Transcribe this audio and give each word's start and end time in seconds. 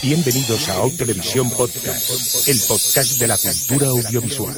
Bienvenidos 0.00 0.68
a 0.68 0.74
Out 0.76 0.96
Televisión 0.96 1.50
Podcast, 1.50 2.48
el 2.48 2.58
podcast 2.66 3.18
de 3.18 3.28
la 3.28 3.36
cultura 3.36 3.88
audiovisual. 3.88 4.54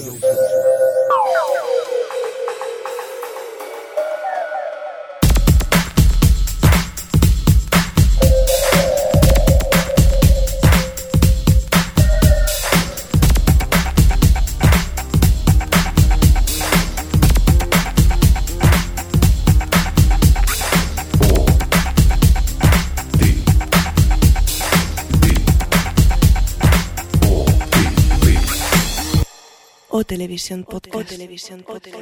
Televisión 30.35 30.65
Podcast. 30.65 30.97
O 30.97 31.05
Televisión 31.05 31.63
Podcast. 31.63 31.95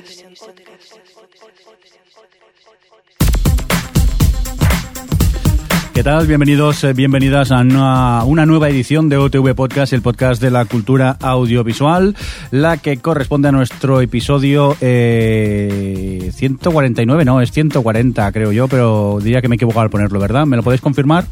¿Qué 5.92 6.02
tal? 6.02 6.26
Bienvenidos, 6.26 6.82
eh, 6.84 6.94
bienvenidas 6.94 7.52
a 7.52 7.60
una, 7.60 8.24
una 8.24 8.46
nueva 8.46 8.70
edición 8.70 9.10
de 9.10 9.18
OTV 9.18 9.54
Podcast, 9.54 9.92
el 9.92 10.00
podcast 10.00 10.40
de 10.40 10.50
la 10.50 10.64
cultura 10.64 11.18
audiovisual, 11.20 12.16
la 12.50 12.78
que 12.78 12.96
corresponde 12.96 13.48
a 13.48 13.52
nuestro 13.52 14.00
episodio 14.00 14.78
eh, 14.80 16.30
149, 16.34 17.26
no, 17.26 17.42
es 17.42 17.52
140 17.52 18.32
creo 18.32 18.50
yo, 18.50 18.66
pero 18.66 19.18
diría 19.22 19.42
que 19.42 19.48
me 19.48 19.56
he 19.56 19.56
equivocado 19.56 19.82
al 19.82 19.90
ponerlo, 19.90 20.18
¿verdad? 20.18 20.46
¿Me 20.46 20.56
lo 20.56 20.62
podéis 20.62 20.80
confirmar? 20.80 21.26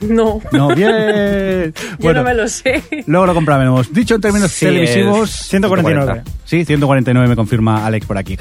No, 0.00 0.40
No, 0.52 0.74
bien. 0.74 1.74
yo 1.98 2.12
no 2.12 2.22
me 2.22 2.34
lo 2.34 2.48
sé. 2.48 2.82
Luego 3.06 3.26
lo 3.26 3.34
compraremos. 3.34 3.92
Dicho 3.92 4.14
en 4.16 4.20
términos 4.20 4.52
Sí, 4.52 4.66
televisivos... 4.66 5.30
es 5.30 5.46
149. 5.48 6.22
Sí, 6.48 6.64
149 6.64 7.28
me 7.28 7.36
confirma 7.36 7.84
Alex 7.84 8.06
por 8.06 8.16
aquí. 8.16 8.38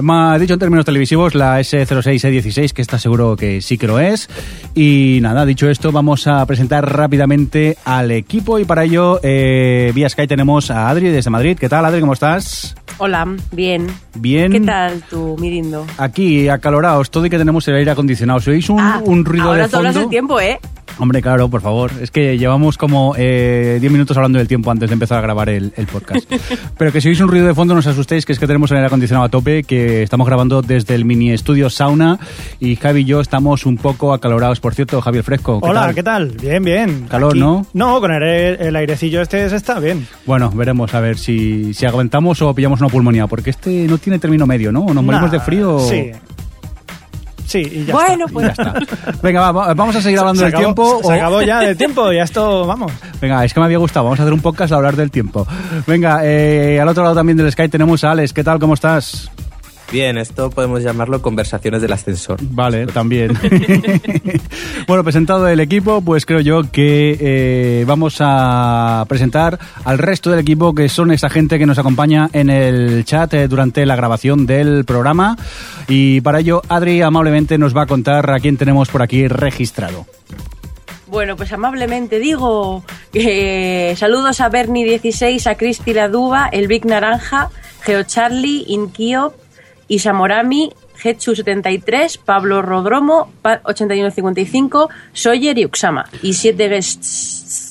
Ma- 0.00 0.38
dicho 0.38 0.54
en 0.54 0.58
términos 0.58 0.86
televisivos, 0.86 1.34
la 1.34 1.60
S06E16, 1.60 2.72
que 2.72 2.80
está 2.80 2.98
seguro 2.98 3.36
que 3.36 3.60
sí 3.60 3.76
que 3.76 3.86
lo 3.86 3.98
es. 4.00 4.30
Y 4.74 5.18
nada, 5.20 5.44
dicho 5.44 5.68
esto, 5.68 5.92
vamos 5.92 6.26
a 6.26 6.46
presentar 6.46 6.90
rápidamente 6.90 7.76
al 7.84 8.12
equipo 8.12 8.58
y 8.58 8.64
para 8.64 8.84
ello, 8.84 9.20
eh, 9.22 9.92
vía 9.94 10.08
Sky 10.08 10.26
tenemos 10.26 10.70
a 10.70 10.88
Adri 10.88 11.08
desde 11.08 11.28
Madrid. 11.28 11.58
¿Qué 11.60 11.68
tal, 11.68 11.84
Adri? 11.84 12.00
¿Cómo 12.00 12.14
estás? 12.14 12.74
Hola, 12.96 13.26
bien. 13.52 13.86
Bien. 14.14 14.52
¿Qué 14.52 14.60
tal 14.60 15.02
tú, 15.10 15.36
Mirindo? 15.38 15.86
Aquí, 15.98 16.48
acalorados, 16.48 17.10
todo 17.10 17.26
y 17.26 17.30
que 17.30 17.36
tenemos 17.38 17.68
el 17.68 17.74
aire 17.76 17.90
acondicionado. 17.90 18.40
Si 18.40 18.50
oís 18.52 18.70
un, 18.70 18.80
Ah, 18.80 19.02
un 19.04 19.22
ruido 19.22 19.48
ahora 19.48 19.64
de 19.64 19.68
fondo... 19.68 19.92
del 19.92 20.08
tiempo, 20.08 20.40
¿eh? 20.40 20.58
Hombre, 20.98 21.22
claro, 21.22 21.48
por 21.48 21.62
favor. 21.62 21.90
Es 22.02 22.10
que 22.10 22.36
llevamos 22.36 22.76
como 22.76 23.14
eh, 23.16 23.78
10 23.80 23.90
minutos 23.90 24.14
hablando 24.18 24.38
del 24.38 24.48
tiempo 24.48 24.70
antes 24.70 24.90
de 24.90 24.92
empezar 24.92 25.16
a 25.18 25.22
grabar 25.22 25.48
el, 25.48 25.72
el 25.76 25.86
podcast. 25.86 26.30
Pero 26.78 26.92
que 26.92 27.00
si 27.00 27.08
oís 27.08 27.20
un 27.22 27.28
ruido 27.28 27.46
de 27.46 27.49
fondo, 27.54 27.74
no 27.74 27.80
os 27.80 27.86
asustéis, 27.86 28.24
que 28.26 28.32
es 28.32 28.38
que 28.38 28.46
tenemos 28.46 28.70
el 28.70 28.76
aire 28.78 28.86
acondicionado 28.86 29.26
a 29.26 29.28
tope, 29.28 29.62
que 29.64 30.02
estamos 30.02 30.26
grabando 30.26 30.62
desde 30.62 30.94
el 30.94 31.04
mini 31.04 31.30
estudio 31.32 31.70
Sauna 31.70 32.18
y 32.58 32.76
Javi 32.76 33.00
y 33.00 33.04
yo 33.04 33.20
estamos 33.20 33.66
un 33.66 33.76
poco 33.76 34.12
acalorados. 34.12 34.60
Por 34.60 34.74
cierto, 34.74 35.00
Javier 35.00 35.24
Fresco. 35.24 35.60
¿qué 35.60 35.68
Hola, 35.68 35.80
tal? 35.86 35.94
¿qué 35.94 36.02
tal? 36.02 36.28
Bien, 36.40 36.62
bien. 36.64 37.06
Calor, 37.08 37.36
¿no? 37.36 37.66
No, 37.72 38.00
con 38.00 38.12
el, 38.12 38.22
el 38.22 38.76
airecillo 38.76 39.22
este 39.22 39.48
se 39.48 39.56
está 39.56 39.78
bien. 39.80 40.06
Bueno, 40.26 40.50
veremos 40.54 40.92
a 40.94 41.00
ver 41.00 41.16
si, 41.18 41.72
si 41.74 41.86
aguantamos 41.86 42.42
o 42.42 42.54
pillamos 42.54 42.80
una 42.80 42.88
pulmonía, 42.90 43.26
porque 43.26 43.50
este 43.50 43.86
no 43.88 43.98
tiene 43.98 44.18
término 44.18 44.46
medio, 44.46 44.72
¿no? 44.72 44.80
¿O 44.82 44.94
nos 44.94 45.04
morimos 45.04 45.30
de 45.30 45.40
frío? 45.40 45.76
o- 45.76 45.80
Sí. 45.88 46.10
Sí, 47.50 47.58
y 47.68 47.84
ya 47.84 47.94
bueno, 47.94 48.26
está. 48.26 48.32
pues 48.32 48.46
Ya 48.46 48.52
está. 48.52 49.12
Venga, 49.22 49.40
va, 49.40 49.50
va- 49.52 49.74
vamos 49.74 49.96
a 49.96 50.00
seguir 50.00 50.20
hablando 50.20 50.38
se 50.38 50.44
del 50.46 50.54
acabó, 50.54 50.64
tiempo. 50.66 51.00
Se 51.02 51.08
o- 51.08 51.12
acabó 51.16 51.42
ya 51.42 51.64
el 51.64 51.76
tiempo, 51.76 52.12
ya 52.12 52.22
esto, 52.22 52.64
vamos. 52.64 52.92
Venga, 53.20 53.44
es 53.44 53.52
que 53.52 53.58
me 53.58 53.66
había 53.66 53.78
gustado. 53.78 54.04
Vamos 54.04 54.20
a 54.20 54.22
hacer 54.22 54.32
un 54.32 54.40
podcast 54.40 54.72
a 54.72 54.76
hablar 54.76 54.94
del 54.94 55.10
tiempo. 55.10 55.46
Venga, 55.86 56.20
eh, 56.22 56.78
al 56.80 56.86
otro 56.88 57.02
lado 57.02 57.16
también 57.16 57.36
del 57.36 57.50
Skype 57.50 57.68
tenemos 57.70 58.04
a 58.04 58.12
Alex. 58.12 58.32
¿Qué 58.32 58.44
tal? 58.44 58.60
¿Cómo 58.60 58.74
estás? 58.74 59.30
Bien, 59.92 60.18
esto 60.18 60.50
podemos 60.50 60.84
llamarlo 60.84 61.20
conversaciones 61.20 61.82
del 61.82 61.92
ascensor. 61.92 62.38
Vale, 62.42 62.86
también. 62.86 63.36
bueno, 64.86 65.02
presentado 65.02 65.48
el 65.48 65.58
equipo, 65.58 66.00
pues 66.00 66.26
creo 66.26 66.40
yo 66.40 66.70
que 66.70 67.16
eh, 67.20 67.84
vamos 67.88 68.18
a 68.20 69.04
presentar 69.08 69.58
al 69.84 69.98
resto 69.98 70.30
del 70.30 70.40
equipo, 70.40 70.74
que 70.74 70.88
son 70.88 71.10
esa 71.10 71.28
gente 71.28 71.58
que 71.58 71.66
nos 71.66 71.78
acompaña 71.78 72.30
en 72.32 72.50
el 72.50 73.04
chat 73.04 73.34
eh, 73.34 73.48
durante 73.48 73.84
la 73.84 73.96
grabación 73.96 74.46
del 74.46 74.84
programa. 74.84 75.36
Y 75.88 76.20
para 76.20 76.38
ello, 76.38 76.62
Adri 76.68 77.02
amablemente 77.02 77.58
nos 77.58 77.76
va 77.76 77.82
a 77.82 77.86
contar 77.86 78.30
a 78.30 78.38
quién 78.38 78.56
tenemos 78.56 78.88
por 78.90 79.02
aquí 79.02 79.26
registrado. 79.26 80.06
Bueno, 81.08 81.34
pues 81.34 81.52
amablemente 81.52 82.20
digo 82.20 82.84
que 83.12 83.94
saludos 83.96 84.40
a 84.40 84.48
Bernie16, 84.48 85.48
a 85.48 85.56
Cristi 85.56 85.92
la 85.92 86.08
Duba, 86.08 86.48
el 86.52 86.68
Big 86.68 86.86
Naranja, 86.86 87.50
Geo 87.80 88.04
Charlie, 88.04 88.64
Isamorami, 89.90 90.72
Getsu73, 91.02 92.18
Pablo 92.24 92.62
Rodromo, 92.62 93.30
Pa- 93.42 93.60
8155, 93.64 94.88
Sawyer 95.12 95.58
y 95.58 95.64
Uxama. 95.66 96.06
Y 96.22 96.32
siete 96.34 96.68
guests 96.68 97.69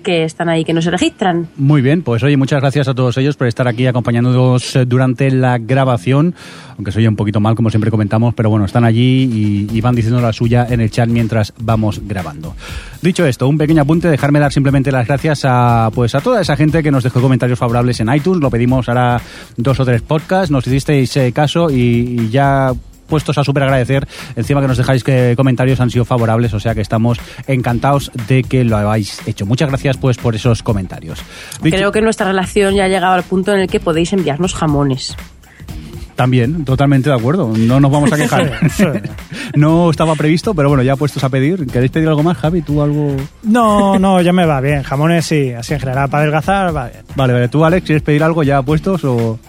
que 0.00 0.24
están 0.24 0.48
ahí, 0.48 0.64
que 0.64 0.72
no 0.72 0.82
se 0.82 0.90
registran. 0.90 1.48
Muy 1.56 1.82
bien, 1.82 2.02
pues 2.02 2.22
oye, 2.22 2.36
muchas 2.36 2.60
gracias 2.60 2.88
a 2.88 2.94
todos 2.94 3.16
ellos 3.18 3.36
por 3.36 3.46
estar 3.46 3.68
aquí 3.68 3.86
acompañándonos 3.86 4.76
eh, 4.76 4.84
durante 4.84 5.30
la 5.30 5.58
grabación, 5.58 6.34
aunque 6.76 6.92
soy 6.92 7.06
un 7.06 7.16
poquito 7.16 7.40
mal, 7.40 7.54
como 7.54 7.70
siempre 7.70 7.90
comentamos, 7.90 8.34
pero 8.34 8.50
bueno, 8.50 8.64
están 8.64 8.84
allí 8.84 9.68
y, 9.72 9.80
van 9.80 9.94
diciendo 9.94 10.20
la 10.20 10.32
suya 10.32 10.66
en 10.68 10.80
el 10.80 10.90
chat 10.90 11.08
mientras 11.08 11.54
vamos 11.58 12.02
grabando. 12.06 12.54
Dicho 13.00 13.24
esto, 13.24 13.48
un 13.48 13.56
pequeño 13.56 13.82
apunte, 13.82 14.08
dejarme 14.08 14.40
dar 14.40 14.52
simplemente 14.52 14.92
las 14.92 15.06
gracias 15.06 15.44
a 15.44 15.90
pues 15.94 16.14
a 16.14 16.20
toda 16.20 16.42
esa 16.42 16.54
gente 16.54 16.82
que 16.82 16.90
nos 16.90 17.02
dejó 17.02 17.22
comentarios 17.22 17.58
favorables 17.58 17.98
en 18.00 18.12
iTunes, 18.14 18.42
lo 18.42 18.50
pedimos 18.50 18.88
ahora 18.88 19.20
dos 19.56 19.80
o 19.80 19.84
tres 19.86 20.02
podcasts, 20.02 20.50
nos 20.50 20.66
hicisteis 20.66 21.16
eh, 21.16 21.32
caso 21.32 21.70
y 21.70 22.28
ya 22.28 22.74
puestos 23.10 23.36
a 23.36 23.44
súper 23.44 23.64
agradecer. 23.64 24.08
Encima 24.36 24.62
que 24.62 24.68
nos 24.68 24.78
dejáis 24.78 25.04
que 25.04 25.34
comentarios 25.36 25.78
han 25.80 25.90
sido 25.90 26.06
favorables, 26.06 26.54
o 26.54 26.60
sea 26.60 26.74
que 26.74 26.80
estamos 26.80 27.18
encantados 27.46 28.10
de 28.28 28.42
que 28.42 28.64
lo 28.64 28.78
habéis 28.78 29.20
hecho. 29.28 29.44
Muchas 29.44 29.68
gracias 29.68 29.98
pues 29.98 30.16
por 30.16 30.34
esos 30.34 30.62
comentarios. 30.62 31.18
Dicho- 31.62 31.76
Creo 31.76 31.92
que 31.92 32.00
nuestra 32.00 32.26
relación 32.28 32.74
ya 32.74 32.84
ha 32.84 32.88
llegado 32.88 33.12
al 33.12 33.24
punto 33.24 33.52
en 33.52 33.60
el 33.60 33.68
que 33.68 33.80
podéis 33.80 34.14
enviarnos 34.14 34.54
jamones. 34.54 35.14
También, 36.16 36.66
totalmente 36.66 37.08
de 37.08 37.16
acuerdo. 37.16 37.50
No 37.56 37.80
nos 37.80 37.90
vamos 37.90 38.12
a 38.12 38.16
quejar. 38.16 38.52
No 39.56 39.90
estaba 39.90 40.14
previsto, 40.14 40.54
pero 40.54 40.68
bueno, 40.68 40.82
ya 40.84 40.94
puestos 40.94 41.24
a 41.24 41.28
pedir. 41.28 41.66
¿Queréis 41.66 41.90
pedir 41.90 42.06
algo 42.08 42.22
más, 42.22 42.36
Javi? 42.38 42.62
¿Tú 42.62 42.80
algo...? 42.82 43.16
No, 43.42 43.98
no, 43.98 44.20
ya 44.22 44.32
me 44.32 44.46
va 44.46 44.60
bien. 44.60 44.82
Jamones 44.84 45.26
sí, 45.26 45.50
así 45.52 45.74
en 45.74 45.80
general, 45.80 46.08
para 46.08 46.22
adelgazar 46.22 46.76
va 46.76 46.88
bien. 46.88 47.02
Vale, 47.16 47.32
vale. 47.32 47.48
¿Tú, 47.48 47.64
Alex, 47.64 47.84
quieres 47.84 48.02
pedir 48.02 48.22
algo 48.22 48.42
ya 48.44 48.62
puestos 48.62 49.02
o...? 49.04 49.40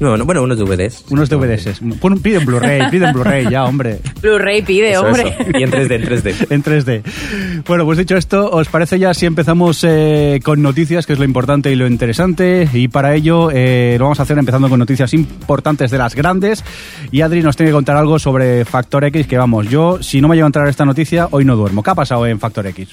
No, 0.00 0.16
no, 0.16 0.24
bueno, 0.24 0.42
unos 0.42 0.56
DVDs. 0.58 1.04
Unos 1.10 1.28
DVDs. 1.28 1.80
Pon 2.00 2.12
un- 2.12 2.20
Pide 2.20 2.38
un 2.38 2.46
Blu-ray, 2.46 2.88
pide 2.90 3.06
un 3.06 3.12
Blu-ray 3.14 3.48
ya, 3.50 3.64
hombre. 3.64 3.98
Blu-ray 4.22 4.62
pide, 4.62 4.92
Eso, 4.92 5.02
hombre. 5.02 5.34
eso. 5.40 5.58
Y 5.58 5.62
en 5.64 5.70
3D, 5.72 5.94
en 5.96 6.02
3D. 6.04 6.46
en 6.50 6.62
3D. 6.62 7.62
Bueno, 7.66 7.84
pues 7.84 7.98
dicho 7.98 8.16
esto, 8.16 8.48
¿os 8.50 8.68
parece 8.68 8.98
ya 8.98 9.12
si 9.12 9.26
empezamos 9.26 9.82
eh, 9.82 10.40
con 10.44 10.62
noticias, 10.62 11.04
que 11.04 11.14
es 11.14 11.18
lo 11.18 11.24
importante 11.24 11.72
y 11.72 11.74
lo 11.76 11.86
interesante? 11.86 12.68
Y 12.72 12.86
para 12.88 13.14
ello 13.14 13.50
eh, 13.52 13.96
lo 13.98 14.04
vamos 14.04 14.20
a 14.20 14.22
hacer 14.22 14.38
empezando 14.38 14.68
con 14.68 14.78
noticias 14.78 15.12
importantes 15.14 15.90
de 15.90 15.98
las 15.98 16.14
grandes. 16.14 16.64
Y 17.10 17.22
Adri 17.22 17.42
nos 17.42 17.56
tiene 17.56 17.70
que 17.70 17.74
contar 17.74 17.96
algo 17.96 18.18
sobre 18.20 18.64
Factor 18.64 19.04
X, 19.04 19.26
que 19.26 19.36
vamos, 19.36 19.68
yo, 19.68 20.00
si 20.02 20.20
no 20.20 20.28
me 20.28 20.36
llevo 20.36 20.46
a 20.46 20.48
entrar 20.48 20.68
esta 20.68 20.84
noticia, 20.84 21.26
hoy 21.32 21.44
no 21.44 21.56
duermo. 21.56 21.82
¿Qué 21.82 21.90
ha 21.90 21.94
pasado 21.96 22.24
en 22.26 22.38
Factor 22.38 22.66
X? 22.68 22.88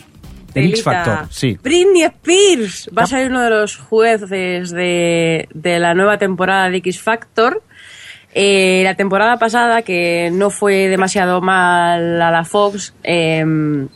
X. 0.55 0.83
Factor, 0.83 1.27
sí. 1.29 1.57
Britney 1.61 2.03
Spears 2.03 2.89
va 2.97 3.03
a 3.03 3.07
ser 3.07 3.29
uno 3.29 3.41
de 3.41 3.49
los 3.49 3.77
jueces 3.77 4.71
de, 4.71 5.47
de 5.53 5.79
la 5.79 5.93
nueva 5.93 6.17
temporada 6.17 6.69
de 6.69 6.77
X 6.77 7.01
Factor. 7.01 7.61
Eh, 8.33 8.81
la 8.83 8.95
temporada 8.95 9.37
pasada, 9.37 9.81
que 9.81 10.29
no 10.33 10.49
fue 10.49 10.89
demasiado 10.89 11.39
mal 11.39 12.21
a 12.21 12.31
la 12.31 12.43
Fox, 12.43 12.93
em, 13.03 13.87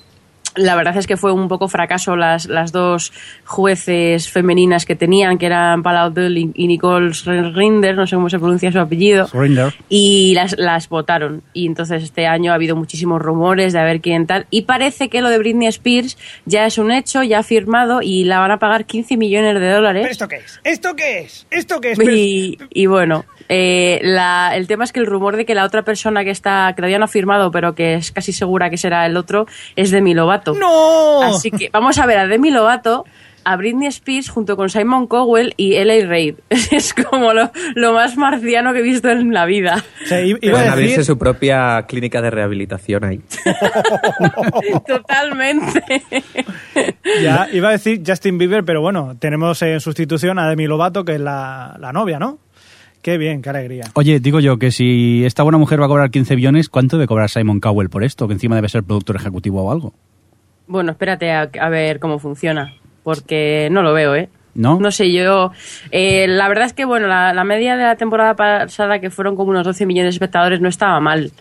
la 0.59 0.75
verdad 0.75 0.95
es 0.97 1.07
que 1.07 1.17
fue 1.17 1.31
un 1.31 1.47
poco 1.47 1.67
fracaso 1.67 2.15
las, 2.15 2.45
las 2.47 2.71
dos 2.71 3.11
jueces 3.45 4.29
femeninas 4.29 4.85
que 4.85 4.95
tenían, 4.95 5.37
que 5.37 5.47
eran 5.47 5.81
Paula 5.83 6.03
Abdul 6.03 6.37
y 6.37 6.67
Nicole 6.67 7.11
Rinder, 7.53 7.95
no 7.95 8.05
sé 8.07 8.15
cómo 8.15 8.29
se 8.29 8.39
pronuncia 8.39 8.71
su 8.71 8.79
apellido 8.79 9.27
Surrender. 9.27 9.73
y 9.89 10.33
las, 10.35 10.57
las 10.57 10.87
votaron. 10.89 11.41
Y 11.53 11.65
entonces 11.65 12.03
este 12.03 12.27
año 12.27 12.51
ha 12.51 12.55
habido 12.55 12.75
muchísimos 12.75 13.21
rumores 13.21 13.73
de 13.73 13.79
a 13.79 13.83
ver 13.83 14.01
quién 14.01 14.27
tal. 14.27 14.45
Y 14.51 14.61
parece 14.63 15.09
que 15.09 15.21
lo 15.21 15.29
de 15.29 15.37
Britney 15.39 15.67
Spears 15.67 16.17
ya 16.45 16.65
es 16.65 16.77
un 16.77 16.91
hecho, 16.91 17.23
ya 17.23 17.39
ha 17.39 17.43
firmado 17.43 18.01
y 18.01 18.23
la 18.25 18.39
van 18.39 18.51
a 18.51 18.59
pagar 18.59 18.85
15 18.85 19.17
millones 19.17 19.53
de 19.55 19.59
¿Pero 19.59 19.75
dólares. 19.75 20.07
esto 20.09 20.27
qué 20.27 20.35
es? 20.37 20.59
¿Esto 20.63 20.95
qué 20.95 21.19
es? 21.19 21.47
¿Esto 21.49 21.81
qué 21.81 21.91
es? 21.91 21.97
Pero- 21.97 22.11
Y, 22.15 22.57
y 22.71 22.85
bueno, 22.85 23.25
eh, 23.49 23.99
la- 24.03 24.51
el 24.55 24.67
tema 24.67 24.83
es 24.85 24.93
que 24.93 24.99
el 25.01 25.05
rumor 25.07 25.35
de 25.35 25.45
que 25.45 25.55
la 25.55 25.65
otra 25.65 25.81
persona 25.83 26.23
que 26.23 26.29
está, 26.31 26.67
que 26.69 26.77
todavía 26.77 26.99
no 26.99 27.05
ha 27.05 27.09
firmado, 27.09 27.51
pero 27.51 27.75
que 27.75 27.95
es 27.95 28.11
casi 28.11 28.31
segura 28.31 28.69
que 28.69 28.77
será 28.77 29.05
el 29.05 29.17
otro, 29.17 29.45
es 29.75 29.91
Demi 29.91 30.13
Lovato. 30.13 30.53
¡No! 30.53 31.23
Así 31.23 31.51
que 31.51 31.69
vamos 31.73 31.97
a 31.99 32.05
ver 32.05 32.17
a 32.19 32.27
Demi 32.27 32.51
Lovato 32.51 33.05
a 33.45 33.55
Britney 33.55 33.87
Spears 33.87 34.29
junto 34.29 34.55
con 34.57 34.69
Simon 34.69 35.07
Cowell 35.07 35.53
y 35.57 35.75
L.A. 35.75 36.05
Reid. 36.05 36.35
Es 36.71 36.93
como 36.93 37.33
lo, 37.33 37.49
lo 37.73 37.93
más 37.93 38.15
marciano 38.17 38.73
que 38.73 38.79
he 38.79 38.83
visto 38.83 39.09
en 39.09 39.33
la 39.33 39.45
vida. 39.45 39.83
I- 40.11 40.35
iba 40.41 40.59
a 40.61 40.73
abrirse 40.73 41.03
su 41.03 41.17
propia 41.17 41.83
clínica 41.87 42.21
de 42.21 42.29
rehabilitación 42.29 43.05
ahí. 43.05 43.21
Totalmente. 44.85 46.03
ya, 47.21 47.47
iba 47.51 47.69
a 47.69 47.71
decir 47.71 48.01
Justin 48.05 48.37
Bieber, 48.37 48.63
pero 48.63 48.81
bueno, 48.81 49.15
tenemos 49.19 49.61
en 49.61 49.79
sustitución 49.79 50.37
a 50.39 50.47
Demi 50.49 50.67
Lovato, 50.67 51.03
que 51.05 51.15
es 51.15 51.21
la, 51.21 51.75
la 51.79 51.91
novia, 51.93 52.19
¿no? 52.19 52.39
Qué 53.01 53.17
bien, 53.17 53.41
qué 53.41 53.49
alegría. 53.49 53.85
Oye, 53.93 54.19
digo 54.19 54.39
yo 54.39 54.57
que 54.59 54.71
si 54.71 55.23
esta 55.25 55.43
buena 55.43 55.57
mujer 55.57 55.79
va 55.81 55.85
a 55.85 55.87
cobrar 55.87 56.11
15 56.11 56.35
billones, 56.35 56.67
¿cuánto 56.69 56.97
debe 56.97 57.07
cobrar 57.07 57.29
Simon 57.29 57.59
Cowell 57.59 57.89
por 57.89 58.03
esto? 58.03 58.27
Que 58.27 58.33
encima 58.33 58.55
debe 58.55 58.67
ser 58.69 58.83
productor 58.83 59.15
ejecutivo 59.15 59.63
o 59.63 59.71
algo. 59.71 59.93
Bueno, 60.67 60.91
espérate 60.91 61.31
a, 61.31 61.49
a 61.61 61.69
ver 61.69 61.99
cómo 61.99 62.19
funciona, 62.19 62.73
porque 63.03 63.69
no 63.71 63.81
lo 63.81 63.93
veo, 63.93 64.15
¿eh? 64.15 64.29
¿No? 64.53 64.79
No 64.79 64.91
sé, 64.91 65.11
yo. 65.13 65.51
eh, 65.91 66.27
la 66.27 66.49
verdad 66.49 66.65
es 66.65 66.73
que, 66.73 66.83
bueno, 66.83 67.07
la, 67.07 67.33
la 67.33 67.43
media 67.45 67.77
de 67.77 67.83
la 67.83 67.95
temporada 67.95 68.35
pasada, 68.35 68.99
que 68.99 69.09
fueron 69.09 69.35
como 69.37 69.51
unos 69.51 69.63
12 69.63 69.85
millones 69.85 70.07
de 70.13 70.15
espectadores, 70.17 70.59
no 70.59 70.67
estaba 70.67 70.99
mal. 70.99 71.31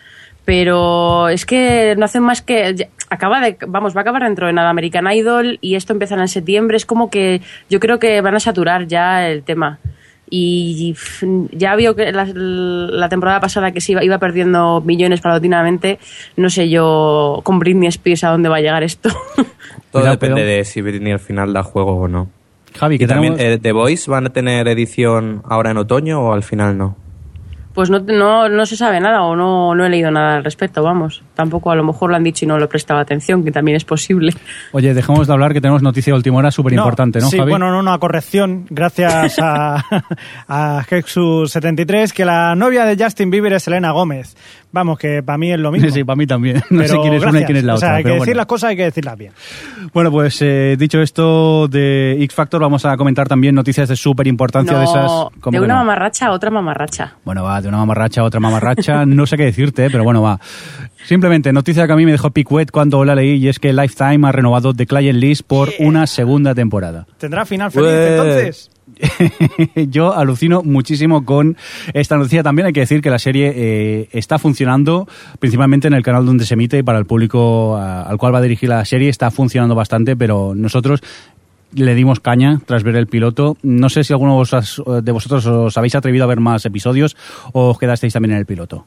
Pero 0.45 1.29
es 1.29 1.45
que 1.45 1.95
no 1.99 2.05
hacen 2.05 2.23
más 2.23 2.41
que. 2.41 2.75
ya- 2.75 2.89
Acaba 3.11 3.41
de. 3.41 3.57
Vamos, 3.67 3.95
va 3.97 4.01
a 4.01 4.03
acabar 4.03 4.23
dentro 4.23 4.47
de 4.47 4.53
nada 4.53 4.71
American 4.71 5.11
Idol 5.13 5.59
y 5.61 5.75
esto 5.75 5.93
empezará 5.93 6.23
en 6.23 6.29
septiembre. 6.29 6.77
Es 6.77 6.87
como 6.87 7.11
que 7.11 7.41
yo 7.69 7.81
creo 7.81 7.99
que 7.99 8.21
van 8.21 8.35
a 8.35 8.41
saturar 8.41 8.87
ya 8.87 9.29
el 9.29 9.43
tema. 9.43 9.79
Y 10.31 10.95
ya 11.53 11.77
vio 11.77 11.95
que 11.97 12.13
la, 12.13 12.27
la 12.27 13.09
temporada 13.09 13.41
pasada 13.41 13.73
que 13.73 13.81
se 13.81 13.93
iba, 13.93 14.05
iba 14.05 14.19
perdiendo 14.19 14.81
millones 14.81 15.21
paulatinamente. 15.21 15.99
No 16.37 16.51
sé 16.51 16.69
yo 16.69 17.41
con 17.45 17.59
Britney 17.59 17.89
Spears 17.89 18.25
a 18.25 18.31
dónde 18.31 18.49
va 18.49 18.57
a 18.57 18.61
llegar 18.61 18.83
esto. 18.83 19.09
Todo 19.91 20.03
Cuidado, 20.03 20.11
depende 20.13 20.45
de 20.45 20.65
si 20.65 20.83
Britney 20.83 21.13
al 21.13 21.21
final 21.21 21.53
da 21.53 21.63
juego 21.63 21.97
o 21.97 22.09
no. 22.09 22.29
Javi, 22.79 22.97
Y 23.01 23.07
también, 23.07 23.37
eh, 23.39 23.59
¿The 23.61 23.73
Voice 23.73 24.11
van 24.11 24.27
a 24.27 24.31
tener 24.31 24.69
edición 24.69 25.43
ahora 25.49 25.71
en 25.71 25.79
otoño 25.79 26.21
o 26.21 26.33
al 26.33 26.43
final 26.43 26.77
no? 26.77 26.97
Pues 27.79 27.91
no, 27.91 28.01
no, 28.01 28.49
no 28.49 28.67
se 28.67 28.77
sabe 28.77 28.99
nada 28.99 29.23
o 29.23 29.37
no, 29.37 29.73
no 29.73 29.87
he 29.87 29.89
leído 29.89 30.11
nada 30.11 30.39
al 30.39 30.43
respecto, 30.43 30.83
vamos. 30.83 31.23
Tampoco 31.37 31.71
a 31.71 31.77
lo 31.77 31.85
mejor 31.85 32.11
lo 32.11 32.17
han 32.17 32.25
dicho 32.25 32.45
y 32.45 32.49
no 32.49 32.59
lo 32.59 32.65
he 32.65 32.67
prestado 32.67 32.99
atención, 32.99 33.45
que 33.45 33.53
también 33.53 33.77
es 33.77 33.85
posible. 33.85 34.33
Oye, 34.73 34.95
dejemos 34.95 35.29
de 35.29 35.33
hablar 35.33 35.53
que 35.53 35.61
tenemos 35.61 35.81
noticia 35.81 36.13
de 36.13 36.17
última 36.17 36.39
hora 36.39 36.51
súper 36.51 36.73
importante, 36.73 37.21
¿no, 37.21 37.31
sí, 37.31 37.39
Javi? 37.39 37.51
bueno, 37.51 37.71
no, 37.71 37.79
una 37.79 37.97
corrección, 38.01 38.67
gracias 38.69 39.39
a, 39.41 39.77
a 40.49 40.85
Hexus73, 40.91 42.11
que 42.11 42.25
la 42.25 42.57
novia 42.57 42.85
de 42.85 43.01
Justin 43.01 43.31
Bieber 43.31 43.53
es 43.53 43.63
Selena 43.63 43.93
Gómez. 43.93 44.37
Vamos, 44.71 44.99
que 44.99 45.23
para 45.23 45.39
mí 45.39 45.51
es 45.53 45.59
lo 45.59 45.73
mismo. 45.73 45.89
Sí, 45.93 46.05
para 46.05 46.17
mí 46.17 46.27
también. 46.27 46.57
No 46.71 46.83
sé 46.83 46.89
Pero 46.91 47.03
quién 47.03 47.15
es 47.15 47.23
una 47.25 47.41
y 47.41 47.45
quién 47.45 47.57
es 47.57 47.65
la 47.65 47.75
o 47.75 47.77
sea, 47.79 47.89
otra. 47.89 47.97
hay 47.97 48.03
que 48.03 48.09
pero 48.09 48.15
decir 48.17 48.27
bueno. 48.27 48.37
las 48.39 48.47
cosas, 48.47 48.71
hay 48.71 48.77
que 48.77 48.85
decirlas 48.85 49.17
bien. 49.17 49.33
Bueno, 49.95 50.11
pues 50.11 50.39
eh, 50.43 50.77
dicho 50.79 51.01
esto 51.01 51.67
de 51.69 52.13
X 52.25 52.35
Factor, 52.35 52.61
vamos 52.61 52.85
a 52.85 52.97
comentar 52.97 53.27
también 53.29 53.55
noticias 53.55 53.89
de 53.89 53.97
súper 53.97 54.27
importancia 54.27 54.75
No, 54.75 54.79
de 54.81 54.85
esas. 54.85 55.11
¿cómo 55.41 55.59
de 55.59 55.65
una 55.65 55.75
no? 55.75 55.81
mamarracha 55.81 56.27
a 56.27 56.33
otra 56.33 56.51
mamarracha. 56.51 57.15
Bueno, 57.25 57.43
va, 57.45 57.61
de 57.63 57.69
una 57.69 57.79
mamarracha 57.79 58.21
a 58.21 58.25
otra 58.25 58.41
mamarracha, 58.41 59.07
no 59.07 59.27
sé 59.27 59.37
qué 59.39 59.45
decirte, 59.45 59.89
pero 59.91 60.05
bueno, 60.05 60.21
va. 60.23 60.39
Simplemente, 61.05 61.53
noticia 61.53 61.87
que 61.87 61.93
a 61.93 61.97
mí 61.97 62.05
me 62.05 62.13
dejó 62.13 62.31
picuet 62.31 62.71
cuando 62.71 63.05
la 63.05 63.15
leí 63.15 63.37
y 63.37 63.49
es 63.49 63.59
que 63.59 63.73
Lifetime 63.73 64.29
ha 64.29 64.33
renovado 64.33 64.75
The 64.75 64.87
Client 64.87 65.19
List 65.19 65.43
por 65.47 65.71
una 65.79 66.07
segunda 66.07 66.55
temporada. 66.55 67.07
¿Tendrá 67.17 67.47
final 67.47 67.71
feliz 67.71 67.89
Ué. 67.89 68.09
entonces? 68.17 68.71
Yo 69.89 70.15
alucino 70.15 70.63
muchísimo 70.63 71.25
con 71.25 71.57
esta 71.93 72.17
noticia. 72.17 72.43
También 72.43 72.67
hay 72.67 72.73
que 72.73 72.81
decir 72.81 73.01
que 73.01 73.11
la 73.11 73.19
serie 73.19 73.53
eh, 73.55 74.09
está 74.13 74.39
funcionando, 74.39 75.09
principalmente 75.39 75.89
en 75.89 75.95
el 75.95 76.03
canal 76.03 76.27
donde 76.27 76.45
se 76.45 76.55
emite 76.55 76.79
y 76.79 76.83
para 76.83 76.99
el 76.99 77.05
público 77.05 77.77
al 77.77 78.17
cual 78.19 78.35
va 78.35 78.39
a 78.39 78.43
dirigir 78.43 78.69
la 78.69 78.85
serie 78.85 79.09
está 79.09 79.31
funcionando 79.31 79.75
bastante, 79.75 80.17
pero 80.17 80.55
nosotros 80.55 81.03
le 81.75 81.95
dimos 81.95 82.21
caña 82.21 82.61
tras 82.67 82.83
ver 82.83 82.97
el 82.97 83.07
piloto. 83.07 83.57
No 83.63 83.89
sé 83.89 84.05
si 84.05 84.13
alguno 84.13 84.43
de 85.03 85.13
vosotros, 85.13 85.47
os 85.47 85.77
habéis 85.77 85.95
atrevido 85.95 86.25
a 86.25 86.29
ver 86.29 86.41
más 86.41 86.65
episodios 86.65 87.17
o 87.53 87.71
os 87.71 87.79
quedasteis 87.79 88.13
también 88.13 88.33
en 88.33 88.39
el 88.39 88.47
piloto. 88.47 88.87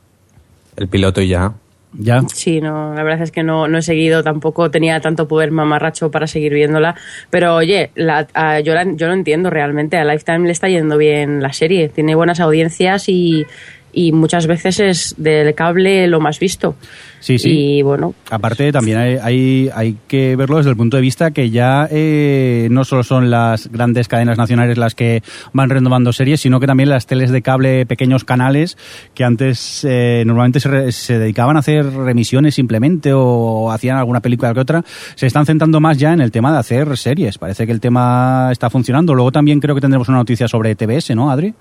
El 0.76 0.88
piloto 0.88 1.22
ya. 1.22 1.54
¿Ya? 1.94 2.22
Sí, 2.34 2.62
no, 2.62 2.94
la 2.96 3.04
verdad 3.04 3.22
es 3.24 3.32
que 3.32 3.44
no, 3.44 3.68
no 3.68 3.78
he 3.78 3.82
seguido, 3.82 4.24
tampoco 4.24 4.72
tenía 4.72 5.00
tanto 5.02 5.28
poder 5.28 5.52
mamarracho 5.52 6.10
para 6.10 6.26
seguir 6.26 6.54
viéndola. 6.54 6.96
Pero 7.30 7.56
oye, 7.56 7.92
la- 7.96 8.28
yo, 8.64 8.74
la- 8.74 8.86
yo 8.96 9.08
lo 9.08 9.14
entiendo 9.14 9.50
realmente, 9.50 9.98
a 9.98 10.06
Lifetime 10.06 10.46
le 10.46 10.52
está 10.54 10.70
yendo 10.70 10.98
bien 10.98 11.42
la 11.42 11.52
serie, 11.52 11.90
tiene 11.90 12.16
buenas 12.16 12.40
audiencias 12.40 13.10
y, 13.10 13.46
y 13.94 14.12
muchas 14.12 14.48
veces 14.48 14.80
es 14.80 15.16
del 15.18 15.54
cable 15.56 16.08
lo 16.08 16.20
más 16.20 16.40
visto. 16.40 16.76
Sí, 17.20 17.38
sí. 17.38 17.50
Y 17.52 17.82
bueno, 17.84 18.16
Aparte, 18.32 18.72
también 18.72 18.98
hay, 18.98 19.18
hay, 19.22 19.70
hay 19.76 19.96
que 20.08 20.36
verlo 20.36 20.58
desde 20.58 20.72
el 20.72 20.76
punto 20.76 20.98
de 20.98 21.02
vista 21.02 21.30
que 21.30 21.52
ya 21.52 21.88
eh, 21.92 22.68
no 22.72 22.84
solo 22.84 23.04
son 23.04 23.30
las 23.30 23.68
grandes 23.72 24.08
cadenas 24.08 24.40
nacionales 24.40 24.80
las 24.80 24.96
que 24.96 25.22
van 25.54 25.70
renovando 25.70 26.14
series, 26.14 26.42
sino 26.42 26.60
que 26.60 26.66
también 26.66 26.90
las 26.90 27.06
teles 27.06 27.30
de 27.30 27.44
cable, 27.44 27.86
pequeños 27.86 28.24
canales 28.24 28.76
que 29.14 29.24
antes 29.24 29.86
eh, 29.88 30.24
normalmente 30.26 30.60
se, 30.60 30.70
re- 30.70 30.92
se 30.92 31.20
dedicaban 31.20 31.58
a 31.58 31.60
hacer 31.60 31.86
remisiones 31.94 32.56
simplemente 32.56 33.12
o 33.14 33.70
hacían 33.72 33.98
alguna 33.98 34.22
película 34.22 34.52
que 34.56 34.60
otra, 34.62 34.84
se 35.14 35.28
están 35.28 35.46
centrando 35.46 35.80
más 35.80 36.00
ya 36.00 36.14
en 36.14 36.22
el 36.22 36.32
tema 36.32 36.52
de 36.52 36.58
hacer 36.58 36.98
series. 36.98 37.38
Parece 37.38 37.68
que 37.68 37.72
el 37.72 37.80
tema 37.80 38.50
está 38.52 38.72
funcionando. 38.72 39.14
Luego 39.14 39.32
también 39.32 39.60
creo 39.60 39.76
que 39.76 39.82
tendremos 39.82 40.10
una 40.10 40.18
noticia 40.18 40.48
sobre 40.48 40.74
TBS, 40.74 41.12
¿no, 41.16 41.30
Adri? 41.30 41.54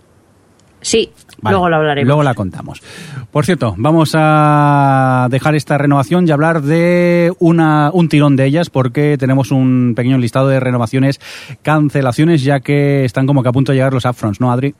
Sí, 0.80 1.10
Vale, 1.42 1.54
luego 1.54 1.68
lo 1.68 1.76
hablaremos. 1.76 2.06
Luego 2.06 2.22
la 2.22 2.34
contamos. 2.34 2.82
Por 3.30 3.46
cierto, 3.46 3.74
vamos 3.78 4.12
a 4.14 5.28
dejar 5.30 5.54
esta 5.54 5.78
renovación 5.78 6.28
y 6.28 6.30
hablar 6.30 6.62
de 6.62 7.32
una, 7.38 7.90
un 7.92 8.08
tirón 8.08 8.36
de 8.36 8.44
ellas 8.44 8.70
porque 8.70 9.16
tenemos 9.18 9.50
un 9.50 9.94
pequeño 9.96 10.18
listado 10.18 10.48
de 10.48 10.60
renovaciones, 10.60 11.20
cancelaciones, 11.62 12.42
ya 12.42 12.60
que 12.60 13.04
están 13.04 13.26
como 13.26 13.42
que 13.42 13.48
a 13.48 13.52
punto 13.52 13.72
de 13.72 13.76
llegar 13.76 13.92
los 13.92 14.04
upfronts, 14.04 14.40
¿no, 14.40 14.52
Adri? 14.52 14.74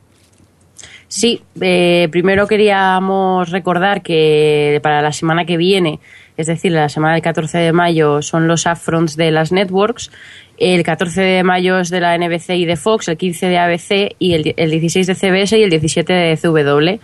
Sí, 1.07 1.41
eh, 1.59 2.07
primero 2.09 2.47
queríamos 2.47 3.49
recordar 3.49 4.01
que 4.01 4.79
para 4.81 5.01
la 5.01 5.11
semana 5.11 5.45
que 5.45 5.57
viene, 5.57 5.99
es 6.41 6.47
decir, 6.47 6.71
la 6.71 6.89
semana 6.89 7.13
del 7.13 7.21
14 7.21 7.57
de 7.57 7.71
mayo, 7.71 8.21
son 8.21 8.47
los 8.47 8.65
upfronts 8.65 9.15
de 9.15 9.31
las 9.31 9.51
networks. 9.51 10.11
El 10.57 10.83
14 10.83 11.21
de 11.21 11.43
mayo 11.43 11.79
es 11.79 11.89
de 11.89 12.01
la 12.01 12.17
NBC 12.17 12.49
y 12.51 12.65
de 12.65 12.75
Fox, 12.75 13.07
el 13.07 13.17
15 13.17 13.47
de 13.47 13.57
ABC 13.57 14.15
y 14.19 14.33
el, 14.33 14.53
el 14.57 14.71
16 14.71 15.07
de 15.07 15.15
CBS 15.15 15.57
y 15.57 15.63
el 15.63 15.69
17 15.69 16.13
de 16.13 16.37
CW. 16.37 16.99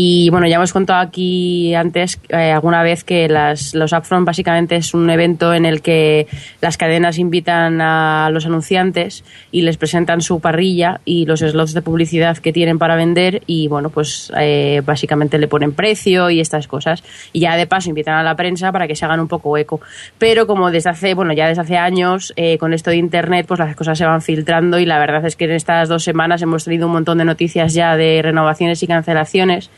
Y 0.00 0.30
bueno, 0.30 0.46
ya 0.46 0.54
hemos 0.54 0.72
contado 0.72 1.00
aquí 1.00 1.74
antes 1.74 2.20
eh, 2.28 2.52
alguna 2.52 2.84
vez 2.84 3.02
que 3.02 3.26
las, 3.26 3.74
los 3.74 3.92
Upfront 3.92 4.24
básicamente 4.24 4.76
es 4.76 4.94
un 4.94 5.10
evento 5.10 5.52
en 5.52 5.66
el 5.66 5.82
que 5.82 6.28
las 6.60 6.76
cadenas 6.76 7.18
invitan 7.18 7.80
a 7.80 8.30
los 8.30 8.46
anunciantes 8.46 9.24
y 9.50 9.62
les 9.62 9.76
presentan 9.76 10.20
su 10.20 10.38
parrilla 10.38 11.00
y 11.04 11.26
los 11.26 11.40
slots 11.40 11.74
de 11.74 11.82
publicidad 11.82 12.38
que 12.38 12.52
tienen 12.52 12.78
para 12.78 12.94
vender 12.94 13.42
y 13.48 13.66
bueno, 13.66 13.90
pues 13.90 14.30
eh, 14.38 14.82
básicamente 14.86 15.36
le 15.36 15.48
ponen 15.48 15.72
precio 15.72 16.30
y 16.30 16.38
estas 16.38 16.68
cosas. 16.68 17.02
Y 17.32 17.40
ya 17.40 17.56
de 17.56 17.66
paso 17.66 17.88
invitan 17.88 18.14
a 18.14 18.22
la 18.22 18.36
prensa 18.36 18.70
para 18.70 18.86
que 18.86 18.94
se 18.94 19.04
hagan 19.04 19.18
un 19.18 19.26
poco 19.26 19.58
eco. 19.58 19.80
Pero 20.16 20.46
como 20.46 20.70
desde 20.70 20.90
hace, 20.90 21.14
bueno, 21.14 21.32
ya 21.32 21.48
desde 21.48 21.62
hace 21.62 21.76
años, 21.76 22.32
eh, 22.36 22.56
con 22.58 22.72
esto 22.72 22.90
de 22.90 22.98
Internet, 22.98 23.46
pues 23.48 23.58
las 23.58 23.74
cosas 23.74 23.98
se 23.98 24.04
van 24.04 24.22
filtrando 24.22 24.78
y 24.78 24.86
la 24.86 25.00
verdad 25.00 25.26
es 25.26 25.34
que 25.34 25.46
en 25.46 25.50
estas 25.50 25.88
dos 25.88 26.04
semanas 26.04 26.40
hemos 26.40 26.62
tenido 26.62 26.86
un 26.86 26.92
montón 26.92 27.18
de 27.18 27.24
noticias 27.24 27.74
ya 27.74 27.96
de 27.96 28.20
renovaciones 28.22 28.80
y 28.84 28.86
cancelaciones. 28.86 29.70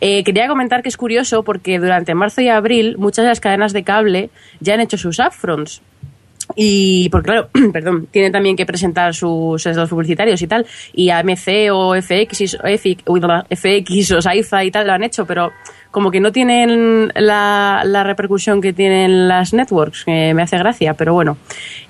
Eh, 0.00 0.22
quería 0.24 0.48
comentar 0.48 0.82
que 0.82 0.88
es 0.88 0.96
curioso 0.96 1.42
porque 1.42 1.78
durante 1.78 2.14
marzo 2.14 2.40
y 2.40 2.48
abril 2.48 2.96
muchas 2.98 3.24
de 3.24 3.28
las 3.30 3.40
cadenas 3.40 3.72
de 3.72 3.82
cable 3.84 4.30
ya 4.60 4.74
han 4.74 4.80
hecho 4.80 4.96
sus 4.98 5.18
upfronts. 5.18 5.82
Y 6.56 7.08
porque 7.10 7.26
claro, 7.26 7.50
perdón, 7.72 8.06
tienen 8.10 8.32
también 8.32 8.56
que 8.56 8.64
presentar 8.64 9.14
sus 9.14 9.62
slots 9.62 9.90
publicitarios 9.90 10.40
y 10.40 10.46
tal. 10.46 10.66
Y 10.94 11.10
AMC 11.10 11.70
o 11.72 11.94
FX, 12.00 12.56
o 12.62 13.14
FX 13.54 14.12
o 14.12 14.22
Saifa 14.22 14.64
y 14.64 14.70
tal 14.70 14.86
lo 14.86 14.94
han 14.94 15.02
hecho, 15.04 15.26
pero 15.26 15.50
como 15.90 16.10
que 16.10 16.20
no 16.20 16.32
tienen 16.32 17.12
la, 17.14 17.82
la 17.84 18.02
repercusión 18.04 18.60
que 18.62 18.72
tienen 18.72 19.28
las 19.28 19.52
networks, 19.52 20.04
que 20.04 20.32
me 20.34 20.42
hace 20.42 20.56
gracia, 20.58 20.94
pero 20.94 21.12
bueno. 21.12 21.36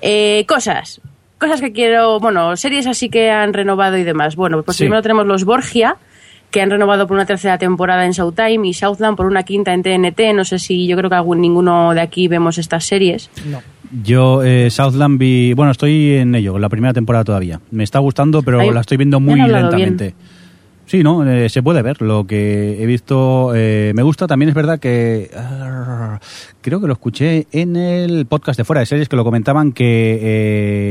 Eh, 0.00 0.44
cosas. 0.48 1.00
Cosas 1.38 1.60
que 1.60 1.72
quiero, 1.72 2.18
bueno, 2.18 2.56
series 2.56 2.88
así 2.88 3.08
que 3.10 3.30
han 3.30 3.52
renovado 3.52 3.96
y 3.96 4.02
demás. 4.02 4.34
Bueno, 4.34 4.64
pues 4.64 4.76
Sí. 4.76 4.84
primero 4.84 5.02
tenemos 5.02 5.25
los 5.26 5.44
Borgia, 5.44 5.96
que 6.50 6.60
han 6.62 6.70
renovado 6.70 7.06
por 7.06 7.14
una 7.16 7.26
tercera 7.26 7.58
temporada 7.58 8.06
en 8.06 8.12
Showtime 8.12 8.66
y 8.68 8.74
Southland 8.74 9.16
por 9.16 9.26
una 9.26 9.42
quinta 9.42 9.74
en 9.74 9.82
TNT. 9.82 10.34
No 10.34 10.44
sé 10.44 10.58
si 10.58 10.86
yo 10.86 10.96
creo 10.96 11.10
que 11.10 11.16
algún, 11.16 11.40
ninguno 11.40 11.92
de 11.94 12.00
aquí 12.00 12.28
vemos 12.28 12.58
estas 12.58 12.84
series. 12.84 13.30
No. 13.46 13.60
Yo, 14.02 14.42
eh, 14.42 14.70
Southland 14.70 15.18
vi. 15.18 15.54
Bueno, 15.54 15.72
estoy 15.72 16.14
en 16.14 16.34
ello, 16.34 16.58
la 16.58 16.68
primera 16.68 16.92
temporada 16.92 17.24
todavía. 17.24 17.60
Me 17.70 17.84
está 17.84 17.98
gustando, 17.98 18.42
pero 18.42 18.60
Ay, 18.60 18.70
la 18.70 18.80
estoy 18.80 18.96
viendo 18.96 19.20
muy 19.20 19.40
lentamente. 19.40 20.14
Sí, 20.88 21.02
¿no? 21.02 21.23
Eh, 21.30 21.50
se 21.50 21.62
puede 21.62 21.83
ver. 21.83 22.00
Lo 22.00 22.26
que 22.26 22.83
he 22.83 22.87
visto 22.87 23.52
eh, 23.54 23.92
me 23.95 24.02
gusta. 24.02 24.26
También 24.26 24.49
es 24.49 24.54
verdad 24.54 24.80
que. 24.80 25.30
ah, 25.37 26.18
creo 26.62 26.80
que 26.80 26.87
lo 26.87 26.95
escuché 26.95 27.47
en 27.52 27.76
el 27.76 28.25
podcast 28.25 28.57
de 28.57 28.64
Fuera 28.64 28.80
de 28.80 28.87
Series 28.87 29.07
que 29.07 29.14
lo 29.16 29.23
comentaban 29.23 29.73
que 29.73 30.18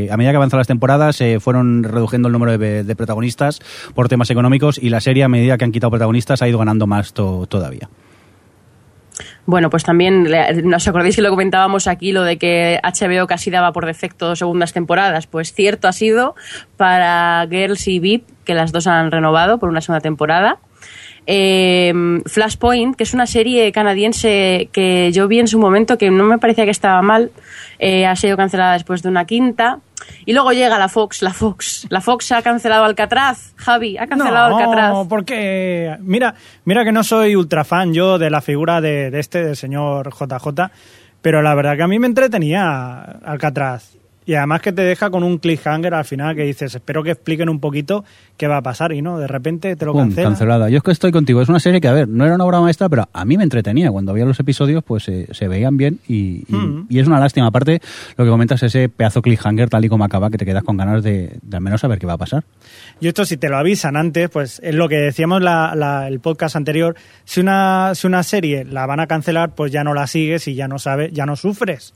eh, 0.05 0.09
a 0.11 0.17
medida 0.17 0.31
que 0.31 0.37
avanzan 0.37 0.59
las 0.59 0.67
temporadas 0.67 1.15
se 1.15 1.39
fueron 1.39 1.83
reduciendo 1.83 2.27
el 2.27 2.31
número 2.33 2.59
de, 2.59 2.95
protagonistas 2.95 3.59
por 3.95 4.07
temas 4.07 4.29
económicos 4.29 4.77
y 4.81 4.89
la 4.91 5.01
serie 5.01 5.23
a 5.23 5.29
medida 5.29 5.57
que 5.57 5.65
han 5.65 5.71
quitado 5.71 5.89
protagonistas 5.89 6.43
ha 6.43 6.47
ido 6.47 6.59
ganando 6.59 6.85
más 6.85 7.13
to- 7.13 7.47
todavía. 7.47 7.89
Bueno, 9.47 9.69
pues 9.69 9.83
también, 9.85 10.29
le- 10.29 10.61
¿no 10.61 10.75
os 10.75 10.87
acordáis 10.89 11.15
que 11.15 11.21
lo 11.21 11.29
comentábamos 11.29 11.87
aquí, 11.87 12.11
lo 12.11 12.23
de 12.23 12.37
que 12.37 12.81
HBO 12.83 13.27
casi 13.27 13.49
daba 13.49 13.71
por 13.71 13.85
defecto 13.85 14.35
segundas 14.35 14.73
temporadas? 14.73 15.25
Pues 15.25 15.53
cierto 15.53 15.87
ha 15.87 15.93
sido 15.93 16.35
para 16.75 17.47
Girls 17.49 17.87
y 17.87 17.99
VIP, 17.99 18.27
que 18.43 18.53
las 18.53 18.73
dos 18.73 18.87
han 18.87 19.09
renovado 19.09 19.57
por 19.57 19.69
una 19.69 19.79
segunda 19.79 20.01
temporada. 20.01 20.57
Eh, 21.29 21.93
Flashpoint, 22.25 22.95
que 22.95 23.03
es 23.03 23.13
una 23.13 23.27
serie 23.27 23.71
canadiense 23.73 24.69
que 24.71 25.11
yo 25.11 25.27
vi 25.27 25.39
en 25.39 25.47
su 25.47 25.59
momento, 25.59 25.97
que 25.97 26.09
no 26.09 26.23
me 26.23 26.37
parecía 26.37 26.63
que 26.63 26.71
estaba 26.71 27.01
mal, 27.01 27.31
eh, 27.79 28.05
ha 28.05 28.15
sido 28.15 28.37
cancelada 28.37 28.73
después 28.73 29.03
de 29.03 29.09
una 29.09 29.25
quinta. 29.25 29.79
Y 30.25 30.31
luego 30.31 30.53
llega 30.53 30.79
la 30.79 30.87
Fox, 30.87 31.21
la 31.21 31.33
Fox. 31.33 31.85
La 31.89 31.99
Fox 31.99 32.31
ha 32.31 32.41
cancelado 32.41 32.85
Alcatraz, 32.85 33.53
Javi, 33.57 33.97
ha 33.97 34.07
cancelado 34.07 34.55
Alcatraz. 34.55 34.93
No, 34.93 35.07
porque 35.09 35.97
mira, 35.99 36.35
mira 36.63 36.85
que 36.85 36.93
no 36.93 37.03
soy 37.03 37.35
ultra 37.35 37.65
fan 37.65 37.93
yo 37.93 38.17
de 38.17 38.29
la 38.29 38.39
figura 38.39 38.79
de, 38.79 39.11
de 39.11 39.19
este, 39.19 39.43
del 39.43 39.57
señor 39.57 40.13
JJ, 40.13 40.71
pero 41.21 41.41
la 41.41 41.55
verdad 41.55 41.75
que 41.75 41.83
a 41.83 41.87
mí 41.87 41.99
me 41.99 42.07
entretenía 42.07 43.01
Alcatraz. 43.01 43.97
Y 44.27 44.35
además 44.35 44.61
que 44.61 44.73
te 44.73 44.81
deja 44.83 45.09
con 45.09 45.23
un 45.23 45.37
cliffhanger 45.39 45.93
al 45.93 46.03
final 46.05 46.35
que 46.35 46.43
dices, 46.43 46.75
espero 46.75 47.01
que 47.01 47.11
expliquen 47.11 47.47
un 47.47 47.59
poquito 47.61 48.03
qué 48.35 48.45
va 48.47 48.57
a 48.57 48.61
pasar 48.61 48.91
y 48.91 49.01
no, 49.01 49.17
de 49.17 49.25
repente 49.25 49.75
te 49.77 49.85
lo 49.85 49.93
Pum, 49.93 50.01
cancelan. 50.01 50.31
cancelada. 50.33 50.69
Yo 50.69 50.77
es 50.77 50.83
que 50.83 50.91
estoy 50.91 51.13
contigo. 51.13 51.41
Es 51.41 51.47
una 51.47 51.59
serie 51.61 51.79
que, 51.79 51.87
a 51.87 51.93
ver, 51.93 52.09
no 52.09 52.25
era 52.25 52.35
una 52.35 52.43
obra 52.43 52.59
maestra, 52.59 52.89
pero 52.89 53.07
a 53.13 53.23
mí 53.25 53.37
me 53.37 53.43
entretenía. 53.43 53.89
Cuando 53.89 54.11
veía 54.11 54.25
los 54.25 54.37
episodios, 54.39 54.83
pues 54.83 55.07
eh, 55.07 55.27
se 55.31 55.47
veían 55.47 55.77
bien 55.77 55.99
y, 56.09 56.43
y- 56.47 56.53
Mm. 56.55 56.87
y 56.89 56.99
es 56.99 57.07
una 57.07 57.19
lástima. 57.21 57.47
Aparte, 57.47 57.81
lo 58.17 58.25
que 58.25 58.29
comentas, 58.29 58.61
ese 58.63 58.89
pedazo 58.89 59.21
cliffhanger 59.21 59.69
tal 59.69 59.85
y 59.85 59.89
como 59.89 60.03
acaba, 60.03 60.29
que 60.29 60.37
te 60.37 60.45
quedas 60.45 60.63
con 60.63 60.75
ganas 60.75 61.03
de, 61.03 61.37
de 61.41 61.57
al 61.57 61.63
menos 61.63 61.79
saber 61.79 61.97
qué 61.97 62.05
va 62.05 62.13
a 62.13 62.17
pasar. 62.17 62.43
Y 62.99 63.07
esto 63.07 63.23
si 63.25 63.37
te 63.37 63.47
lo 63.47 63.57
avisan 63.57 63.95
antes, 63.95 64.29
pues 64.29 64.59
es 64.61 64.75
lo 64.75 64.89
que 64.89 64.97
decíamos 64.97 65.41
la, 65.41 65.73
la- 65.73 66.07
el 66.09 66.19
podcast 66.19 66.57
anterior, 66.57 66.95
si 67.23 67.39
una, 67.39 67.93
si 67.95 68.05
una 68.07 68.23
serie 68.23 68.65
la 68.65 68.85
van 68.85 68.99
a 68.99 69.07
cancelar, 69.07 69.55
pues 69.55 69.71
ya 69.71 69.85
no 69.85 69.93
la 69.93 70.05
sigues 70.05 70.49
y 70.49 70.55
ya 70.55 70.67
no 70.67 70.79
sabes, 70.79 71.13
ya 71.13 71.25
no 71.25 71.37
sufres. 71.37 71.93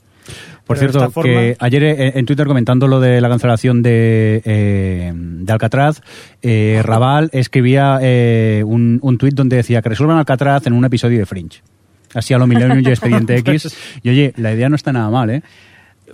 Por 0.66 0.78
Pero 0.78 0.92
cierto, 0.92 1.10
forma- 1.10 1.30
que 1.32 1.56
ayer 1.58 1.82
eh, 1.84 2.12
en 2.16 2.24
Twitter 2.26 2.46
comentando 2.46 2.86
lo 2.86 3.00
de 3.00 3.20
la 3.20 3.28
cancelación 3.28 3.82
de, 3.82 4.40
eh, 4.44 5.12
de 5.14 5.52
Alcatraz, 5.52 6.00
eh, 6.40 6.80
Raval 6.84 7.28
escribía 7.32 7.98
eh, 8.00 8.62
un, 8.64 8.98
un 9.02 9.18
tuit 9.18 9.34
donde 9.34 9.56
decía 9.56 9.82
que 9.82 9.88
resuelvan 9.88 10.18
Alcatraz 10.18 10.66
en 10.66 10.72
un 10.74 10.84
episodio 10.84 11.18
de 11.18 11.26
Fringe. 11.26 11.62
Así 12.14 12.32
a 12.34 12.38
lo 12.38 12.46
Millennium 12.46 12.80
y 12.86 12.88
Expediente 12.90 13.36
X. 13.38 13.76
Y 14.02 14.10
oye, 14.10 14.32
la 14.36 14.52
idea 14.52 14.68
no 14.68 14.76
está 14.76 14.92
nada 14.92 15.10
mal, 15.10 15.30
¿eh? 15.30 15.42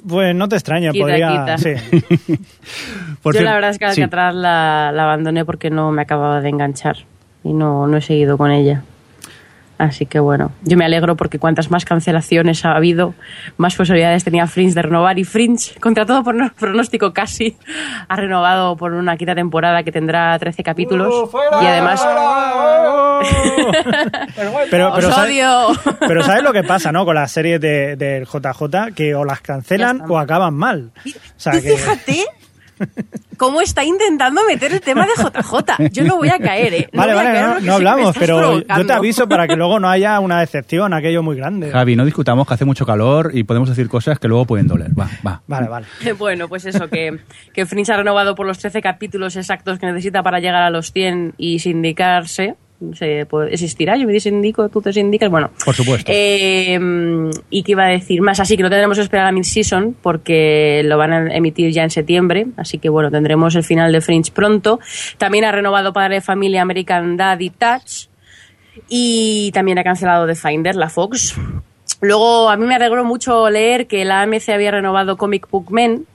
Pues 0.06 0.34
no 0.34 0.48
te 0.48 0.54
extraña, 0.56 0.92
Quita, 0.92 1.04
podría... 1.04 1.28
quita. 1.56 1.58
sí. 1.58 2.38
Por 3.22 3.34
Yo 3.34 3.42
la 3.42 3.54
verdad 3.54 3.70
es 3.70 3.78
que 3.78 3.92
sí. 3.92 4.00
Alcatraz 4.02 4.34
la, 4.34 4.92
la 4.94 5.04
abandoné 5.04 5.44
porque 5.44 5.70
no 5.70 5.90
me 5.90 6.02
acababa 6.02 6.40
de 6.40 6.48
enganchar 6.48 6.98
y 7.42 7.52
no, 7.52 7.86
no 7.86 7.96
he 7.96 8.00
seguido 8.00 8.38
con 8.38 8.50
ella. 8.52 8.82
Así 9.78 10.06
que 10.06 10.18
bueno, 10.18 10.50
yo 10.62 10.76
me 10.76 10.84
alegro 10.84 11.14
porque 11.16 11.38
cuantas 11.38 11.70
más 11.70 11.84
cancelaciones 11.84 12.64
ha 12.64 12.72
habido, 12.72 13.14
más 13.56 13.76
posibilidades 13.76 14.24
tenía 14.24 14.46
Fringe 14.48 14.74
de 14.74 14.82
renovar 14.82 15.18
y 15.20 15.24
Fringe, 15.24 15.74
contra 15.80 16.04
todo 16.04 16.22
pronóstico 16.24 17.12
casi, 17.12 17.56
ha 18.08 18.16
renovado 18.16 18.76
por 18.76 18.92
una 18.92 19.16
quinta 19.16 19.34
temporada 19.36 19.84
que 19.84 19.92
tendrá 19.92 20.36
13 20.38 20.62
capítulos 20.64 21.30
y 21.62 21.66
además... 21.66 22.04
Pero, 24.36 24.52
pero, 24.70 24.92
¡Os 24.94 25.04
¿sabes, 25.04 25.30
odio! 25.32 25.68
pero 26.06 26.22
¿sabes 26.22 26.42
lo 26.42 26.52
que 26.52 26.62
pasa, 26.62 26.92
no? 26.92 27.04
Con 27.04 27.16
las 27.16 27.32
series 27.32 27.60
de- 27.60 27.96
del 27.96 28.24
JJ, 28.26 28.94
que 28.94 29.14
o 29.14 29.24
las 29.24 29.40
cancelan 29.40 30.02
o 30.08 30.18
acaban 30.18 30.54
mal. 30.54 30.92
O 31.04 31.10
sea, 31.36 31.52
que... 31.54 31.76
fíjate 31.76 32.24
cómo 33.36 33.60
está 33.60 33.84
intentando 33.84 34.42
meter 34.44 34.72
el 34.72 34.80
tema 34.80 35.06
de 35.06 35.12
JJ. 35.16 35.90
Yo 35.92 36.04
no 36.04 36.16
voy 36.16 36.28
a 36.28 36.38
caer, 36.38 36.74
¿eh? 36.74 36.88
No 36.92 37.00
Vale, 37.00 37.12
voy 37.12 37.20
a 37.20 37.24
vale, 37.24 37.38
caer 37.38 37.62
no, 37.62 37.74
hablamos, 37.74 38.16
pero 38.18 38.60
yo 38.60 38.86
te 38.86 38.92
aviso 38.92 39.28
para 39.28 39.46
que 39.46 39.56
luego 39.56 39.78
no 39.78 39.88
haya 39.88 40.18
una 40.20 40.40
decepción, 40.40 40.92
aquello 40.92 41.22
muy 41.22 41.36
grande. 41.36 41.70
Javi, 41.70 41.96
no 41.96 42.04
discutamos 42.04 42.46
que 42.46 42.54
hace 42.54 42.64
mucho 42.64 42.84
calor 42.84 43.30
y 43.34 43.44
podemos 43.44 43.68
decir 43.68 43.88
cosas 43.88 44.18
que 44.18 44.28
luego 44.28 44.44
pueden 44.44 44.66
doler. 44.66 44.90
Va, 44.98 45.08
va. 45.26 45.42
Vale, 45.46 45.68
vale. 45.68 45.86
Bueno, 46.18 46.48
pues 46.48 46.64
eso, 46.64 46.88
que, 46.88 47.20
que 47.52 47.64
Fringe 47.64 47.92
ha 47.92 47.96
renovado 47.96 48.34
por 48.34 48.46
los 48.46 48.58
13 48.58 48.82
capítulos 48.82 49.36
exactos 49.36 49.78
que 49.78 49.86
necesita 49.86 50.22
para 50.22 50.40
llegar 50.40 50.62
a 50.62 50.70
los 50.70 50.92
100 50.92 51.34
y 51.38 51.60
sindicarse. 51.60 52.56
Se 52.94 53.26
puede- 53.26 53.52
¿Existirá? 53.52 53.96
Yo 53.96 54.06
me 54.06 54.20
sindico, 54.20 54.68
tú 54.68 54.80
te 54.80 54.92
sindicas. 54.92 55.28
Bueno, 55.30 55.50
Por 55.64 55.74
supuesto. 55.74 56.12
Eh, 56.14 56.78
y 57.50 57.62
que 57.64 57.72
iba 57.72 57.84
a 57.84 57.88
decir 57.88 58.20
más, 58.22 58.38
así 58.38 58.56
que 58.56 58.62
no 58.62 58.70
tendremos 58.70 58.96
que 58.96 59.02
esperar 59.02 59.26
a 59.26 59.32
mid-season 59.32 59.96
porque 60.00 60.82
lo 60.84 60.96
van 60.96 61.12
a 61.12 61.34
emitir 61.34 61.72
ya 61.72 61.82
en 61.82 61.90
septiembre, 61.90 62.46
así 62.56 62.78
que 62.78 62.88
bueno, 62.88 63.10
tendremos 63.10 63.54
el 63.56 63.64
final 63.64 63.90
de 63.90 64.00
Fringe 64.00 64.30
pronto. 64.32 64.78
También 65.18 65.44
ha 65.44 65.50
renovado 65.52 65.92
Padre 65.92 66.16
de 66.16 66.20
Familia 66.20 66.62
American 66.62 67.16
Daddy 67.16 67.50
Touch 67.50 68.06
y 68.88 69.50
también 69.52 69.78
ha 69.78 69.84
cancelado 69.84 70.26
The 70.26 70.34
Finder, 70.36 70.76
la 70.76 70.88
Fox. 70.88 71.34
Luego, 72.00 72.48
a 72.48 72.56
mí 72.56 72.64
me 72.64 72.76
alegró 72.76 73.04
mucho 73.04 73.50
leer 73.50 73.88
que 73.88 74.04
la 74.04 74.22
AMC 74.22 74.50
había 74.50 74.70
renovado 74.70 75.16
Comic 75.16 75.48
Book 75.50 75.72
Men, 75.72 76.06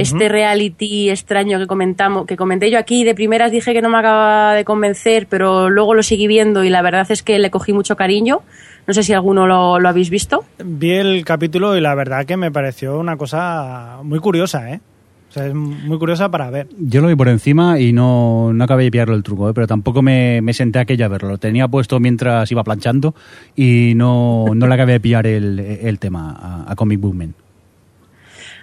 este 0.00 0.28
reality 0.28 1.10
extraño 1.10 1.58
que 1.58 1.66
comentamos, 1.66 2.26
que 2.26 2.36
comenté 2.36 2.70
yo 2.70 2.78
aquí. 2.78 3.04
De 3.04 3.14
primeras 3.14 3.50
dije 3.50 3.72
que 3.72 3.82
no 3.82 3.88
me 3.88 3.98
acaba 3.98 4.54
de 4.54 4.64
convencer, 4.64 5.26
pero 5.28 5.68
luego 5.70 5.94
lo 5.94 6.02
seguí 6.02 6.26
viendo 6.26 6.64
y 6.64 6.70
la 6.70 6.82
verdad 6.82 7.06
es 7.10 7.22
que 7.22 7.38
le 7.38 7.50
cogí 7.50 7.72
mucho 7.72 7.96
cariño. 7.96 8.42
No 8.86 8.94
sé 8.94 9.02
si 9.02 9.12
alguno 9.12 9.46
lo, 9.46 9.78
lo 9.78 9.88
habéis 9.88 10.10
visto. 10.10 10.44
Vi 10.64 10.92
el 10.92 11.24
capítulo 11.24 11.76
y 11.76 11.80
la 11.80 11.94
verdad 11.94 12.24
que 12.24 12.36
me 12.36 12.50
pareció 12.50 12.98
una 12.98 13.16
cosa 13.16 13.98
muy 14.02 14.18
curiosa, 14.18 14.72
¿eh? 14.72 14.80
O 15.28 15.32
sea, 15.32 15.46
es 15.46 15.54
muy 15.54 15.98
curiosa 15.98 16.30
para 16.30 16.48
ver. 16.48 16.68
Yo 16.78 17.02
lo 17.02 17.08
vi 17.08 17.14
por 17.14 17.28
encima 17.28 17.78
y 17.78 17.92
no, 17.92 18.50
no 18.54 18.64
acabé 18.64 18.84
de 18.84 18.90
pillarlo 18.90 19.14
el 19.14 19.22
truco, 19.22 19.50
¿eh? 19.50 19.52
pero 19.54 19.66
tampoco 19.66 20.00
me, 20.00 20.40
me 20.40 20.54
senté 20.54 20.78
aquella 20.78 21.04
a 21.04 21.08
verlo. 21.08 21.28
Lo 21.28 21.38
tenía 21.38 21.68
puesto 21.68 22.00
mientras 22.00 22.50
iba 22.50 22.64
planchando 22.64 23.14
y 23.54 23.92
no, 23.94 24.46
no 24.54 24.66
le 24.66 24.74
acabé 24.74 24.92
de 24.92 25.00
pillar 25.00 25.26
el, 25.26 25.58
el 25.60 25.98
tema 25.98 26.34
a, 26.40 26.72
a 26.72 26.74
Comic 26.76 27.00
Book 27.00 27.14
Man. 27.14 27.34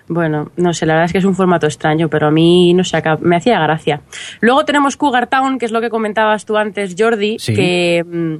Bueno, 0.07 0.51
no 0.57 0.73
sé, 0.73 0.85
la 0.85 0.93
verdad 0.93 1.05
es 1.07 1.11
que 1.13 1.17
es 1.17 1.25
un 1.25 1.35
formato 1.35 1.65
extraño, 1.65 2.09
pero 2.09 2.27
a 2.27 2.31
mí, 2.31 2.73
no 2.73 2.83
sé, 2.83 3.01
me 3.21 3.37
hacía 3.37 3.59
gracia. 3.59 4.01
Luego 4.39 4.63
tenemos 4.63 4.97
Cougar 4.97 5.27
Town, 5.27 5.57
que 5.57 5.65
es 5.65 5.71
lo 5.71 5.81
que 5.81 5.89
comentabas 5.89 6.45
tú 6.45 6.57
antes, 6.57 6.95
Jordi, 6.97 7.37
Sí. 7.39 7.55
que, 7.55 8.03
mm, 8.05 8.35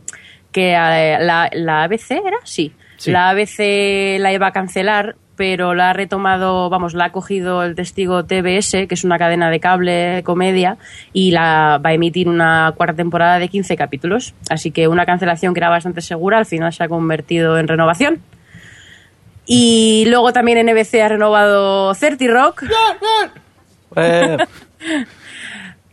que 0.52 0.74
eh, 0.74 1.18
la, 1.20 1.50
la 1.54 1.84
ABC 1.84 2.12
era, 2.12 2.38
sí. 2.44 2.72
Sí. 2.98 3.12
La 3.12 3.30
ABC 3.30 4.20
la 4.20 4.32
iba 4.32 4.48
a 4.48 4.52
cancelar, 4.52 5.16
pero 5.36 5.74
la 5.74 5.90
ha 5.90 5.94
retomado, 5.94 6.70
vamos, 6.70 6.94
la 6.94 7.06
ha 7.06 7.12
cogido 7.12 7.64
el 7.64 7.76
testigo 7.76 8.24
TBS, 8.26 8.88
que 8.88 8.94
es 8.94 9.04
una 9.04 9.18
cadena 9.18 9.50
de 9.50 9.60
cable 9.60 10.22
comedia, 10.24 10.78
y 11.12 11.32
la 11.32 11.82
va 11.84 11.90
a 11.90 11.94
emitir 11.94 12.30
una 12.30 12.72
cuarta 12.78 12.96
temporada 12.96 13.38
de 13.40 13.50
15 13.50 13.76
capítulos. 13.76 14.34
Así 14.50 14.72
que 14.72 14.88
una 14.88 15.06
cancelación 15.06 15.54
que 15.54 15.60
era 15.60 15.70
bastante 15.70 16.00
segura, 16.02 16.38
al 16.38 16.46
final 16.46 16.72
se 16.72 16.84
ha 16.84 16.88
convertido 16.88 17.58
en 17.58 17.68
renovación. 17.68 18.22
Y 19.46 20.06
luego 20.08 20.34
también 20.34 20.58
NBC 20.66 21.02
ha 21.02 21.10
renovado 21.10 21.94
30 21.94 22.26
Rock. 22.28 22.64
Eh, 23.96 24.38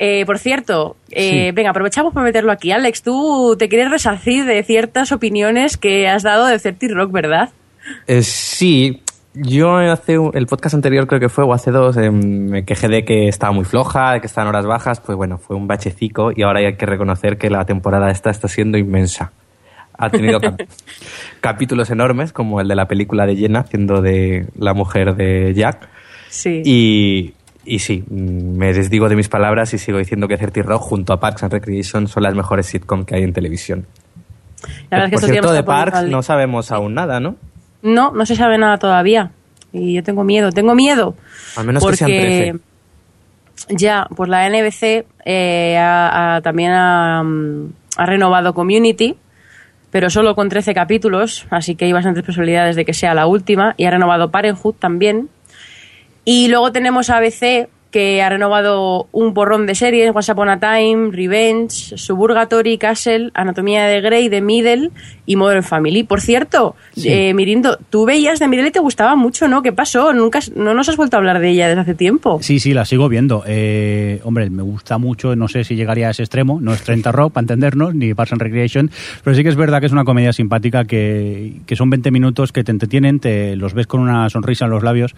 Eh, 0.04 0.26
por 0.26 0.40
cierto, 0.40 0.96
eh, 1.12 1.46
Sí. 1.46 1.50
venga, 1.52 1.70
aprovechamos 1.70 2.12
para 2.12 2.24
meterlo 2.26 2.50
aquí. 2.50 2.72
Alex, 2.72 3.02
tú 3.02 3.54
te 3.56 3.68
quieres 3.68 3.88
resarcir 3.88 4.44
de 4.44 4.60
ciertas 4.64 5.12
opiniones 5.12 5.76
que 5.76 6.08
has 6.08 6.24
dado 6.24 6.46
de 6.46 6.58
30 6.58 6.88
Rock, 6.92 7.12
¿verdad? 7.12 7.50
eh, 8.08 8.22
sí, 8.22 9.00
yo 9.32 9.76
hace 9.76 10.18
un- 10.18 10.32
el 10.36 10.46
podcast 10.48 10.74
anterior 10.74 11.06
creo 11.06 11.20
que 11.20 11.28
fue, 11.28 11.44
o 11.44 11.52
hace 11.52 11.70
dos, 11.70 11.96
eh, 11.98 12.10
me 12.10 12.64
quejé 12.64 12.88
de 12.88 13.04
que 13.04 13.28
estaba 13.28 13.52
muy 13.52 13.64
floja, 13.64 14.14
de 14.14 14.20
que 14.20 14.26
estaban 14.26 14.48
horas 14.48 14.66
bajas, 14.66 14.98
pues 15.00 15.14
bueno, 15.16 15.38
fue 15.38 15.54
un 15.54 15.68
bachecico 15.68 16.32
y 16.34 16.42
ahora 16.42 16.58
hay 16.60 16.74
que 16.76 16.86
reconocer 16.86 17.38
que 17.38 17.48
la 17.48 17.64
temporada 17.64 18.10
esta 18.10 18.30
está 18.30 18.48
siendo 18.48 18.78
inmensa. 18.78 19.30
Ha 19.98 20.10
tenido 20.10 20.40
cap- 20.40 20.60
capítulos 21.40 21.90
enormes, 21.90 22.32
como 22.32 22.60
el 22.60 22.68
de 22.68 22.74
la 22.74 22.86
película 22.88 23.26
de 23.26 23.36
Jenna, 23.36 23.60
haciendo 23.60 24.00
de 24.02 24.46
la 24.58 24.74
mujer 24.74 25.14
de 25.14 25.52
Jack. 25.54 25.88
Sí. 26.28 26.62
Y, 26.64 27.34
y 27.64 27.78
sí, 27.80 28.04
mm, 28.08 28.56
me 28.56 28.72
desdigo 28.72 29.08
de 29.08 29.16
mis 29.16 29.28
palabras 29.28 29.72
y 29.74 29.78
sigo 29.78 29.98
diciendo 29.98 30.28
que 30.28 30.36
30 30.36 30.62
Rock 30.62 30.82
junto 30.82 31.12
a 31.12 31.20
Parks 31.20 31.42
and 31.44 31.52
Recreation 31.52 32.08
son 32.08 32.22
las 32.22 32.34
mejores 32.34 32.66
sitcom 32.66 33.04
que 33.04 33.14
hay 33.16 33.22
en 33.22 33.32
televisión. 33.32 33.86
La 34.90 34.98
verdad 34.98 35.06
es 35.06 35.10
que 35.10 35.26
Por 35.26 35.30
cierto, 35.30 35.52
de 35.52 35.62
Parks 35.62 35.96
al- 35.98 36.10
no 36.10 36.22
sabemos 36.22 36.70
aún 36.72 36.94
nada, 36.94 37.20
¿no? 37.20 37.36
No, 37.82 38.12
no 38.12 38.24
se 38.26 38.36
sabe 38.36 38.58
nada 38.58 38.78
todavía. 38.78 39.32
Y 39.72 39.94
yo 39.94 40.02
tengo 40.02 40.22
miedo, 40.24 40.52
tengo 40.52 40.74
miedo. 40.74 41.14
Al 41.56 41.66
menos 41.66 41.84
que 41.84 41.96
sean 41.96 42.10
13. 42.10 42.54
Ya, 43.70 44.06
pues 44.14 44.28
la 44.28 44.46
NBC 44.48 45.04
eh, 45.24 45.76
ha- 45.78 46.36
ha- 46.36 46.40
también 46.42 46.72
ha, 46.72 47.22
mm, 47.22 47.72
ha 47.96 48.06
renovado 48.06 48.54
Community, 48.54 49.16
pero 49.92 50.08
solo 50.08 50.34
con 50.34 50.48
13 50.48 50.72
capítulos, 50.72 51.46
así 51.50 51.76
que 51.76 51.84
hay 51.84 51.92
bastantes 51.92 52.24
posibilidades 52.24 52.76
de 52.76 52.86
que 52.86 52.94
sea 52.94 53.12
la 53.14 53.26
última. 53.26 53.74
Y 53.76 53.84
ha 53.84 53.90
renovado 53.90 54.30
Parenthood 54.30 54.76
también. 54.76 55.28
Y 56.24 56.48
luego 56.48 56.72
tenemos 56.72 57.10
ABC, 57.10 57.68
que 57.92 58.22
ha 58.22 58.28
renovado 58.30 59.06
un 59.12 59.34
borrón 59.34 59.66
de 59.66 59.74
series, 59.74 60.10
Once 60.12 60.32
Upon 60.32 60.48
a 60.48 60.58
Time, 60.58 61.10
Revenge, 61.12 61.96
Suburgatory, 61.96 62.78
Castle, 62.78 63.30
Anatomía 63.34 63.84
de 63.84 64.00
Grey, 64.00 64.30
The 64.30 64.40
Middle 64.40 64.90
y 65.26 65.36
Modern 65.36 65.62
Family. 65.62 66.02
Por 66.02 66.22
cierto, 66.22 66.74
eh, 66.96 67.34
Mirindo, 67.34 67.78
tú 67.90 68.06
veías 68.06 68.38
The 68.38 68.48
Middle 68.48 68.68
y 68.68 68.70
te 68.70 68.80
gustaba 68.80 69.14
mucho, 69.14 69.46
¿no? 69.46 69.62
¿Qué 69.62 69.72
pasó? 69.72 70.12
Nunca, 70.14 70.40
no 70.56 70.72
nos 70.72 70.88
has 70.88 70.96
vuelto 70.96 71.16
a 71.16 71.18
hablar 71.18 71.38
de 71.38 71.50
ella 71.50 71.68
desde 71.68 71.82
hace 71.82 71.94
tiempo. 71.94 72.38
Sí, 72.40 72.58
sí, 72.58 72.72
la 72.72 72.86
sigo 72.86 73.10
viendo. 73.10 73.44
Eh, 73.46 74.20
hombre, 74.24 74.48
me 74.48 74.62
gusta 74.62 74.96
mucho, 74.96 75.36
no 75.36 75.48
sé 75.48 75.62
si 75.64 75.76
llegaría 75.76 76.08
a 76.08 76.10
ese 76.12 76.22
extremo, 76.22 76.60
no 76.62 76.72
es 76.72 76.82
30 76.82 77.12
Rock, 77.12 77.34
para 77.34 77.42
entendernos, 77.42 77.94
ni 77.94 78.14
Parks 78.14 78.32
and 78.32 78.42
Recreation, 78.42 78.90
pero 79.22 79.36
sí 79.36 79.42
que 79.42 79.50
es 79.50 79.56
verdad 79.56 79.80
que 79.80 79.86
es 79.86 79.92
una 79.92 80.04
comedia 80.04 80.32
simpática 80.32 80.86
que, 80.86 81.60
que 81.66 81.76
son 81.76 81.90
20 81.90 82.10
minutos 82.10 82.52
que 82.52 82.64
te 82.64 82.72
entretienen, 82.72 83.20
te 83.20 83.54
los 83.54 83.74
ves 83.74 83.86
con 83.86 84.00
una 84.00 84.30
sonrisa 84.30 84.64
en 84.64 84.70
los 84.70 84.82
labios 84.82 85.14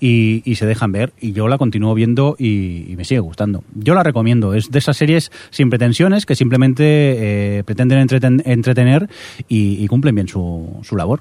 y, 0.00 0.40
y 0.46 0.54
se 0.54 0.64
dejan 0.64 0.90
ver. 0.90 1.12
Y 1.20 1.32
yo 1.32 1.48
la 1.48 1.58
continúo 1.58 1.92
viendo 1.92 2.13
y, 2.38 2.94
me 2.96 3.04
sigue 3.04 3.20
gustando. 3.20 3.64
Yo 3.74 3.94
la 3.94 4.02
recomiendo, 4.02 4.54
es 4.54 4.70
de 4.70 4.78
esas 4.78 4.96
series 4.96 5.30
sin 5.50 5.70
pretensiones 5.70 6.26
que 6.26 6.34
simplemente 6.34 7.58
eh, 7.58 7.64
pretenden 7.64 8.06
entreten- 8.06 8.42
entretener 8.44 9.08
y, 9.48 9.86
cumplen 9.88 10.14
bien 10.14 10.28
su, 10.28 10.80
su 10.82 10.96
labor. 10.96 11.20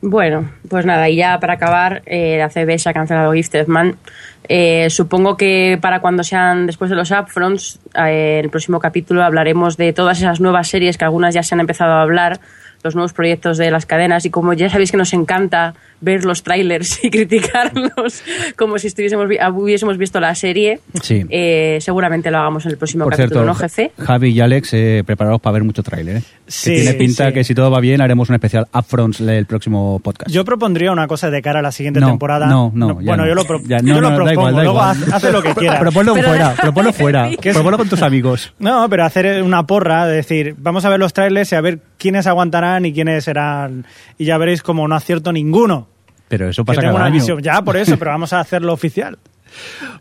Bueno, 0.00 0.50
pues 0.68 0.86
nada, 0.86 1.08
y 1.08 1.16
ya 1.16 1.38
para 1.40 1.54
acabar, 1.54 2.02
eh, 2.06 2.36
la 2.38 2.48
CBS 2.48 2.88
ha 2.88 2.92
cancelado 2.92 3.32
Gifted. 3.32 3.66
Eh, 4.48 4.88
supongo 4.90 5.36
que 5.36 5.78
para 5.80 6.00
cuando 6.00 6.22
sean 6.22 6.66
después 6.66 6.90
de 6.90 6.96
los 6.96 7.10
upfronts, 7.10 7.80
eh, 7.94 8.38
en 8.38 8.44
el 8.44 8.50
próximo 8.50 8.78
capítulo 8.78 9.24
hablaremos 9.24 9.76
de 9.76 9.92
todas 9.92 10.18
esas 10.18 10.40
nuevas 10.40 10.68
series 10.68 10.96
que 10.96 11.04
algunas 11.04 11.34
ya 11.34 11.42
se 11.42 11.54
han 11.54 11.60
empezado 11.60 11.92
a 11.92 12.02
hablar, 12.02 12.40
los 12.86 12.94
nuevos 12.94 13.12
proyectos 13.12 13.58
de 13.58 13.70
las 13.70 13.84
cadenas 13.86 14.24
y 14.24 14.30
como 14.30 14.52
ya 14.54 14.70
sabéis 14.70 14.90
que 14.90 14.96
nos 14.96 15.12
encanta 15.12 15.74
ver 16.00 16.24
los 16.24 16.42
trailers 16.42 17.02
y 17.04 17.10
criticarlos 17.50 18.22
como 18.56 18.78
si 18.78 18.86
estuviésemos 18.86 19.28
vi- 19.28 19.38
hubiésemos 19.52 19.98
visto 19.98 20.20
la 20.20 20.34
serie, 20.34 20.80
Sí. 21.02 21.24
eh, 21.30 21.78
seguramente 21.80 22.30
lo 22.30 22.38
hagamos 22.38 22.64
en 22.66 22.72
el 22.72 22.78
próximo 22.78 23.04
Por 23.04 23.12
capítulo, 23.16 23.40
cierto, 23.40 23.46
¿no, 23.46 23.54
jefe? 23.54 23.92
Javi 23.98 24.30
y 24.30 24.40
Alex, 24.40 24.72
eh, 24.74 25.02
preparados 25.06 25.40
para 25.40 25.54
ver 25.54 25.64
mucho 25.64 25.82
tráiler. 25.82 26.16
¿eh? 26.18 26.22
Que 26.46 26.52
Sí, 26.52 26.74
tiene 26.76 26.92
pinta 26.94 27.26
sí. 27.28 27.32
que 27.34 27.44
si 27.44 27.54
todo 27.54 27.70
va 27.70 27.80
bien 27.80 28.00
haremos 28.00 28.28
un 28.28 28.34
especial 28.36 28.66
Upfronts 28.72 29.20
el 29.20 29.46
próximo 29.46 29.98
podcast. 30.00 30.30
Yo 30.30 30.44
propondría 30.44 30.92
una 30.92 31.06
cosa 31.08 31.30
de 31.30 31.42
cara 31.42 31.58
a 31.58 31.62
la 31.62 31.72
siguiente 31.72 31.98
No, 32.00 32.08
temporada. 32.08 32.46
no, 32.46 32.70
no, 32.74 33.00
ya 33.00 33.06
bueno, 33.06 33.24
no. 33.24 33.28
yo 33.28 33.34
lo, 33.34 33.44
pro- 33.44 33.60
Ya, 33.66 33.78
yo 33.78 33.94
no, 33.94 34.00
lo 34.00 34.00
no, 34.02 34.10
da 34.10 34.16
propongo, 34.16 34.32
igual, 34.32 34.54
da 34.54 34.62
luego 34.62 34.78
igual. 34.78 34.90
haz, 34.90 35.12
hace 35.14 35.32
lo 35.32 35.42
que 35.42 35.54
quiera. 35.54 35.78
Proponlo 35.80 36.14
Pero 36.14 36.28
fuera, 36.28 36.54
proponlo 36.60 36.92
fuera. 36.92 37.30
Proponlo 37.42 37.78
con 37.78 37.88
tus 37.88 38.02
amigos. 38.02 38.52
No, 38.58 38.88
pero 38.88 39.04
hacer 39.04 39.42
una 39.42 39.66
porra, 39.66 40.06
de 40.06 40.16
decir, 40.16 40.54
vamos 40.58 40.84
a 40.84 40.90
ver 40.90 41.00
los 41.00 41.12
trailers 41.12 41.50
y 41.52 41.54
a 41.56 41.60
ver 41.60 41.80
quiénes 42.06 42.26
aguantarán 42.26 42.84
y 42.86 42.92
quiénes 42.92 43.24
serán. 43.24 43.84
Y 44.18 44.24
ya 44.24 44.38
veréis 44.38 44.62
como 44.62 44.86
no 44.86 44.94
acierto 44.94 45.32
ninguno. 45.32 45.88
Pero 46.28 46.48
eso 46.48 46.64
pasa 46.64 46.80
cada 46.80 46.94
una 46.94 47.04
año. 47.06 47.14
visión. 47.14 47.42
Ya, 47.42 47.62
por 47.62 47.76
eso, 47.76 47.96
pero 47.98 48.12
vamos 48.12 48.32
a 48.32 48.40
hacerlo 48.40 48.72
oficial. 48.72 49.18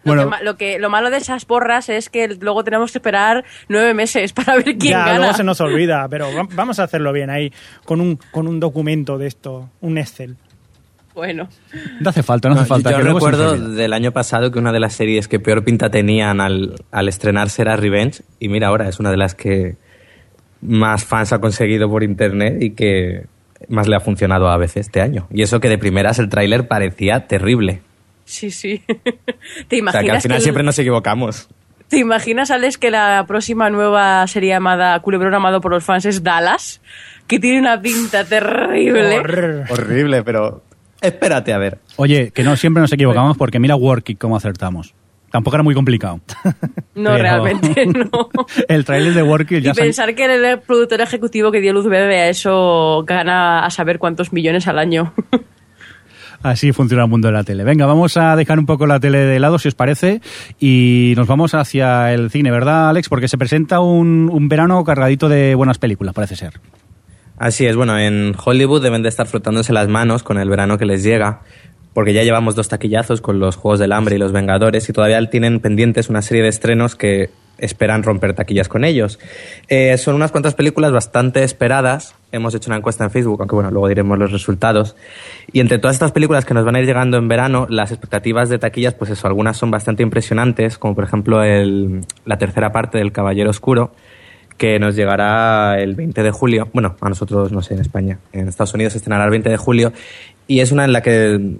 Bueno. 0.03 0.24
lo, 0.25 0.31
que, 0.31 0.43
lo, 0.43 0.57
que, 0.57 0.79
lo 0.79 0.89
malo 0.89 1.09
de 1.09 1.17
esas 1.17 1.45
porras 1.45 1.88
es 1.89 2.09
que 2.09 2.27
luego 2.27 2.63
tenemos 2.63 2.91
que 2.91 2.97
esperar 2.97 3.45
nueve 3.69 3.93
meses 3.93 4.33
para 4.33 4.55
ver 4.55 4.77
quién 4.77 4.91
ya, 4.93 5.05
gana. 5.05 5.17
luego 5.19 5.33
se 5.33 5.43
nos 5.43 5.62
olvida, 5.62 6.07
pero 6.09 6.27
va- 6.35 6.47
vamos 6.55 6.79
a 6.79 6.83
hacerlo 6.83 7.13
bien 7.13 7.29
ahí, 7.29 7.51
con 7.85 8.01
un, 8.01 8.19
con 8.31 8.47
un 8.47 8.59
documento 8.59 9.17
de 9.17 9.27
esto, 9.27 9.69
un 9.81 9.97
Excel. 9.97 10.35
Bueno, 11.13 11.47
No 12.01 12.09
hace 12.09 12.24
falta, 12.24 12.50
no, 12.50 12.55
hace 12.55 12.65
falta. 12.65 12.91
Yo 12.91 12.97
nos 13.00 13.13
recuerdo 13.13 13.55
del 13.55 13.93
año 13.93 14.12
pasado 14.12 14.51
que 14.51 14.59
una 14.59 14.74
de 14.74 14.81
las 14.81 14.93
series 14.93 15.29
que 15.29 15.39
peor 15.39 15.63
pinta 15.63 15.89
tenían 15.89 16.41
al, 16.41 16.75
al 16.91 17.07
estrenarse 17.07 17.62
era 17.62 17.77
Revenge. 17.77 18.24
Y 18.39 18.50
mira, 18.50 18.67
ahora 18.67 18.89
es 18.89 19.00
una 19.00 19.12
de 19.12 19.17
las 19.17 19.33
que 19.33 19.77
más 20.67 21.05
fans 21.05 21.34
ha 21.34 21.39
conseguido 21.39 21.89
por 21.89 22.03
internet 22.03 22.62
y 22.62 22.72
que 22.72 23.25
más 23.69 23.88
le 23.88 23.95
ha 23.95 24.00
funcionado 24.00 24.50
a 24.50 24.57
veces 24.57 24.88
este 24.88 25.01
año. 25.01 25.27
Y 25.31 25.41
eso 25.41 25.60
que 25.60 25.69
de 25.69 25.77
primeras 25.77 26.19
el 26.19 26.29
tráiler 26.29 26.67
parecía 26.67 27.27
terrible. 27.27 27.81
sí, 28.25 28.51
sí. 28.51 28.84
¿Te 29.67 29.81
O 29.81 29.91
sea, 29.91 30.01
que 30.01 30.12
al 30.12 30.17
imaginas, 30.17 30.24
final 30.24 30.36
que 30.36 30.36
el- 30.36 30.41
siempre 30.41 30.63
nos 30.63 30.77
equivocamos. 30.79 31.48
¿Te 31.88 31.98
imaginas, 32.00 32.50
Alex, 32.50 32.79
que 32.79 32.89
la 32.89 33.25
próxima 33.27 33.69
nueva 33.69 34.25
serie 34.25 34.50
llamada 34.50 35.00
Culebrón 35.01 35.36
amado 35.36 35.62
por 35.62 35.72
los 35.72 35.84
fans 35.84 36.05
es 36.05 36.24
Dallas? 36.24 36.81
Que 37.27 37.39
tiene 37.39 37.60
una 37.60 37.79
pinta 37.79 38.25
terrible. 38.25 39.19
Horrible, 39.69 40.24
pero 40.24 40.63
espérate 41.00 41.53
a 41.53 41.60
ver. 41.60 41.77
Oye, 41.98 42.31
que 42.31 42.43
no 42.43 42.55
siempre 42.55 42.81
nos 42.81 42.91
equivocamos 42.91 43.38
porque 43.38 43.60
mira 43.60 43.75
Worky 43.75 44.15
cómo 44.15 44.36
acertamos. 44.36 44.95
Tampoco 45.36 45.58
era 45.58 45.63
muy 45.63 45.75
complicado. 45.75 46.22
No, 46.96 47.10
Pero- 47.12 47.24
realmente 47.24 47.86
no. 47.88 48.30
El 48.70 48.86
trailer 48.86 49.13
de 49.13 49.22
Worky 49.22 49.58
Y 49.58 49.62
ya 49.62 49.72
han- 49.72 49.75
pensar 49.75 50.15
que 50.15 50.24
el 50.24 50.60
productor 50.62 51.01
ejecutivo 51.01 51.51
que 51.51 51.60
dio 51.60 51.74
luz 51.74 51.86
verde 51.88 52.18
a 52.22 52.30
eso 52.30 53.04
gana 53.06 53.65
a 53.65 53.70
saber 53.70 54.00
cuántos 54.00 54.32
millones 54.32 54.65
al 54.70 54.80
año. 54.80 55.13
Así 56.42 56.72
funciona 56.72 57.04
el 57.04 57.10
mundo 57.10 57.27
de 57.27 57.34
la 57.34 57.44
tele. 57.44 57.65
Venga, 57.65 57.86
vamos 57.86 58.15
a 58.18 58.36
dejar 58.38 58.60
un 58.60 58.65
poco 58.65 58.86
la 58.88 59.00
tele 59.01 59.18
de 59.18 59.39
lado, 59.39 59.58
si 59.60 59.68
os 59.68 59.75
parece, 59.75 60.22
y 60.60 61.13
nos 61.18 61.27
vamos 61.27 61.54
hacia 61.54 62.13
el 62.13 62.30
cine, 62.30 62.50
¿verdad, 62.51 62.89
Alex? 62.89 63.10
Porque 63.10 63.27
se 63.27 63.38
presenta 63.38 63.80
un, 63.82 64.30
un 64.32 64.48
verano 64.48 64.82
cargadito 64.86 65.27
de 65.27 65.56
buenas 65.56 65.80
películas, 65.80 66.13
parece 66.13 66.36
ser. 66.36 66.54
Así 67.38 67.65
es, 67.65 67.75
bueno, 67.75 67.98
en 68.00 68.34
Hollywood 68.42 68.82
deben 68.82 69.01
de 69.04 69.10
estar 69.10 69.27
frotándose 69.27 69.74
las 69.74 69.89
manos 69.89 70.24
con 70.24 70.38
el 70.38 70.48
verano 70.50 70.77
que 70.77 70.86
les 70.86 71.04
llega, 71.04 71.42
porque 71.95 72.13
ya 72.13 72.21
llevamos 72.21 72.53
dos 72.55 72.67
taquillazos 72.67 73.21
con 73.21 73.39
los 73.39 73.55
Juegos 73.55 73.79
del 73.79 73.93
Hambre 73.93 74.17
y 74.17 74.19
los 74.19 74.31
Vengadores 74.33 74.87
y 74.89 74.93
todavía 74.93 75.27
tienen 75.29 75.61
pendientes 75.61 76.10
una 76.10 76.21
serie 76.21 76.43
de 76.43 76.49
estrenos 76.49 76.95
que 76.95 77.29
esperan 77.58 78.03
romper 78.03 78.34
taquillas 78.34 78.67
con 78.67 78.84
ellos. 78.84 79.17
Eh, 79.69 79.97
son 79.97 80.15
unas 80.15 80.31
cuantas 80.31 80.55
películas 80.55 80.91
bastante 80.91 81.41
esperadas. 81.43 82.13
Hemos 82.34 82.53
hecho 82.53 82.69
una 82.69 82.75
encuesta 82.75 83.05
en 83.05 83.12
Facebook, 83.12 83.38
aunque 83.39 83.55
bueno, 83.55 83.71
luego 83.71 83.88
diremos 83.88 84.19
los 84.19 84.34
resultados. 84.34 84.97
Y 85.53 85.62
entre 85.62 85.79
todas 85.79 85.95
estas 85.95 86.12
películas 86.12 86.43
que 86.43 86.53
nos 86.53 86.65
van 86.65 86.75
a 86.75 86.81
ir 86.81 86.86
llegando 86.86 87.15
en 87.17 87.29
verano, 87.29 87.65
las 87.69 87.91
expectativas 87.91 88.49
de 88.49 88.60
taquillas, 88.60 88.93
pues 88.93 89.10
eso, 89.10 89.25
algunas 89.27 89.55
son 89.55 89.71
bastante 89.71 90.03
impresionantes, 90.03 90.77
como 90.77 90.95
por 90.95 91.05
ejemplo 91.05 91.43
el- 91.43 92.01
la 92.25 92.38
tercera 92.38 92.73
parte 92.73 92.97
del 92.97 93.13
Caballero 93.13 93.51
Oscuro, 93.51 93.91
que 94.58 94.77
nos 94.79 94.97
llegará 94.97 95.79
el 95.79 95.95
20 95.95 96.23
de 96.23 96.31
julio. 96.31 96.67
Bueno, 96.73 96.97
a 96.99 97.08
nosotros, 97.08 97.53
no 97.53 97.62
sé, 97.62 97.75
en 97.75 97.79
España. 97.79 98.19
En 98.34 98.49
Estados 98.49 98.73
Unidos 98.73 98.91
se 98.93 98.97
estrenará 98.97 99.23
el 99.23 99.31
20 99.31 99.49
de 99.49 99.58
julio. 99.58 99.93
Y 100.47 100.60
es 100.60 100.71
una 100.73 100.86
en 100.86 100.93
la 100.93 101.01
que, 101.01 101.55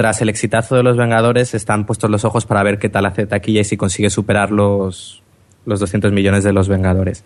tras 0.00 0.22
el 0.22 0.30
exitazo 0.30 0.76
de 0.76 0.82
Los 0.82 0.96
Vengadores, 0.96 1.52
están 1.52 1.84
puestos 1.84 2.08
los 2.08 2.24
ojos 2.24 2.46
para 2.46 2.62
ver 2.62 2.78
qué 2.78 2.88
tal 2.88 3.04
hace 3.04 3.26
taquilla 3.26 3.60
y 3.60 3.64
si 3.64 3.76
consigue 3.76 4.08
superar 4.08 4.50
los, 4.50 5.22
los 5.66 5.78
200 5.78 6.10
millones 6.10 6.42
de 6.42 6.54
Los 6.54 6.70
Vengadores. 6.70 7.22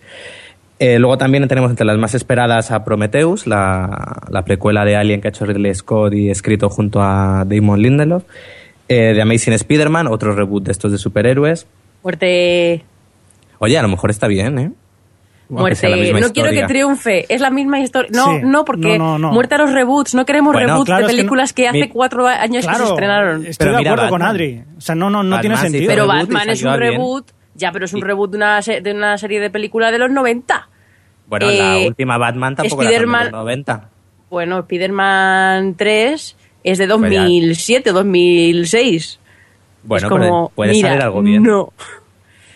Eh, 0.79 0.99
luego 0.99 1.17
también 1.17 1.47
tenemos 1.47 1.69
entre 1.69 1.85
las 1.85 1.97
más 1.97 2.15
esperadas 2.15 2.71
a 2.71 2.83
Prometheus, 2.83 3.47
la, 3.47 4.23
la 4.29 4.43
precuela 4.43 4.83
de 4.83 4.97
Alien 4.97 5.21
que 5.21 5.29
ha 5.29 5.31
hecho 5.31 5.45
Ridley 5.45 5.73
Scott 5.73 6.15
y 6.15 6.29
escrito 6.29 6.67
junto 6.69 7.01
a 7.01 7.45
Damon 7.47 7.81
Lindelof. 7.81 8.25
Eh, 8.89 9.13
de 9.13 9.21
Amazing 9.21 9.53
Spider-Man, 9.53 10.07
otro 10.07 10.35
reboot 10.35 10.65
de 10.65 10.73
estos 10.73 10.91
de 10.91 10.97
superhéroes. 10.97 11.67
Muerte. 12.03 12.83
Oye, 13.59 13.77
a 13.77 13.83
lo 13.83 13.87
mejor 13.87 14.09
está 14.09 14.27
bien, 14.27 14.59
¿eh? 14.59 14.71
Muerte. 15.49 16.13
No 16.19 16.31
quiero 16.33 16.49
que 16.51 16.63
triunfe. 16.65 17.25
Es 17.33 17.39
la 17.41 17.49
misma 17.51 17.79
historia. 17.79 18.09
No, 18.13 18.25
Sí. 18.33 18.39
no, 18.43 18.65
porque 18.65 18.97
No, 18.97 19.17
no, 19.17 19.19
no. 19.19 19.31
muerte 19.31 19.55
a 19.55 19.57
los 19.59 19.71
reboots. 19.71 20.15
No 20.15 20.25
queremos 20.25 20.53
Bueno, 20.53 20.67
reboots 20.67 20.85
claro, 20.87 20.99
de 21.01 21.05
es 21.05 21.07
que 21.11 21.13
no- 21.13 21.17
películas 21.21 21.53
que, 21.53 21.67
hace 21.67 21.79
Mi- 21.81 21.87
cuatro 21.89 22.27
años 22.27 22.65
que 22.65 22.75
se 22.75 22.83
estrenaron. 22.83 23.45
estoy 23.45 23.65
Pero 23.67 23.77
de 23.77 23.89
acuerdo 23.89 24.09
con. 24.09 24.21
Adri. 24.23 24.63
O 24.77 24.81
sea, 24.81 24.95
no, 24.95 25.09
no, 25.09 25.21
no 25.23 25.35
Batman 25.35 25.41
tiene 25.41 25.57
sentido. 25.57 25.87
Pero 25.87 26.07
Batman 26.07 26.49
es 26.49 26.63
un 26.63 26.69
bien. 26.69 26.79
reboot. 26.79 27.31
Ya, 27.53 27.71
pero 27.71 27.85
es 27.85 27.93
un 27.93 28.01
reboot 28.01 28.31
de 28.31 28.37
una, 28.37 28.59
de 28.61 28.91
una 28.93 29.17
serie 29.17 29.39
de 29.39 29.49
películas 29.49 29.91
de 29.91 29.99
los 29.99 30.09
90. 30.11 30.67
Bueno, 31.27 31.47
la 31.47 31.77
Eh, 31.79 31.87
última 31.87 32.17
Batman 32.17 32.55
tampoco 32.55 32.81
era 32.81 32.89
tan 32.91 32.91
de 32.91 32.95
Spider-Man- 33.05 33.23
los 33.25 33.31
90. 33.31 33.89
Bueno, 34.29 34.59
Spider-Man 34.59 35.75
3 35.77 36.35
es 36.63 36.77
de 36.77 36.87
Pues 36.87 37.11
ya. 37.11 37.19
2007 37.21 37.89
o 37.91 37.93
2006. 37.93 39.19
Bueno, 39.83 40.07
es 40.07 40.09
como, 40.09 40.21
pero 40.23 40.51
puede 40.55 40.71
mira, 40.71 40.89
salir 40.89 41.03
algo 41.03 41.21
bien. 41.21 41.43
No, 41.43 41.71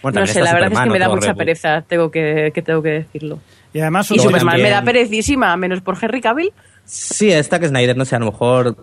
Bueno, 0.01 0.21
no 0.21 0.27
sé, 0.27 0.39
está 0.39 0.43
la 0.45 0.53
verdad 0.53 0.71
es 0.73 0.79
que 0.79 0.89
me 0.89 0.99
da 0.99 1.09
mucha 1.09 1.19
reboot. 1.27 1.37
pereza, 1.37 1.81
tengo 1.81 2.09
que, 2.11 2.51
que 2.53 2.61
tengo 2.61 2.81
que 2.81 2.89
decirlo. 2.89 3.39
Y 3.73 3.79
además, 3.79 4.09
Y 4.11 4.19
Superman 4.19 4.61
me 4.61 4.69
da 4.69 4.81
perecísima, 4.83 5.55
menos 5.57 5.81
por 5.81 5.97
Henry 6.01 6.21
Cavill. 6.21 6.51
Sí, 6.85 7.31
esta 7.31 7.59
que 7.59 7.67
Snyder, 7.67 7.95
no 7.97 8.05
sé, 8.05 8.15
a 8.15 8.19
lo 8.19 8.25
mejor... 8.27 8.75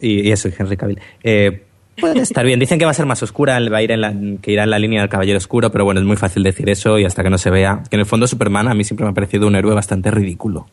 Y, 0.00 0.28
y 0.28 0.32
eso, 0.32 0.48
Henry 0.56 0.76
Cavill. 0.76 1.00
Eh, 1.22 1.64
puede 1.98 2.20
estar 2.20 2.44
bien. 2.44 2.60
Dicen 2.60 2.78
que 2.78 2.84
va 2.84 2.90
a 2.90 2.94
ser 2.94 3.06
más 3.06 3.22
oscura, 3.22 3.58
va 3.70 3.78
a 3.78 3.82
ir 3.82 3.90
en 3.90 4.00
la, 4.00 4.12
que 4.42 4.52
irá 4.52 4.64
en 4.64 4.70
la 4.70 4.78
línea 4.78 5.00
del 5.00 5.08
Caballero 5.08 5.38
Oscuro, 5.38 5.70
pero 5.72 5.84
bueno, 5.84 6.00
es 6.00 6.06
muy 6.06 6.16
fácil 6.16 6.42
decir 6.42 6.68
eso 6.68 6.98
y 6.98 7.04
hasta 7.04 7.22
que 7.22 7.30
no 7.30 7.38
se 7.38 7.50
vea. 7.50 7.82
Que 7.88 7.96
en 7.96 8.00
el 8.00 8.06
fondo 8.06 8.26
Superman 8.26 8.68
a 8.68 8.74
mí 8.74 8.84
siempre 8.84 9.04
me 9.04 9.10
ha 9.10 9.14
parecido 9.14 9.46
un 9.46 9.56
héroe 9.56 9.74
bastante 9.74 10.10
ridículo. 10.10 10.66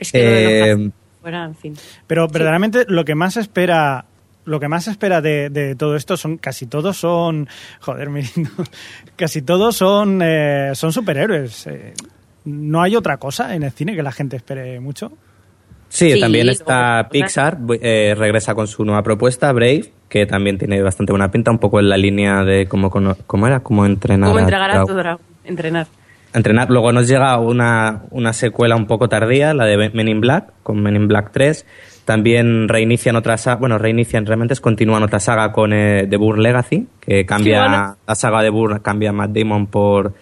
Es 0.00 0.12
que 0.12 0.72
Eh, 0.72 0.90
fuera, 1.22 1.44
en 1.44 1.54
fin. 1.54 1.74
Pero 2.06 2.28
verdaderamente 2.28 2.84
lo 2.88 3.04
que 3.04 3.14
más 3.14 3.36
espera, 3.36 4.04
lo 4.46 4.60
que 4.60 4.68
más 4.68 4.88
espera 4.88 5.20
de, 5.20 5.50
de 5.50 5.74
todo 5.74 5.96
esto 5.96 6.16
son 6.16 6.38
casi 6.38 6.66
todos 6.66 6.96
son, 6.96 7.48
joder, 7.80 8.08
casi 9.16 9.42
todos 9.42 9.76
son 9.76 10.20
eh, 10.22 10.70
son 10.74 10.92
superhéroes. 10.92 11.66
Eh, 11.66 11.92
no 12.46 12.80
hay 12.80 12.96
otra 12.96 13.18
cosa 13.18 13.54
en 13.54 13.64
el 13.64 13.72
cine 13.72 13.94
que 13.94 14.02
la 14.02 14.12
gente 14.12 14.36
espere 14.36 14.80
mucho. 14.80 15.12
Sí, 15.88 16.12
Sí, 16.12 16.20
también 16.20 16.48
está. 16.48 17.08
Pixar, 17.10 17.58
eh, 17.80 18.14
regresa 18.16 18.54
con 18.54 18.66
su 18.66 18.84
nueva 18.84 19.02
propuesta, 19.02 19.52
Brave, 19.52 19.92
que 20.08 20.26
también 20.26 20.58
tiene 20.58 20.80
bastante 20.82 21.12
buena 21.12 21.30
pinta, 21.30 21.50
un 21.50 21.58
poco 21.58 21.80
en 21.80 21.88
la 21.88 21.96
línea 21.96 22.44
de 22.44 22.66
cómo, 22.66 22.90
cómo 22.90 23.46
era, 23.46 23.60
cómo 23.60 23.86
entrenar 23.86 24.28
¿Cómo 24.28 24.38
a 24.38 24.42
entregar 24.42 24.70
a 24.70 24.84
tu 24.84 24.94
dragón? 24.94 25.22
Entrenar. 25.44 25.86
entrenar. 26.34 26.70
Luego 26.70 26.92
nos 26.92 27.08
llega 27.08 27.38
una, 27.38 28.02
una 28.10 28.32
secuela 28.32 28.76
un 28.76 28.86
poco 28.86 29.08
tardía, 29.08 29.54
la 29.54 29.64
de 29.64 29.90
Men 29.90 30.08
in 30.08 30.20
Black, 30.20 30.52
con 30.62 30.82
Men 30.82 30.96
in 30.96 31.08
Black 31.08 31.30
3, 31.32 31.64
También 32.06 32.68
reinician 32.68 33.16
otra 33.16 33.36
saga, 33.36 33.56
bueno, 33.56 33.78
reinician, 33.78 34.24
realmente 34.26 34.54
es 34.54 34.60
continúan 34.60 35.02
otra 35.02 35.18
saga 35.18 35.50
con 35.50 35.72
eh, 35.72 36.06
The 36.08 36.16
Bourne 36.16 36.40
Legacy, 36.40 36.86
que 37.00 37.26
cambia, 37.26 37.62
bueno. 37.62 37.96
la 38.06 38.14
saga 38.14 38.42
de 38.42 38.50
Bourne 38.50 38.80
cambia 38.80 39.10
a 39.10 39.12
Matt 39.12 39.32
Damon 39.32 39.66
por, 39.66 40.14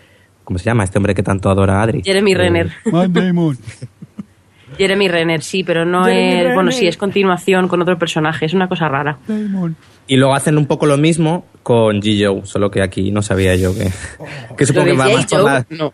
¿cómo 0.44 0.58
se 0.58 0.64
llama? 0.64 0.84
Este 0.84 0.96
hombre 0.96 1.14
que 1.14 1.22
tanto 1.22 1.50
adora 1.50 1.80
a 1.80 1.82
Adri. 1.82 2.00
Jeremy 2.02 2.32
Eh, 2.32 2.36
Renner. 2.36 2.72
Matt 2.86 3.10
Damon. 3.10 3.58
Jeremy 4.78 5.08
Renner, 5.08 5.42
sí, 5.42 5.62
pero 5.62 5.84
no 5.84 6.06
Jeremy 6.06 6.48
es. 6.48 6.54
Bueno, 6.54 6.72
sí, 6.72 6.86
es 6.86 6.96
continuación 6.96 7.68
con 7.68 7.82
otro 7.82 7.98
personaje. 7.98 8.46
Es 8.46 8.54
una 8.54 8.68
cosa 8.68 8.88
rara. 8.88 9.18
Y 10.06 10.16
luego 10.16 10.34
hacen 10.34 10.58
un 10.58 10.66
poco 10.66 10.86
lo 10.86 10.96
mismo 10.96 11.46
con 11.62 12.00
G. 12.00 12.26
Joe, 12.26 12.46
solo 12.46 12.70
que 12.70 12.82
aquí 12.82 13.10
no 13.10 13.22
sabía 13.22 13.54
yo 13.56 13.74
que, 13.74 13.90
que 14.56 14.66
supongo 14.66 14.86
que 14.86 14.92
va 14.94 15.08
más 15.08 15.26
por 15.26 15.42
la, 15.42 15.66
no. 15.70 15.92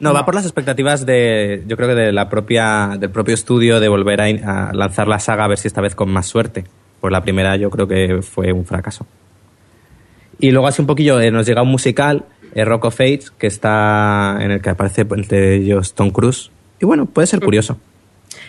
No, 0.00 0.12
va 0.12 0.24
por 0.24 0.34
las 0.34 0.44
expectativas 0.44 1.06
de, 1.06 1.62
yo 1.66 1.76
creo 1.76 1.88
que 1.90 1.94
de 1.94 2.12
la 2.12 2.28
propia, 2.28 2.96
del 2.98 3.10
propio 3.10 3.34
estudio 3.34 3.80
de 3.80 3.88
volver 3.88 4.20
a, 4.20 4.28
in- 4.28 4.44
a 4.44 4.72
lanzar 4.72 5.08
la 5.08 5.18
saga 5.18 5.44
a 5.44 5.48
ver 5.48 5.58
si 5.58 5.68
esta 5.68 5.80
vez 5.80 5.94
con 5.94 6.10
más 6.10 6.26
suerte. 6.26 6.64
Pues 7.00 7.12
la 7.12 7.22
primera 7.22 7.56
yo 7.56 7.70
creo 7.70 7.86
que 7.86 8.20
fue 8.22 8.52
un 8.52 8.64
fracaso. 8.64 9.06
Y 10.38 10.50
luego 10.50 10.66
así 10.66 10.80
un 10.82 10.86
poquillo 10.86 11.20
eh, 11.20 11.30
nos 11.30 11.46
llega 11.46 11.62
un 11.62 11.68
musical, 11.68 12.24
eh, 12.54 12.64
Rock 12.64 12.86
of 12.86 13.00
Ages, 13.00 13.30
que 13.30 13.46
está 13.46 14.38
en 14.40 14.50
el 14.50 14.60
que 14.60 14.70
aparece 14.70 15.02
entre 15.10 15.54
ellos 15.56 15.94
Tom 15.94 16.10
Cruise. 16.10 16.50
Y 16.80 16.86
bueno, 16.86 17.06
puede 17.06 17.26
ser 17.26 17.40
curioso. 17.40 17.78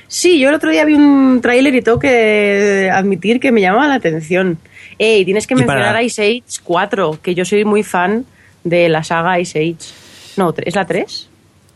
Sí, 0.07 0.39
yo 0.39 0.49
el 0.49 0.55
otro 0.55 0.71
día 0.71 0.83
vi 0.85 0.93
un 0.95 1.39
tráiler 1.41 1.73
y 1.75 1.81
tengo 1.81 1.99
que 1.99 2.89
admitir 2.91 3.39
que 3.39 3.51
me 3.51 3.61
llamaba 3.61 3.87
la 3.87 3.95
atención. 3.95 4.57
Ey, 4.97 5.25
tienes 5.25 5.45
que 5.47 5.55
mencionar 5.55 5.83
para- 5.87 6.03
Ice 6.03 6.21
Age 6.23 6.43
4, 6.63 7.19
que 7.21 7.35
yo 7.35 7.45
soy 7.45 7.65
muy 7.65 7.83
fan 7.83 8.25
de 8.63 8.87
la 8.89 9.03
saga 9.03 9.39
Ice 9.39 9.59
Age. 9.59 9.93
No, 10.37 10.53
¿es 10.57 10.75
la 10.75 10.85
3? 10.85 11.29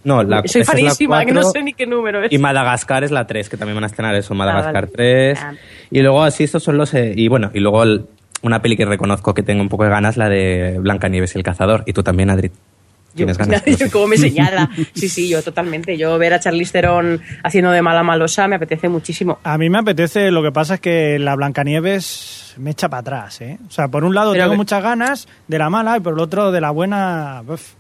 No, 0.04 0.24
la, 0.24 0.44
soy 0.46 0.62
esa 0.62 0.74
es 0.74 0.82
la 0.82 0.90
fanísima, 0.90 1.26
que 1.26 1.32
no 1.34 1.44
sé 1.44 1.62
ni 1.62 1.74
qué 1.74 1.86
número 1.86 2.24
es. 2.24 2.32
Y 2.32 2.38
Madagascar 2.38 3.04
es 3.04 3.12
la 3.12 3.28
3, 3.28 3.50
que 3.50 3.58
también 3.58 3.76
van 3.76 3.84
a 3.84 3.88
estrenar 3.88 4.16
eso, 4.16 4.34
Madagascar 4.34 4.86
vale. 4.86 4.92
3. 5.36 5.40
Ah. 5.42 5.54
Y 5.92 6.02
luego 6.02 6.24
así 6.24 6.44
estos 6.46 6.64
son 6.64 6.78
los... 6.78 6.94
eh, 6.94 7.14
y 7.16 7.28
bueno, 7.28 7.52
y 7.54 7.60
luego 7.60 7.84
el- 7.84 8.06
una 8.42 8.62
peli 8.62 8.78
que 8.78 8.86
reconozco 8.86 9.34
que 9.34 9.44
tengo 9.44 9.62
un 9.62 9.68
poco 9.70 9.84
de 9.84 9.90
ganas, 9.90 10.16
la 10.16 10.30
de 10.30 10.78
Blancanieves 10.80 11.36
y 11.36 11.40
el 11.40 11.44
cazador. 11.44 11.84
Y 11.86 11.92
tú 11.94 12.04
también, 12.04 12.30
Adri. 12.30 12.50
Tienes 13.14 13.38
ganas. 13.38 13.62
sé. 13.66 13.92
Como 13.92 14.08
me 14.08 14.18
señala. 14.18 14.70
Sí, 14.94 15.10
sí, 15.10 15.28
yo 15.28 15.42
totalmente. 15.44 15.98
Yo 15.98 16.18
ver 16.18 16.34
a 16.34 16.40
Charlize 16.40 16.72
Theron 16.72 17.20
haciendo 17.44 17.72
de 17.72 17.82
mala 17.82 18.04
malosa 18.04 18.48
me 18.48 18.56
apetece 18.56 18.88
muchísimo. 18.88 19.40
A 19.44 19.58
mí 19.58 19.70
me 19.70 19.80
apetece, 19.80 20.32
lo 20.32 20.42
que 20.44 20.52
pasa 20.54 20.76
es 20.76 20.80
que 20.80 21.20
la 21.20 21.36
Blancanieves 21.36 22.54
me 22.58 22.72
echa 22.72 22.88
para 22.88 23.02
atrás, 23.02 23.42
¿eh? 23.42 23.58
O 23.68 23.72
sea, 23.72 23.88
por 23.88 24.04
un 24.04 24.14
lado 24.16 24.32
Pero 24.32 24.46
tengo 24.46 24.56
muchas 24.56 24.82
ganas 24.84 25.28
de 25.48 25.58
la 25.58 25.70
mala 25.70 25.98
y 25.98 26.00
por 26.00 26.14
el 26.14 26.20
otro 26.20 26.52
de 26.52 26.62
la 26.62 26.72
buena... 26.72 27.42
uf, 27.48 27.74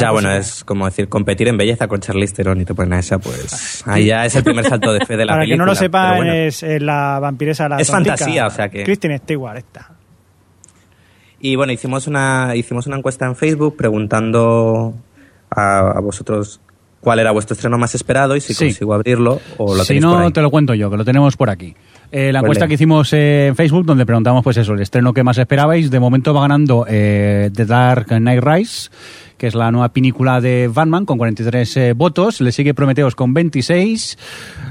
Ya, 0.00 0.10
bueno, 0.10 0.32
es 0.32 0.64
como 0.64 0.86
decir, 0.86 1.08
competir 1.08 1.48
en 1.48 1.56
belleza 1.56 1.86
con 1.88 2.00
Charlize 2.00 2.34
Theron 2.34 2.60
y 2.60 2.64
te 2.64 2.74
ponen 2.74 2.94
a 2.94 2.98
esa, 3.00 3.18
pues... 3.18 3.82
Ahí 3.86 4.06
ya 4.06 4.24
es 4.24 4.34
el 4.36 4.42
primer 4.44 4.64
salto 4.66 4.92
de 4.92 5.04
fe 5.04 5.16
de 5.16 5.24
la 5.26 5.32
Para 5.34 5.42
película. 5.42 5.54
que 5.54 5.58
no 5.58 5.66
lo 5.66 5.74
sepan, 5.74 6.16
bueno. 6.16 6.32
es, 6.32 6.62
eh, 6.62 6.80
la 6.80 7.18
vampiresa 7.20 7.68
la 7.68 7.76
Es 7.78 7.88
tontica. 7.88 8.16
fantasía, 8.16 8.46
o 8.46 8.50
sea 8.50 8.68
que- 8.70 8.84
Kristen 8.84 9.16
Stewart 9.18 9.58
esta. 9.58 9.90
Y 11.40 11.56
bueno, 11.56 11.72
hicimos 11.72 12.06
una, 12.06 12.54
hicimos 12.54 12.86
una 12.86 12.96
encuesta 12.96 13.26
en 13.26 13.34
Facebook 13.36 13.76
preguntando 13.76 14.94
a, 15.50 15.78
a 15.96 16.00
vosotros 16.00 16.60
cuál 17.00 17.18
era 17.18 17.32
vuestro 17.32 17.54
estreno 17.54 17.76
más 17.78 17.94
esperado 17.96 18.36
y 18.36 18.40
si 18.40 18.54
Sí. 18.54 18.66
consigo 18.66 18.94
abrirlo 18.94 19.40
o 19.58 19.74
lo 19.74 19.82
si 19.84 19.94
por 19.94 20.02
no, 20.02 20.18
ahí. 20.18 20.32
te 20.32 20.40
lo 20.40 20.50
cuento 20.52 20.72
yo, 20.74 20.88
que 20.88 20.96
lo 20.96 21.04
tenemos 21.04 21.36
por 21.36 21.50
aquí. 21.50 21.74
Eh, 22.12 22.30
la 22.32 22.40
Pues 22.40 22.46
encuesta 22.46 22.68
que 22.68 22.74
hicimos 22.74 23.12
eh, 23.12 23.48
en 23.48 23.56
Facebook, 23.56 23.84
donde 23.86 24.06
preguntamos, 24.06 24.44
pues 24.44 24.56
eso, 24.58 24.74
el 24.74 24.80
estreno 24.82 25.12
que 25.12 25.24
más 25.24 25.36
esperabais, 25.38 25.90
de 25.90 25.98
momento 25.98 26.32
va 26.32 26.42
ganando 26.42 26.86
eh, 26.88 27.50
The 27.52 27.64
Dark 27.64 28.06
Knight 28.06 28.44
Rise, 28.44 28.90
que 29.42 29.48
es 29.48 29.56
la 29.56 29.72
nueva 29.72 29.88
película 29.88 30.40
de 30.40 30.70
Batman, 30.72 31.04
con 31.04 31.18
43 31.18 31.76
eh, 31.76 31.92
votos. 31.94 32.40
Le 32.40 32.52
sigue 32.52 32.74
Prometheus 32.74 33.16
con 33.16 33.34
26. 33.34 34.16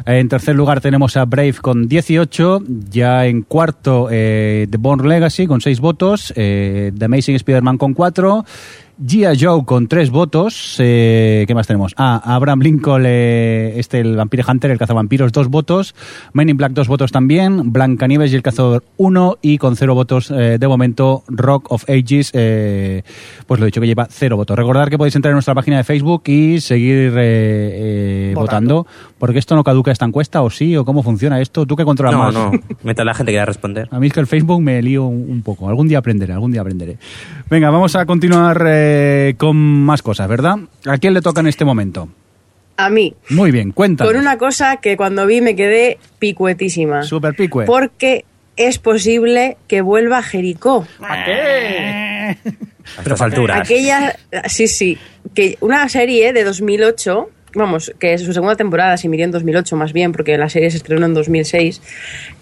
Eh, 0.05 0.19
en 0.19 0.29
tercer 0.29 0.55
lugar 0.55 0.79
tenemos 0.79 1.17
a 1.17 1.25
Brave 1.25 1.55
con 1.55 1.89
18. 1.89 2.63
Ya 2.89 3.25
en 3.25 3.41
cuarto, 3.41 4.07
eh, 4.09 4.67
The 4.69 4.77
Born 4.77 5.09
Legacy 5.09 5.45
con 5.45 5.59
6 5.59 5.81
votos. 5.81 6.31
Eh, 6.37 6.93
The 6.97 7.03
Amazing 7.03 7.35
Spider-Man 7.35 7.77
con 7.77 7.93
4. 7.93 8.45
G.I. 9.03 9.35
Joe 9.43 9.65
con 9.65 9.87
tres 9.87 10.11
votos. 10.11 10.75
Eh, 10.79 11.45
¿Qué 11.47 11.55
más 11.55 11.65
tenemos? 11.65 11.93
Ah, 11.97 12.21
Abraham 12.23 12.59
Lincoln, 12.61 13.03
eh, 13.07 13.73
este, 13.77 13.99
el 13.99 14.15
Vampire 14.15 14.43
Hunter, 14.47 14.69
el 14.69 14.77
cazavampiros, 14.77 15.31
dos 15.31 15.47
votos. 15.47 15.95
Men 16.33 16.49
in 16.49 16.57
Black, 16.57 16.73
dos 16.73 16.87
votos 16.87 17.11
también. 17.11 17.71
Blancanieves 17.73 18.31
y 18.31 18.35
el 18.35 18.43
cazador, 18.43 18.83
uno. 18.97 19.37
Y 19.41 19.57
con 19.57 19.75
cero 19.75 19.95
votos, 19.95 20.29
eh, 20.29 20.57
de 20.59 20.67
momento, 20.67 21.23
Rock 21.27 21.71
of 21.71 21.85
Ages, 21.89 22.29
eh, 22.35 23.01
pues 23.47 23.59
lo 23.59 23.65
he 23.65 23.69
dicho 23.69 23.81
que 23.81 23.87
lleva 23.87 24.07
cero 24.09 24.37
votos. 24.37 24.55
Recordad 24.55 24.87
que 24.87 24.97
podéis 24.99 25.15
entrar 25.15 25.31
en 25.31 25.35
nuestra 25.35 25.55
página 25.55 25.77
de 25.77 25.83
Facebook 25.83 26.21
y 26.27 26.59
seguir 26.61 27.13
eh, 27.17 28.29
eh, 28.29 28.31
Votando. 28.35 28.75
votando. 28.83 28.87
Porque 29.17 29.39
esto 29.39 29.55
no 29.55 29.63
caduca 29.63 29.91
esta 29.91 30.05
encuesta, 30.05 30.41
o 30.43 30.49
sí, 30.51 30.77
o 30.77 30.85
cómo 30.85 31.01
funciona 31.01 31.41
esto. 31.41 31.65
¿Tú 31.65 31.75
qué 31.75 31.85
controlas 31.85 32.13
No, 32.15 32.19
más? 32.23 32.33
no, 32.33 32.51
mientras 32.83 33.05
la 33.05 33.13
gente 33.15 33.31
quiera 33.31 33.45
responder. 33.45 33.87
A 33.91 33.99
mí 33.99 34.07
es 34.07 34.13
que 34.13 34.19
el 34.19 34.27
Facebook 34.27 34.61
me 34.61 34.79
lío 34.81 35.05
un, 35.05 35.25
un 35.29 35.41
poco. 35.41 35.67
Algún 35.69 35.87
día 35.87 35.97
aprenderé, 35.99 36.33
algún 36.33 36.51
día 36.51 36.61
aprenderé. 36.61 36.97
Venga, 37.49 37.69
vamos 37.71 37.95
a 37.95 38.05
continuar 38.05 38.61
eh, 38.91 39.35
con 39.37 39.55
más 39.57 40.01
cosas, 40.01 40.27
¿verdad? 40.27 40.57
¿A 40.85 40.97
quién 40.97 41.13
le 41.13 41.21
toca 41.21 41.41
en 41.41 41.47
este 41.47 41.65
momento? 41.65 42.09
A 42.77 42.89
mí. 42.89 43.13
Muy 43.29 43.51
bien, 43.51 43.71
cuéntanos. 43.71 44.11
Con 44.11 44.19
una 44.21 44.37
cosa 44.37 44.77
que 44.77 44.97
cuando 44.97 45.25
vi 45.25 45.41
me 45.41 45.55
quedé 45.55 45.97
picuetísima. 46.19 47.03
Super 47.03 47.35
picue. 47.35 47.65
Porque 47.65 48.25
es 48.57 48.79
posible 48.79 49.57
que 49.67 49.81
vuelva 49.81 50.21
Jericó. 50.23 50.85
Eh, 51.27 52.35
A 52.97 53.01
estas 53.01 53.21
alturas. 53.27 53.61
Aquella, 53.61 54.15
sí, 54.47 54.67
sí, 54.67 54.97
que 55.33 55.57
una 55.61 55.87
serie 55.89 56.33
de 56.33 56.43
2008, 56.43 57.29
vamos, 57.55 57.93
que 57.99 58.13
es 58.13 58.23
su 58.23 58.33
segunda 58.33 58.55
temporada, 58.55 58.97
se 58.97 59.07
midió 59.07 59.25
en 59.25 59.31
2008 59.31 59.75
más 59.75 59.93
bien, 59.93 60.11
porque 60.11 60.37
la 60.37 60.49
serie 60.49 60.71
se 60.71 60.77
estrenó 60.77 61.05
en 61.05 61.13
2006, 61.13 61.81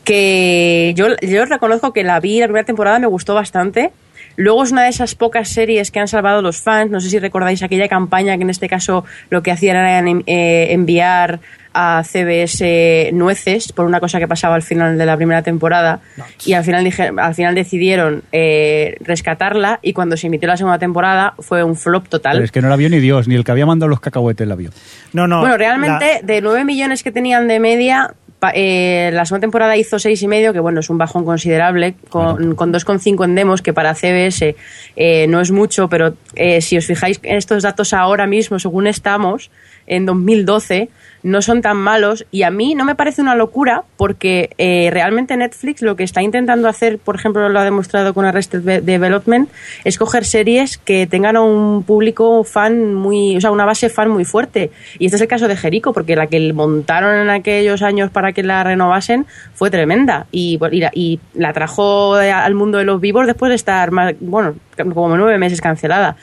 que 0.04 0.94
yo, 0.96 1.08
yo 1.22 1.46
reconozco 1.46 1.94
que 1.94 2.04
la 2.04 2.20
vi, 2.20 2.40
la 2.40 2.48
primera 2.48 2.66
temporada 2.66 2.98
me 3.00 3.08
gustó 3.08 3.36
bastante. 3.36 3.92
Luego 4.36 4.64
es 4.64 4.72
una 4.72 4.84
de 4.84 4.90
esas 4.90 5.16
pocas 5.16 5.50
series 5.50 5.92
que 5.92 6.00
han 6.00 6.08
salvado 6.08 6.42
los 6.42 6.62
fans. 6.62 6.92
No 6.92 7.00
sé 7.02 7.10
si 7.10 7.20
recordáis 7.20 7.62
aquella 7.64 7.88
campaña 7.88 8.38
que 8.38 8.44
en 8.44 8.50
este 8.50 8.70
caso 8.70 9.04
lo 9.30 9.44
que 9.44 9.52
hacían 9.52 9.76
era 9.78 10.00
eh, 10.28 10.68
enviar 10.74 11.40
a 11.72 12.04
CBS 12.04 13.12
nueces 13.14 13.72
por 13.72 13.86
una 13.86 14.00
cosa 14.00 14.18
que 14.20 14.28
pasaba 14.28 14.56
al 14.56 14.64
final 14.64 14.98
de 14.98 15.06
la 15.06 15.16
primera 15.18 15.44
temporada 15.44 16.00
y 16.46 16.54
al 16.54 16.64
final 16.64 16.84
dije, 16.84 17.12
al 17.16 17.36
final 17.36 17.54
decidieron 17.54 18.24
eh, 18.32 18.98
rescatarla 19.02 19.80
y 19.84 19.94
cuando 19.94 20.18
se 20.18 20.28
emitió 20.28 20.48
la 20.48 20.58
segunda 20.58 20.80
temporada 20.80 21.36
fue 21.40 21.64
un 21.64 21.76
flop 21.76 22.08
total. 22.08 22.34
Pero 22.34 22.46
es 22.46 22.52
que 22.52 22.62
no 22.62 22.70
la 22.70 22.76
vio 22.76 22.90
ni 22.90 23.00
Dios, 23.00 23.28
ni 23.28 23.36
el 23.36 23.44
que 23.44 23.52
había 23.52 23.66
mandado 23.68 23.88
los 23.88 24.00
cacahuetes 24.00 24.48
la 24.48 24.56
vio. 24.56 24.72
No, 25.14 25.28
no. 25.28 25.42
bueno, 25.42 25.58
realmente 25.58 26.20
la- 26.22 26.28
de 26.28 26.42
9 26.42 26.66
millones 26.66 27.04
que 27.04 27.12
tenían 27.12 27.48
de 27.48 27.60
media, 27.60 28.14
eh, 28.54 29.10
la 29.14 29.26
segunda 29.26 29.42
temporada 29.42 29.76
hizo 29.78 30.00
seis 30.00 30.22
y 30.22 30.28
medio, 30.28 30.54
que 30.54 30.60
bueno, 30.60 30.80
es 30.80 30.90
un 30.90 30.98
bajón 30.98 31.26
considerable, 31.26 31.96
con, 32.10 32.56
con 32.56 32.74
2,5 32.74 33.26
en 33.26 33.36
demos, 33.36 33.62
que 33.62 33.74
para 33.74 33.96
CBS 33.96 34.56
eh, 34.96 35.28
no 35.28 35.42
es 35.42 35.52
mucho, 35.52 35.90
pero 35.90 36.16
eh, 36.36 36.62
si 36.62 36.78
os 36.78 36.86
fijáis 36.86 37.20
en 37.24 37.38
estos 37.38 37.64
datos 37.64 37.94
ahora 37.94 38.28
mismo, 38.28 38.60
según 38.60 38.88
estamos, 38.88 39.52
en 39.88 40.06
2012, 40.06 40.90
no 41.24 41.42
son 41.42 41.62
tan 41.62 41.78
malos 41.78 42.26
y 42.32 42.44
a 42.44 42.52
mí 42.52 42.76
no 42.76 42.86
me 42.86 42.96
parece 42.96 43.22
una 43.22 43.36
locura 43.36 43.84
porque 43.98 44.52
eh, 44.58 44.90
realmente 44.92 45.36
Netflix 45.36 45.82
lo 45.82 45.96
que 45.96 46.04
está 46.04 46.22
intentando 46.22 46.68
hacer, 46.68 46.98
por 46.98 47.16
ejemplo, 47.16 47.50
lo 47.50 47.60
ha 47.60 47.64
demostrado 47.64 48.14
con 48.14 48.26
Arrested 48.26 48.62
Ve- 48.64 48.82
Development, 48.82 49.50
es 49.84 49.98
coger 49.98 50.24
series 50.26 50.78
que 50.78 51.08
tengan 51.08 51.38
un 51.38 51.84
público 51.84 52.44
fan 52.44 52.94
muy, 52.94 53.36
o 53.38 53.42
sea, 53.42 53.52
una 53.52 53.66
base 53.66 53.90
fan 53.90 54.10
muy 54.10 54.26
fuerte. 54.26 54.72
Y 54.98 55.06
este 55.06 55.18
es 55.18 55.22
el 55.22 55.28
caso 55.28 55.48
de 55.48 55.56
Jericho, 55.56 55.94
porque 55.94 56.16
la 56.16 56.28
que 56.28 56.54
montaron 56.54 57.16
en 57.16 57.30
aquellos 57.30 57.82
años 57.82 58.10
para 58.12 58.32
que 58.32 58.44
la 58.44 58.64
renovasen 58.64 59.26
fue 59.54 59.70
tremenda 59.70 60.28
y, 60.32 60.60
y 60.72 60.80
la, 60.80 60.92
y 60.94 61.20
la 61.34 61.54
trajo 61.54 62.16
al 62.16 62.56
mundo 62.56 62.78
de 62.78 62.86
los 62.86 63.02
vivos 63.02 63.28
después 63.28 63.50
de 63.50 63.56
estar 63.56 63.92
más, 63.92 64.14
bueno, 64.20 64.56
como 64.94 65.18
nueve 65.18 65.38
meses 65.38 65.62
cancelada. 65.62 66.16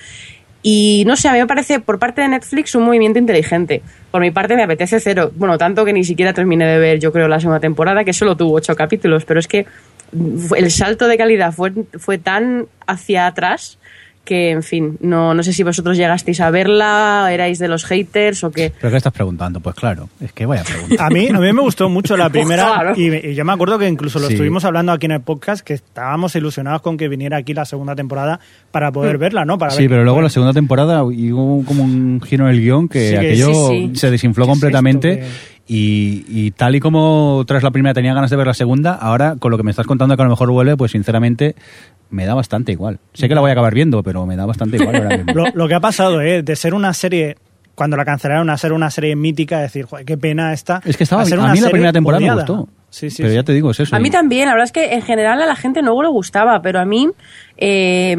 Y 0.69 1.05
no 1.07 1.15
sé, 1.15 1.29
a 1.29 1.33
mí 1.33 1.39
me 1.39 1.47
parece 1.47 1.79
por 1.79 2.01
parte 2.01 2.23
de 2.23 2.27
Netflix 2.27 2.75
un 2.75 2.83
movimiento 2.83 3.21
inteligente. 3.21 3.83
Por 4.11 4.21
mi 4.21 4.33
parte 4.33 4.57
me 4.57 4.65
apetece 4.65 4.99
cero. 4.99 5.31
Bueno, 5.37 5.59
tanto 5.59 5.85
que 5.85 5.93
ni 5.93 6.03
siquiera 6.03 6.33
terminé 6.33 6.67
de 6.67 6.77
ver, 6.81 6.99
yo 6.99 7.13
creo, 7.13 7.29
la 7.29 7.39
segunda 7.39 7.61
temporada, 7.61 8.03
que 8.03 8.13
solo 8.13 8.37
tuvo 8.37 8.55
ocho 8.55 8.75
capítulos, 8.75 9.25
pero 9.25 9.39
es 9.39 9.47
que 9.47 9.65
el 10.57 10.71
salto 10.73 11.07
de 11.07 11.17
calidad 11.17 11.53
fue, 11.53 11.73
fue 12.01 12.19
tan 12.19 12.67
hacia 12.85 13.29
atrás 13.29 13.79
que, 14.27 14.51
en 14.51 14.62
fin, 14.62 14.99
no, 15.01 15.33
no 15.33 15.43
sé 15.43 15.55
si 15.55 15.62
vosotros 15.62 15.97
llegasteis 15.97 16.41
a 16.41 16.51
verla, 16.51 17.29
erais 17.33 17.59
de 17.59 17.69
los 17.69 17.87
haters 17.87 18.45
o 18.45 18.51
qué. 18.51 18.73
¿Pero 18.79 18.91
qué 18.91 18.97
estás 18.99 19.12
preguntando? 19.15 19.61
Pues 19.61 19.75
claro, 19.75 20.11
es 20.21 20.33
que 20.33 20.45
vaya 20.45 20.65
pregunta. 20.65 21.07
A 21.07 21.09
mí, 21.09 21.29
a 21.29 21.39
mí 21.39 21.53
me 21.55 21.62
gustó 21.62 21.89
mucho 21.89 22.17
la 22.19 22.29
primera 22.31 22.65
Claro. 22.75 22.93
y, 22.97 23.31
y 23.31 23.35
yo 23.35 23.45
me 23.47 23.53
acuerdo 23.55 23.79
que 23.79 23.89
incluso 23.89 24.19
lo 24.19 24.27
Sí. 24.27 24.35
estuvimos 24.35 24.67
hablando 24.67 24.93
aquí 24.93 25.07
en 25.07 25.12
el 25.12 25.21
podcast 25.23 25.65
que 25.65 25.73
estábamos 25.73 26.37
ilusionados 26.37 26.83
con 26.83 26.99
que 26.99 27.09
viniera 27.09 27.39
aquí 27.39 27.55
la 27.55 27.65
segunda 27.65 27.95
temporada 27.97 28.41
para 28.71 28.91
Mm. 28.91 28.93
poder 28.93 29.17
verla, 29.19 29.45
¿no? 29.47 29.57
Para 29.57 29.71
Sí, 29.71 29.83
ver- 29.83 29.91
pero 29.91 30.05
luego 30.05 30.21
la 30.21 30.29
segunda 30.29 30.53
temporada 30.53 31.03
hubo 31.05 31.65
como 31.65 31.85
un 31.85 32.21
giro 32.21 32.49
en 32.49 32.55
el 32.55 32.61
guion 32.61 32.89
que 32.89 33.11
Sí, 33.11 33.17
aquello 33.17 33.47
sí, 33.69 33.89
sí. 33.93 33.97
se 33.97 34.11
desinfló 34.11 34.45
¿Qué 34.45 34.51
es 34.51 34.55
completamente. 34.59 35.12
esto 35.21 35.27
Y, 35.69 36.25
y 36.29 36.53
tal 36.53 36.77
y 36.77 36.81
como 36.81 37.43
tras 37.47 37.63
la 37.65 37.73
primera 37.73 37.93
tenía 37.93 38.15
ganas 38.15 38.31
de 38.31 38.37
ver 38.37 38.47
la 38.47 38.55
segunda, 38.55 38.95
ahora 38.95 39.35
con 39.39 39.51
lo 39.51 39.57
que 39.57 39.65
me 39.65 39.71
estás 39.73 39.87
contando 39.87 40.15
que 40.17 40.23
a 40.23 40.25
lo 40.27 40.31
mejor 40.31 40.51
vuelve, 40.51 40.77
pues 40.77 40.93
sinceramente 40.93 41.57
me 42.11 42.25
da 42.25 42.35
bastante 42.35 42.71
igual. 42.71 43.01
Sé 43.15 43.29
que 43.29 43.35
la 43.35 43.41
voy 43.41 43.49
a 43.51 43.53
acabar 43.53 43.75
viendo, 43.75 44.03
pero 44.05 44.25
me 44.27 44.37
da 44.37 44.47
bastante 44.47 44.77
igual 44.77 44.95
ahora 44.95 45.17
mismo. 45.17 45.33
Lo, 45.35 45.45
lo 45.53 45.69
que 45.69 45.75
ha 45.75 45.81
pasado, 45.81 46.21
¿eh? 46.21 46.43
De 46.45 46.55
ser 46.55 46.73
una 46.73 46.93
serie, 46.95 47.37
cuando 47.75 47.97
la 47.97 48.05
cancelaron 48.05 48.49
a 48.49 48.57
ser 48.57 48.73
una 48.73 48.91
serie 48.93 49.17
mítica, 49.17 49.59
decir, 49.59 49.87
joder, 49.87 50.05
qué 50.07 50.17
pena 50.17 50.53
esta. 50.53 50.81
Es 50.85 50.97
que 50.97 51.03
estaba- 51.03 51.25
ser 51.25 51.41
a 51.41 51.53
mí 51.53 51.61
la 51.61 51.71
primera 51.71 51.93
temporada 51.93 52.21
me 52.25 52.33
gustó. 52.35 52.69
Sí, 52.89 53.11
sí, 53.11 53.17
pero 53.19 53.31
sí. 53.31 53.35
ya 53.35 53.43
te 53.43 53.53
digo, 53.53 53.73
es 53.73 53.81
eso. 53.81 53.97
A 53.97 53.99
mí 53.99 54.09
también, 54.11 54.47
la 54.47 54.53
verdad 54.53 54.67
es 54.67 54.73
que 54.73 54.95
en 54.95 55.03
general 55.03 55.43
a 55.43 55.47
la 55.47 55.57
gente 55.57 55.83
no 55.83 56.01
le 56.01 56.09
gustaba, 56.09 56.63
pero 56.63 56.79
a 56.79 56.85
mí, 56.85 57.09
eh, 57.57 58.17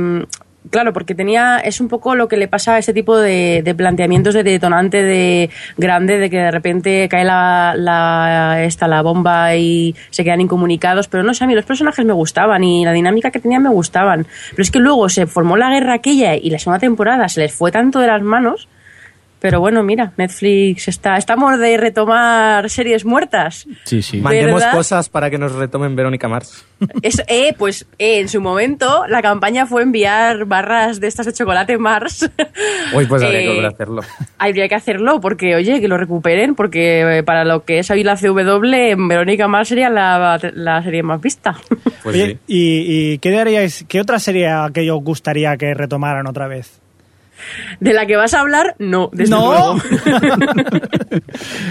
claro, 0.69 0.93
porque 0.93 1.15
tenía, 1.15 1.59
es 1.59 1.81
un 1.81 1.87
poco 1.87 2.15
lo 2.15 2.27
que 2.27 2.37
le 2.37 2.47
pasa 2.47 2.75
a 2.75 2.77
ese 2.77 2.93
tipo 2.93 3.17
de, 3.17 3.61
de 3.63 3.75
planteamientos 3.75 4.33
de 4.33 4.43
detonante 4.43 5.03
de 5.03 5.49
grande, 5.77 6.17
de 6.17 6.29
que 6.29 6.37
de 6.37 6.51
repente 6.51 7.07
cae 7.09 7.23
la, 7.23 7.73
la, 7.77 8.63
esta, 8.63 8.87
la 8.87 9.01
bomba 9.01 9.55
y 9.55 9.95
se 10.09 10.23
quedan 10.23 10.41
incomunicados, 10.41 11.07
pero 11.07 11.23
no 11.23 11.33
sé, 11.33 11.43
a 11.43 11.47
mí 11.47 11.55
los 11.55 11.65
personajes 11.65 12.05
me 12.05 12.13
gustaban 12.13 12.63
y 12.63 12.85
la 12.85 12.93
dinámica 12.93 13.31
que 13.31 13.39
tenían 13.39 13.63
me 13.63 13.69
gustaban, 13.69 14.25
pero 14.51 14.61
es 14.63 14.71
que 14.71 14.79
luego 14.79 15.09
se 15.09 15.27
formó 15.27 15.57
la 15.57 15.69
guerra 15.69 15.93
aquella 15.95 16.35
y 16.35 16.49
la 16.49 16.59
segunda 16.59 16.79
temporada 16.79 17.27
se 17.29 17.41
les 17.41 17.53
fue 17.53 17.71
tanto 17.71 17.99
de 17.99 18.07
las 18.07 18.21
manos. 18.21 18.67
Pero 19.39 19.59
bueno, 19.59 19.83
mira, 19.83 20.13
Netflix 20.17 20.87
está. 20.87 21.15
Estamos 21.17 21.59
de 21.59 21.77
retomar 21.77 22.69
series 22.69 23.05
muertas. 23.05 23.67
Sí, 23.83 24.01
sí. 24.01 24.17
Mandemos 24.17 24.61
¿Verdad? 24.61 24.75
cosas 24.75 25.09
para 25.09 25.29
que 25.29 25.37
nos 25.37 25.53
retomen 25.53 25.95
Verónica 25.95 26.27
Mars. 26.27 26.65
Es, 27.01 27.21
eh, 27.27 27.53
pues 27.57 27.85
eh, 27.99 28.19
en 28.19 28.29
su 28.29 28.41
momento 28.41 29.05
la 29.07 29.21
campaña 29.21 29.65
fue 29.67 29.83
enviar 29.83 30.45
barras 30.45 30.99
de 30.99 31.07
estas 31.07 31.27
de 31.27 31.33
chocolate 31.33 31.77
Mars. 31.77 32.29
Uy, 32.93 33.05
pues 33.05 33.21
habría 33.23 33.39
que 33.39 33.45
Eh, 33.45 33.49
volver 33.49 33.65
a 33.65 33.69
hacerlo. 33.69 34.01
Habría 34.39 34.67
que 34.67 34.75
hacerlo 34.75 35.21
porque, 35.21 35.55
oye, 35.55 35.79
que 35.81 35.87
lo 35.87 35.97
recuperen, 35.97 36.55
porque 36.55 37.17
eh, 37.19 37.23
para 37.23 37.45
lo 37.45 37.63
que 37.63 37.79
es 37.79 37.91
hoy 37.91 38.03
la 38.03 38.15
CW, 38.15 39.07
Verónica 39.07 39.47
Mars 39.47 39.69
sería 39.69 39.89
la, 39.89 40.39
la 40.53 40.83
serie 40.83 41.03
más 41.03 41.21
vista. 41.21 41.55
Pues 42.03 42.15
Oye, 42.15 42.25
sí. 42.27 42.39
¿y, 42.47 43.11
y 43.13 43.17
qué 43.19 43.37
haríais, 43.37 43.85
qué 43.87 44.01
otra 44.01 44.17
serie 44.19 44.49
que 44.73 44.89
os 44.89 45.03
gustaría 45.03 45.55
que 45.57 45.73
retomaran 45.73 46.25
otra 46.27 46.47
vez? 46.47 46.79
De 47.79 47.93
la 47.93 48.05
que 48.05 48.15
vas 48.15 48.33
a 48.33 48.41
hablar, 48.41 48.75
no, 48.79 49.09
desde 49.13 49.31
¡No! 49.31 49.77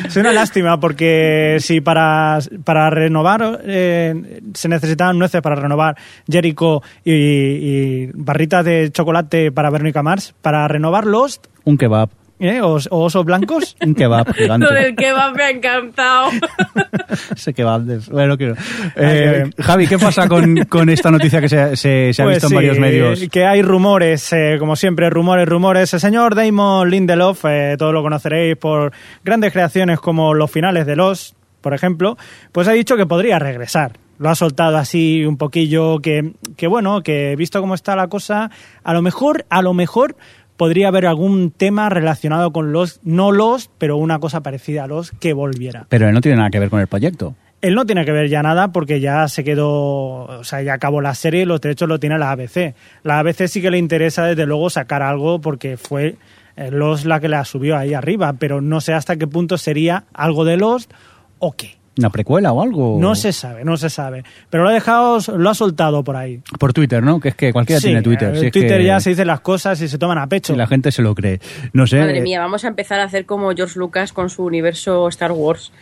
es 0.07 0.17
una 0.17 0.33
lástima 0.33 0.79
porque 0.81 1.59
si 1.61 1.81
para, 1.81 2.39
para 2.65 2.91
renovar 2.91 3.61
eh, 3.65 4.41
se 4.55 4.69
necesitaban 4.69 5.19
nueces 5.19 5.41
para 5.43 5.57
renovar 5.57 5.97
Jericho 6.29 6.83
y, 7.05 7.13
y 7.13 8.11
barritas 8.15 8.65
de 8.65 8.91
chocolate 8.91 9.53
para 9.53 9.71
Verónica 9.71 10.03
Mars, 10.03 10.35
para 10.43 10.67
renovar 10.69 11.07
Lost 11.07 11.47
Un 11.65 11.77
kebab. 11.77 12.26
¿Eh? 12.39 12.61
o, 12.61 12.75
o 12.77 12.99
osos 13.05 13.25
blancos, 13.25 13.77
Un 13.81 13.95
kebab 13.95 14.33
gigante. 14.35 14.67
Lo 14.71 14.73
del 14.75 14.95
kebab 14.97 15.35
me 15.37 15.43
ha 15.45 15.51
encantado. 15.51 16.31
Ese 17.35 17.55
kebab. 17.55 17.83
de- 17.83 17.99
Bueno, 18.11 18.37
quiero. 18.37 18.55
Eh, 18.97 19.51
Javi, 19.59 19.87
¿qué 19.87 19.99
pasa 19.99 20.29
con, 20.29 20.65
con 20.65 20.89
esta 20.89 21.11
noticia 21.11 21.41
que 21.41 21.49
se, 21.49 21.77
se- 21.77 22.13
se 22.13 22.23
ha 22.23 22.25
Pues 22.25 22.37
visto 22.37 22.49
en 22.49 22.55
varios 22.55 22.79
medios? 22.79 23.25
Que 23.31 23.45
hay 23.47 23.63
rumores, 23.63 24.33
eh, 24.33 24.57
como 24.59 24.77
siempre, 24.77 25.09
rumores, 25.11 25.49
rumores. 25.49 25.93
El 25.95 26.01
señor 26.01 26.35
Damon 26.35 26.91
Lindelof, 26.91 27.45
eh, 27.49 27.77
todos 27.79 27.93
lo 27.93 28.03
conoceréis 28.03 28.57
por 28.57 28.93
grandes 29.25 29.53
creaciones 29.53 30.01
como 30.01 30.35
los 30.35 30.51
finales 30.51 30.87
de 30.87 30.97
Los, 30.97 31.35
por 31.61 31.75
ejemplo, 31.75 32.17
pues 32.53 32.69
ha 32.69 32.73
dicho 32.73 32.97
que 32.97 33.07
podría 33.07 33.39
regresar. 33.39 33.93
Lo 34.19 34.31
ha 34.31 34.35
soltado 34.35 34.79
así 34.79 35.27
un 35.27 35.37
poquillo, 35.37 35.99
que, 36.01 36.33
que 36.57 36.67
bueno, 36.69 37.03
que 37.03 37.37
visto 37.37 37.61
cómo 37.61 37.75
está 37.75 37.95
la 37.95 38.09
cosa, 38.09 38.51
a 38.83 38.95
lo 38.95 39.03
mejor, 39.03 39.45
a 39.51 39.61
lo 39.61 39.75
mejor 39.75 40.17
podría 40.57 40.89
haber 40.89 41.07
algún 41.07 41.51
tema 41.51 41.89
relacionado 41.89 42.53
con 42.53 42.73
los, 42.73 43.01
no 43.03 43.33
los, 43.33 43.71
pero 43.79 43.97
una 43.97 44.19
cosa 44.19 44.41
parecida 44.41 44.85
a 44.85 44.87
los 44.87 45.11
que 45.13 45.33
volviera. 45.33 45.87
Pero 45.89 46.09
él 46.09 46.15
no 46.15 46.21
tiene 46.21 46.39
nada 46.39 46.51
que 46.51 46.59
ver 46.59 46.71
con 46.71 46.81
el 46.81 46.87
proyecto. 46.87 47.35
Él 47.63 47.75
no 47.75 47.87
tiene 47.87 48.05
que 48.05 48.13
ver 48.13 48.29
ya 48.29 48.43
nada 48.43 48.69
porque 48.69 49.01
ya 49.01 49.27
se 49.29 49.43
quedó, 49.43 49.71
o 49.71 50.45
sea, 50.45 50.63
ya 50.63 50.75
acabó 50.75 51.01
la 51.01 51.15
serie 51.15 51.43
y 51.43 51.45
los 51.47 51.61
derechos 51.61 51.89
lo 51.89 51.99
tiene 51.99 52.19
la 52.19 52.31
ABC. 52.31 52.75
La 53.03 53.19
ABC 53.19 53.49
sí 53.49 53.63
que 53.63 53.71
le 53.71 53.79
interesa 53.79 54.27
desde 54.27 54.47
luego 54.47 54.69
sacar 54.71 55.03
algo 55.03 55.41
porque 55.41 55.77
fue 55.77 56.17
eh, 56.57 56.71
Lost 56.71 57.07
la 57.07 57.19
que 57.21 57.29
la 57.29 57.45
subió 57.45 57.77
ahí 57.77 57.95
arriba, 57.95 58.35
pero 58.35 58.61
no 58.61 58.81
sé 58.81 58.93
hasta 58.93 59.17
qué 59.17 59.27
punto 59.27 59.59
sería 59.59 60.05
algo 60.13 60.45
de 60.45 60.57
Lost 60.57 60.93
o 61.39 61.53
qué. 61.53 61.76
¿Una 61.99 62.11
precuela 62.11 62.53
o 62.53 62.61
algo? 62.63 62.99
No 63.01 63.15
se 63.15 63.33
sabe, 63.33 63.65
no 63.65 63.77
se 63.79 63.89
sabe. 63.89 64.23
Pero 64.51 64.65
lo 64.65 64.69
ha 64.69 64.73
dejado, 64.75 65.19
lo 65.39 65.49
ha 65.51 65.55
soltado 65.55 66.05
por 66.05 66.17
ahí. 66.17 66.43
Por 66.59 66.73
Twitter, 66.75 67.03
¿no? 67.03 67.21
Que 67.21 67.31
es 67.31 67.35
que 67.35 67.53
cualquiera 67.53 67.81
Sí, 67.81 67.87
tiene 67.87 68.03
Twitter. 68.03 68.35
eh, 68.35 68.41
si 68.41 68.47
es 68.47 68.53
Twitter 68.53 68.79
que- 68.79 68.85
ya 68.85 69.01
se 69.01 69.11
dicen 69.11 69.27
las 69.27 69.41
cosas 69.41 69.81
y 69.81 69.89
se 69.89 69.97
toman 69.99 70.19
a 70.19 70.27
pecho. 70.27 70.53
si 70.53 70.59
la 70.59 70.67
gente 70.67 70.93
se 70.93 71.01
lo 71.03 71.15
cree. 71.15 71.41
No 71.73 71.87
sé. 71.87 71.99
Madre 72.01 72.21
mía, 72.21 72.41
vamos 72.41 72.65
a 72.65 72.69
empezar 72.69 73.01
a 73.01 73.05
hacer 73.05 73.25
como 73.25 73.51
George 73.55 73.79
Lucas 73.79 74.13
con 74.13 74.29
su 74.29 74.45
universo 74.45 75.09
Star 75.09 75.33
Wars. 75.33 75.73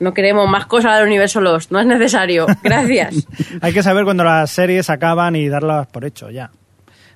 No 0.00 0.12
queremos 0.14 0.48
más 0.48 0.66
cosas 0.66 0.96
del 0.98 1.06
universo 1.06 1.40
Lost, 1.40 1.70
no 1.70 1.78
es 1.78 1.86
necesario. 1.86 2.46
Gracias. 2.64 3.24
Hay 3.60 3.72
que 3.72 3.84
saber 3.84 4.02
cuando 4.04 4.24
las 4.24 4.50
series 4.50 4.90
acaban 4.90 5.36
y 5.36 5.48
darlas 5.48 5.86
por 5.86 6.04
hecho 6.04 6.28
ya. 6.28 6.50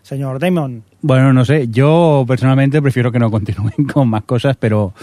Señor 0.07 0.39
Damon, 0.39 0.85
Bueno, 1.03 1.33
no 1.33 1.45
sé. 1.45 1.67
Yo 1.69 2.25
personalmente 2.29 2.81
prefiero 2.81 3.11
que 3.11 3.19
no 3.19 3.29
continúen 3.29 3.73
con 3.93 4.09
más 4.09 4.23
cosas, 4.23 4.57
pero 4.57 4.95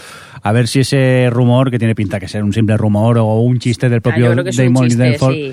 a 0.42 0.50
ver 0.52 0.66
si 0.66 0.80
ese 0.80 1.28
rumor, 1.30 1.70
que 1.70 1.78
tiene 1.78 1.94
pinta 1.94 2.18
que 2.18 2.26
ser 2.26 2.42
un 2.42 2.54
simple 2.54 2.74
rumor 2.78 3.18
o 3.18 3.40
un 3.40 3.58
chiste 3.58 3.90
del 3.90 4.00
propio 4.00 4.30
Ah, 4.30 4.42
es 4.46 4.58
un 4.58 4.64
Damon 4.64 4.88
Lindelof. 4.88 5.32
sí. 5.32 5.52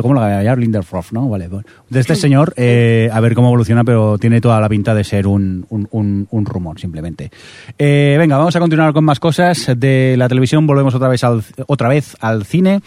¿Cómo 0.00 0.12
lo 0.14 0.20
voy 0.20 0.30
a 0.30 0.42
llamar? 0.42 0.58
Lindelof, 0.58 1.12
¿no? 1.12 1.26
Vale. 1.28 1.48
Bueno. 1.48 1.64
De 1.88 2.00
este 2.00 2.14
señor, 2.16 2.52
eh, 2.58 3.08
a 3.10 3.18
ver 3.20 3.34
cómo 3.34 3.48
evoluciona, 3.48 3.82
pero 3.82 4.18
tiene 4.18 4.42
toda 4.42 4.60
la 4.60 4.68
pinta 4.68 4.94
de 4.94 5.04
ser 5.04 5.26
un, 5.26 5.64
un, 5.70 5.88
un- 5.90 6.28
un 6.30 6.44
rumor, 6.46 6.78
simplemente. 6.78 7.30
Eh, 7.78 8.16
venga, 8.18 8.36
vamos 8.36 8.54
a 8.56 8.60
continuar 8.60 8.92
con 8.92 9.04
más 9.04 9.18
cosas. 9.18 9.72
De 9.74 10.16
la 10.18 10.28
televisión 10.28 10.66
volvemos 10.66 10.94
otra 10.94 11.08
vez 11.08 11.24
al, 11.24 11.42
otra 11.66 11.88
vez 11.88 12.14
al 12.20 12.44
cine. 12.44 12.80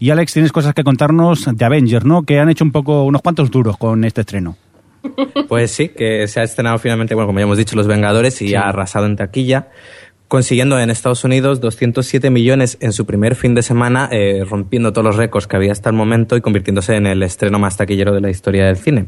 Y 0.00 0.10
Alex, 0.10 0.32
tienes 0.32 0.50
cosas 0.50 0.74
que 0.74 0.82
contarnos 0.82 1.48
de 1.54 1.64
Avengers, 1.64 2.04
¿no? 2.04 2.24
Que 2.24 2.40
han 2.40 2.50
hecho 2.50 2.64
un 2.64 2.72
poco, 2.72 3.04
unos 3.04 3.22
cuantos 3.22 3.48
duros 3.50 3.76
con 3.78 4.04
este 4.04 4.22
estreno. 4.22 4.56
Pues 5.48 5.70
sí, 5.70 5.88
que 5.88 6.26
se 6.28 6.40
ha 6.40 6.42
estrenado 6.42 6.78
finalmente, 6.78 7.14
bueno, 7.14 7.26
como 7.26 7.38
ya 7.38 7.44
hemos 7.44 7.58
dicho, 7.58 7.76
Los 7.76 7.86
Vengadores 7.86 8.40
y 8.42 8.54
ha 8.54 8.62
arrasado 8.62 9.06
en 9.06 9.16
taquilla, 9.16 9.68
consiguiendo 10.28 10.78
en 10.78 10.90
Estados 10.90 11.24
Unidos 11.24 11.60
207 11.60 12.30
millones 12.30 12.78
en 12.80 12.92
su 12.92 13.06
primer 13.06 13.36
fin 13.36 13.54
de 13.54 13.62
semana, 13.62 14.08
eh, 14.10 14.44
rompiendo 14.48 14.92
todos 14.92 15.04
los 15.04 15.16
récords 15.16 15.46
que 15.46 15.56
había 15.56 15.72
hasta 15.72 15.90
el 15.90 15.96
momento 15.96 16.36
y 16.36 16.40
convirtiéndose 16.40 16.96
en 16.96 17.06
el 17.06 17.22
estreno 17.22 17.58
más 17.58 17.76
taquillero 17.76 18.12
de 18.12 18.20
la 18.20 18.30
historia 18.30 18.66
del 18.66 18.76
cine. 18.76 19.06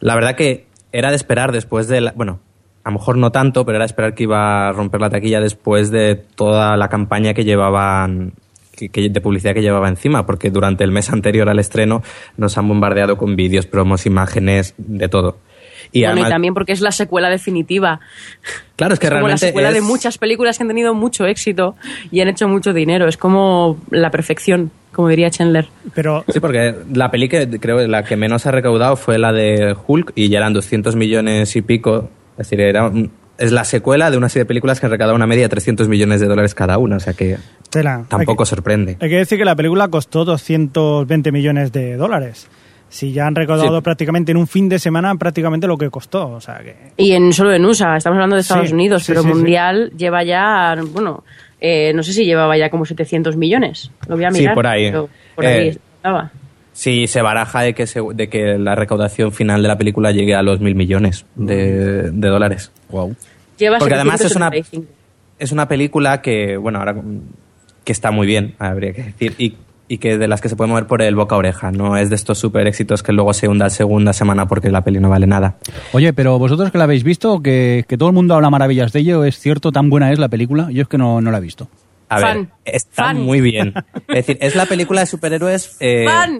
La 0.00 0.14
verdad 0.14 0.34
que 0.34 0.66
era 0.92 1.10
de 1.10 1.16
esperar 1.16 1.52
después 1.52 1.86
de 1.88 2.00
la, 2.00 2.12
bueno, 2.12 2.40
a 2.82 2.90
lo 2.90 2.98
mejor 2.98 3.16
no 3.16 3.30
tanto, 3.30 3.64
pero 3.64 3.76
era 3.76 3.84
de 3.84 3.90
esperar 3.90 4.14
que 4.14 4.24
iba 4.24 4.68
a 4.68 4.72
romper 4.72 5.00
la 5.00 5.10
taquilla 5.10 5.40
después 5.40 5.90
de 5.90 6.16
toda 6.16 6.76
la 6.76 6.88
campaña 6.88 7.34
que 7.34 7.44
llevaban 7.44 8.32
que- 8.80 8.88
que- 8.88 9.08
de 9.10 9.20
publicidad 9.20 9.54
que 9.54 9.62
llevaba 9.62 9.88
encima, 9.88 10.26
porque 10.26 10.50
durante 10.50 10.84
el 10.84 10.92
mes 10.92 11.10
anterior 11.10 11.48
al 11.48 11.58
estreno 11.58 12.02
nos 12.36 12.56
han 12.58 12.66
bombardeado 12.68 13.16
con 13.16 13.36
vídeos, 13.36 13.66
promos, 13.66 14.06
imágenes, 14.06 14.74
de 14.78 15.08
todo. 15.08 15.38
Y 15.92 16.00
bueno, 16.00 16.12
además, 16.12 16.28
y 16.28 16.32
también 16.32 16.54
porque 16.54 16.72
es 16.72 16.80
la 16.82 16.92
secuela 16.92 17.28
definitiva. 17.30 18.00
claro, 18.76 18.94
es 18.94 19.00
que 19.00 19.06
es 19.06 19.10
como 19.10 19.20
la 19.22 19.26
realmente 19.28 19.46
secuela 19.46 19.72
de 19.72 19.80
muchas 19.80 20.18
películas 20.18 20.56
que 20.56 20.62
han 20.64 20.68
tenido 20.68 20.94
mucho 20.94 21.26
éxito 21.26 21.74
y 22.10 22.20
han 22.20 22.28
hecho 22.28 22.46
mucho 22.48 22.72
dinero. 22.72 23.08
Es 23.08 23.16
como 23.16 23.78
la 23.90 24.10
perfección, 24.10 24.70
como 24.92 25.08
diría 25.08 25.30
Chandler. 25.30 25.66
pero 25.94 26.24
Sí, 26.28 26.38
porque 26.38 26.74
la 26.92 27.10
peli 27.10 27.28
que 27.28 27.48
creo 27.58 27.86
la 27.88 28.04
que 28.04 28.16
menos 28.16 28.46
ha 28.46 28.50
recaudado 28.52 28.96
fue 28.96 29.18
la 29.18 29.32
de 29.32 29.74
Hulk 29.86 30.12
y 30.14 30.28
ya 30.28 30.38
eran 30.38 30.52
200 30.52 30.94
millones 30.96 31.56
y 31.56 31.62
pico. 31.62 32.08
Es 32.38 32.48
decir, 32.50 32.60
era 32.60 32.86
un- 32.86 33.10
es 33.40 33.50
la 33.52 33.64
secuela 33.64 34.10
de 34.10 34.16
una 34.16 34.28
serie 34.28 34.44
de 34.44 34.48
películas 34.48 34.78
que 34.78 34.86
han 34.86 34.92
recaudado 34.92 35.16
una 35.16 35.26
media 35.26 35.44
de 35.44 35.48
300 35.48 35.88
millones 35.88 36.20
de 36.20 36.26
dólares 36.28 36.54
cada 36.54 36.78
una, 36.78 36.96
o 36.96 37.00
sea 37.00 37.14
que 37.14 37.38
tela. 37.70 38.04
tampoco 38.08 38.42
Hay 38.42 38.46
que- 38.46 38.50
sorprende. 38.50 38.96
Hay 39.00 39.08
que 39.08 39.16
decir 39.16 39.38
que 39.38 39.44
la 39.44 39.56
película 39.56 39.88
costó 39.88 40.24
220 40.24 41.32
millones 41.32 41.72
de 41.72 41.96
dólares. 41.96 42.48
Si 42.88 43.12
ya 43.12 43.26
han 43.26 43.36
recaudado 43.36 43.76
Sí. 43.78 43.82
prácticamente 43.82 44.32
en 44.32 44.38
un 44.38 44.46
fin 44.48 44.68
de 44.68 44.78
semana 44.80 45.14
prácticamente 45.14 45.66
lo 45.68 45.78
que 45.78 45.90
costó. 45.90 46.28
O 46.30 46.40
sea 46.40 46.58
que. 46.58 46.74
Y 46.96 47.12
en 47.12 47.32
solo 47.32 47.52
en 47.52 47.64
USA, 47.64 47.96
estamos 47.96 48.16
hablando 48.16 48.34
de 48.36 48.42
Estados 48.42 48.68
Sí, 48.68 48.74
Unidos, 48.74 49.04
sí, 49.04 49.12
pero 49.12 49.22
sí, 49.22 49.28
sí. 49.28 49.34
Mundial 49.34 49.92
lleva 49.96 50.24
ya, 50.24 50.74
bueno, 50.92 51.22
eh, 51.60 51.92
no 51.94 52.02
sé 52.02 52.12
si 52.12 52.24
llevaba 52.24 52.56
ya 52.58 52.68
como 52.68 52.84
700 52.84 53.36
millones. 53.36 53.92
Lo 54.08 54.16
voy 54.16 54.24
a 54.24 54.32
Sí, 54.32 54.40
mirar. 54.40 54.54
por 54.54 54.66
ahí. 54.66 54.90
pero 54.90 55.08
por 55.36 55.46
ahí 55.46 55.68
Eh, 55.68 55.78
estaba. 55.96 56.32
Sí, 56.72 57.06
se 57.06 57.20
baraja 57.22 57.60
de 57.62 57.74
que, 57.74 57.86
se- 57.86 58.00
de 58.14 58.28
que 58.28 58.56
la 58.58 58.74
recaudación 58.74 59.32
final 59.32 59.62
de 59.62 59.68
la 59.68 59.76
película 59.76 60.12
llegue 60.12 60.34
a 60.34 60.42
los 60.42 60.60
mil 60.60 60.74
millones 60.74 61.26
de, 61.36 62.10
de 62.10 62.28
dólares. 62.28 62.70
Wow. 62.90 63.14
Lleva 63.58 63.78
porque 63.78 63.94
además 63.94 64.20
es 64.22 64.36
una- 64.36 64.50
775. 64.50 64.94
Es 65.38 65.52
una 65.52 65.68
película 65.68 66.20
que, 66.22 66.56
bueno, 66.56 66.78
ahora 66.80 66.96
que 67.84 67.92
está 67.92 68.10
muy 68.10 68.26
bien, 68.26 68.54
habría 68.58 68.92
que 68.92 69.02
decir, 69.04 69.34
y, 69.38 69.56
y 69.88 69.96
que 69.98 70.18
de 70.18 70.28
las 70.28 70.40
que 70.42 70.48
se 70.50 70.54
puede 70.56 70.68
mover 70.70 70.86
por 70.86 71.00
el 71.02 71.14
boca 71.16 71.34
a 71.34 71.38
oreja. 71.38 71.72
No 71.72 71.96
es 71.96 72.08
de 72.10 72.14
estos 72.16 72.38
super 72.38 72.66
éxitos 72.66 73.02
que 73.02 73.12
luego 73.12 73.32
se 73.32 73.48
hunda 73.48 73.68
segunda 73.70 74.12
semana 74.12 74.46
porque 74.46 74.70
la 74.70 74.84
peli 74.84 75.00
no 75.00 75.08
vale 75.08 75.26
nada. 75.26 75.56
Oye, 75.92 76.12
pero 76.12 76.38
vosotros 76.38 76.70
que 76.70 76.78
la 76.78 76.84
habéis 76.84 77.04
visto, 77.04 77.40
que, 77.42 77.84
que 77.88 77.96
todo 77.96 78.10
el 78.10 78.14
mundo 78.14 78.34
habla 78.34 78.50
maravillas 78.50 78.92
de 78.92 79.00
ello, 79.00 79.24
¿es 79.24 79.38
cierto? 79.38 79.72
¿Tan 79.72 79.88
buena 79.90 80.12
es 80.12 80.18
la 80.18 80.28
película? 80.28 80.68
Yo 80.70 80.82
es 80.82 80.88
que 80.88 80.98
no, 80.98 81.20
no 81.22 81.30
la 81.30 81.38
he 81.38 81.40
visto. 81.40 81.68
A 82.10 82.18
Fan. 82.18 82.50
ver, 82.66 82.74
está 82.74 83.04
Fan. 83.04 83.20
muy 83.22 83.40
bien. 83.40 83.72
Es 84.08 84.14
decir, 84.26 84.36
es 84.40 84.54
la 84.56 84.66
película 84.66 85.00
de 85.00 85.06
superhéroes. 85.06 85.76
eh, 85.80 86.04
Fan. 86.06 86.38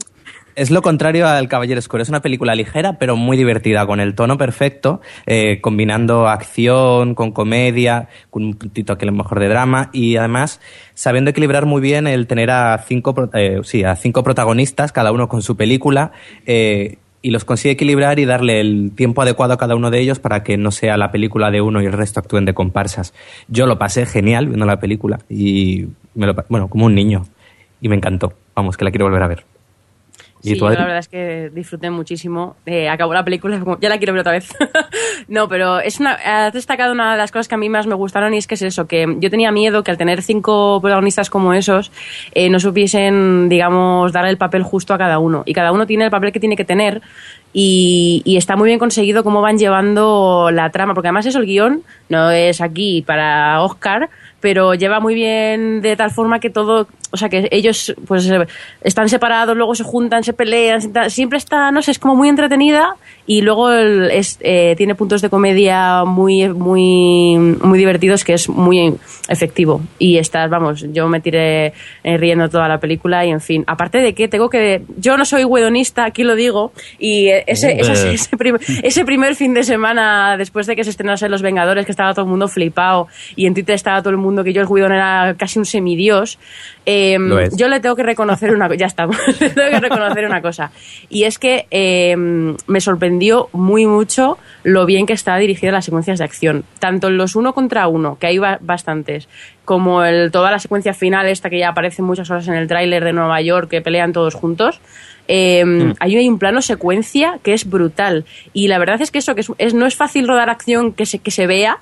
Es 0.57 0.71
lo 0.71 0.83
contrario 0.83 1.29
al 1.29 1.49
Caballero 1.49 1.79
Oscuro. 1.79 2.03
Es 2.03 2.09
una 2.09 2.23
película 2.23 2.55
ligera, 2.55 2.99
pero 2.99 3.17
muy 3.17 3.37
divertida, 3.37 3.87
con 3.87 4.01
el 4.01 4.15
tono 4.15 4.37
perfecto, 4.37 5.01
eh, 5.27 5.61
combinando 5.61 6.29
acción 6.29 7.15
con 7.15 7.33
comedia, 7.33 8.09
con 8.31 8.45
un 8.45 8.55
puntito 8.55 8.99
que 8.99 9.05
a 9.05 9.11
lo 9.11 9.13
mejor 9.13 9.39
de 9.39 9.49
drama, 9.49 9.91
y 9.93 10.17
además 10.17 10.61
sabiendo 10.95 11.31
equilibrar 11.31 11.67
muy 11.67 11.81
bien 11.81 12.07
el 12.07 12.27
tener 12.27 12.51
a 12.51 12.79
cinco, 12.87 13.31
eh, 13.35 13.61
sí, 13.63 13.85
a 13.85 13.97
cinco 13.97 14.25
protagonistas, 14.25 14.93
cada 14.93 15.13
uno 15.13 15.29
con 15.29 15.43
su 15.43 15.57
película, 15.57 16.13
eh, 16.47 16.99
y 17.23 17.31
los 17.31 17.45
consigue 17.45 17.73
equilibrar 17.73 18.19
y 18.19 18.25
darle 18.25 18.61
el 18.61 18.93
tiempo 18.95 19.23
adecuado 19.23 19.53
a 19.53 19.59
cada 19.59 19.77
uno 19.77 19.91
de 19.91 20.01
ellos 20.01 20.19
para 20.19 20.43
que 20.43 20.57
no 20.57 20.71
sea 20.71 20.97
la 20.97 21.13
película 21.13 21.51
de 21.51 21.61
uno 21.61 21.83
y 21.83 21.87
el 21.87 21.93
resto 21.93 22.19
actúen 22.19 22.45
de 22.47 22.55
comparsas. 22.55 23.13
Yo 23.49 23.67
lo 23.67 23.79
pasé 23.79 24.07
genial 24.07 24.47
viendo 24.47 24.67
la 24.67 24.81
película 24.81 25.21
y 25.29 25.87
me 26.15 26.27
lo, 26.27 26.35
bueno, 26.49 26.69
como 26.69 26.87
un 26.87 26.95
niño. 26.95 27.27
y 27.83 27.89
me 27.89 27.97
encantó. 27.97 28.33
Vamos, 28.55 28.77
que 28.77 28.85
la 28.85 28.91
quiero 28.91 29.07
volver 29.07 29.23
a 29.23 29.29
ver. 29.29 29.60
Sí, 30.43 30.59
yo 30.59 30.71
la 30.71 30.85
verdad 30.85 30.99
es 30.99 31.09
que 31.09 31.51
disfruté 31.53 31.91
muchísimo. 31.91 32.57
Eh, 32.65 32.89
acabó 32.89 33.13
la 33.13 33.25
película, 33.25 33.63
ya 33.81 33.89
la 33.91 33.99
quiero 33.99 34.15
ver 34.15 34.21
otra 34.21 34.33
vez. 34.33 34.49
no, 35.29 35.49
pero 35.49 35.81
es 35.81 36.01
una, 36.01 36.13
has 36.13 36.53
destacado 36.53 36.93
una 36.93 37.13
de 37.13 37.19
las 37.19 37.31
cosas 37.31 37.47
que 37.47 37.57
a 37.57 37.59
mí 37.59 37.69
más 37.69 37.87
me 37.87 37.95
gustaron 37.95 38.33
y 38.33 38.39
es 38.39 38.47
que 38.47 38.55
es 38.55 38.63
eso, 38.63 38.87
que 38.87 39.17
yo 39.19 39.31
tenía 39.31 39.53
miedo 39.53 39.85
que 39.85 39.91
al 39.91 39.99
tener 39.99 40.23
cinco 40.23 40.81
protagonistas 40.81 41.29
como 41.29 41.53
esos, 41.53 41.93
eh, 42.33 42.49
no 42.49 42.59
supiesen, 42.59 43.49
digamos, 43.51 44.13
dar 44.13 44.25
el 44.27 44.39
papel 44.39 44.63
justo 44.63 44.95
a 44.95 44.99
cada 44.99 45.19
uno. 45.19 45.43
Y 45.45 45.53
cada 45.53 45.73
uno 45.73 45.87
tiene 45.87 46.05
el 46.05 46.11
papel 46.11 46.33
que 46.33 46.41
tiene 46.41 46.57
que 46.57 46.65
tener 46.65 47.03
y, 47.53 48.23
y, 48.25 48.37
está 48.37 48.57
muy 48.57 48.69
bien 48.69 48.79
conseguido 48.79 49.25
cómo 49.25 49.43
van 49.43 49.59
llevando 49.59 50.51
la 50.53 50.71
trama, 50.71 50.95
porque 50.95 51.09
además 51.09 51.27
eso 51.27 51.41
el 51.41 51.47
guion 51.47 51.83
no 52.09 52.31
es 52.31 52.61
aquí 52.61 53.03
para 53.03 53.61
Oscar, 53.63 54.09
pero 54.41 54.75
lleva 54.75 55.01
muy 55.01 55.15
bien 55.15 55.83
de 55.83 55.97
tal 55.97 56.13
forma 56.13 56.39
que 56.39 56.49
todo, 56.49 56.87
o 57.11 57.17
sea, 57.17 57.29
que 57.29 57.49
ellos 57.51 57.95
pues 58.07 58.31
están 58.83 59.09
separados, 59.09 59.57
luego 59.57 59.75
se 59.75 59.85
juntan, 59.85 60.23
se 60.23 60.33
pelean, 60.33 60.81
siempre 61.11 61.39
está, 61.39 61.71
no 61.71 61.83
sé, 61.83 61.91
es 61.91 61.99
como 61.99 62.15
muy 62.15 62.29
entretenida 62.29 62.97
y 63.27 63.43
luego 63.43 63.73
es, 63.73 64.39
eh, 64.41 64.75
tiene 64.77 64.95
puntos 64.95 65.23
de 65.23 65.31
comedia 65.31 66.05
muy, 66.05 66.49
muy, 66.49 67.37
muy 67.63 67.79
divertidos 67.79 68.25
que 68.25 68.35
es 68.35 68.49
muy 68.49 68.95
efectivo 69.29 69.81
y 69.99 70.19
estás, 70.19 70.49
vamos, 70.51 70.85
yo 70.93 71.09
me 71.09 71.21
tiré 71.21 71.73
eh, 72.03 72.17
riendo 72.17 72.49
toda 72.49 72.69
la 72.69 72.79
película 72.79 73.25
y 73.25 73.31
en 73.31 73.41
fin, 73.41 73.65
aparte 73.67 73.99
de 73.99 74.15
que 74.15 74.29
tengo 74.29 74.49
que, 74.49 74.83
yo 74.99 75.17
no 75.17 75.25
soy 75.25 75.45
wedonista, 75.45 76.05
aquí 76.05 76.23
lo 76.23 76.35
digo, 76.35 76.73
y 76.99 77.29
ese, 77.47 77.81
ese, 77.81 78.13
ese, 78.13 78.37
primer, 78.37 78.61
ese 78.83 79.05
primer 79.05 79.35
fin 79.35 79.55
de 79.55 79.65
semana 79.65 80.37
después 80.37 80.67
de 80.67 80.77
que 80.77 80.85
se 80.85 80.91
estrenasen 80.91 81.31
Los 81.31 81.43
Vengadores, 81.43 81.87
que 81.87 81.93
estaba 81.93 82.13
todo 82.15 82.25
el 82.25 82.31
mundo 82.31 82.49
flipado 82.49 83.09
y 83.37 83.47
en 83.47 83.55
Twitter 83.55 83.75
estaba 83.75 84.01
todo 84.01 84.11
el 84.11 84.17
mundo 84.17 84.45
que 84.45 84.53
yo 84.53 84.61
el 84.63 84.69
Whedon 84.69 84.93
era 84.93 85.35
casi 85.37 85.59
un 85.59 85.65
semidios, 85.65 86.39
eh, 86.87 87.19
yo 87.57 87.69
le 87.69 87.81
tengo 87.81 87.97
que 87.97 88.03
reconocer 88.03 88.55
una 88.55 88.69
cosa, 88.69 88.79
ya 88.79 88.87
estamos, 88.87 89.17
le 89.41 89.51
tengo 89.51 89.71
que 89.71 89.81
reconocer 89.81 90.27
una 90.27 90.43
cosa, 90.43 90.71
y 91.09 91.25
es 91.25 91.39
que 91.39 91.67
eh, 91.71 92.17
me 92.17 92.81
sorprendió 92.81 93.49
muy 93.53 93.87
mucho 93.87 94.39
lo 94.63 94.87
bien 94.87 95.07
que 95.07 95.13
está 95.13 95.37
dirigida 95.37 95.73
las 95.73 95.85
secuencias 95.85 96.19
de 96.19 96.25
acción, 96.25 96.65
tanto 96.79 97.09
en 97.09 97.17
los 97.17 97.37
uno 97.37 97.53
contra 97.53 97.89
uno, 97.89 98.19
que 98.19 98.27
hay 98.27 98.39
bastantes, 98.39 99.29
como 99.65 100.03
el, 100.05 100.33
toda 100.33 100.51
la 100.51 100.59
secuencia 100.59 100.95
final 100.95 101.27
esta 101.29 101.49
que 101.49 101.59
ya 101.59 101.69
aparece 101.69 102.03
muchas 102.03 102.31
horas 102.31 102.49
en 102.49 102.55
el 102.55 102.67
tráiler 102.67 103.05
de 103.05 103.13
Nueva 103.13 103.41
York, 103.41 103.69
que 103.71 103.81
pelean 103.81 104.13
todos 104.13 104.35
juntos, 104.35 104.81
eh, 105.33 105.65
mm. 105.65 105.95
hay 106.01 106.29
un 106.29 106.41
plano 106.41 106.61
secuencia 106.61 107.39
que 107.45 107.53
es 107.53 107.69
brutal. 107.71 108.25
Y 108.53 108.67
la 108.67 108.79
verdad 108.79 109.01
es 109.01 109.13
que 109.13 109.19
eso, 109.19 109.37
que 109.37 109.45
es, 109.59 109.75
no 109.75 109.87
es 109.87 109.95
fácil 109.95 110.27
rodar 110.27 110.51
acción 110.51 110.93
que 110.93 111.07
se, 111.07 111.21
que 111.21 111.31
se 111.31 111.47
vea, 111.47 111.79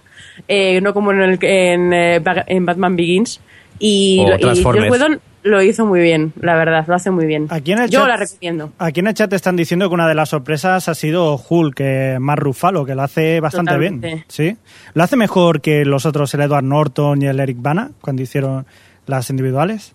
eh, 0.49 0.83
no 0.83 0.93
como 0.93 1.13
en, 1.13 1.23
el, 1.23 1.39
en, 1.41 1.93
eh, 1.95 2.23
en 2.47 2.67
Batman 2.67 2.95
Begins, 2.97 3.41
y, 3.79 4.21
y 4.21 4.27
lo 5.43 5.63
hizo 5.63 5.87
muy 5.87 6.01
bien, 6.01 6.33
la 6.41 6.57
verdad, 6.57 6.85
lo 6.87 6.95
hace 6.95 7.11
muy 7.11 7.27
bien. 7.27 7.47
Aquí 7.51 7.73
en 7.73 7.79
el 7.79 7.91
Yo 7.91 8.01
chat, 8.01 8.09
la 8.09 8.17
recomiendo. 8.17 8.73
Aquí 8.79 9.01
en 9.01 9.07
el 9.07 9.15
chat 9.15 9.33
están 9.33 9.57
diciendo 9.57 9.89
que 9.89 9.95
una 9.95 10.09
de 10.09 10.15
las 10.15 10.31
sorpresas 10.31 10.89
ha 10.89 10.95
sido 10.95 11.41
Hulk, 11.49 11.75
que 11.75 12.17
más 12.21 12.39
Rufalo, 12.39 12.85
que 12.85 12.95
lo 12.95 13.03
hace 13.03 13.41
bastante 13.41 13.79
bien. 13.79 14.25
¿Sí? 14.29 14.57
Lo 14.95 15.03
hace 15.03 15.17
mejor 15.17 15.61
que 15.61 15.85
los 15.85 16.07
otros, 16.07 16.35
el 16.35 16.43
Edward 16.43 16.65
Norton 16.65 17.23
y 17.23 17.27
el 17.27 17.41
Eric 17.41 17.59
Bana, 17.61 17.91
cuando 18.01 18.23
hicieron 18.23 18.67
las 19.07 19.31
individuales. 19.31 19.95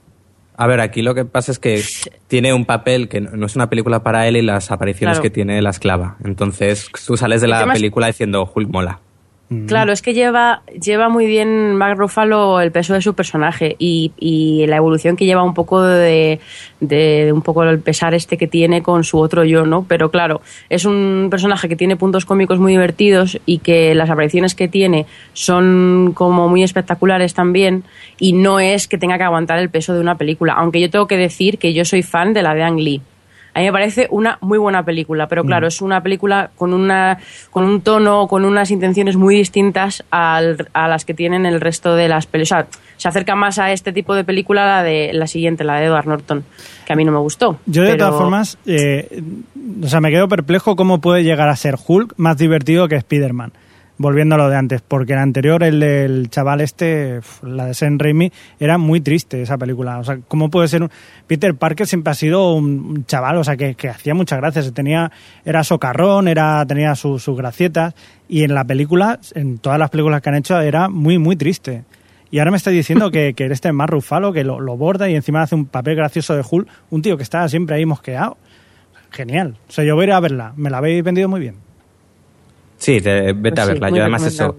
A 0.56 0.68
ver, 0.68 0.82
aquí 0.82 1.02
lo 1.02 1.16
que 1.16 1.26
pasa 1.26 1.52
es 1.52 1.60
que 1.60 1.82
tiene 2.28 2.54
un 2.54 2.66
papel 2.66 3.10
que 3.10 3.22
no 3.22 3.46
es 3.46 3.56
una 3.56 3.70
película 3.70 4.04
para 4.04 4.28
él 4.28 4.38
y 4.38 4.42
las 4.44 4.72
apariciones 4.72 5.20
que 5.20 5.30
tiene 5.30 5.62
la 5.62 5.72
esclava. 5.72 6.18
Entonces 6.24 6.90
tú 7.06 7.18
sales 7.18 7.42
de 7.42 7.48
la 7.48 7.66
película 7.72 8.08
diciendo 8.08 8.50
Hulk 8.54 8.70
mola. 8.70 9.00
Claro, 9.68 9.92
es 9.92 10.02
que 10.02 10.14
lleva, 10.14 10.64
lleva 10.82 11.10
muy 11.10 11.28
bien 11.28 11.76
Mark 11.76 11.98
Ruffalo 11.98 12.60
el 12.60 12.72
peso 12.72 12.94
de 12.94 13.02
su 13.02 13.14
personaje 13.14 13.76
y, 13.78 14.12
y 14.18 14.66
la 14.68 14.78
evolución 14.78 15.16
que 15.16 15.26
lleva 15.26 15.44
un 15.44 15.54
poco 15.54 15.82
de, 15.84 16.40
de, 16.80 17.32
un 17.32 17.42
poco 17.42 17.64
el 17.64 17.80
pesar 17.80 18.14
este 18.14 18.38
que 18.38 18.48
tiene 18.48 18.82
con 18.82 19.04
su 19.04 19.20
otro 19.20 19.44
yo, 19.44 19.66
¿no? 19.66 19.86
Pero 19.88 20.10
claro, 20.10 20.42
es 20.70 20.86
un 20.86 21.28
personaje 21.30 21.70
que 21.70 21.76
tiene 21.76 21.96
puntos 21.96 22.26
cómicos 22.26 22.58
muy 22.60 22.72
divertidos 22.72 23.40
y 23.46 23.60
que 23.60 23.94
las 23.94 24.10
apariciones 24.10 24.56
que 24.56 24.68
tiene 24.68 25.06
son 25.34 26.14
como 26.16 26.48
muy 26.48 26.64
espectaculares 26.64 27.34
también 27.34 27.84
y 28.20 28.34
no 28.34 28.60
es 28.60 28.88
que 28.88 28.98
tenga 28.98 29.18
que 29.18 29.24
aguantar 29.24 29.60
el 29.60 29.70
peso 29.70 29.94
de 29.94 30.00
una 30.00 30.18
película, 30.18 30.54
aunque 30.54 30.82
yo 30.82 30.90
tengo 30.90 31.08
que 31.08 31.18
decir 31.18 31.60
que 31.60 31.74
yo 31.74 31.86
soy 31.86 32.02
fan 32.02 32.34
de 32.34 32.42
la 32.42 32.56
de 32.56 32.64
Ang 32.64 32.80
Lee. 32.80 33.02
A 33.54 33.60
mí 33.60 33.66
me 33.66 33.72
parece 33.72 34.08
una 34.10 34.38
muy 34.42 34.58
buena 34.58 34.84
película, 34.84 35.28
pero 35.28 35.44
claro, 35.44 35.68
mm. 35.68 35.70
es 35.70 35.82
una 35.82 36.02
película 36.02 36.52
con, 36.56 36.74
una, 36.74 37.20
con 37.52 37.66
un 37.66 37.82
tono, 37.82 38.28
con 38.28 38.46
unas 38.46 38.72
intenciones 38.72 39.16
muy 39.16 39.36
distintas 39.36 40.04
al, 40.10 40.68
a 40.74 40.88
las 40.88 41.06
que 41.06 41.14
tienen 41.14 41.46
el 41.46 41.62
resto 41.62 41.96
de 41.96 42.08
las 42.08 42.26
películas. 42.26 42.66
se 42.98 43.08
acerca 43.08 43.36
más 43.36 43.60
a 43.60 43.72
este 43.72 43.94
tipo 43.94 44.16
de 44.16 44.24
película 44.24 44.66
la 44.66 44.84
de 44.84 45.12
la 45.14 45.28
siguiente, 45.28 45.64
la 45.64 45.80
de 45.80 45.86
Edward 45.86 46.08
Norton, 46.08 46.44
que 46.86 46.94
a 46.94 46.96
mí 46.96 47.06
no 47.06 47.12
me 47.12 47.20
gustó. 47.20 47.58
Yo 47.66 47.84
de 47.84 47.96
todas 47.96 48.16
formas, 48.16 48.58
eh, 48.66 49.22
o 49.84 49.88
sea, 49.88 50.02
me 50.02 50.10
quedo 50.10 50.28
perplejo 50.28 50.76
cómo 50.76 51.00
puede 51.00 51.24
llegar 51.24 51.50
a 51.50 51.56
ser 51.56 51.76
Hulk 51.86 52.14
más 52.18 52.38
divertido 52.38 52.88
que 52.88 52.96
Spider-Man 52.96 53.52
volviendo 54.04 54.36
a 54.36 54.38
lo 54.38 54.50
de 54.50 54.56
antes, 54.56 54.82
porque 54.82 55.14
el 55.14 55.20
anterior, 55.20 55.64
el 55.64 55.80
del 55.80 56.30
chaval 56.30 56.62
este, 56.62 57.22
la 57.42 57.68
de 57.68 57.74
Sam 57.74 57.98
Raimi, 57.98 58.32
era 58.60 58.78
muy 58.78 59.02
triste 59.02 59.42
esa 59.42 59.58
película. 59.58 59.98
O 59.98 60.04
sea, 60.04 60.20
¿cómo 60.28 60.50
puede 60.50 60.68
ser 60.68 60.84
un... 60.84 60.92
Peter 61.26 61.56
Parker 61.56 61.88
siempre 61.88 62.12
ha 62.12 62.14
sido 62.14 62.54
un 62.54 63.06
chaval, 63.06 63.38
o 63.38 63.44
sea, 63.44 63.58
que, 63.58 63.76
hacía 63.90 64.14
muchas 64.14 64.40
gracias. 64.40 64.72
Tenía, 64.74 65.12
era 65.46 65.64
socarrón, 65.64 66.28
era, 66.28 66.64
tenía 66.68 66.94
sus 66.96 67.28
gracietas, 67.30 67.96
y 68.28 68.44
en 68.44 68.54
la 68.54 68.66
película, 68.66 69.20
en 69.34 69.58
todas 69.58 69.80
las 69.80 69.90
películas 69.90 70.22
que 70.22 70.30
han 70.30 70.36
hecho, 70.36 70.60
era 70.60 70.90
muy, 70.90 71.18
muy 71.18 71.36
triste. 71.36 71.84
Y 72.30 72.40
ahora 72.40 72.52
me 72.52 72.58
está 72.58 72.72
diciendo 72.72 73.10
que, 73.10 73.34
que 73.34 73.46
este 73.46 73.70
es 73.70 73.74
más 73.74 73.90
rufalo, 73.90 74.34
que 74.34 74.44
lo, 74.44 74.60
lo, 74.60 74.76
borda 74.76 75.10
y 75.10 75.16
encima 75.16 75.44
hace 75.44 75.56
un 75.56 75.66
papel 75.66 75.96
gracioso 75.96 76.36
de 76.36 76.44
Hulk, 76.48 76.68
un 76.90 77.02
tío 77.02 77.16
que 77.16 77.24
está 77.24 77.48
siempre 77.48 77.78
ahí 77.78 77.86
mosqueado. 77.86 78.38
Genial. 79.12 79.56
O 79.70 79.72
sea, 79.72 79.86
yo 79.86 79.96
voy 79.96 80.04
a 80.04 80.08
ir 80.08 80.14
a 80.14 80.20
verla. 80.20 80.54
Me 80.58 80.70
la 80.70 80.80
habéis 80.80 81.04
vendido 81.04 81.30
muy 81.30 81.40
bien. 81.40 81.56
Sí, 82.84 83.00
vete 83.00 83.32
a 83.32 83.34
pues 83.34 83.68
verla. 83.68 83.90
Yo 83.92 84.02
además 84.02 84.26
eso, 84.26 84.58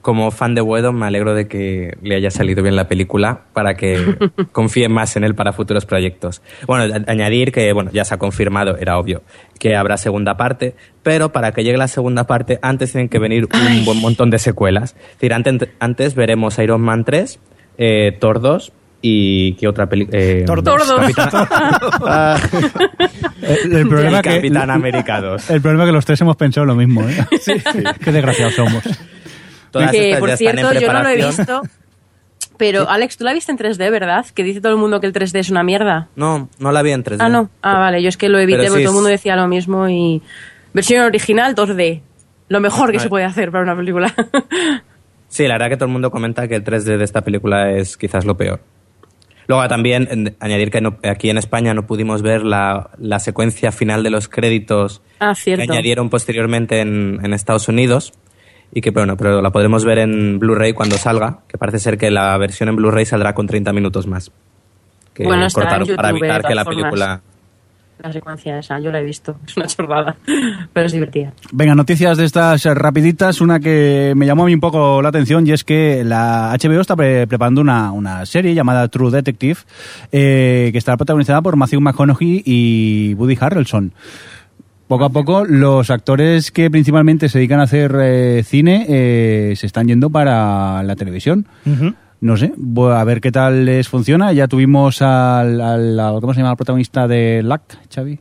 como 0.00 0.30
fan 0.30 0.54
de 0.54 0.60
Wedon, 0.60 0.94
me 0.94 1.06
alegro 1.06 1.34
de 1.34 1.48
que 1.48 1.96
le 2.02 2.14
haya 2.14 2.30
salido 2.30 2.62
bien 2.62 2.76
la 2.76 2.86
película 2.86 3.46
para 3.52 3.74
que 3.74 4.16
confíe 4.52 4.88
más 4.88 5.16
en 5.16 5.24
él 5.24 5.34
para 5.34 5.52
futuros 5.52 5.84
proyectos. 5.84 6.40
Bueno, 6.68 6.94
añadir 7.08 7.50
que, 7.50 7.72
bueno, 7.72 7.90
ya 7.92 8.04
se 8.04 8.14
ha 8.14 8.18
confirmado, 8.18 8.76
era 8.76 8.96
obvio, 8.96 9.22
que 9.58 9.74
habrá 9.74 9.96
segunda 9.96 10.36
parte, 10.36 10.76
pero 11.02 11.32
para 11.32 11.50
que 11.50 11.64
llegue 11.64 11.76
la 11.76 11.88
segunda 11.88 12.28
parte, 12.28 12.60
antes 12.62 12.92
tienen 12.92 13.08
que 13.08 13.18
venir 13.18 13.48
un 13.52 13.84
buen 13.84 14.00
montón 14.00 14.30
de 14.30 14.38
secuelas. 14.38 14.94
Es 14.96 15.14
decir, 15.14 15.34
antes, 15.34 15.68
antes 15.80 16.14
veremos 16.14 16.56
Iron 16.60 16.80
Man 16.80 17.04
3, 17.04 17.40
eh, 17.78 18.16
Thor 18.20 18.40
2, 18.40 18.72
y 19.06 19.52
qué 19.56 19.68
otra 19.68 19.86
película 19.86 20.18
eh, 20.18 20.44
Tordo. 20.46 20.74
Ah. 22.06 22.38
el, 23.42 23.86
problema 23.86 24.22
que 24.22 24.36
Capitán 24.36 24.70
América 24.70 25.20
2 25.20 25.50
el 25.50 25.60
problema 25.60 25.84
es 25.84 25.88
que 25.88 25.92
los 25.92 26.04
tres 26.06 26.20
hemos 26.22 26.36
pensado 26.36 26.64
lo 26.64 26.74
mismo 26.74 27.06
¿eh? 27.06 27.26
sí, 27.38 27.52
qué 28.04 28.12
desgraciados 28.12 28.54
somos. 28.54 28.82
Que 29.90 30.16
por 30.18 30.34
cierto 30.36 30.72
yo 30.72 30.90
no 30.90 31.02
lo 31.02 31.08
he 31.10 31.16
visto 31.16 31.62
pero 32.56 32.88
Alex 32.88 33.18
tú 33.18 33.24
la 33.24 33.34
viste 33.34 33.52
en 33.52 33.58
3D 33.58 33.90
verdad 33.90 34.24
que 34.34 34.42
dice 34.42 34.62
todo 34.62 34.72
el 34.72 34.78
mundo 34.78 35.00
que 35.00 35.06
el 35.06 35.12
3D 35.12 35.38
es 35.38 35.50
una 35.50 35.62
mierda. 35.62 36.08
No 36.16 36.48
no 36.58 36.72
la 36.72 36.82
vi 36.82 36.92
en 36.92 37.04
3D 37.04 37.18
ah 37.20 37.28
no. 37.28 37.50
Ah 37.60 37.78
vale 37.78 38.02
yo 38.02 38.08
es 38.08 38.16
que 38.16 38.30
lo 38.30 38.38
evité 38.38 38.68
porque 38.68 38.84
todo 38.84 38.92
el 38.92 38.96
mundo 38.96 39.10
decía 39.10 39.36
lo 39.36 39.46
mismo 39.48 39.86
y 39.86 40.22
versión 40.72 41.04
original 41.04 41.54
2D 41.54 42.00
lo 42.48 42.60
mejor 42.60 42.90
que 42.90 43.00
se 43.00 43.10
puede 43.10 43.26
hacer 43.26 43.50
para 43.50 43.64
una 43.64 43.76
película. 43.76 44.14
Sí 45.28 45.48
la 45.48 45.54
verdad 45.54 45.70
que 45.70 45.76
todo 45.76 45.86
el 45.86 45.92
mundo 45.92 46.12
comenta 46.12 46.46
que 46.46 46.54
el 46.54 46.62
3D 46.62 46.96
de 46.96 47.02
esta 47.02 47.22
película 47.22 47.72
es 47.72 47.96
quizás 47.96 48.24
lo 48.24 48.36
peor 48.36 48.60
Luego 49.46 49.66
también 49.68 50.36
añadir 50.40 50.70
que 50.70 50.82
aquí 51.08 51.30
en 51.30 51.38
España 51.38 51.74
no 51.74 51.86
pudimos 51.86 52.22
ver 52.22 52.42
la, 52.42 52.90
la 52.98 53.18
secuencia 53.18 53.72
final 53.72 54.02
de 54.02 54.10
los 54.10 54.28
créditos 54.28 55.02
ah, 55.20 55.34
que 55.42 55.54
añadieron 55.54 56.10
posteriormente 56.10 56.80
en, 56.80 57.20
en, 57.22 57.34
Estados 57.34 57.68
Unidos 57.68 58.12
y 58.72 58.80
que 58.80 58.90
bueno, 58.90 59.16
pero 59.16 59.42
la 59.42 59.50
podremos 59.50 59.84
ver 59.84 59.98
en 59.98 60.38
Blu-ray 60.38 60.72
cuando 60.72 60.96
salga, 60.96 61.40
que 61.48 61.58
parece 61.58 61.78
ser 61.78 61.98
que 61.98 62.10
la 62.10 62.36
versión 62.38 62.68
en 62.68 62.76
Blu-ray 62.76 63.04
saldrá 63.06 63.34
con 63.34 63.46
30 63.46 63.72
minutos 63.72 64.06
más. 64.06 64.32
Que 65.12 65.24
bueno, 65.24 65.46
YouTube, 65.46 65.94
para 65.94 66.10
evitar 66.10 66.42
que 66.42 66.54
la 66.54 66.64
película 66.64 67.22
la 68.02 68.12
secuencia 68.12 68.58
esa, 68.58 68.78
yo 68.80 68.90
la 68.90 69.00
he 69.00 69.04
visto, 69.04 69.36
es 69.46 69.56
una 69.56 69.66
chorrada, 69.66 70.16
pero 70.72 70.86
es 70.86 70.92
divertida. 70.92 71.32
Venga, 71.52 71.74
noticias 71.74 72.18
de 72.18 72.24
estas 72.24 72.64
rapiditas, 72.64 73.40
una 73.40 73.60
que 73.60 74.12
me 74.16 74.26
llamó 74.26 74.44
a 74.44 74.46
mí 74.46 74.54
un 74.54 74.60
poco 74.60 75.00
la 75.02 75.08
atención 75.08 75.46
y 75.46 75.52
es 75.52 75.64
que 75.64 76.04
la 76.04 76.56
HBO 76.60 76.80
está 76.80 76.96
preparando 76.96 77.60
una, 77.60 77.92
una, 77.92 78.26
serie 78.26 78.54
llamada 78.54 78.88
True 78.88 79.10
Detective, 79.10 79.60
eh, 80.12 80.70
que 80.72 80.78
estará 80.78 80.96
protagonizada 80.96 81.42
por 81.42 81.56
Matthew 81.56 81.80
McConaughey 81.80 82.42
y 82.44 83.14
Woody 83.14 83.36
Harrelson. 83.40 83.92
Poco 84.86 85.04
a 85.06 85.10
poco 85.10 85.44
los 85.44 85.90
actores 85.90 86.50
que 86.50 86.70
principalmente 86.70 87.28
se 87.28 87.38
dedican 87.38 87.60
a 87.60 87.64
hacer 87.64 87.96
eh, 88.00 88.42
cine 88.44 88.84
eh, 88.88 89.54
se 89.56 89.66
están 89.66 89.88
yendo 89.88 90.10
para 90.10 90.82
la 90.82 90.94
televisión 90.94 91.46
no 92.24 92.38
sé, 92.38 92.54
a 92.90 93.04
ver 93.04 93.20
qué 93.20 93.30
tal 93.30 93.66
les 93.66 93.86
funciona. 93.86 94.32
Ya 94.32 94.48
tuvimos 94.48 95.02
al, 95.02 95.58
¿cómo 96.22 96.32
se 96.32 96.40
llama 96.40 96.52
el 96.52 96.56
protagonista 96.56 97.06
de 97.06 97.42
LACT, 97.42 97.74
Xavi? 97.94 98.18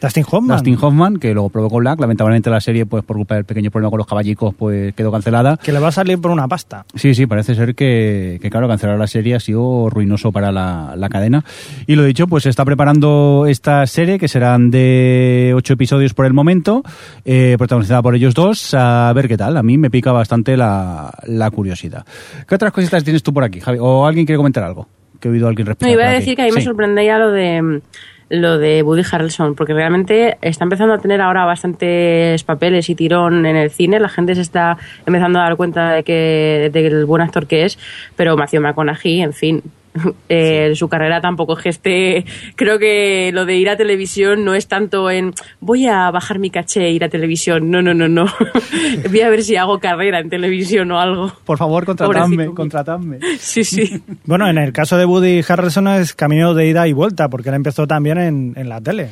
Dustin 0.00 0.24
Hoffman. 0.30 0.56
Dustin 0.56 0.78
Hoffman, 0.80 1.16
que 1.18 1.32
luego 1.32 1.48
probó 1.48 1.70
con 1.70 1.80
Black. 1.80 2.00
Lamentablemente 2.00 2.50
la 2.50 2.60
serie, 2.60 2.86
pues 2.86 3.04
por 3.04 3.16
culpa 3.16 3.36
del 3.36 3.44
pequeño 3.44 3.70
problema 3.70 3.90
con 3.90 3.98
los 3.98 4.06
caballicos, 4.06 4.54
pues 4.54 4.94
quedó 4.94 5.10
cancelada. 5.10 5.56
Que 5.56 5.72
le 5.72 5.78
va 5.78 5.88
a 5.88 5.92
salir 5.92 6.20
por 6.20 6.30
una 6.30 6.46
pasta. 6.48 6.84
Sí, 6.94 7.14
sí, 7.14 7.26
parece 7.26 7.54
ser 7.54 7.74
que, 7.74 8.38
que 8.42 8.50
claro, 8.50 8.68
cancelar 8.68 8.98
la 8.98 9.06
serie 9.06 9.34
ha 9.34 9.40
sido 9.40 9.88
ruinoso 9.90 10.32
para 10.32 10.52
la, 10.52 10.94
la 10.96 11.08
cadena. 11.08 11.44
Y 11.86 11.96
lo 11.96 12.04
dicho, 12.04 12.26
pues 12.26 12.42
se 12.42 12.50
está 12.50 12.64
preparando 12.64 13.46
esta 13.48 13.86
serie, 13.86 14.18
que 14.18 14.28
serán 14.28 14.70
de 14.70 15.52
ocho 15.56 15.74
episodios 15.74 16.14
por 16.14 16.26
el 16.26 16.32
momento, 16.32 16.82
eh, 17.24 17.56
protagonizada 17.58 18.02
por 18.02 18.14
ellos 18.14 18.34
dos. 18.34 18.74
A 18.74 19.12
ver 19.14 19.28
qué 19.28 19.36
tal. 19.36 19.56
A 19.56 19.62
mí 19.62 19.78
me 19.78 19.90
pica 19.90 20.12
bastante 20.12 20.56
la, 20.56 21.12
la 21.24 21.50
curiosidad. 21.50 22.04
¿Qué 22.46 22.54
otras 22.54 22.72
cositas 22.72 23.04
tienes 23.04 23.22
tú 23.22 23.32
por 23.32 23.44
aquí, 23.44 23.60
Javi? 23.60 23.78
¿O 23.80 24.06
alguien 24.06 24.26
quiere 24.26 24.36
comentar 24.36 24.64
algo? 24.64 24.86
Que 25.20 25.28
he 25.28 25.30
oído 25.30 25.46
a 25.46 25.48
alguien 25.48 25.66
respecto 25.66 25.86
No, 25.86 25.92
iba 25.92 26.08
a 26.08 26.12
decir 26.12 26.36
que 26.36 26.42
a 26.42 26.44
mí 26.46 26.52
me 26.52 26.60
sorprendía 26.60 27.18
lo 27.18 27.30
de 27.30 27.80
lo 28.28 28.58
de 28.58 28.82
Woody 28.82 29.02
Harrelson, 29.10 29.54
porque 29.54 29.74
realmente 29.74 30.38
está 30.40 30.64
empezando 30.64 30.94
a 30.94 30.98
tener 30.98 31.20
ahora 31.20 31.44
bastantes 31.44 32.42
papeles 32.44 32.88
y 32.88 32.94
tirón 32.94 33.46
en 33.46 33.56
el 33.56 33.70
cine. 33.70 34.00
La 34.00 34.08
gente 34.08 34.34
se 34.34 34.40
está 34.40 34.76
empezando 35.06 35.38
a 35.38 35.42
dar 35.42 35.56
cuenta 35.56 35.92
de 35.92 36.02
que 36.02 36.70
del 36.72 37.04
buen 37.04 37.22
actor 37.22 37.46
que 37.46 37.64
es, 37.64 37.78
pero 38.16 38.36
Matthew 38.36 38.62
McConaughey, 38.62 39.20
en 39.20 39.32
fin. 39.32 39.62
eh, 40.28 40.72
Su 40.74 40.88
carrera 40.88 41.20
tampoco 41.20 41.56
es 41.56 41.62
que 41.62 41.68
esté. 41.68 42.24
Creo 42.56 42.78
que 42.78 43.30
lo 43.32 43.44
de 43.44 43.56
ir 43.56 43.68
a 43.68 43.76
televisión 43.76 44.44
no 44.44 44.54
es 44.54 44.66
tanto 44.66 45.10
en 45.10 45.32
voy 45.60 45.86
a 45.86 46.10
bajar 46.10 46.38
mi 46.38 46.50
caché 46.50 46.86
e 46.86 46.90
ir 46.92 47.04
a 47.04 47.08
televisión. 47.08 47.70
No, 47.70 47.80
no, 47.82 47.94
no, 47.94 48.08
no. 48.08 48.26
voy 49.10 49.20
a 49.20 49.28
ver 49.28 49.42
si 49.42 49.56
hago 49.56 49.78
carrera 49.78 50.18
en 50.20 50.30
televisión 50.30 50.90
o 50.90 51.00
algo. 51.00 51.32
Por 51.44 51.58
favor, 51.58 51.84
contratadme, 51.84 52.46
contratadme. 52.46 53.18
Sí, 53.38 53.64
sí. 53.64 54.02
Bueno, 54.24 54.48
en 54.48 54.58
el 54.58 54.72
caso 54.72 54.96
de 54.96 55.04
Woody 55.04 55.42
Harrelson 55.46 55.88
es 55.88 56.14
camino 56.14 56.54
de 56.54 56.68
ida 56.68 56.86
y 56.88 56.92
vuelta, 56.92 57.28
porque 57.28 57.48
él 57.50 57.54
empezó 57.54 57.86
también 57.86 58.18
en, 58.18 58.52
en 58.56 58.68
la 58.68 58.80
tele. 58.80 59.08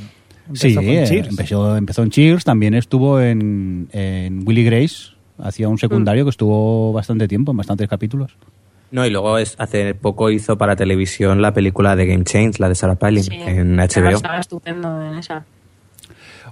Empezó 0.47 0.69
Sí, 0.69 0.75
con 0.75 0.85
eh, 0.85 1.05
Cheers. 1.07 1.29
empezó, 1.29 1.77
empezó 1.77 2.03
en 2.03 2.11
Cheers, 2.11 2.45
también 2.45 2.75
estuvo 2.75 3.21
en, 3.21 3.89
en 3.93 4.43
Willy 4.47 4.65
Grace, 4.65 5.13
hacía 5.39 5.69
un 5.69 5.79
secundario 5.79 6.25
que 6.25 6.31
estuvo 6.31 6.93
bastante 6.93 7.29
tiempo, 7.29 7.53
en 7.53 7.59
bastantes 7.59 7.89
capítulos. 7.89 8.37
No, 8.93 9.05
y 9.07 9.11
luego 9.11 9.39
es, 9.39 9.57
hace 9.59 9.95
poco 9.95 10.31
hizo 10.31 10.57
para 10.59 10.77
televisión 10.77 11.43
la 11.43 11.53
película 11.53 11.97
de 11.97 12.07
Game 12.07 12.25
Change, 12.25 12.61
la 12.61 12.69
de 12.69 12.75
Sarah 12.77 12.95
Palin, 12.95 13.25
Sí. 13.25 13.35
en 13.35 13.77
HBO. 13.79 14.11
Estaba 14.11 14.39
estupendo 14.39 15.03
en 15.11 15.19
esa. 15.19 15.45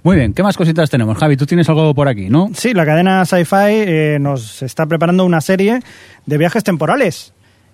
Muy 0.03 0.15
bien, 0.17 0.33
¿qué 0.33 0.41
más 0.41 0.57
cositas 0.57 0.89
tenemos? 0.89 1.17
Javi, 1.17 1.37
tú 1.37 1.45
tienes 1.45 1.69
algo 1.69 1.93
por 1.93 2.07
aquí, 2.07 2.29
¿no? 2.29 2.49
Sí, 2.53 2.73
la 2.73 2.85
cadena 2.85 3.23
Sci-Fi 3.23 3.55
eh, 3.69 4.17
nos 4.19 4.63
está 4.63 4.87
preparando 4.87 5.23
una 5.23 5.39
serie 5.41 5.79
de 6.25 6.37
viajes 6.39 6.63
temporales 6.63 7.33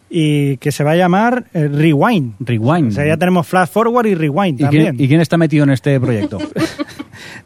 y 0.10 0.58
que 0.58 0.72
se 0.74 0.84
va 0.84 0.92
a 0.92 0.96
llamar 0.98 1.46
eh, 1.54 1.70
Rewind. 1.70 2.34
Rewind. 2.40 2.90
O 2.90 2.92
sea, 2.92 3.08
ya 3.08 3.16
tenemos 3.18 3.48
Flash 3.48 3.70
Forward 3.70 4.08
y 4.08 4.16
Rewind 4.16 4.60
¿Y 4.60 4.64
también. 4.64 4.84
quién, 4.96 5.06
y 5.06 5.08
quién 5.08 5.22
está 5.22 5.38
metido 5.38 5.64
en 5.64 5.70
este 5.70 5.98
proyecto? 6.02 6.40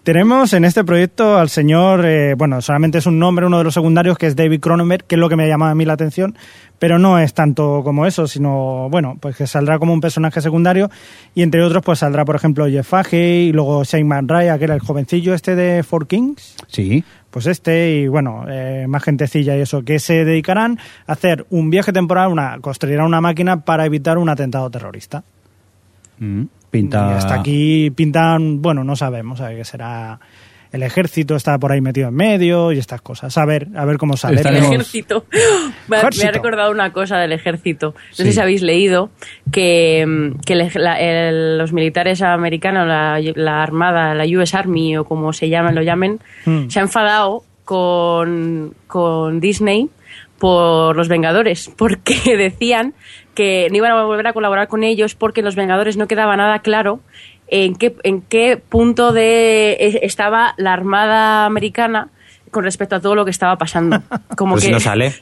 Tenemos 0.03 0.53
en 0.53 0.65
este 0.65 0.83
proyecto 0.83 1.37
al 1.37 1.49
señor, 1.49 2.05
eh, 2.05 2.35
bueno, 2.35 2.61
solamente 2.61 2.97
es 2.97 3.05
un 3.05 3.19
nombre, 3.19 3.45
uno 3.45 3.57
de 3.57 3.63
los 3.63 3.73
secundarios, 3.73 4.17
que 4.17 4.27
es 4.27 4.35
David 4.35 4.59
Cronenberg, 4.59 5.05
que 5.05 5.15
es 5.15 5.19
lo 5.19 5.29
que 5.29 5.35
me 5.35 5.47
llama 5.47 5.69
a 5.69 5.75
mí 5.75 5.85
la 5.85 5.93
atención, 5.93 6.35
pero 6.79 6.97
no 6.97 7.19
es 7.19 7.33
tanto 7.33 7.81
como 7.83 8.05
eso, 8.07 8.27
sino, 8.27 8.89
bueno, 8.89 9.17
pues 9.19 9.35
que 9.35 9.45
saldrá 9.45 9.77
como 9.77 9.93
un 9.93 10.01
personaje 10.01 10.41
secundario 10.41 10.89
y 11.35 11.43
entre 11.43 11.61
otros 11.63 11.83
pues 11.83 11.99
saldrá, 11.99 12.25
por 12.25 12.35
ejemplo, 12.35 12.67
Jeff 12.67 12.87
Fahey 12.87 13.49
y 13.49 13.51
luego 13.51 13.83
Shane 13.83 14.03
McRae, 14.03 14.57
que 14.57 14.63
era 14.63 14.73
el 14.73 14.81
jovencillo 14.81 15.33
este 15.33 15.55
de 15.55 15.83
Four 15.83 16.07
Kings. 16.07 16.55
sí. 16.67 17.03
Pues 17.31 17.45
este 17.45 17.91
y 17.91 18.07
bueno, 18.09 18.43
eh, 18.49 18.87
más 18.89 19.03
gentecilla 19.03 19.55
y 19.55 19.61
eso, 19.61 19.83
que 19.83 19.99
se 19.99 20.25
dedicarán 20.25 20.79
a 21.07 21.13
hacer 21.13 21.45
un 21.49 21.69
viaje 21.69 21.93
temporal, 21.93 22.29
una, 22.29 22.59
construirán 22.59 23.05
una 23.05 23.21
máquina 23.21 23.61
para 23.61 23.85
evitar 23.85 24.17
un 24.17 24.27
atentado 24.27 24.69
terrorista. 24.69 25.23
Mm, 26.19 26.43
Pinta. 26.71 27.09
Y 27.11 27.17
hasta 27.17 27.35
aquí 27.35 27.91
pintan, 27.91 28.61
bueno, 28.61 28.83
no 28.83 28.95
sabemos, 28.95 29.41
a 29.41 29.49
ver 29.49 29.57
qué 29.57 29.65
será. 29.65 30.19
El 30.71 30.83
ejército 30.83 31.35
está 31.35 31.59
por 31.59 31.73
ahí 31.73 31.81
metido 31.81 32.07
en 32.07 32.15
medio 32.15 32.71
y 32.71 32.77
estas 32.79 33.01
cosas. 33.01 33.37
A 33.37 33.45
ver, 33.45 33.67
a 33.75 33.83
ver 33.83 33.97
cómo 33.97 34.15
sale. 34.15 34.37
Estaremos- 34.37 34.69
El 34.69 34.75
ejército. 34.75 35.25
Me 35.89 35.97
ha, 35.97 35.99
Ejército. 35.99 36.23
me 36.23 36.29
ha 36.29 36.31
recordado 36.31 36.71
una 36.71 36.93
cosa 36.93 37.17
del 37.17 37.33
ejército. 37.33 37.87
No 37.93 38.15
Sí. 38.15 38.23
sé 38.23 38.31
si 38.31 38.39
habéis 38.39 38.61
leído 38.61 39.09
que, 39.51 40.05
mm, 40.07 40.39
que 40.45 40.55
la- 40.55 40.95
el- 41.01 41.57
los 41.57 41.73
militares 41.73 42.21
americanos, 42.21 42.87
la, 42.87 43.19
la 43.35 43.61
Armada, 43.61 44.13
la 44.15 44.23
US 44.23 44.55
Army 44.55 44.95
o 44.95 45.03
como 45.03 45.33
se 45.33 45.49
llamen, 45.49 45.75
lo 45.75 45.81
llamen, 45.81 46.19
Hmm. 46.45 46.69
se 46.69 46.79
ha 46.79 46.83
enfadado 46.83 47.43
con, 47.65 48.73
con 48.87 49.41
Disney 49.41 49.89
por 50.39 50.95
los 50.95 51.09
Vengadores, 51.09 51.69
porque 51.77 52.15
decían 52.37 52.93
que 53.33 53.67
no 53.71 53.77
iban 53.77 53.91
a 53.91 54.03
volver 54.03 54.27
a 54.27 54.33
colaborar 54.33 54.67
con 54.67 54.83
ellos 54.83 55.15
porque 55.15 55.41
en 55.41 55.45
los 55.45 55.55
Vengadores 55.55 55.97
no 55.97 56.07
quedaba 56.07 56.35
nada 56.37 56.59
claro 56.59 56.99
en 57.47 57.75
qué, 57.75 57.95
en 58.03 58.21
qué 58.21 58.57
punto 58.57 59.11
de 59.11 59.73
e- 59.73 59.99
estaba 60.05 60.53
la 60.57 60.73
Armada 60.73 61.45
americana 61.45 62.09
con 62.51 62.63
respecto 62.63 62.95
a 62.95 62.99
todo 62.99 63.15
lo 63.15 63.25
que 63.25 63.31
estaba 63.31 63.57
pasando. 63.57 64.01
Como 64.37 64.55
Pues 64.55 64.65
que 64.65 64.71
no 64.71 64.79
sale. 64.79 65.13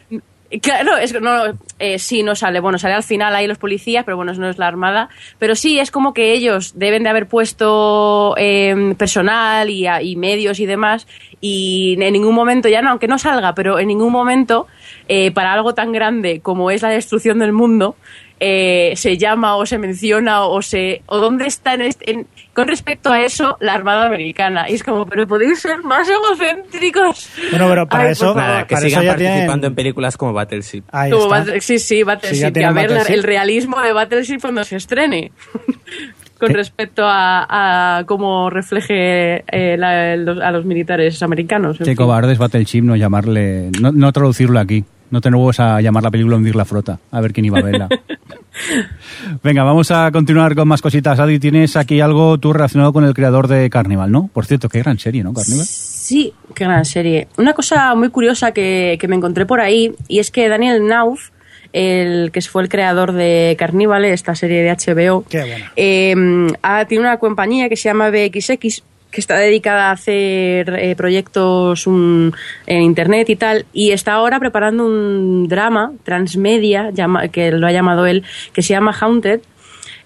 Claro, 0.61 0.97
es 0.97 1.13
no, 1.21 1.57
eh, 1.77 1.99
sí, 1.99 2.23
no 2.23 2.35
sale. 2.35 2.59
Bueno, 2.59 2.79
sale 2.79 2.95
al 2.95 3.03
final 3.03 3.35
ahí 3.35 3.45
los 3.45 3.59
policías, 3.59 4.03
pero 4.03 4.17
bueno, 4.17 4.33
no 4.33 4.49
es 4.49 4.57
la 4.57 4.67
armada. 4.67 5.09
Pero 5.37 5.55
sí, 5.55 5.79
es 5.79 5.91
como 5.91 6.13
que 6.13 6.33
ellos 6.33 6.73
deben 6.75 7.03
de 7.03 7.09
haber 7.09 7.27
puesto 7.27 8.33
eh, 8.35 8.95
personal 8.97 9.69
y, 9.69 9.87
y 9.87 10.15
medios 10.15 10.59
y 10.59 10.65
demás, 10.65 11.05
y 11.41 11.97
en 11.99 12.13
ningún 12.13 12.35
momento, 12.35 12.67
ya 12.67 12.81
no, 12.81 12.89
aunque 12.89 13.07
no 13.07 13.17
salga, 13.17 13.53
pero 13.53 13.79
en 13.79 13.87
ningún 13.87 14.11
momento, 14.11 14.67
eh, 15.07 15.31
para 15.31 15.53
algo 15.53 15.73
tan 15.73 15.91
grande 15.91 16.41
como 16.41 16.71
es 16.71 16.81
la 16.81 16.89
destrucción 16.89 17.39
del 17.39 17.53
mundo, 17.53 17.95
eh, 18.39 18.93
se 18.95 19.17
llama 19.17 19.55
o 19.57 19.65
se 19.65 19.77
menciona 19.77 20.43
o 20.45 20.61
se 20.61 21.01
o 21.07 21.17
dónde 21.17 21.45
está 21.47 21.73
en 21.73 21.81
este- 21.81 22.11
en- 22.11 22.27
con 22.53 22.67
respecto 22.67 23.11
a 23.11 23.21
eso 23.21 23.57
la 23.59 23.73
armada 23.73 24.05
americana 24.07 24.69
y 24.69 24.75
es 24.75 24.83
como 24.83 25.05
pero 25.05 25.27
podéis 25.27 25.59
ser 25.59 25.83
más 25.83 26.07
egocéntricos 26.09 27.29
Bueno, 27.51 27.67
pero 27.69 27.87
para 27.87 28.03
Ay, 28.05 28.11
eso-. 28.11 28.33
Nada, 28.35 28.65
que 28.67 28.75
Para 28.75 28.87
sigan 28.87 29.03
eso 29.03 29.11
participando 29.11 29.47
tienen- 29.53 29.65
en 29.65 29.75
películas 29.75 30.17
como 30.17 30.33
Battleship. 30.33 30.83
Ahí 30.91 31.11
Como 31.11 31.23
está. 31.25 31.37
Battle- 31.39 31.61
sí, 31.61 31.79
sí, 31.79 32.03
Battleship. 32.03 32.35
Sí, 32.53 32.59
y 32.59 32.63
a 32.63 32.71
ver 32.71 32.89
Battleship. 32.89 33.13
el 33.13 33.23
realismo 33.23 33.81
de 33.81 33.93
Battleship 33.93 34.39
cuando 34.41 34.63
se 34.63 34.75
estrene. 34.77 35.31
Con 36.39 36.53
respecto 36.53 37.03
a, 37.05 37.97
a 37.99 38.05
cómo 38.05 38.49
refleje 38.49 39.43
eh, 39.51 39.75
la- 39.77 40.15
los- 40.15 40.39
a 40.39 40.51
los 40.51 40.63
militares 40.63 41.21
americanos. 41.21 41.77
Qué 41.77 41.83
fin. 41.83 41.95
cobardes 41.95 42.37
Battleship 42.37 42.81
no 42.81 42.95
llamarle, 42.95 43.69
no, 43.81 43.91
no 43.91 44.11
traducirlo 44.13 44.57
aquí. 44.59 44.85
No 45.11 45.21
tenemos 45.21 45.59
a 45.59 45.81
llamar 45.81 46.03
la 46.03 46.11
película 46.11 46.35
Hundir 46.37 46.55
la 46.55 46.65
Flota, 46.65 46.99
a 47.11 47.19
ver 47.21 47.33
quién 47.33 47.45
iba 47.45 47.59
a 47.59 47.63
verla. 47.63 47.89
Venga, 49.43 49.63
vamos 49.63 49.89
a 49.91 50.11
continuar 50.11 50.55
con 50.55 50.67
más 50.67 50.81
cositas. 50.81 51.19
Adi, 51.19 51.39
tienes 51.39 51.75
aquí 51.75 52.01
algo 52.01 52.37
tú 52.37 52.53
relacionado 52.53 52.93
con 52.93 53.03
el 53.05 53.13
creador 53.13 53.47
de 53.47 53.69
Carnival, 53.69 54.11
¿no? 54.11 54.29
Por 54.33 54.45
cierto, 54.45 54.69
qué 54.69 54.79
gran 54.79 54.99
serie, 54.99 55.23
¿no? 55.23 55.33
Carnival. 55.33 55.65
Sí, 55.65 56.33
qué 56.53 56.65
gran 56.65 56.85
serie. 56.85 57.27
Una 57.37 57.53
cosa 57.53 57.93
muy 57.95 58.09
curiosa 58.09 58.51
que, 58.51 58.97
que 58.99 59.07
me 59.07 59.15
encontré 59.15 59.45
por 59.45 59.61
ahí, 59.61 59.93
y 60.07 60.19
es 60.19 60.31
que 60.31 60.47
Daniel 60.49 60.85
Nauf, 60.87 61.29
el 61.71 62.31
que 62.31 62.41
fue 62.41 62.63
el 62.63 62.69
creador 62.69 63.11
de 63.13 63.55
Carnival, 63.57 64.05
esta 64.05 64.35
serie 64.35 64.61
de 64.63 64.71
HBO, 64.71 65.23
Qué 65.29 65.39
buena. 65.41 65.71
eh, 65.75 66.15
ha- 66.63 66.85
tiene 66.85 67.03
una 67.03 67.17
compañía 67.17 67.69
que 67.69 67.75
se 67.75 67.89
llama 67.89 68.09
BXX 68.09 68.83
que 69.11 69.21
está 69.21 69.37
dedicada 69.37 69.89
a 69.89 69.91
hacer 69.91 70.69
eh, 70.77 70.95
proyectos 70.95 71.87
un- 71.87 72.33
en 72.67 72.81
internet 72.83 73.29
y 73.29 73.35
tal 73.35 73.65
y 73.73 73.91
está 73.91 74.13
ahora 74.13 74.39
preparando 74.39 74.85
un 74.85 75.47
drama 75.47 75.93
transmedia 76.03 76.91
que 77.31 77.51
lo 77.51 77.65
ha 77.67 77.71
llamado 77.71 78.05
él 78.05 78.23
que 78.53 78.61
se 78.61 78.73
llama 78.73 78.95
Haunted 78.99 79.41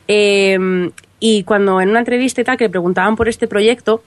Eh, 0.07 0.57
y 1.19 1.43
cuando 1.43 1.79
en 1.79 1.89
una 1.89 1.99
entrevista 1.99 2.41
y 2.41 2.43
tal 2.43 2.57
que 2.57 2.65
le 2.65 2.69
preguntaban 2.69 3.15
por 3.15 3.29
este 3.29 3.47
proyecto 3.47 4.03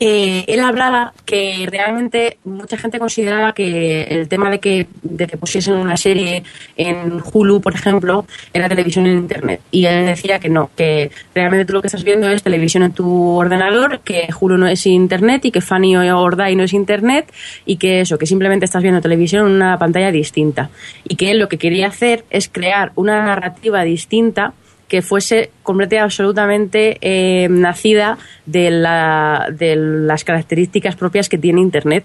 eh, 0.00 0.44
él 0.46 0.60
hablaba 0.60 1.12
que 1.24 1.66
realmente 1.68 2.38
mucha 2.44 2.76
gente 2.78 3.00
consideraba 3.00 3.52
que 3.52 4.02
el 4.04 4.28
tema 4.28 4.48
de 4.50 4.60
que, 4.60 4.86
de 5.02 5.26
que 5.26 5.36
pusiesen 5.36 5.74
una 5.74 5.96
serie 5.96 6.44
en 6.76 7.20
Hulu, 7.32 7.60
por 7.60 7.74
ejemplo, 7.74 8.24
era 8.52 8.68
televisión 8.68 9.06
en 9.06 9.18
Internet. 9.18 9.60
Y 9.72 9.86
él 9.86 10.06
decía 10.06 10.38
que 10.38 10.48
no, 10.48 10.70
que 10.76 11.10
realmente 11.34 11.64
tú 11.64 11.72
lo 11.72 11.80
que 11.80 11.88
estás 11.88 12.04
viendo 12.04 12.28
es 12.28 12.42
televisión 12.42 12.84
en 12.84 12.92
tu 12.92 13.30
ordenador, 13.30 14.00
que 14.00 14.28
Hulu 14.38 14.56
no 14.56 14.68
es 14.68 14.86
Internet 14.86 15.44
y 15.46 15.50
que 15.50 15.60
Fanny 15.60 15.96
or 15.96 16.36
Die 16.36 16.54
no 16.54 16.62
es 16.62 16.72
Internet 16.72 17.32
y 17.66 17.76
que 17.76 18.02
eso, 18.02 18.18
que 18.18 18.26
simplemente 18.26 18.66
estás 18.66 18.82
viendo 18.82 19.00
televisión 19.00 19.46
en 19.48 19.52
una 19.54 19.78
pantalla 19.78 20.12
distinta. 20.12 20.70
Y 21.08 21.16
que 21.16 21.32
él 21.32 21.38
lo 21.38 21.48
que 21.48 21.58
quería 21.58 21.88
hacer 21.88 22.24
es 22.30 22.48
crear 22.48 22.92
una 22.94 23.22
narrativa 23.22 23.82
distinta 23.82 24.54
que 24.88 25.02
fuese 25.02 25.50
completa 25.62 26.02
absolutamente 26.02 26.96
eh, 27.00 27.48
nacida 27.50 28.18
de, 28.46 28.70
la- 28.70 29.48
de 29.52 29.76
las 29.76 30.24
características 30.24 30.96
propias 30.96 31.28
que 31.28 31.38
tiene 31.38 31.60
Internet. 31.60 32.04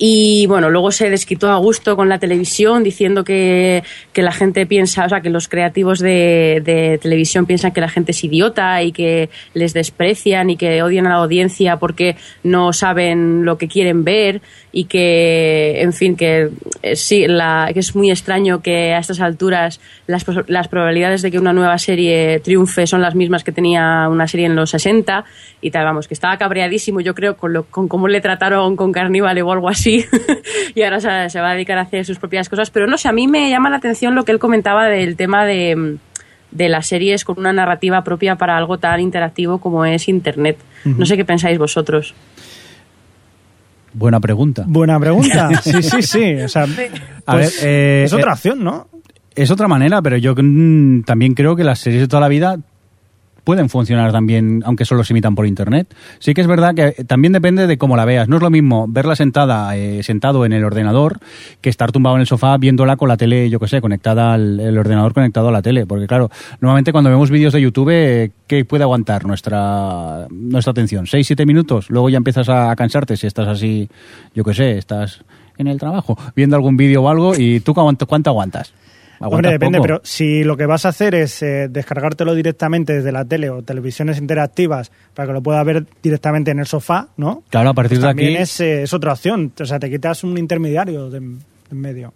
Y 0.00 0.46
bueno, 0.46 0.70
luego 0.70 0.92
se 0.92 1.10
desquitó 1.10 1.50
a 1.50 1.56
gusto 1.56 1.96
con 1.96 2.08
la 2.08 2.20
televisión 2.20 2.84
diciendo 2.84 3.24
que, 3.24 3.82
que 4.12 4.22
la 4.22 4.30
gente 4.30 4.64
piensa, 4.64 5.04
o 5.04 5.08
sea, 5.08 5.20
que 5.20 5.28
los 5.28 5.48
creativos 5.48 5.98
de, 5.98 6.62
de, 6.64 6.98
televisión 6.98 7.46
piensan 7.46 7.72
que 7.72 7.80
la 7.80 7.88
gente 7.88 8.12
es 8.12 8.22
idiota 8.22 8.80
y 8.84 8.92
que 8.92 9.28
les 9.54 9.74
desprecian 9.74 10.50
y 10.50 10.56
que 10.56 10.84
odian 10.84 11.08
a 11.08 11.10
la 11.10 11.16
audiencia 11.16 11.78
porque 11.78 12.14
no 12.44 12.72
saben 12.72 13.44
lo 13.44 13.58
que 13.58 13.66
quieren 13.66 14.04
ver 14.04 14.40
y 14.70 14.84
que, 14.84 15.80
en 15.82 15.92
fin, 15.92 16.14
que 16.14 16.50
eh, 16.82 16.94
sí, 16.94 17.26
la, 17.26 17.68
que 17.74 17.80
es 17.80 17.96
muy 17.96 18.12
extraño 18.12 18.62
que 18.62 18.94
a 18.94 18.98
estas 18.98 19.20
alturas 19.20 19.80
las, 20.06 20.24
las 20.46 20.68
probabilidades 20.68 21.22
de 21.22 21.32
que 21.32 21.40
una 21.40 21.52
nueva 21.52 21.76
serie 21.78 22.38
triunfe 22.38 22.86
son 22.86 23.02
las 23.02 23.16
mismas 23.16 23.42
que 23.42 23.50
tenía 23.50 24.08
una 24.08 24.28
serie 24.28 24.46
en 24.46 24.54
los 24.54 24.70
60 24.70 25.24
y 25.60 25.72
tal, 25.72 25.84
vamos, 25.84 26.06
que 26.06 26.14
estaba 26.14 26.36
cabreadísimo 26.38 27.00
yo 27.00 27.16
creo 27.16 27.36
con, 27.36 27.52
lo, 27.52 27.64
con 27.64 27.88
cómo 27.88 28.06
le 28.06 28.20
trataron 28.20 28.76
con 28.76 28.92
Carnival 28.92 29.42
o 29.42 29.50
algo 29.50 29.68
así 29.68 29.87
y 30.74 30.82
ahora 30.82 31.00
se, 31.00 31.30
se, 31.30 31.40
va 31.40 31.50
a 31.50 31.54
dedicar 31.54 31.78
a 31.78 31.82
hacer 31.82 32.04
sus 32.04 32.18
propias 32.18 32.48
cosas, 32.48 32.70
pero 32.70 32.86
no 32.86 32.98
sé, 32.98 33.08
a 33.08 33.12
mí 33.12 33.26
me 33.28 33.50
llama 33.50 33.70
la 33.70 33.76
atención 33.76 34.14
lo 34.14 34.24
que 34.24 34.32
él 34.32 34.38
comentaba 34.38 34.86
del 34.86 35.16
tema 35.16 35.44
de, 35.44 35.98
de 36.50 36.68
las 36.68 36.86
series 36.86 37.24
con 37.24 37.38
una 37.38 37.52
narrativa 37.52 38.02
propia 38.04 38.36
para 38.36 38.56
algo 38.56 38.78
tan 38.78 39.00
interactivo 39.00 39.58
como 39.58 39.84
es 39.84 40.08
Internet. 40.08 40.58
Uh 40.84 40.90
-huh. 40.90 40.96
No 40.98 41.06
sé 41.06 41.16
qué 41.16 41.24
pensáis 41.24 41.58
vosotros. 41.58 42.14
Buena 43.92 44.20
pregunta. 44.20 44.64
Buena 44.66 44.98
pregunta. 45.00 45.50
Sí, 45.62 45.82
sí, 45.82 46.02
sí. 46.02 46.34
O 46.34 46.48
sea, 46.48 46.62
a 46.62 46.66
ver, 46.66 46.90
pues, 47.24 47.62
eh, 47.64 48.04
es 48.04 48.12
otra 48.12 48.30
eh, 48.30 48.34
opción, 48.34 48.62
¿no? 48.62 48.88
Es 49.34 49.50
otra 49.50 49.68
manera, 49.68 50.02
pero 50.02 50.16
yo 50.16 50.34
mm, 50.36 51.02
también 51.02 51.34
creo 51.34 51.56
que 51.56 51.64
las 51.64 51.78
series 51.78 52.02
de 52.02 52.08
toda 52.08 52.20
la 52.20 52.28
vida 52.28 52.58
pueden 53.48 53.70
funcionar 53.70 54.12
también, 54.12 54.60
aunque 54.66 54.84
solo 54.84 55.04
se 55.04 55.14
imitan 55.14 55.34
por 55.34 55.46
internet. 55.46 55.94
Sí 56.18 56.34
que 56.34 56.42
es 56.42 56.46
verdad 56.46 56.74
que 56.74 57.02
también 57.04 57.32
depende 57.32 57.66
de 57.66 57.78
cómo 57.78 57.96
la 57.96 58.04
veas. 58.04 58.28
No 58.28 58.36
es 58.36 58.42
lo 58.42 58.50
mismo 58.50 58.84
verla 58.86 59.16
sentada, 59.16 59.74
eh, 59.74 60.02
sentado 60.02 60.44
en 60.44 60.52
el 60.52 60.64
ordenador, 60.64 61.18
que 61.62 61.70
estar 61.70 61.90
tumbado 61.90 62.16
en 62.16 62.20
el 62.20 62.26
sofá 62.26 62.58
viéndola 62.58 62.98
con 62.98 63.08
la 63.08 63.16
tele, 63.16 63.48
yo 63.48 63.58
que 63.58 63.66
sé, 63.66 63.80
conectada 63.80 64.34
al 64.34 64.76
ordenador 64.76 65.14
conectado 65.14 65.48
a 65.48 65.52
la 65.52 65.62
tele. 65.62 65.86
Porque 65.86 66.06
claro, 66.06 66.28
normalmente 66.60 66.92
cuando 66.92 67.08
vemos 67.08 67.30
vídeos 67.30 67.54
de 67.54 67.62
YouTube, 67.62 67.88
eh, 67.90 68.32
¿qué 68.46 68.66
puede 68.66 68.82
aguantar 68.82 69.24
nuestra, 69.24 70.26
nuestra 70.28 70.72
atención? 70.72 71.06
¿Seis, 71.06 71.26
siete 71.26 71.46
minutos? 71.46 71.88
Luego 71.88 72.10
ya 72.10 72.18
empiezas 72.18 72.50
a, 72.50 72.76
cansarte 72.76 73.16
si 73.16 73.26
estás 73.26 73.48
así, 73.48 73.88
yo 74.34 74.44
que 74.44 74.52
sé, 74.52 74.76
estás 74.76 75.24
en 75.56 75.68
el 75.68 75.78
trabajo, 75.78 76.18
viendo 76.36 76.54
algún 76.54 76.76
vídeo 76.76 77.02
o 77.02 77.08
algo, 77.08 77.32
y 77.34 77.60
tú 77.60 77.72
cuánto, 77.72 78.06
cuánto 78.06 78.28
aguantas. 78.28 78.74
Hombre, 79.20 79.50
depende, 79.50 79.78
poco? 79.78 79.86
pero 79.86 80.00
si 80.04 80.44
lo 80.44 80.56
que 80.56 80.66
vas 80.66 80.86
a 80.86 80.90
hacer 80.90 81.14
es 81.14 81.42
eh, 81.42 81.68
descargártelo 81.68 82.34
directamente 82.34 82.94
desde 82.94 83.12
la 83.12 83.24
tele 83.24 83.50
o 83.50 83.62
televisiones 83.62 84.18
interactivas 84.18 84.92
para 85.14 85.26
que 85.28 85.32
lo 85.32 85.42
puedas 85.42 85.64
ver 85.64 85.84
directamente 86.02 86.50
en 86.50 86.60
el 86.60 86.66
sofá, 86.66 87.08
¿no? 87.16 87.42
Claro, 87.50 87.70
a 87.70 87.74
partir 87.74 87.98
pues 87.98 88.02
de 88.02 88.08
también 88.08 88.34
aquí. 88.34 88.42
Es, 88.42 88.60
eh, 88.60 88.82
es 88.82 88.92
otra 88.92 89.12
opción. 89.12 89.52
O 89.60 89.64
sea, 89.64 89.78
te 89.78 89.90
quitas 89.90 90.22
un 90.24 90.38
intermediario 90.38 91.10
de, 91.10 91.20
de 91.20 91.26
en 91.70 91.80
medio. 91.80 92.14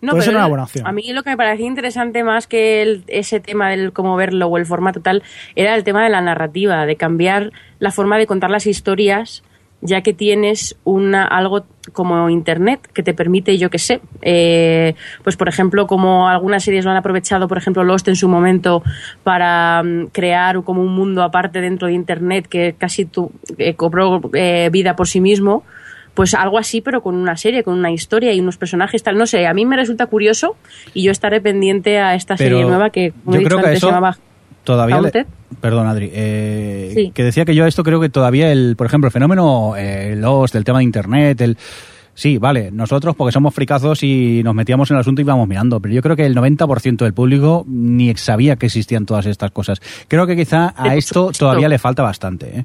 No, 0.00 0.12
Puede 0.12 0.22
pero 0.22 0.32
ser 0.32 0.36
una 0.36 0.46
buena 0.46 0.64
opción. 0.64 0.86
A 0.86 0.92
mí 0.92 1.12
lo 1.12 1.22
que 1.22 1.30
me 1.30 1.36
parecía 1.36 1.66
interesante 1.66 2.22
más 2.22 2.46
que 2.46 2.82
el, 2.82 3.04
ese 3.08 3.40
tema 3.40 3.68
del 3.70 3.92
cómo 3.92 4.16
verlo 4.16 4.46
o 4.46 4.56
el 4.56 4.66
formato 4.66 5.00
tal 5.00 5.22
era 5.56 5.74
el 5.74 5.82
tema 5.82 6.04
de 6.04 6.10
la 6.10 6.20
narrativa, 6.20 6.86
de 6.86 6.96
cambiar 6.96 7.52
la 7.80 7.90
forma 7.90 8.16
de 8.16 8.26
contar 8.26 8.50
las 8.50 8.66
historias 8.66 9.42
ya 9.80 10.02
que 10.02 10.12
tienes 10.12 10.76
una 10.84 11.24
algo 11.24 11.64
como 11.92 12.28
internet 12.28 12.80
que 12.92 13.02
te 13.02 13.14
permite 13.14 13.56
yo 13.58 13.70
que 13.70 13.78
sé 13.78 14.00
eh, 14.22 14.94
pues 15.22 15.36
por 15.36 15.48
ejemplo 15.48 15.86
como 15.86 16.28
algunas 16.28 16.64
series 16.64 16.84
lo 16.84 16.90
han 16.90 16.96
aprovechado 16.96 17.48
por 17.48 17.58
ejemplo 17.58 17.84
Lost 17.84 18.08
en 18.08 18.16
su 18.16 18.28
momento 18.28 18.82
para 19.22 19.82
um, 19.84 20.08
crear 20.08 20.62
como 20.64 20.82
un 20.82 20.94
mundo 20.94 21.22
aparte 21.22 21.60
dentro 21.60 21.88
de 21.88 21.94
internet 21.94 22.46
que 22.48 22.74
casi 22.76 23.04
tu, 23.04 23.30
eh, 23.56 23.74
cobró 23.74 24.20
eh, 24.34 24.68
vida 24.72 24.96
por 24.96 25.06
sí 25.06 25.20
mismo 25.20 25.62
pues 26.14 26.34
algo 26.34 26.58
así, 26.58 26.80
pero 26.80 27.00
con 27.00 27.14
una 27.14 27.36
serie, 27.36 27.62
con 27.62 27.74
una 27.74 27.92
historia 27.92 28.32
y 28.32 28.40
unos 28.40 28.56
personajes 28.56 29.04
tal. 29.04 29.16
No 29.16 29.24
sé, 29.24 29.46
a 29.46 29.54
mí 29.54 29.64
me 29.64 29.76
resulta 29.76 30.06
curioso 30.06 30.56
y 30.92 31.04
yo 31.04 31.12
estaré 31.12 31.40
pendiente 31.40 32.00
a 32.00 32.16
esta 32.16 32.34
pero 32.34 32.56
serie 32.56 32.64
nueva 32.64 32.90
que, 32.90 33.12
como 33.24 33.36
yo 33.36 33.36
he 33.36 33.44
dicho 33.44 33.48
creo 33.50 33.60
que 33.60 33.66
antes, 33.66 33.78
eso 33.78 33.86
se 33.86 33.92
llamaba 33.92 34.18
todavía 34.74 35.00
le, 35.00 35.26
perdón 35.60 35.86
Adri 35.86 36.10
eh, 36.12 36.92
Sí. 36.94 37.10
que 37.14 37.24
decía 37.24 37.44
que 37.44 37.54
yo 37.54 37.66
esto 37.66 37.82
creo 37.82 38.00
que 38.00 38.08
todavía 38.08 38.52
el 38.52 38.74
por 38.76 38.86
ejemplo 38.86 39.08
el 39.08 39.12
fenómeno 39.12 39.74
eh, 39.76 40.14
Lost 40.16 40.54
del 40.54 40.64
tema 40.64 40.78
de 40.78 40.84
internet 40.84 41.40
el 41.40 41.56
Sí, 42.14 42.36
vale, 42.36 42.72
nosotros 42.72 43.14
porque 43.14 43.30
somos 43.30 43.54
fricazos 43.54 44.02
y 44.02 44.42
nos 44.42 44.52
metíamos 44.52 44.90
en 44.90 44.96
el 44.96 45.02
asunto 45.02 45.20
y 45.20 45.24
íbamos 45.24 45.46
mirando, 45.46 45.78
pero 45.78 45.94
yo 45.94 46.02
creo 46.02 46.16
que 46.16 46.26
el 46.26 46.34
90% 46.34 46.96
del 47.04 47.14
público 47.14 47.64
ni 47.68 48.12
sabía 48.16 48.56
que 48.56 48.66
existían 48.66 49.06
todas 49.06 49.24
estas 49.26 49.52
cosas. 49.52 49.80
Creo 50.08 50.26
que 50.26 50.34
quizá 50.34 50.74
a 50.76 50.96
esto 50.96 51.30
todavía 51.30 51.68
le 51.68 51.78
falta 51.78 52.02
bastante. 52.02 52.58
¿eh? 52.58 52.64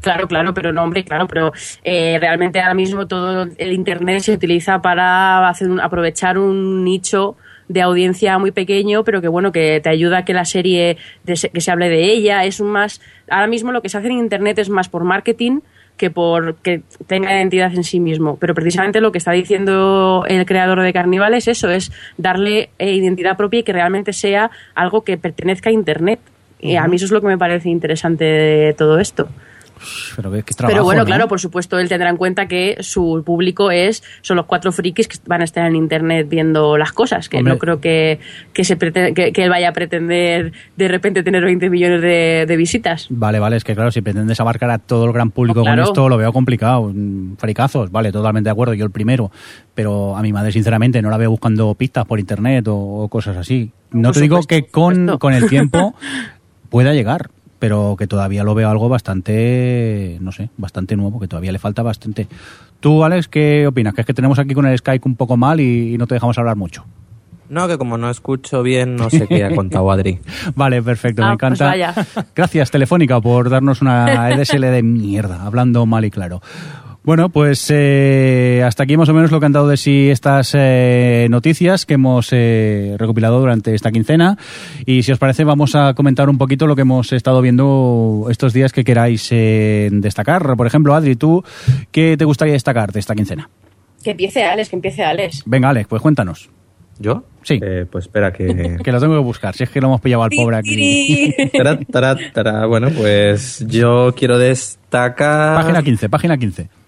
Claro, 0.00 0.28
claro, 0.28 0.54
pero 0.54 0.72
no, 0.72 0.84
hombre, 0.84 1.02
claro, 1.02 1.26
pero 1.26 1.50
eh, 1.82 2.18
realmente 2.20 2.60
ahora 2.60 2.74
mismo 2.74 3.08
todo 3.08 3.48
el 3.58 3.72
Internet 3.72 4.20
se 4.20 4.32
utiliza 4.34 4.80
para 4.80 5.48
hacer 5.48 5.68
un- 5.68 5.80
aprovechar 5.80 6.38
un 6.38 6.84
nicho 6.84 7.34
de 7.68 7.80
audiencia 7.82 8.38
muy 8.38 8.50
pequeño, 8.50 9.04
pero 9.04 9.20
que 9.22 9.28
bueno, 9.28 9.52
que 9.52 9.80
te 9.82 9.88
ayuda 9.88 10.18
a 10.18 10.24
que 10.24 10.34
la 10.34 10.44
serie, 10.44 10.96
de 11.24 11.36
se- 11.36 11.48
que 11.50 11.60
se 11.60 11.70
hable 11.70 11.88
de 11.88 12.04
ella, 12.12 12.44
es 12.44 12.60
un 12.60 12.68
más, 12.68 13.00
ahora 13.30 13.46
mismo 13.46 13.72
lo 13.72 13.80
que 13.82 13.88
se 13.88 13.98
hace 13.98 14.08
en 14.08 14.18
Internet 14.18 14.58
es 14.58 14.68
más 14.68 14.88
por 14.88 15.04
marketing 15.04 15.60
que 15.96 16.10
por 16.10 16.56
que 16.56 16.82
tenga 17.06 17.32
identidad 17.32 17.72
en 17.72 17.84
sí 17.84 18.00
mismo. 18.00 18.36
Pero 18.40 18.52
precisamente 18.54 19.00
lo 19.00 19.12
que 19.12 19.18
está 19.18 19.30
diciendo 19.30 20.24
el 20.28 20.44
creador 20.44 20.82
de 20.82 20.92
Carnival 20.92 21.34
es 21.34 21.46
eso, 21.48 21.70
es 21.70 21.92
darle 22.18 22.70
eh, 22.78 22.92
identidad 22.94 23.36
propia 23.36 23.60
y 23.60 23.62
que 23.62 23.72
realmente 23.72 24.12
sea 24.12 24.50
algo 24.74 25.02
que 25.04 25.16
pertenezca 25.16 25.70
a 25.70 25.72
Internet. 25.72 26.18
Y 26.60 26.76
a 26.76 26.86
mí 26.88 26.96
eso 26.96 27.04
es 27.04 27.10
lo 27.12 27.20
que 27.20 27.26
me 27.28 27.38
parece 27.38 27.68
interesante 27.68 28.24
de 28.24 28.72
todo 28.72 28.98
esto. 28.98 29.28
Pero 30.16 30.30
qué, 30.32 30.42
qué 30.42 30.54
trabajo, 30.54 30.72
Pero 30.74 30.84
bueno, 30.84 31.00
¿no? 31.02 31.06
claro, 31.06 31.28
por 31.28 31.40
supuesto, 31.40 31.78
él 31.78 31.88
tendrá 31.88 32.08
en 32.10 32.16
cuenta 32.16 32.46
que 32.46 32.76
su 32.80 33.22
público 33.24 33.70
es 33.70 34.02
son 34.22 34.36
los 34.36 34.46
cuatro 34.46 34.72
frikis 34.72 35.08
que 35.08 35.16
van 35.26 35.40
a 35.40 35.44
estar 35.44 35.66
en 35.66 35.76
internet 35.76 36.28
viendo 36.28 36.76
las 36.78 36.92
cosas, 36.92 37.28
que 37.28 37.38
Hombre. 37.38 37.52
no 37.54 37.58
creo 37.58 37.80
que, 37.80 38.20
que, 38.52 38.64
se 38.64 38.78
prete- 38.78 39.12
que, 39.14 39.32
que 39.32 39.44
él 39.44 39.50
vaya 39.50 39.68
a 39.70 39.72
pretender 39.72 40.52
de 40.76 40.88
repente 40.88 41.22
tener 41.22 41.44
20 41.44 41.70
millones 41.70 42.00
de, 42.02 42.44
de 42.46 42.56
visitas. 42.56 43.06
Vale, 43.10 43.38
vale, 43.38 43.56
es 43.56 43.64
que 43.64 43.74
claro, 43.74 43.90
si 43.90 44.00
pretendes 44.00 44.40
abarcar 44.40 44.70
a 44.70 44.78
todo 44.78 45.04
el 45.06 45.12
gran 45.12 45.30
público 45.30 45.62
claro. 45.62 45.82
con 45.82 45.88
esto, 45.90 46.08
lo 46.08 46.16
veo 46.16 46.32
complicado. 46.32 46.92
Fricazos, 47.38 47.90
vale, 47.90 48.12
totalmente 48.12 48.48
de 48.48 48.52
acuerdo, 48.52 48.74
yo 48.74 48.84
el 48.84 48.90
primero. 48.90 49.30
Pero 49.74 50.16
a 50.16 50.22
mi 50.22 50.32
madre, 50.32 50.52
sinceramente, 50.52 51.02
no 51.02 51.10
la 51.10 51.16
veo 51.16 51.30
buscando 51.30 51.74
pistas 51.74 52.04
por 52.06 52.20
internet 52.20 52.66
o, 52.68 52.74
o 52.76 53.08
cosas 53.08 53.36
así. 53.36 53.72
No 53.90 54.08
Por 54.08 54.14
te 54.14 54.20
digo 54.20 54.40
que 54.42 54.66
con, 54.66 55.18
con 55.18 55.34
el 55.34 55.48
tiempo 55.48 55.94
pueda 56.70 56.92
llegar, 56.94 57.30
pero 57.64 57.96
que 57.98 58.06
todavía 58.06 58.44
lo 58.44 58.54
veo 58.54 58.68
algo 58.68 58.90
bastante, 58.90 60.18
no 60.20 60.32
sé, 60.32 60.50
bastante 60.58 60.96
nuevo, 60.96 61.18
que 61.18 61.26
todavía 61.28 61.50
le 61.50 61.58
falta 61.58 61.82
bastante. 61.82 62.28
Tú, 62.78 63.04
Alex, 63.04 63.26
¿qué 63.26 63.66
opinas? 63.66 63.94
Que 63.94 64.02
es 64.02 64.06
que 64.06 64.12
tenemos 64.12 64.38
aquí 64.38 64.52
con 64.52 64.66
el 64.66 64.76
Skype 64.76 65.08
un 65.08 65.16
poco 65.16 65.38
mal 65.38 65.60
y, 65.60 65.94
y 65.94 65.96
no 65.96 66.06
te 66.06 66.12
dejamos 66.14 66.36
hablar 66.36 66.56
mucho. 66.56 66.84
No, 67.48 67.66
que 67.66 67.78
como 67.78 67.96
no 67.96 68.10
escucho 68.10 68.62
bien, 68.62 68.96
no 68.96 69.08
sé 69.08 69.26
qué 69.26 69.44
ha 69.44 69.54
contado 69.54 69.90
Adri. 69.90 70.18
Vale, 70.54 70.82
perfecto, 70.82 71.22
Ah, 71.22 71.30
me 71.30 71.36
pues 71.38 71.58
encanta. 71.58 71.64
vaya. 71.66 71.94
Gracias, 72.36 72.70
Telefónica, 72.70 73.18
por 73.22 73.48
darnos 73.48 73.80
una 73.80 74.28
EDSL 74.34 74.60
de 74.60 74.82
mierda, 74.82 75.42
hablando 75.46 75.86
mal 75.86 76.04
y 76.04 76.10
claro. 76.10 76.42
Bueno, 77.04 77.28
pues 77.28 77.66
eh, 77.68 78.62
hasta 78.64 78.84
aquí 78.84 78.96
más 78.96 79.10
o 79.10 79.14
menos 79.14 79.30
lo 79.30 79.38
que 79.38 79.44
han 79.44 79.52
dado 79.52 79.68
de 79.68 79.76
sí 79.76 80.08
estas 80.08 80.52
eh, 80.54 81.26
noticias 81.28 81.84
que 81.84 81.94
hemos 81.94 82.28
eh, 82.32 82.96
recopilado 82.98 83.38
durante 83.38 83.74
esta 83.74 83.92
quincena. 83.92 84.38
Y 84.86 85.02
si 85.02 85.12
os 85.12 85.18
parece, 85.18 85.44
vamos 85.44 85.74
a 85.74 85.92
comentar 85.92 86.30
un 86.30 86.38
poquito 86.38 86.66
lo 86.66 86.74
que 86.74 86.80
hemos 86.80 87.12
estado 87.12 87.42
viendo 87.42 88.28
estos 88.30 88.54
días 88.54 88.72
que 88.72 88.84
queráis 88.84 89.28
eh, 89.32 89.90
destacar. 89.92 90.56
Por 90.56 90.66
ejemplo, 90.66 90.94
Adri, 90.94 91.14
¿tú 91.14 91.44
qué 91.92 92.16
te 92.16 92.24
gustaría 92.24 92.54
destacar 92.54 92.90
de 92.90 93.00
esta 93.00 93.14
quincena? 93.14 93.50
Que 94.02 94.12
empiece 94.12 94.42
Alex, 94.42 94.70
que 94.70 94.76
empiece 94.76 95.04
Alex. 95.04 95.42
Venga, 95.44 95.68
Alex, 95.68 95.86
pues 95.86 96.00
cuéntanos. 96.00 96.48
¿Yo? 96.98 97.24
Sí. 97.42 97.60
Eh, 97.62 97.84
pues 97.90 98.06
espera 98.06 98.32
que... 98.32 98.78
Que 98.82 98.92
lo 98.92 99.00
tengo 99.00 99.12
que 99.12 99.22
buscar, 99.22 99.54
si 99.54 99.64
es 99.64 99.68
que 99.68 99.82
lo 99.82 99.88
hemos 99.88 100.00
pillado 100.00 100.22
al 100.22 100.30
pobre 100.30 100.56
aquí. 100.56 101.34
Tará, 101.52 101.78
tará, 101.80 102.16
tará. 102.32 102.64
Bueno, 102.64 102.88
pues 102.96 103.62
yo 103.68 104.14
quiero 104.16 104.38
destacar... 104.38 105.56
Página 105.56 105.82
15, 105.82 106.08
página 106.08 106.38
15. 106.38 106.83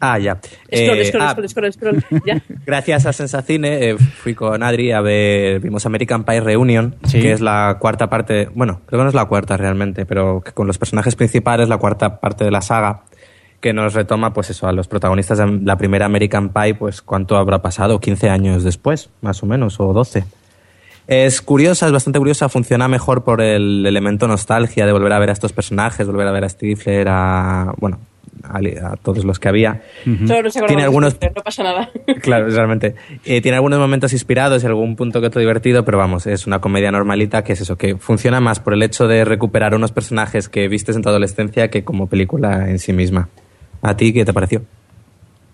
Ah, 0.00 0.18
ya. 0.18 0.38
Scroll, 0.42 0.98
Eh, 0.98 1.04
scroll, 1.06 1.22
ah, 1.22 1.30
scroll, 1.32 1.48
scroll, 1.48 1.72
scroll. 1.72 2.22
Ya. 2.26 2.42
Gracias 2.66 3.06
a 3.06 3.12
Sensacine 3.12 3.90
eh, 3.90 3.96
fui 3.98 4.34
con 4.34 4.62
Adri 4.62 4.92
a 4.92 5.00
ver, 5.00 5.60
vimos 5.60 5.84
American 5.86 6.24
Pie 6.24 6.40
Reunion, 6.40 6.96
Sí. 7.04 7.20
que 7.20 7.32
es 7.32 7.40
la 7.40 7.76
cuarta 7.80 8.08
parte, 8.08 8.48
bueno, 8.54 8.80
creo 8.86 8.98
que 9.00 9.02
no 9.04 9.08
es 9.08 9.14
la 9.14 9.26
cuarta 9.26 9.56
realmente, 9.56 10.06
pero 10.06 10.40
que 10.44 10.52
con 10.52 10.66
los 10.66 10.78
personajes 10.78 11.16
principales, 11.16 11.68
la 11.68 11.78
cuarta 11.78 12.20
parte 12.20 12.44
de 12.44 12.50
la 12.50 12.62
saga, 12.62 13.02
que 13.60 13.72
nos 13.72 13.94
retoma, 13.94 14.32
pues 14.32 14.50
eso, 14.50 14.66
a 14.66 14.72
los 14.72 14.88
protagonistas 14.88 15.38
de 15.38 15.46
la 15.62 15.76
primera 15.76 16.06
American 16.06 16.48
Pie, 16.48 16.74
pues 16.74 17.00
cuánto 17.00 17.36
habrá 17.36 17.62
pasado, 17.62 18.00
15 18.00 18.28
años 18.28 18.64
después, 18.64 19.10
más 19.20 19.40
o 19.42 19.46
menos, 19.46 19.78
o 19.78 19.92
12. 19.92 20.24
Es 21.06 21.42
curiosa, 21.42 21.86
es 21.86 21.92
bastante 21.92 22.18
curiosa, 22.18 22.48
funciona 22.48 22.86
mejor 22.88 23.24
por 23.24 23.40
el 23.40 23.84
elemento 23.86 24.26
nostalgia 24.28 24.86
de 24.86 24.92
volver 24.92 25.12
a 25.12 25.18
ver 25.18 25.30
a 25.30 25.32
estos 25.32 25.52
personajes, 25.52 26.06
volver 26.06 26.26
a 26.28 26.32
ver 26.32 26.44
a 26.44 26.48
Stifler, 26.48 27.06
a, 27.08 27.72
bueno, 27.78 27.98
a, 28.44 28.58
a 28.92 28.96
todos 28.96 29.24
los 29.24 29.38
que 29.38 29.48
había. 29.48 29.82
Tiene 30.04 30.82
algunos 30.82 31.14
Stifler, 31.14 31.32
No 31.36 31.42
pasa 31.42 31.62
nada. 31.62 31.90
Claro, 32.22 32.48
realmente. 32.48 32.94
Eh, 33.24 33.40
tiene 33.40 33.56
algunos 33.56 33.78
momentos 33.78 34.12
inspirados 34.12 34.62
y 34.62 34.66
algún 34.66 34.96
punto 34.96 35.20
que 35.20 35.26
otro 35.28 35.40
divertido, 35.40 35.84
pero 35.84 35.98
vamos, 35.98 36.26
es 36.26 36.46
una 36.46 36.60
comedia 36.60 36.90
normalita 36.90 37.42
que 37.44 37.52
es 37.54 37.60
eso, 37.60 37.76
que 37.76 37.96
funciona 37.96 38.40
más 38.40 38.60
por 38.60 38.74
el 38.74 38.82
hecho 38.82 39.06
de 39.08 39.24
recuperar 39.24 39.74
unos 39.74 39.92
personajes 39.92 40.48
que 40.48 40.68
vistes 40.68 40.96
en 40.96 41.02
tu 41.02 41.08
adolescencia 41.08 41.68
que 41.68 41.84
como 41.84 42.06
película 42.06 42.68
en 42.70 42.78
sí 42.78 42.92
misma. 42.92 43.28
¿A 43.82 43.96
ti 43.96 44.12
qué 44.12 44.24
te 44.24 44.32
pareció? 44.32 44.62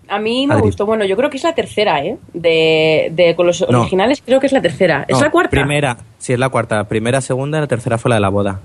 A 0.07 0.17
mí 0.19 0.47
me 0.47 0.53
Adri. 0.55 0.63
gustó, 0.65 0.87
bueno, 0.87 1.05
yo 1.05 1.15
creo 1.15 1.29
que 1.29 1.37
es 1.37 1.43
la 1.43 1.53
tercera, 1.53 2.03
¿eh? 2.03 2.17
De, 2.33 3.11
de 3.15 3.35
con 3.35 3.45
los 3.45 3.61
No. 3.69 3.81
originales 3.81 4.23
creo 4.25 4.39
que 4.39 4.47
es 4.47 4.53
la 4.53 4.61
tercera. 4.61 5.05
¿Es 5.07 5.17
No, 5.17 5.23
la 5.23 5.29
cuarta? 5.29 5.51
Primera, 5.51 5.97
sí, 6.17 6.33
es 6.33 6.39
la 6.39 6.49
cuarta. 6.49 6.83
Primera, 6.87 7.21
segunda, 7.21 7.59
la 7.59 7.67
tercera 7.67 7.99
fue 7.99 8.09
la 8.09 8.15
de 8.15 8.21
la 8.21 8.29
boda. 8.29 8.59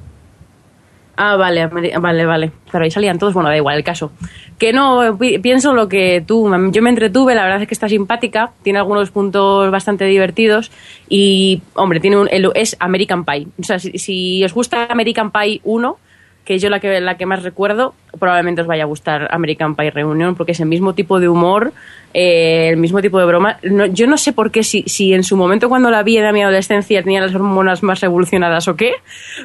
Ah, 1.16 1.36
vale, 1.36 1.66
vale, 1.68 2.26
vale. 2.26 2.50
Pero 2.72 2.84
ahí 2.84 2.90
salían 2.90 3.18
todos, 3.20 3.34
bueno, 3.34 3.48
da 3.48 3.56
igual 3.56 3.76
el 3.76 3.84
caso. 3.84 4.10
Que 4.58 4.72
no, 4.72 5.16
pi- 5.18 5.38
pienso 5.38 5.72
lo 5.72 5.88
que 5.88 6.24
tú, 6.26 6.50
yo 6.72 6.82
me 6.82 6.90
entretuve, 6.90 7.34
la 7.36 7.44
verdad 7.44 7.62
es 7.62 7.68
que 7.68 7.74
está 7.74 7.88
simpática, 7.88 8.50
tiene 8.62 8.80
algunos 8.80 9.10
puntos 9.12 9.70
bastante 9.70 10.04
divertidos 10.06 10.72
y, 11.08 11.62
hombre, 11.74 12.00
tiene 12.00 12.16
un, 12.16 12.28
es 12.54 12.76
American 12.80 13.24
Pie. 13.24 13.46
O 13.60 13.62
sea, 13.62 13.78
si, 13.78 13.96
si 13.98 14.44
os 14.44 14.52
gusta 14.54 14.86
American 14.90 15.30
Pie 15.30 15.60
1, 15.62 15.96
que 16.44 16.58
yo 16.58 16.68
la 16.68 16.78
que, 16.78 17.00
la 17.00 17.16
que 17.16 17.24
más 17.24 17.42
recuerdo, 17.42 17.94
probablemente 18.18 18.60
os 18.60 18.66
vaya 18.66 18.82
a 18.82 18.86
gustar 18.86 19.28
American 19.32 19.74
Pie 19.74 19.90
Reunion, 19.90 20.34
porque 20.34 20.52
es 20.52 20.60
el 20.60 20.66
mismo 20.66 20.94
tipo 20.94 21.18
de 21.18 21.28
humor, 21.28 21.72
eh, 22.12 22.68
el 22.68 22.76
mismo 22.76 23.00
tipo 23.00 23.18
de 23.18 23.24
broma. 23.24 23.58
Yo 23.92 24.06
no 24.06 24.18
sé 24.18 24.32
por 24.32 24.50
qué, 24.50 24.62
si, 24.62 24.84
si 24.86 25.14
en 25.14 25.24
su 25.24 25.36
momento 25.36 25.68
cuando 25.68 25.90
la 25.90 26.02
vi 26.02 26.18
en 26.18 26.32
mi 26.34 26.42
adolescencia 26.42 27.02
tenía 27.02 27.22
las 27.22 27.34
hormonas 27.34 27.82
más 27.82 28.02
evolucionadas 28.02 28.68
o 28.68 28.76
qué, 28.76 28.92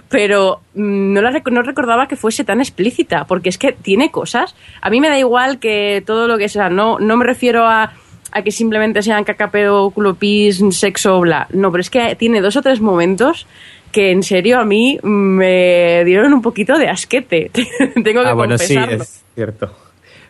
pero 0.10 0.60
mm, 0.76 1.14
no, 1.14 1.22
la 1.22 1.32
no 1.32 1.62
recordaba 1.62 2.08
que 2.08 2.18
fuese 2.18 2.44
tan 2.44 2.60
explícita, 2.60 3.26
porque 3.26 3.50
es 3.50 3.58
que 3.58 3.72
tiene 3.72 4.12
cosas. 4.12 4.56
A 4.82 4.90
mí 4.90 5.00
me 5.00 5.08
da 5.08 5.18
igual 5.18 5.60
que 5.60 6.04
todo 6.06 6.28
lo 6.28 6.38
que 6.38 6.50
sea, 6.50 6.70
no, 6.70 7.00
no 7.00 7.16
me 7.16 7.26
refiero 7.26 7.66
a, 7.66 7.94
a 8.32 8.42
que 8.42 8.52
simplemente 8.52 9.02
sean 9.02 9.24
cacapeo, 9.24 9.90
culo 9.92 10.16
pis, 10.16 10.62
sexo, 10.72 11.20
bla. 11.22 11.48
No, 11.52 11.72
pero 11.72 11.82
es 11.82 11.90
que 11.90 12.16
tiene 12.16 12.42
dos 12.42 12.58
o 12.58 12.62
tres 12.62 12.82
momentos 12.82 13.48
que 13.92 14.12
en 14.12 14.24
serio 14.24 14.60
a 14.60 14.66
mí 14.66 15.00
me 15.04 16.04
dieron 16.06 16.34
un 16.34 16.42
poquito 16.42 16.78
de 16.78 16.88
asquete. 16.90 17.52
Tengo 18.04 18.24
que 18.24 18.30
ah, 18.30 18.34
bueno, 18.34 18.58
sí, 18.58 18.76
es 18.78 19.24
cierto. 19.36 19.72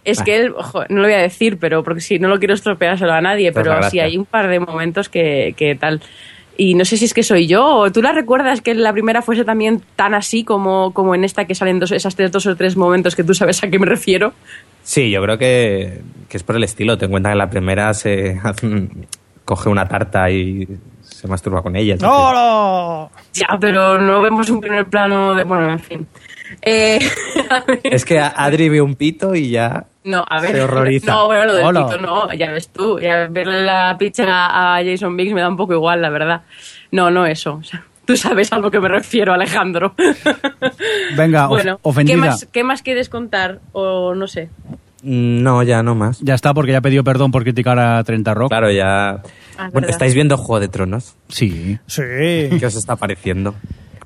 Es 0.05 0.21
Ah. 0.21 0.23
que 0.23 0.35
él, 0.37 0.53
ojo, 0.55 0.83
no 0.89 0.97
lo 1.01 1.03
voy 1.03 1.13
a 1.13 1.17
decir, 1.19 1.57
pero 1.59 1.83
porque 1.83 2.01
si 2.01 2.19
no 2.19 2.29
lo 2.29 2.39
quiero 2.39 2.53
estropeárselo 2.53 3.11
a 3.13 3.21
nadie, 3.21 3.51
Pues 3.51 3.65
pero 3.67 3.83
sí 3.89 3.99
hay 3.99 4.17
un 4.17 4.25
par 4.25 4.47
de 4.47 4.59
momentos 4.59 5.09
que, 5.09 5.53
que 5.57 5.75
tal. 5.75 6.01
Y 6.57 6.73
no 6.73 6.83
sé 6.83 6.97
si 6.97 7.05
es 7.05 7.13
que 7.13 7.23
soy 7.23 7.47
yo, 7.47 7.65
o 7.65 7.91
tú 7.91 8.01
la 8.01 8.11
recuerdas 8.11 8.61
que 8.61 8.73
la 8.75 8.91
primera 8.91 9.21
fuese 9.21 9.45
también 9.45 9.81
tan 9.95 10.13
así 10.13 10.43
como, 10.43 10.93
como 10.93 11.15
en 11.15 11.23
esta 11.23 11.45
que 11.45 11.55
salen 11.55 11.79
dos, 11.79 11.91
esas 11.91 12.15
tres, 12.15 12.31
dos 12.33 12.45
o 12.47 12.55
tres 12.57 12.75
momentos 12.75 13.15
que 13.15 13.23
tú 13.23 13.33
sabes 13.33 13.63
a 13.63 13.69
qué 13.69 13.79
me 13.79 13.85
refiero. 13.85 14.33
Sí, 14.83 15.09
yo 15.09 15.21
creo 15.21 15.37
que, 15.37 16.01
que 16.27 16.35
es 16.37 16.43
por 16.43 16.55
el 16.57 16.63
estilo. 16.65 16.97
Ten 16.97 17.05
en 17.07 17.11
cuenta 17.11 17.29
que 17.29 17.33
en 17.33 17.37
la 17.37 17.49
primera 17.49 17.93
se 17.93 18.39
coge 19.45 19.69
una 19.69 19.87
tarta 19.87 20.29
y 20.31 20.67
se 21.19 21.27
masturba 21.27 21.61
con 21.61 21.75
ella. 21.75 21.93
entonces- 21.93 22.17
¡Hola! 22.17 23.09
Ya, 23.33 23.57
pero 23.59 23.99
no 23.99 24.21
vemos 24.21 24.49
un 24.49 24.61
primer 24.61 24.85
plano 24.87 25.35
de. 25.35 25.43
Bueno, 25.43 25.69
en 25.71 25.79
fin. 25.79 26.07
Eh. 26.61 26.99
Es 27.83 28.05
que 28.05 28.19
Adri 28.19 28.69
ve 28.69 28.81
un 28.81 28.95
pito 28.95 29.35
y 29.35 29.49
ya 29.51 29.85
No, 30.03 30.23
a 30.27 30.39
ver. 30.41 30.51
se 30.51 30.61
horroriza. 30.61 31.11
No, 31.11 31.25
bueno, 31.27 31.45
lo 31.45 31.53
del 31.55 31.65
Hola. 31.65 31.85
pito 31.87 31.97
no, 32.01 32.33
ya 32.33 32.51
ves 32.51 32.69
tú. 32.69 32.99
Ya 32.99 33.27
verle 33.29 33.61
la 33.63 33.95
picha 33.99 34.25
a 34.77 34.83
Jason 34.83 35.15
Biggs 35.17 35.33
me 35.33 35.41
da 35.41 35.49
un 35.49 35.57
poco 35.57 35.73
igual, 35.73 36.01
la 36.01 36.09
verdad. 36.09 36.41
No, 36.91 37.11
no 37.11 37.25
eso. 37.25 37.55
O 37.55 37.63
sea, 37.63 37.83
tú 38.05 38.15
sabes 38.17 38.51
a 38.53 38.59
lo 38.59 38.71
que 38.71 38.79
me 38.79 38.87
refiero, 38.87 39.33
Alejandro. 39.33 39.93
Venga, 41.17 41.45
of- 41.45 41.49
bueno, 41.49 41.79
ofendida. 41.83 42.15
¿qué 42.15 42.19
más, 42.21 42.47
¿qué 42.51 42.63
más 42.63 42.81
quieres 42.81 43.09
contar? 43.09 43.59
O 43.73 44.15
no 44.15 44.27
sé. 44.27 44.49
No, 45.03 45.63
ya 45.63 45.81
no 45.83 45.95
más. 45.95 46.19
Ya 46.21 46.33
está, 46.35 46.53
porque 46.53 46.71
ya 46.71 46.81
pidió 46.81 47.03
perdón 47.03 47.31
por 47.31 47.43
criticar 47.43 47.79
a 47.79 48.03
30 48.03 48.33
Rock. 48.33 48.49
Claro, 48.49 48.71
ya. 48.71 49.21
Ah, 49.57 49.69
Bueno. 49.71 49.87
¿Estáis 49.87 50.13
viendo 50.13 50.37
Juego 50.37 50.59
de 50.59 50.67
Tronos? 50.67 51.15
Sí. 51.29 51.77
Sí. 51.87 52.01
¿Qué 52.03 52.65
os 52.65 52.75
está 52.75 52.95
pareciendo? 52.95 53.55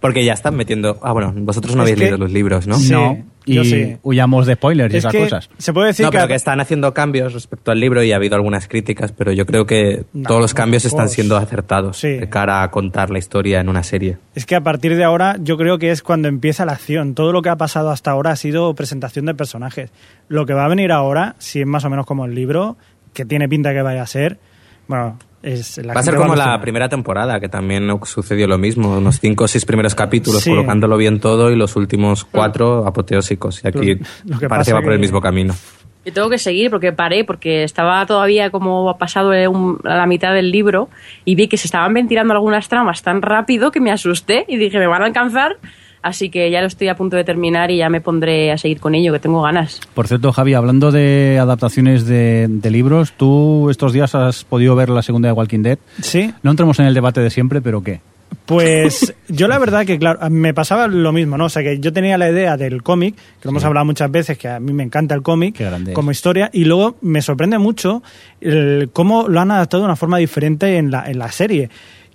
Porque 0.03 0.23
ya 0.25 0.33
están 0.33 0.55
metiendo. 0.55 0.99
Ah, 1.01 1.13
bueno, 1.13 1.33
vosotros 1.35 1.75
no 1.75 1.81
Es 1.83 1.87
habéis 1.87 1.95
que- 1.97 2.03
leído 2.03 2.17
los 2.17 2.31
libros, 2.31 2.67
¿no? 2.67 2.75
Sí, 2.75 2.91
no. 2.91 3.17
Y 3.45 3.55
yo 3.55 3.63
sí. 3.63 3.97
huyamos 4.03 4.45
de 4.47 4.53
spoilers 4.55 4.93
y 4.93 4.97
Es 4.97 5.01
esas 5.03 5.11
que 5.13 5.19
cosas. 5.19 5.49
se 5.57 5.73
puede 5.73 5.87
decir 5.87 6.05
No, 6.05 6.11
que, 6.11 6.17
pero 6.17 6.27
que 6.27 6.35
están 6.35 6.59
haciendo 6.61 6.93
cambios 6.93 7.33
respecto 7.33 7.71
al 7.71 7.79
libro 7.79 8.03
y 8.03 8.11
ha 8.11 8.17
habido 8.17 8.35
algunas 8.35 8.67
críticas, 8.67 9.11
pero 9.13 9.31
yo 9.31 9.45
creo 9.45 9.65
que 9.65 10.03
No, 10.13 10.27
todos 10.27 10.41
los 10.41 10.53
cambios 10.53 10.83
están 10.85 11.07
siendo 11.09 11.35
acertados 11.37 11.97
sí. 11.97 12.09
de 12.09 12.29
cara 12.29 12.63
a 12.63 12.69
contar 12.71 13.09
la 13.09 13.19
historia 13.19 13.59
en 13.61 13.69
una 13.69 13.83
serie. 13.83 14.17
es 14.35 14.45
que 14.45 14.55
a 14.55 14.61
partir 14.61 14.95
de 14.97 15.03
ahora 15.05 15.37
yo 15.41 15.57
creo 15.57 15.77
que 15.79 15.91
es 15.91 16.03
cuando 16.03 16.27
empieza 16.27 16.65
la 16.65 16.73
acción. 16.73 17.15
Todo 17.15 17.31
lo 17.31 17.41
que 17.41 17.49
ha 17.49 17.55
pasado 17.57 17.89
hasta 17.89 18.11
ahora 18.11 18.31
ha 18.31 18.35
sido 18.35 18.73
presentación 18.75 19.25
de 19.25 19.35
personajes. 19.35 19.89
Lo 20.27 20.45
que 20.45 20.53
va 20.53 20.65
a 20.65 20.67
venir 20.69 20.91
ahora, 20.91 21.35
si 21.39 21.61
es 21.61 21.65
más 21.67 21.83
o 21.85 21.89
menos 21.89 22.05
como 22.05 22.25
el 22.25 22.35
libro, 22.35 22.75
que 23.13 23.23
tiene 23.25 23.47
pinta 23.49 23.73
que 23.73 23.81
vaya 23.81 24.03
a 24.03 24.07
ser, 24.07 24.37
bueno, 24.87 25.17
es 25.43 25.77
la 25.77 25.93
va 25.93 25.99
a 25.99 26.03
ser 26.03 26.15
como 26.15 26.35
la 26.35 26.59
primera 26.61 26.89
temporada, 26.89 27.39
que 27.39 27.49
también 27.49 27.87
sucedió 28.05 28.47
lo 28.47 28.57
mismo, 28.57 28.97
unos 28.97 29.19
cinco 29.19 29.43
o 29.43 29.47
seis 29.47 29.65
primeros 29.65 29.93
capítulos 29.93 30.41
Sí. 30.41 30.49
colocándolo 30.49 30.97
bien 30.97 31.19
todo 31.19 31.51
y 31.51 31.55
los 31.55 31.75
últimos 31.75 32.23
cuatro 32.25 32.87
apoteósicos. 32.87 33.63
Y 33.63 33.67
aquí 33.67 33.99
Lo 34.25 34.39
que 34.39 34.47
parece 34.49 34.73
va 34.73 34.81
por 34.81 34.93
el 34.93 34.99
mismo 34.99 35.21
camino. 35.21 35.53
Yo 36.05 36.11
tengo 36.11 36.29
que 36.29 36.37
seguir 36.37 36.69
porque 36.69 36.91
paré, 36.91 37.23
porque 37.23 37.63
estaba 37.63 38.05
todavía 38.05 38.49
como 38.49 38.89
ha 38.89 38.97
pasado 38.97 39.29
un- 39.49 39.79
a 39.85 39.95
la 39.95 40.05
mitad 40.05 40.33
del 40.33 40.51
libro 40.51 40.89
y 41.23 41.35
vi 41.35 41.47
que 41.47 41.55
se 41.55 41.67
estaban 41.67 41.93
ventilando 41.93 42.33
algunas 42.33 42.67
tramas 42.67 43.01
tan 43.03 43.21
rápido 43.21 43.71
que 43.71 43.79
me 43.79 43.89
asusté 43.91 44.43
y 44.49 44.57
dije, 44.57 44.79
me 44.79 44.87
van 44.87 45.01
a 45.01 45.05
alcanzar. 45.05 45.57
Así 46.03 46.29
que 46.29 46.51
ya 46.51 46.61
lo 46.61 46.67
estoy 46.67 46.89
a 46.89 46.95
punto 46.95 47.15
de 47.15 47.23
terminar 47.23 47.71
y 47.71 47.77
ya 47.77 47.89
me 47.89 48.01
pondré 48.01 48.51
a 48.51 48.57
seguir 48.57 48.79
con 48.79 48.93
ello, 48.93 49.13
que 49.13 49.19
tengo 49.19 49.41
ganas. 49.41 49.79
Por 49.93 50.07
cierto, 50.07 50.31
Javi, 50.33 50.53
hablando 50.53 50.91
de 50.91 51.39
adaptaciones 51.41 52.05
de, 52.05 52.47
de 52.49 52.69
libros, 52.71 53.13
tú 53.13 53.69
estos 53.69 53.93
días 53.93 54.13
has 54.13 54.43
podido 54.43 54.75
ver 54.75 54.89
la 54.89 55.01
segunda 55.01 55.29
de 55.29 55.33
Walking 55.33 55.63
Dead. 55.63 55.79
Sí, 56.01 56.33
No 56.43 56.51
entremos 56.51 56.77
en 56.79 56.87
el 56.87 56.93
debate 56.93 57.21
de 57.21 57.29
siempre, 57.29 57.61
pero 57.61 57.81
¿qué? 57.81 58.01
Pues 58.45 59.13
yo 59.29 59.47
la 59.47 59.57
verdad 59.59 59.85
que, 59.85 59.97
claro, 59.97 60.29
me 60.29 60.53
pasaba 60.53 60.87
lo 60.87 61.11
mismo, 61.11 61.37
¿no? 61.37 61.45
O 61.45 61.49
sea, 61.49 61.63
que 61.63 61.79
yo 61.79 61.93
tenía 61.93 62.17
la 62.17 62.29
idea 62.29 62.57
del 62.57 62.83
cómic, 62.83 63.15
que 63.15 63.45
lo 63.45 63.51
hemos 63.51 63.63
hablado 63.63 63.85
muchas 63.85 64.11
veces, 64.11 64.37
que 64.37 64.49
a 64.49 64.59
mí 64.59 64.73
me 64.73 64.83
encanta 64.83 65.15
el 65.15 65.21
cómic 65.21 65.61
como 65.93 66.11
es. 66.11 66.17
historia, 66.17 66.49
y 66.51 66.65
luego 66.65 66.97
me 67.01 67.21
sorprende 67.21 67.57
mucho 67.57 68.03
el 68.41 68.89
cómo 68.91 69.27
lo 69.27 69.39
han 69.39 69.51
adaptado 69.51 69.83
de 69.83 69.85
una 69.85 69.95
forma 69.95 70.17
diferente 70.17 70.77
en 70.77 70.91
la, 70.91 71.05
en 71.09 71.19
la 71.19 71.31
serie. 71.31 71.69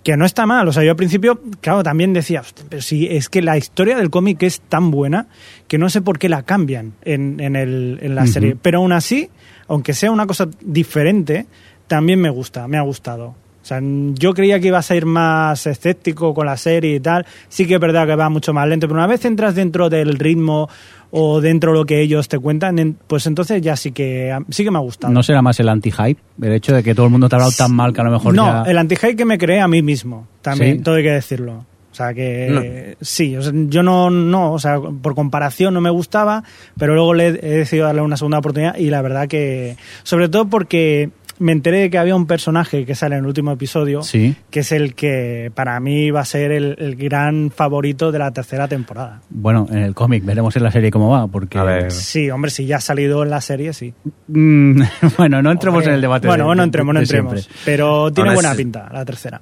Que 0.08 0.16
no 0.16 0.24
está 0.24 0.46
mal, 0.46 0.66
o 0.66 0.72
sea, 0.72 0.82
yo 0.84 0.92
al 0.92 0.96
principio, 0.96 1.38
claro, 1.60 1.82
también 1.82 2.14
decía, 2.14 2.40
"Hostia, 2.40 2.64
pero 2.66 2.80
si 2.80 3.06
es 3.08 3.28
que 3.28 3.42
la 3.42 3.58
historia 3.58 3.94
del 3.94 4.08
cómic 4.08 4.42
es 4.42 4.62
tan 4.62 4.90
buena 4.90 5.26
que 5.66 5.76
no 5.76 5.90
sé 5.90 6.00
por 6.00 6.18
qué 6.18 6.30
la 6.30 6.44
cambian 6.44 6.94
en, 7.02 7.38
en, 7.40 7.56
el, 7.56 7.98
en 8.00 8.14
la 8.14 8.26
serie. 8.26 8.56
Pero 8.56 8.78
aún 8.78 8.92
así, 8.92 9.28
aunque 9.66 9.92
sea 9.92 10.10
una 10.10 10.26
cosa 10.26 10.48
diferente, 10.62 11.44
también 11.88 12.22
me 12.22 12.30
gusta, 12.30 12.66
me 12.68 12.78
ha 12.78 12.80
gustado. 12.80 13.34
O 13.62 13.66
sea, 13.68 13.82
yo 13.82 14.32
creía 14.32 14.58
que 14.60 14.68
ibas 14.68 14.90
a 14.90 14.96
ir 14.96 15.04
más 15.04 15.66
escéptico 15.66 16.32
con 16.32 16.46
la 16.46 16.56
serie 16.56 16.94
y 16.94 17.00
tal. 17.00 17.26
Sí 17.50 17.66
que 17.66 17.74
es 17.74 17.80
verdad 17.80 18.06
que 18.06 18.16
va 18.16 18.30
mucho 18.30 18.54
más 18.54 18.66
lento, 18.66 18.88
pero 18.88 18.96
una 18.96 19.06
vez 19.06 19.26
entras 19.26 19.54
dentro 19.54 19.90
del 19.90 20.18
ritmo 20.18 20.70
o 21.10 21.40
dentro 21.40 21.72
de 21.72 21.78
lo 21.78 21.84
que 21.86 22.00
ellos 22.00 22.28
te 22.28 22.38
cuentan, 22.38 22.78
en- 22.78 22.96
pues 23.06 23.26
entonces 23.26 23.62
ya 23.62 23.76
sí 23.76 23.92
que 23.92 24.36
sí 24.50 24.64
que 24.64 24.70
me 24.70 24.78
ha 24.78 24.82
gustado. 24.82 25.12
¿No 25.12 25.22
será 25.22 25.40
más 25.42 25.58
el 25.60 25.68
anti-hype? 25.68 26.20
El 26.42 26.52
hecho 26.52 26.74
de 26.74 26.82
que 26.82 26.94
todo 26.94 27.06
el 27.06 27.12
mundo 27.12 27.28
te 27.28 27.34
ha 27.34 27.38
hablado 27.38 27.52
tan 27.56 27.74
mal 27.74 27.92
que 27.92 28.00
a 28.00 28.04
lo 28.04 28.10
mejor 28.10 28.34
no, 28.34 28.64
ya... 28.64 28.70
el 28.70 28.78
anti-hype 28.78 29.16
que 29.16 29.24
me 29.24 29.38
creé 29.38 29.60
a 29.60 29.68
mí 29.68 29.82
mismo, 29.82 30.26
también, 30.42 30.78
¿Sí? 30.78 30.82
todo 30.82 30.96
hay 30.96 31.02
que 31.02 31.12
decirlo. 31.12 31.64
O 31.90 31.94
sea 31.98 32.14
que 32.14 32.96
sí, 33.00 33.36
o 33.36 33.42
sea, 33.42 33.50
yo 33.54 33.82
no, 33.82 34.08
no, 34.10 34.52
o 34.52 34.58
sea, 34.60 34.78
por 34.78 35.16
comparación 35.16 35.74
no 35.74 35.80
me 35.80 35.90
gustaba, 35.90 36.44
pero 36.78 36.94
luego 36.94 37.12
le 37.14 37.26
he 37.28 37.32
decidido 37.32 37.86
darle 37.86 38.02
una 38.02 38.16
segunda 38.16 38.38
oportunidad 38.38 38.76
y 38.76 38.90
la 38.90 39.02
verdad 39.02 39.26
que, 39.26 39.76
sobre 40.04 40.28
todo 40.28 40.48
porque 40.48 41.10
me 41.38 41.52
enteré 41.52 41.78
de 41.80 41.90
que 41.90 41.98
había 41.98 42.14
un 42.16 42.26
personaje 42.26 42.84
que 42.84 42.94
sale 42.94 43.16
en 43.16 43.22
el 43.22 43.26
último 43.28 43.52
episodio, 43.52 44.02
Sí. 44.02 44.34
que 44.50 44.60
es 44.60 44.72
el 44.72 44.94
que 44.94 45.50
para 45.54 45.78
mí 45.80 46.10
va 46.10 46.20
a 46.20 46.24
ser 46.24 46.50
el, 46.52 46.74
el 46.78 46.96
gran 46.96 47.50
favorito 47.50 48.10
de 48.12 48.18
la 48.18 48.30
tercera 48.32 48.66
temporada. 48.68 49.20
Bueno, 49.30 49.66
en 49.70 49.78
el 49.78 49.94
cómic 49.94 50.24
veremos 50.24 50.56
en 50.56 50.62
la 50.64 50.70
serie 50.70 50.90
cómo 50.90 51.10
va, 51.10 51.26
porque... 51.26 51.58
A 51.58 51.64
ver. 51.64 51.92
Sí, 51.92 52.30
hombre, 52.30 52.50
si 52.50 52.66
ya 52.66 52.76
ha 52.76 52.80
salido 52.80 53.22
en 53.22 53.30
la 53.30 53.40
serie, 53.40 53.72
sí. 53.72 53.94
Mm, 54.28 54.82
bueno, 55.18 55.40
no 55.42 55.50
entremos 55.52 55.78
Hombre, 55.78 55.90
en 55.90 55.94
el 55.96 56.00
debate. 56.00 56.26
Bueno, 56.26 56.50
de- 56.50 56.56
de- 56.56 56.62
entremos, 56.62 56.94
no 56.94 57.00
entremos. 57.00 57.48
Pero 57.64 58.12
tiene 58.12 58.34
buena 58.34 58.54
pinta 58.54 58.88
la 58.92 59.04
tercera. 59.04 59.40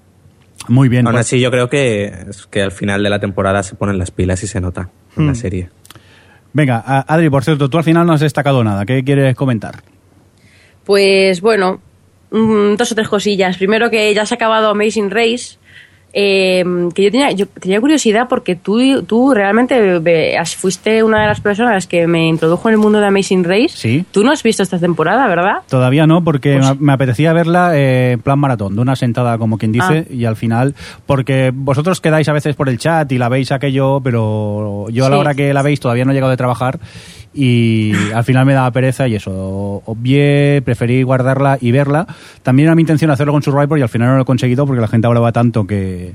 Muy 0.68 0.88
bien. 0.88 1.06
Aún 1.06 1.14
pues- 1.14 1.26
así, 1.26 1.40
yo 1.40 1.50
creo 1.50 1.68
que, 1.68 2.12
que 2.50 2.62
al 2.62 2.72
final 2.72 3.02
de 3.02 3.10
la 3.10 3.20
temporada 3.20 3.62
se 3.62 3.74
ponen 3.76 3.98
las 3.98 4.10
pilas 4.10 4.42
y 4.42 4.46
se 4.46 4.60
nota 4.60 4.88
en 5.16 5.26
la 5.26 5.32
Hmm. 5.32 5.36
serie. 5.36 5.70
Venga, 6.52 6.78
Adri, 7.06 7.28
por 7.30 7.44
cierto, 7.44 7.68
tú 7.68 7.76
al 7.78 7.84
final 7.84 8.06
no 8.06 8.14
has 8.14 8.20
destacado 8.20 8.64
nada. 8.64 8.84
¿Qué 8.86 9.04
quieres 9.04 9.34
comentar? 9.36 9.82
Pues 10.84 11.40
bueno, 11.40 11.80
mm, 12.30 12.74
dos 12.76 12.92
o 12.92 12.94
tres 12.94 13.08
cosillas. 13.08 13.56
Primero 13.56 13.90
que 13.90 14.12
ya 14.14 14.26
se 14.26 14.34
ha 14.34 14.36
acabado 14.36 14.68
Amazing 14.70 15.10
Race. 15.10 15.58
eh, 16.18 16.64
que 16.94 17.02
yo 17.02 17.10
tenía, 17.10 17.30
yo 17.32 17.46
tenía 17.46 17.78
curiosidad 17.78 18.26
porque 18.26 18.56
tú, 18.56 19.02
tú 19.02 19.34
realmente 19.34 20.00
fuiste 20.56 21.02
una 21.02 21.20
de 21.20 21.26
las 21.26 21.42
personas 21.42 21.86
que 21.86 22.06
me 22.06 22.26
introdujo 22.26 22.68
en 22.70 22.74
el 22.74 22.78
mundo 22.78 23.00
de 23.00 23.06
Amazing 23.08 23.44
Race. 23.44 23.68
Sí. 23.74 24.04
Tú 24.12 24.24
no 24.24 24.30
has 24.32 24.42
visto 24.42 24.62
esta 24.62 24.78
temporada, 24.78 25.26
¿verdad? 25.28 25.56
Todavía 25.68 26.06
no, 26.06 26.24
porque 26.24 26.56
Pues- 26.58 26.80
me- 26.80 26.94
apetecía 26.94 27.34
verla 27.34 27.76
eh, 27.76 28.12
en 28.12 28.20
plan 28.20 28.38
maratón, 28.38 28.76
de 28.76 28.80
una 28.80 28.96
sentada, 28.96 29.36
como 29.36 29.58
quien 29.58 29.72
dice, 29.72 30.06
Ah. 30.08 30.12
y 30.14 30.24
al 30.24 30.36
final, 30.36 30.74
porque 31.04 31.50
vosotros 31.54 32.00
quedáis 32.00 32.30
a 32.30 32.32
veces 32.32 32.56
por 32.56 32.70
el 32.70 32.78
chat 32.78 33.12
y 33.12 33.18
la 33.18 33.28
veis 33.28 33.52
aquello, 33.52 34.00
pero 34.02 34.86
yo 34.88 35.04
a 35.04 35.10
la 35.10 35.16
Sí. 35.16 35.20
hora 35.20 35.34
que 35.34 35.52
la 35.52 35.60
veis 35.60 35.80
todavía 35.80 36.06
no 36.06 36.12
he 36.12 36.14
llegado 36.14 36.30
de 36.30 36.38
trabajar 36.38 36.78
y 37.36 37.92
al 38.14 38.24
final 38.24 38.46
me 38.46 38.54
daba 38.54 38.70
pereza 38.70 39.06
y 39.06 39.14
eso, 39.14 39.82
obvié, 39.84 40.62
preferí 40.64 41.02
guardarla 41.02 41.58
y 41.60 41.70
verla. 41.70 42.06
También 42.42 42.66
era 42.66 42.74
mi 42.74 42.82
intención 42.82 43.10
hacerlo 43.10 43.32
con 43.32 43.42
Survivor 43.42 43.78
y 43.78 43.82
al 43.82 43.88
final 43.88 44.08
no 44.08 44.16
lo 44.16 44.22
he 44.22 44.24
conseguido 44.24 44.66
porque 44.66 44.80
la 44.80 44.88
gente 44.88 45.06
hablaba 45.06 45.32
tanto 45.32 45.66
que 45.66 46.14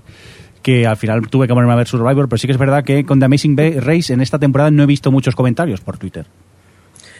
que 0.61 0.86
al 0.86 0.97
final 0.97 1.28
tuve 1.28 1.47
que 1.47 1.53
ponerme 1.53 1.74
a 1.74 1.78
ver 1.78 1.88
Survivor, 1.88 2.30
pero 2.30 2.38
sí 2.38 2.47
que 2.47 2.53
es 2.53 2.59
verdad 2.59 2.84
que 2.84 3.03
con 3.05 3.19
The 3.19 3.26
Amazing 3.26 3.57
Race 3.82 4.13
en 4.13 4.22
esta 4.22 4.38
temporada 4.38 4.69
no 4.69 4.84
he 4.84 4.86
visto 4.86 5.11
muchos 5.11 5.36
comentarios 5.36 5.82
por 5.82 5.97
Twitter. 5.97 6.26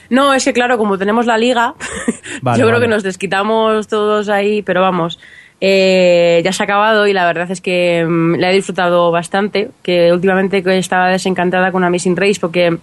No, 0.10 0.34
es 0.34 0.44
que 0.44 0.54
claro, 0.54 0.78
como 0.78 0.98
tenemos 0.98 1.26
la 1.26 1.38
liga, 1.38 1.74
Vale, 2.42 2.60
yo 2.60 2.66
creo 2.66 2.78
vale. 2.78 2.86
que 2.86 2.90
nos 2.90 3.04
desquitamos 3.04 3.88
todos 3.88 4.30
ahí, 4.30 4.62
pero 4.62 4.82
vamos, 4.82 5.18
eh, 5.64 6.42
ya 6.44 6.52
se 6.52 6.64
ha 6.64 6.66
acabado 6.66 7.08
y 7.08 7.14
la 7.14 7.26
verdad 7.26 7.50
es 7.52 7.62
que 7.62 8.04
mm, 8.04 8.36
la 8.36 8.52
he 8.52 8.56
disfrutado 8.56 9.12
bastante, 9.12 9.70
que 9.84 10.12
últimamente 10.12 10.64
estaba 10.78 11.08
desencantada 11.08 11.72
con 11.72 11.84
Amazing 11.84 12.18
Race 12.18 12.40
porque 12.42 12.78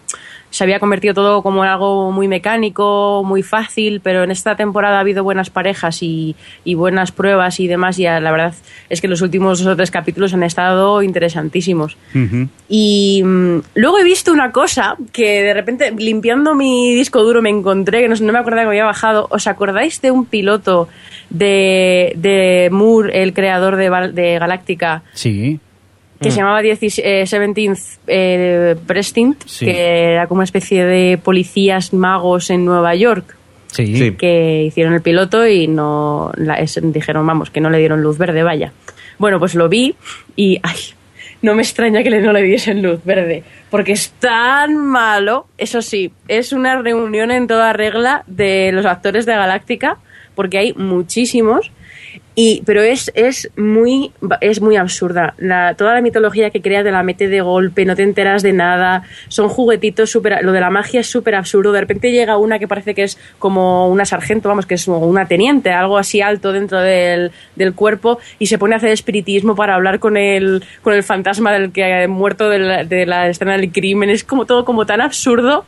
se 0.51 0.65
había 0.65 0.81
convertido 0.81 1.15
todo 1.15 1.43
como 1.43 1.65
en 1.65 1.71
algo 1.71 2.11
muy 2.11 2.29
mecánico, 2.29 3.23
muy 3.25 3.43
fácil, 3.43 4.01
pero 4.03 4.25
en 4.25 4.31
esta 4.31 4.57
temporada 4.57 4.97
ha 4.97 5.01
habido 5.01 5.25
buenas 5.25 5.51
parejas 5.51 6.03
y, 6.03 6.37
y 6.65 6.75
buenas 6.75 7.13
pruebas 7.13 7.61
y 7.61 7.67
demás 7.67 7.99
y 7.99 8.05
la 8.05 8.31
verdad 8.31 8.55
es 8.89 9.01
que 9.01 9.09
los 9.09 9.21
últimos 9.21 9.59
dos 9.63 9.73
o 9.73 9.77
tres 9.77 9.91
capítulos 9.91 10.35
han 10.35 10.43
estado 10.43 11.03
interesantísimos. 11.03 11.97
Y 12.69 13.23
mm, 13.25 13.59
luego 13.75 13.99
he 13.99 14.05
visto 14.05 14.33
una 14.33 14.53
cosa 14.53 14.97
que 15.13 15.43
de 15.43 15.55
repente, 15.55 15.93
limpiando 15.97 16.55
mi 16.55 16.95
disco 16.95 17.23
duro, 17.23 17.43
me 17.43 17.51
encontré, 17.51 18.01
que 18.01 18.09
no, 18.09 18.15
no 18.17 18.33
me 18.33 18.39
acordaba 18.39 18.63
que 18.63 18.69
había 18.69 18.85
bajado. 18.85 19.27
¿Os 19.31 19.47
acordáis 19.47 20.01
de 20.01 20.11
un 20.11 20.25
piloto 20.25 20.89
de, 21.31 22.13
de 22.17 22.69
Moore, 22.71 23.23
el 23.23 23.33
creador 23.33 23.77
de, 23.77 23.91
de 24.13 24.39
Galáctica, 24.39 25.03
Sí. 25.13 25.61
Que 26.21 26.31
se 26.31 26.39
llamaba 26.39 26.63
17 26.63 27.21
eh, 27.21 27.25
17th 27.25 27.99
eh, 28.07 28.77
Precinct, 28.87 29.45
Sí. 29.47 29.65
que 29.67 30.13
era 30.13 30.27
como 30.27 30.39
una 30.39 30.45
especie 30.45 30.85
de 30.85 31.19
policías 31.19 31.93
magos 31.93 32.51
en 32.51 32.65
Nueva 32.65 32.95
York? 32.95 33.37
Sí. 33.71 33.97
Sí. 33.97 34.13
que 34.13 34.65
hicieron 34.67 34.95
el 34.95 35.03
piloto 35.03 35.47
y 35.47 35.67
no 35.69 36.33
la- 36.37 36.55
es- 36.55 36.81
dijeron, 36.83 37.27
vamos, 37.27 37.51
que 37.51 37.61
no 37.61 37.69
le 37.69 37.79
dieron 37.79 38.01
luz 38.03 38.17
verde, 38.17 38.43
vaya. 38.43 38.73
Bueno, 39.19 39.39
pues 39.39 39.55
lo 39.55 39.69
vi 39.69 39.95
y, 40.37 40.59
ay, 40.63 40.77
no 41.43 41.55
me 41.55 41.61
extraña 41.63 42.03
que 42.03 42.09
le- 42.11 42.23
no 42.23 42.33
le 42.33 42.41
diesen 42.43 42.83
luz 42.83 43.05
verde, 43.05 43.45
porque 43.71 43.93
es 43.93 44.11
tan 44.19 44.77
malo. 44.79 45.47
Eso 45.59 45.83
sí, 45.83 46.13
es 46.29 46.53
una 46.55 46.81
reunión 46.81 47.31
en 47.31 47.47
toda 47.47 47.75
regla 47.75 48.25
de 48.27 48.71
los 48.73 48.87
actores 48.87 49.27
de 49.27 49.35
Galáctica, 49.35 49.99
porque 50.35 50.57
hay 50.59 50.73
muchísimos. 50.73 51.71
Y, 52.41 52.63
pero 52.65 52.83
es, 52.83 53.11
es, 53.17 53.51
muy, 53.57 54.13
es 54.41 54.61
muy 54.61 54.77
absurda. 54.77 55.35
La, 55.39 55.75
toda 55.75 55.95
la 55.95 56.01
mitología 56.01 56.51
que 56.51 56.63
creas 56.63 56.85
de 56.85 56.93
la 56.93 57.03
mete 57.03 57.27
de 57.27 57.41
golpe, 57.41 57.85
no 57.85 57.97
te 57.97 58.05
enteras 58.05 58.45
de 58.45 58.53
nada, 58.53 59.03
son 59.27 59.49
juguetitos 59.49 60.09
súper... 60.11 60.45
Lo 60.45 60.53
de 60.53 60.61
la 60.61 60.71
magia 60.71 61.01
es 61.01 61.09
súper 61.09 61.35
absurdo. 61.35 61.73
De 61.73 61.81
repente 61.81 62.13
llega 62.13 62.37
una 62.37 62.61
que 62.61 62.69
parece 62.69 62.95
que 62.95 63.03
es 63.03 63.19
como 63.41 63.89
una 63.89 64.05
sargento, 64.05 64.49
vamos, 64.49 64.67
que 64.67 64.75
es 64.75 64.87
una 64.87 65.27
teniente, 65.27 65.73
algo 65.73 65.99
así 65.99 66.21
alto 66.21 66.53
dentro 66.53 66.79
del, 66.79 67.33
del 67.57 67.75
cuerpo, 67.75 68.21
y 68.39 68.47
se 68.47 68.57
pone 68.57 68.75
a 68.75 68.79
hacer 68.79 68.91
espiritismo 68.91 69.57
para 69.57 69.75
hablar 69.75 69.99
con 69.99 70.17
el, 70.17 70.63
con 70.83 70.95
el 70.95 71.03
fantasma 71.03 71.53
del 71.53 71.73
que 71.73 72.05
ha 72.05 72.07
muerto 72.07 72.49
de 72.49 72.61
la, 72.61 72.85
de 72.85 73.05
la 73.05 73.29
escena 73.29 73.57
del 73.57 73.73
crimen. 73.73 74.11
Es 74.11 74.23
como 74.23 74.47
todo 74.47 74.65
como 74.65 74.87
tan 74.87 75.01
absurdo 75.01 75.65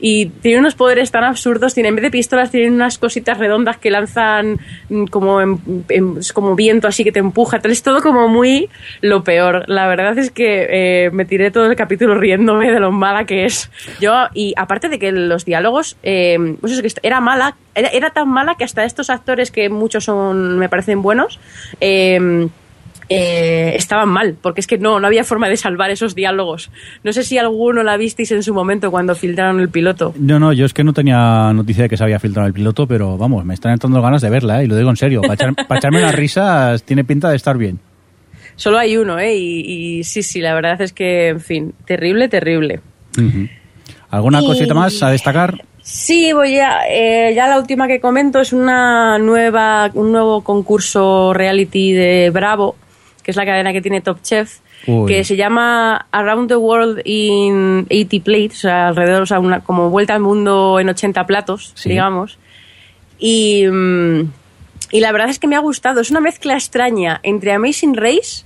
y 0.00 0.26
tiene 0.26 0.58
unos 0.58 0.74
poderes 0.74 1.10
tan 1.10 1.24
absurdos. 1.24 1.72
Tiene, 1.72 1.88
en 1.90 1.96
vez 1.96 2.02
de 2.02 2.10
pistolas, 2.10 2.50
tienen 2.50 2.74
unas 2.74 2.98
cositas 2.98 3.38
redondas 3.38 3.78
que 3.78 3.90
lanzan 3.90 4.58
mm, 4.88 5.04
como, 5.06 5.40
en- 5.40 5.84
en- 5.88 6.13
es 6.18 6.32
como 6.32 6.54
viento, 6.54 6.88
así 6.88 7.04
que 7.04 7.12
te 7.12 7.20
empuja. 7.20 7.60
Tal, 7.60 7.72
Es 7.72 7.82
todo 7.82 8.00
como 8.00 8.28
muy 8.28 8.68
lo 9.00 9.24
peor. 9.24 9.64
La 9.68 9.86
verdad 9.86 10.16
es 10.18 10.30
que 10.30 10.66
eh, 11.06 11.10
me 11.10 11.24
tiré 11.24 11.50
todo 11.50 11.66
el 11.66 11.76
capítulo 11.76 12.14
riéndome 12.14 12.70
de 12.70 12.80
lo 12.80 12.92
mala 12.92 13.24
que 13.24 13.44
es. 13.44 13.70
Yo, 14.00 14.12
y 14.34 14.54
aparte 14.56 14.88
de 14.88 14.98
que 14.98 15.12
los 15.12 15.44
diálogos, 15.44 15.96
eh, 16.02 16.56
pues 16.60 16.72
es 16.72 16.82
que 16.82 17.00
era 17.02 17.20
mala, 17.20 17.56
era, 17.74 17.88
era 17.88 18.10
tan 18.10 18.28
mala 18.28 18.54
que 18.56 18.64
hasta 18.64 18.84
estos 18.84 19.10
actores, 19.10 19.50
que 19.50 19.68
muchos 19.68 20.04
son, 20.04 20.58
me 20.58 20.68
parecen 20.68 21.02
buenos, 21.02 21.40
eh, 21.80 22.48
eh, 23.08 23.72
estaban 23.76 24.08
mal, 24.08 24.36
porque 24.40 24.60
es 24.60 24.66
que 24.66 24.78
no, 24.78 24.98
no 25.00 25.06
había 25.06 25.24
forma 25.24 25.48
de 25.48 25.56
salvar 25.56 25.90
esos 25.90 26.14
diálogos. 26.14 26.70
No 27.02 27.12
sé 27.12 27.22
si 27.22 27.38
alguno 27.38 27.82
la 27.82 27.96
visteis 27.96 28.30
en 28.32 28.42
su 28.42 28.54
momento 28.54 28.90
cuando 28.90 29.14
filtraron 29.14 29.60
el 29.60 29.68
piloto. 29.68 30.14
No, 30.18 30.38
no, 30.38 30.52
yo 30.52 30.64
es 30.66 30.72
que 30.74 30.84
no 30.84 30.92
tenía 30.92 31.52
noticia 31.52 31.84
de 31.84 31.88
que 31.88 31.96
se 31.96 32.04
había 32.04 32.18
filtrado 32.18 32.46
el 32.48 32.54
piloto, 32.54 32.86
pero 32.86 33.16
vamos, 33.18 33.44
me 33.44 33.54
están 33.54 33.72
entrando 33.72 34.00
ganas 34.02 34.22
de 34.22 34.30
verla, 34.30 34.60
¿eh? 34.60 34.64
y 34.64 34.68
lo 34.68 34.76
digo 34.76 34.90
en 34.90 34.96
serio. 34.96 35.20
Para, 35.22 35.34
echar- 35.34 35.66
para 35.66 35.78
echarme 35.78 36.00
las 36.00 36.14
risas 36.14 36.82
tiene 36.82 37.04
pinta 37.04 37.30
de 37.30 37.36
estar 37.36 37.56
bien. 37.58 37.78
Solo 38.56 38.78
hay 38.78 38.96
uno, 38.96 39.18
¿eh? 39.18 39.34
Y, 39.36 39.98
y 39.98 40.04
sí, 40.04 40.22
sí, 40.22 40.40
la 40.40 40.54
verdad 40.54 40.80
es 40.80 40.92
que, 40.92 41.28
en 41.28 41.40
fin, 41.40 41.74
terrible, 41.86 42.28
terrible. 42.28 42.80
¿Alguna 44.10 44.40
Y- 44.42 44.46
cosita 44.46 44.74
más 44.74 45.02
a 45.02 45.10
destacar? 45.10 45.62
Sí, 45.82 46.32
voy 46.32 46.56
a, 46.60 46.88
eh, 46.88 47.34
ya 47.34 47.46
la 47.46 47.58
última 47.58 47.86
que 47.86 48.00
comento 48.00 48.40
es 48.40 48.54
una 48.54 49.18
nueva, 49.18 49.90
un 49.92 50.12
nuevo 50.12 50.42
concurso 50.42 51.34
reality 51.34 51.92
de 51.92 52.30
Bravo, 52.32 52.76
que 53.24 53.32
es 53.32 53.36
la 53.36 53.44
cadena 53.44 53.72
que 53.72 53.80
tiene 53.82 54.00
Top 54.00 54.18
Chef, 54.22 54.58
Uy. 54.86 55.06
que 55.10 55.24
se 55.24 55.34
llama 55.34 56.06
Around 56.12 56.48
the 56.48 56.56
World 56.56 57.00
in 57.04 57.86
80 57.90 58.22
Plates, 58.22 58.58
o 58.58 58.60
sea, 58.68 58.88
alrededor, 58.88 59.22
o 59.22 59.26
sea, 59.26 59.40
una, 59.40 59.60
como 59.60 59.90
vuelta 59.90 60.14
al 60.14 60.20
mundo 60.20 60.78
en 60.78 60.88
80 60.90 61.26
platos, 61.26 61.72
Sí. 61.74 61.88
digamos. 61.88 62.38
Y, 63.18 63.66
mm, 63.66 64.30
y 64.92 65.00
la 65.00 65.10
verdad 65.12 65.30
es 65.30 65.38
que 65.38 65.46
me 65.48 65.56
ha 65.56 65.60
gustado. 65.60 66.00
Es 66.00 66.10
una 66.10 66.20
mezcla 66.20 66.54
extraña 66.54 67.18
entre 67.22 67.52
Amazing 67.52 67.94
Race 67.96 68.44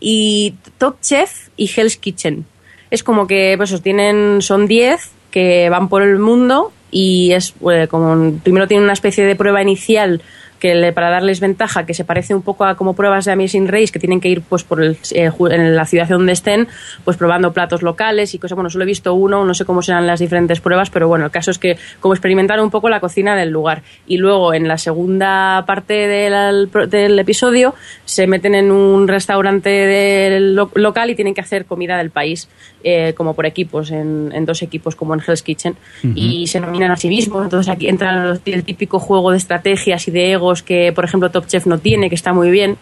y 0.00 0.54
Top 0.78 1.00
Chef 1.02 1.48
y 1.56 1.70
Hell's 1.74 1.96
Kitchen. 1.96 2.46
Es 2.90 3.02
como 3.02 3.26
que 3.26 3.54
pues, 3.56 3.82
tienen, 3.82 4.40
son 4.40 4.66
10 4.68 5.10
que 5.30 5.68
van 5.68 5.88
por 5.88 6.02
el 6.02 6.18
mundo 6.20 6.72
y 6.92 7.32
es 7.32 7.54
eh, 7.68 7.88
como 7.90 8.38
primero 8.44 8.68
tienen 8.68 8.84
una 8.84 8.92
especie 8.92 9.24
de 9.24 9.34
prueba 9.34 9.60
inicial 9.60 10.22
que 10.64 10.74
le- 10.74 10.94
para 10.94 11.10
darles 11.10 11.40
ventaja 11.40 11.84
que 11.84 11.92
se 11.92 12.04
parece 12.06 12.34
un 12.34 12.40
poco 12.40 12.64
a 12.64 12.74
como 12.74 12.94
pruebas 12.94 13.26
de 13.26 13.32
Amazing 13.32 13.68
Race 13.68 13.88
que 13.92 13.98
tienen 13.98 14.18
que 14.18 14.30
ir 14.30 14.40
pues 14.40 14.64
por 14.64 14.82
el, 14.82 14.96
eh, 15.14 15.30
en 15.50 15.76
la 15.76 15.84
ciudad 15.84 16.08
donde 16.08 16.32
estén 16.32 16.68
pues 17.04 17.18
probando 17.18 17.52
platos 17.52 17.82
locales 17.82 18.32
y 18.32 18.38
cosas. 18.38 18.56
Bueno 18.56 18.70
solo 18.70 18.84
he 18.84 18.86
visto 18.86 19.12
uno 19.12 19.44
no 19.44 19.52
sé 19.52 19.66
cómo 19.66 19.82
serán 19.82 20.06
las 20.06 20.20
diferentes 20.20 20.60
pruebas 20.60 20.88
pero 20.88 21.06
bueno 21.06 21.26
el 21.26 21.30
caso 21.30 21.50
es 21.50 21.58
que 21.58 21.76
como 22.00 22.14
experimentar 22.14 22.58
un 22.62 22.70
poco 22.70 22.88
la 22.88 23.00
cocina 23.00 23.36
del 23.36 23.50
lugar. 23.50 23.82
Y 24.06 24.16
luego 24.16 24.54
en 24.54 24.66
la 24.66 24.78
segunda 24.78 25.64
parte 25.66 25.92
del, 26.08 26.70
del 26.88 27.18
episodio 27.18 27.74
se 28.06 28.26
meten 28.26 28.54
en 28.54 28.70
un 28.72 29.06
restaurante 29.06 29.68
del 29.68 30.54
lo- 30.54 30.70
local 30.76 31.10
y 31.10 31.14
tienen 31.14 31.34
que 31.34 31.42
hacer 31.42 31.66
comida 31.66 31.98
del 31.98 32.08
país 32.08 32.48
eh, 32.82 33.12
como 33.16 33.34
por 33.34 33.44
equipos 33.44 33.90
en, 33.90 34.30
en 34.34 34.46
dos 34.46 34.62
equipos 34.62 34.96
como 34.96 35.12
en 35.14 35.20
Hell's 35.26 35.42
Kitchen. 35.42 35.74
Y 36.14 36.46
se 36.46 36.60
nominan 36.60 36.90
a 36.90 36.96
sí 36.96 37.08
mismos. 37.08 37.44
Entonces 37.44 37.70
aquí 37.72 37.88
entra 37.88 38.34
el 38.46 38.64
típico 38.64 38.98
juego 38.98 39.30
de 39.30 39.38
estrategias 39.38 40.06
y 40.08 40.10
de 40.10 40.32
egos 40.32 40.53
que 40.62 40.92
por 40.92 41.04
ejemplo 41.04 41.30
Top 41.30 41.46
Chef 41.46 41.66
no 41.66 41.78
tiene 41.78 42.08
que 42.08 42.14
está 42.14 42.32
muy 42.32 42.50
bien 42.50 42.76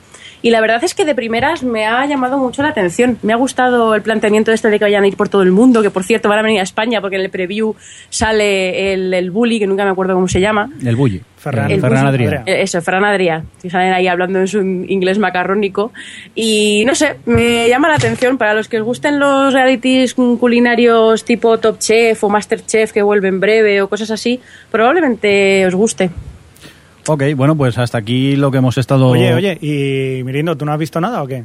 y 0.45 0.51
la 0.51 0.61
verdad 0.61 0.83
es 0.83 0.95
que 0.95 1.05
de 1.05 1.15
primeras 1.15 1.63
me 1.63 1.87
ha 1.87 2.05
llamado 2.05 2.37
mucho 2.37 2.63
la 2.63 2.71
atención. 2.71 3.17
Me 3.23 3.33
ha 3.33 3.37
gustado 3.37 3.95
el 3.95 4.03
planteamiento 4.03 4.51
este 4.51 4.71
de 4.71 4.79
que 4.81 4.85
vayan 4.87 5.05
a 5.05 5.07
ir 5.07 5.17
por 5.17 5.29
todo 5.29 5.43
el 5.43 5.53
mundo, 5.53 5.83
que 5.83 5.91
por 5.91 6.03
cierto 6.03 6.29
van 6.29 6.41
a 6.41 6.43
venir 6.43 6.59
a 6.59 6.65
España 6.65 7.01
porque 7.01 7.15
en 7.15 7.23
el 7.23 7.31
preview 7.31 7.77
sale 8.11 8.93
el, 8.93 9.15
el 9.15 9.31
bully, 9.31 9.61
que 9.61 9.69
nunca 9.69 9.85
me 9.85 9.91
acuerdo 9.93 10.15
cómo 10.15 10.27
se 10.27 10.41
llama. 10.41 10.69
El 10.85 10.97
Bulli. 10.97 11.23
Ferran- 11.41 11.71
El 11.71 11.81
Ferran 11.81 12.07
Adrià. 12.07 12.43
Eh, 12.47 12.63
Eso, 12.63 12.83
Fran 12.83 13.05
Adrià, 13.05 13.43
que 13.61 13.71
salen 13.71 13.93
ahí 13.93 14.09
hablando 14.09 14.41
en 14.41 14.49
su 14.49 14.61
inglés 14.61 15.19
macarrónico. 15.21 15.93
Y 16.35 16.83
no 16.87 16.95
sé, 16.97 17.17
me 17.25 17.69
llama 17.69 17.89
la 17.89 17.95
atención 17.95 18.37
para 18.37 18.53
los 18.55 18.69
que 18.69 18.79
os 18.81 18.85
gusten 18.85 19.21
los 19.21 19.53
realities 19.55 20.15
culinarios 20.15 21.25
tipo 21.25 21.59
Top 21.59 21.79
Chef 21.79 22.23
o 22.25 22.29
Master 22.29 22.65
Chef 22.67 22.93
que 22.93 23.03
vuelven 23.03 23.39
breve 23.39 23.81
o 23.81 23.89
cosas 23.89 24.11
así, 24.11 24.41
probablemente 24.73 25.65
os 25.67 25.75
guste. 25.77 26.11
Ok, 27.09 27.23
bueno, 27.37 27.57
pues 27.57 27.77
hasta 27.79 27.99
aquí 27.99 28.37
lo 28.37 28.51
que 28.51 28.59
hemos 28.59 28.79
estado... 28.79 29.09
Oye, 29.09 29.35
oye, 29.35 29.59
y 29.61 30.23
Mirindo, 30.25 30.57
¿tú 30.57 30.65
no 30.65 30.73
has 30.73 30.79
visto 30.79 31.01
nada 31.01 31.23
o 31.23 31.27
qué? 31.27 31.43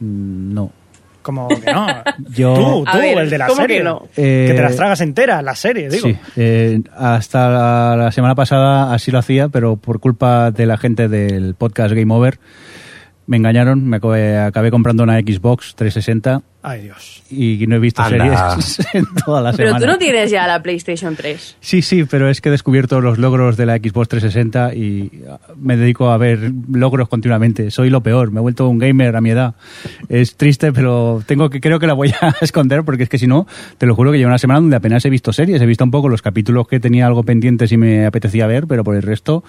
Mm, 0.00 0.54
No. 0.54 0.72
Como 1.22 1.48
que 1.48 1.72
no. 1.72 1.86
Yo- 2.34 2.54
Tú, 2.54 2.84
A 2.86 2.92
tú, 2.92 2.98
ver, 2.98 3.16
el 3.18 3.30
de 3.30 3.38
la 3.38 3.46
¿cómo 3.46 3.62
serie. 3.62 3.78
que 3.78 3.84
no? 3.84 4.02
Eh, 4.14 4.44
Que 4.48 4.54
te 4.54 4.62
las 4.62 4.76
tragas 4.76 5.00
enteras, 5.00 5.42
la 5.42 5.54
serie, 5.54 5.88
digo. 5.88 6.06
Sí, 6.06 6.16
eh, 6.36 6.82
hasta 6.94 7.48
la, 7.48 7.96
la 7.96 8.12
semana 8.12 8.34
pasada 8.34 8.92
así 8.92 9.10
lo 9.10 9.18
hacía, 9.20 9.48
pero 9.48 9.76
por 9.76 10.00
culpa 10.00 10.50
de 10.50 10.66
la 10.66 10.76
gente 10.76 11.08
del 11.08 11.54
podcast 11.54 11.94
Game 11.94 12.12
Over 12.12 12.38
me 13.26 13.38
engañaron, 13.38 13.86
me 13.88 13.96
acabé, 13.96 14.36
acabé 14.38 14.70
comprando 14.70 15.02
una 15.02 15.18
Xbox 15.20 15.74
360 15.76 16.42
Ay, 16.66 16.80
Dios. 16.84 17.22
y 17.30 17.66
no 17.66 17.76
he 17.76 17.78
visto 17.78 18.00
Anda. 18.02 18.58
series 18.58 18.86
en 18.94 19.04
toda 19.22 19.42
la 19.42 19.52
Pero 19.52 19.68
semana. 19.68 19.84
tú 19.84 19.92
no 19.92 19.98
tienes 19.98 20.30
ya 20.30 20.46
la 20.46 20.62
PlayStation 20.62 21.14
3. 21.14 21.58
Sí, 21.60 21.82
sí, 21.82 22.04
pero 22.04 22.30
es 22.30 22.40
que 22.40 22.48
he 22.48 22.52
descubierto 22.52 23.02
los 23.02 23.18
logros 23.18 23.58
de 23.58 23.66
la 23.66 23.76
Xbox 23.76 24.08
360 24.08 24.74
y 24.74 25.10
ah, 25.30 25.38
me 25.56 25.76
dedico 25.76 26.10
a 26.10 26.16
ver 26.16 26.52
logros 26.72 27.10
continuamente. 27.10 27.70
Soy 27.70 27.90
lo 27.90 28.02
peor, 28.02 28.30
me 28.30 28.38
he 28.38 28.40
vuelto 28.40 28.66
un 28.66 28.78
gamer 28.78 29.14
a 29.14 29.20
mi 29.20 29.28
edad. 29.28 29.56
Es 30.08 30.36
triste, 30.36 30.72
pero 30.72 31.22
tengo 31.26 31.50
que 31.50 31.60
creo 31.60 31.78
que 31.78 31.86
la 31.86 31.92
voy 31.92 32.14
a 32.18 32.34
esconder 32.40 32.82
porque 32.82 33.02
es 33.02 33.08
que 33.10 33.18
si 33.18 33.26
no, 33.26 33.46
te 33.76 33.84
lo 33.84 33.94
juro 33.94 34.10
que 34.10 34.16
llevo 34.16 34.28
una 34.28 34.38
semana 34.38 34.60
donde 34.60 34.76
apenas 34.76 35.04
he 35.04 35.10
visto 35.10 35.34
series. 35.34 35.60
He 35.60 35.66
visto 35.66 35.84
un 35.84 35.90
poco 35.90 36.08
los 36.08 36.22
capítulos 36.22 36.66
que 36.66 36.80
tenía 36.80 37.06
algo 37.06 37.24
pendientes 37.24 37.72
y 37.72 37.76
me 37.76 38.06
apetecía 38.06 38.46
ver, 38.46 38.66
pero 38.66 38.84
por 38.84 38.96
el 38.96 39.02
resto 39.02 39.44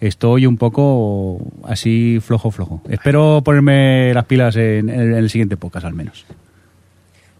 estoy 0.00 0.46
un 0.46 0.56
poco 0.56 1.40
así 1.64 2.20
flojo, 2.24 2.52
flojo. 2.52 2.80
Espero 2.88 3.42
ponerme 3.44 4.14
las 4.14 4.26
pilas 4.26 4.54
en, 4.54 4.88
en 4.88 5.14
el 5.14 5.28
siguiente 5.30 5.56
podcast 5.56 5.86
al 5.86 5.94
menos. 5.94 6.24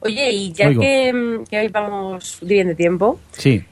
Oye, 0.01 0.30
y 0.32 0.53
ya 0.53 0.72
que, 0.74 1.12
mm, 1.12 1.44
que 1.44 1.59
hoy 1.59 1.68
vamos 1.68 2.38
bien 2.42 2.68
de 2.68 2.74
tiempo, 2.74 3.18
Sí. 3.32 3.62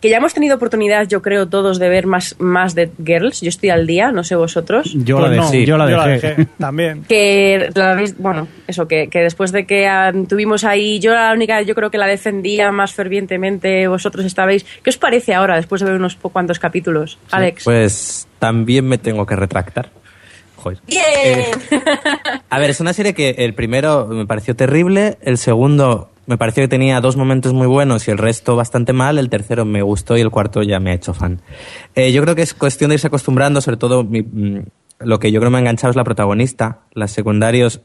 que 0.00 0.08
ya 0.10 0.18
hemos 0.18 0.34
tenido 0.34 0.56
oportunidad, 0.56 1.06
yo 1.08 1.22
creo, 1.22 1.46
todos 1.48 1.78
de 1.78 1.88
ver 1.88 2.06
más, 2.06 2.36
más 2.38 2.74
de 2.74 2.90
Girls. 3.04 3.40
Yo 3.40 3.48
estoy 3.48 3.70
al 3.70 3.86
día, 3.86 4.12
no 4.12 4.22
sé 4.24 4.34
vosotros. 4.36 4.92
Yo 4.94 5.18
Pues 5.18 5.30
la 5.30 5.36
no, 5.36 5.50
dejé. 5.50 5.64
yo 5.66 5.76
la 5.78 5.86
dejé. 5.86 6.46
también. 6.58 7.04
Que 7.08 7.70
la 7.74 7.92
habéis- 7.96 8.14
bueno, 8.18 8.46
eso, 8.66 8.86
que, 8.86 9.08
que 9.08 9.20
después 9.20 9.50
de 9.52 9.66
que 9.66 9.86
ah, 9.86 10.12
tuvimos 10.28 10.64
ahí, 10.64 10.98
yo 11.00 11.14
la 11.14 11.32
única, 11.32 11.62
yo 11.62 11.74
creo 11.74 11.90
que 11.90 11.96
la 11.98 12.06
defendía 12.06 12.70
más 12.70 12.92
fervientemente, 12.92 13.88
vosotros 13.88 14.24
estabais. 14.26 14.64
¿Qué 14.82 14.90
os 14.90 14.98
parece 14.98 15.32
ahora, 15.34 15.56
después 15.56 15.80
de 15.80 15.86
ver 15.90 15.96
unos 15.98 16.16
cuantos 16.16 16.58
capítulos? 16.58 17.18
Alex. 17.30 17.64
Pues 17.64 18.28
también 18.38 18.86
me 18.86 18.98
tengo 18.98 19.24
que 19.24 19.36
retractar. 19.36 19.90
Joder. 20.64 20.78
¡Bien! 20.86 21.44
A 22.48 22.58
ver, 22.58 22.70
es 22.70 22.80
una 22.80 22.92
serie 22.94 23.12
que 23.12 23.30
el 23.38 23.54
primero 23.54 24.06
me 24.06 24.26
pareció 24.26 24.56
terrible, 24.56 25.18
el 25.20 25.36
segundo 25.38 26.10
me 26.26 26.38
pareció 26.38 26.62
que 26.64 26.68
tenía 26.68 27.00
dos 27.02 27.16
momentos 27.18 27.52
muy 27.52 27.66
buenos 27.66 28.08
y 28.08 28.10
el 28.10 28.16
resto 28.16 28.56
bastante 28.56 28.94
mal, 28.94 29.18
el 29.18 29.28
tercero 29.28 29.66
me 29.66 29.82
gustó 29.82 30.16
y 30.16 30.22
el 30.22 30.30
cuarto 30.30 30.62
ya 30.62 30.80
me 30.80 30.90
ha 30.90 30.94
hecho 30.94 31.12
fan. 31.12 31.42
Eh, 31.94 32.12
yo 32.12 32.22
creo 32.22 32.34
que 32.34 32.40
es 32.42 32.54
cuestión 32.54 32.88
de 32.88 32.94
irse 32.94 33.08
acostumbrando, 33.08 33.60
sobre 33.60 33.76
todo 33.76 34.04
mi- 34.04 34.22
mm, 34.22 34.62
lo 35.00 35.18
que 35.18 35.30
yo 35.30 35.38
creo 35.40 35.50
me 35.50 35.58
ha 35.58 35.60
enganchado 35.60 35.90
es 35.90 35.96
la 35.96 36.04
protagonista, 36.04 36.78
las 36.94 37.10
secundarios 37.12 37.82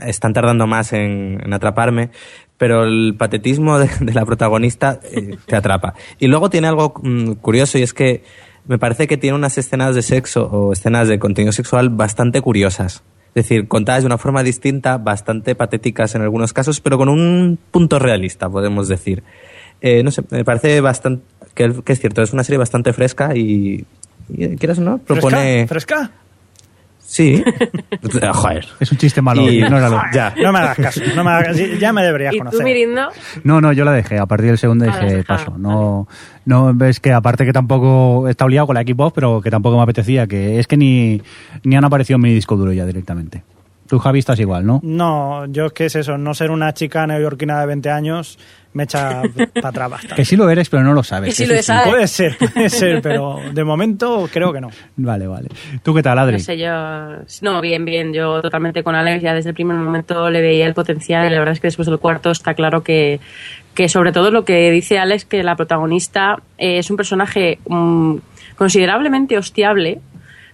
están 0.00 0.32
tardando 0.32 0.66
más 0.66 0.94
en, 0.94 1.40
en 1.44 1.52
atraparme, 1.52 2.08
pero 2.56 2.84
el 2.84 3.14
patetismo 3.18 3.78
de, 3.78 3.90
de 4.00 4.14
la 4.14 4.24
protagonista 4.24 4.98
eh, 5.12 5.36
te 5.46 5.54
atrapa. 5.54 5.92
Y 6.18 6.28
luego 6.28 6.48
tiene 6.48 6.68
algo 6.68 6.94
mm, 7.02 7.32
curioso 7.34 7.76
y 7.76 7.82
es 7.82 7.92
que 7.92 8.24
me 8.66 8.78
parece 8.78 9.06
que 9.06 9.16
tiene 9.16 9.36
unas 9.36 9.58
escenas 9.58 9.94
de 9.94 10.02
sexo 10.02 10.46
o 10.46 10.72
escenas 10.72 11.08
de 11.08 11.18
contenido 11.18 11.52
sexual 11.52 11.90
bastante 11.90 12.40
curiosas. 12.40 13.02
Es 13.34 13.44
decir, 13.46 13.66
contadas 13.66 14.02
de 14.02 14.06
una 14.06 14.18
forma 14.18 14.42
distinta, 14.42 14.96
bastante 14.96 15.54
patéticas 15.54 16.14
en 16.14 16.22
algunos 16.22 16.52
casos, 16.52 16.80
pero 16.80 16.96
con 16.96 17.08
un 17.08 17.58
punto 17.70 17.98
realista, 17.98 18.48
podemos 18.48 18.88
decir. 18.88 19.24
Eh, 19.80 20.02
no 20.02 20.10
sé, 20.10 20.22
me 20.30 20.44
parece 20.44 20.80
bastante 20.80 21.24
que, 21.54 21.72
que 21.84 21.92
es 21.92 22.00
cierto, 22.00 22.22
es 22.22 22.32
una 22.32 22.44
serie 22.44 22.58
bastante 22.58 22.92
fresca 22.92 23.36
y, 23.36 23.84
y 24.28 24.56
quieras 24.56 24.78
o 24.78 24.82
no, 24.82 24.98
propone... 24.98 25.66
¿Fresca? 25.66 25.96
¿Fresca? 25.96 26.23
Sí. 27.06 27.44
Joder. 28.32 28.66
Es 28.80 28.90
un 28.90 28.98
chiste 28.98 29.20
malo. 29.22 29.42
Y- 29.42 29.58
ignóralo. 29.58 30.00
Ya. 30.12 30.34
No 30.42 30.52
me 30.52 30.58
hagas 30.58 30.76
caso, 30.76 31.00
no 31.14 31.22
me 31.22 31.30
hagas- 31.30 31.56
ya 31.78 31.92
me 31.92 32.02
deberías 32.02 32.34
¿Y 32.34 32.38
tú, 32.38 32.44
conocer. 32.44 32.64
Mirindo? 32.64 33.08
No, 33.44 33.60
no, 33.60 33.72
yo 33.72 33.84
la 33.84 33.92
dejé. 33.92 34.18
A 34.18 34.26
partir 34.26 34.48
del 34.48 34.58
segundo 34.58 34.86
Ah, 34.88 34.98
dije 35.00 35.16
dejado. 35.18 35.38
paso. 35.44 35.58
No, 35.58 36.08
no 36.46 36.72
ves 36.74 37.00
que 37.00 37.12
aparte 37.12 37.44
que 37.44 37.52
tampoco 37.52 38.26
está 38.28 38.48
liado 38.48 38.66
con 38.66 38.74
la 38.74 38.82
Xbox, 38.82 39.12
pero 39.14 39.40
que 39.40 39.50
tampoco 39.50 39.76
me 39.76 39.82
apetecía, 39.82 40.26
que 40.26 40.58
es 40.58 40.66
que 40.66 40.76
ni, 40.76 41.20
ni 41.62 41.76
han 41.76 41.84
aparecido 41.84 42.16
en 42.16 42.22
mi 42.22 42.34
disco 42.34 42.56
duro 42.56 42.72
ya 42.72 42.86
directamente. 42.86 43.42
Tú, 43.86 43.98
Javi, 43.98 44.18
estás 44.18 44.40
igual, 44.40 44.64
¿no? 44.66 44.80
No, 44.82 45.46
yo 45.46 45.66
es 45.66 45.72
que 45.72 45.86
es 45.86 45.96
eso, 45.96 46.16
no 46.16 46.34
ser 46.34 46.50
una 46.50 46.72
chica 46.72 47.06
neoyorquina 47.06 47.60
de 47.60 47.66
20 47.66 47.90
años 47.90 48.38
me 48.74 48.84
echa 48.84 49.22
para 49.54 49.68
atrás 49.68 49.90
bastante. 49.90 50.16
Que 50.16 50.24
sí 50.24 50.36
lo 50.36 50.50
eres, 50.50 50.68
pero 50.68 50.82
no 50.82 50.92
lo 50.92 51.02
sabes. 51.02 51.30
Que 51.30 51.46
sí 51.46 51.46
lo 51.50 51.62
¿sabes? 51.62 51.88
Puede 51.88 52.06
ser, 52.06 52.36
puede 52.36 52.68
ser, 52.68 53.00
pero 53.00 53.40
de 53.52 53.64
momento 53.64 54.28
creo 54.30 54.52
que 54.52 54.60
no. 54.60 54.68
Vale, 54.96 55.26
vale. 55.26 55.48
¿Tú 55.82 55.94
qué 55.94 56.02
tal, 56.02 56.18
Adri? 56.18 56.34
No 56.34 56.38
sé, 56.40 56.58
yo. 56.58 56.70
No, 57.40 57.60
bien, 57.60 57.84
bien. 57.84 58.12
Yo 58.12 58.42
totalmente 58.42 58.82
con 58.82 58.94
Alex. 58.94 59.22
Ya 59.22 59.32
desde 59.32 59.50
el 59.50 59.54
primer 59.54 59.76
momento 59.76 60.28
le 60.28 60.40
veía 60.40 60.66
el 60.66 60.74
potencial. 60.74 61.26
Y 61.26 61.30
la 61.30 61.38
verdad 61.38 61.54
es 61.54 61.60
que 61.60 61.68
después 61.68 61.86
del 61.86 61.98
cuarto 61.98 62.32
está 62.32 62.54
claro 62.54 62.82
que, 62.82 63.20
que 63.74 63.88
sobre 63.88 64.12
todo 64.12 64.30
lo 64.30 64.44
que 64.44 64.70
dice 64.72 64.98
Alex, 64.98 65.24
que 65.24 65.42
la 65.42 65.56
protagonista 65.56 66.42
eh, 66.58 66.78
es 66.78 66.90
un 66.90 66.96
personaje 66.96 67.60
mm, 67.68 68.16
considerablemente 68.56 69.38
hostiable, 69.38 70.00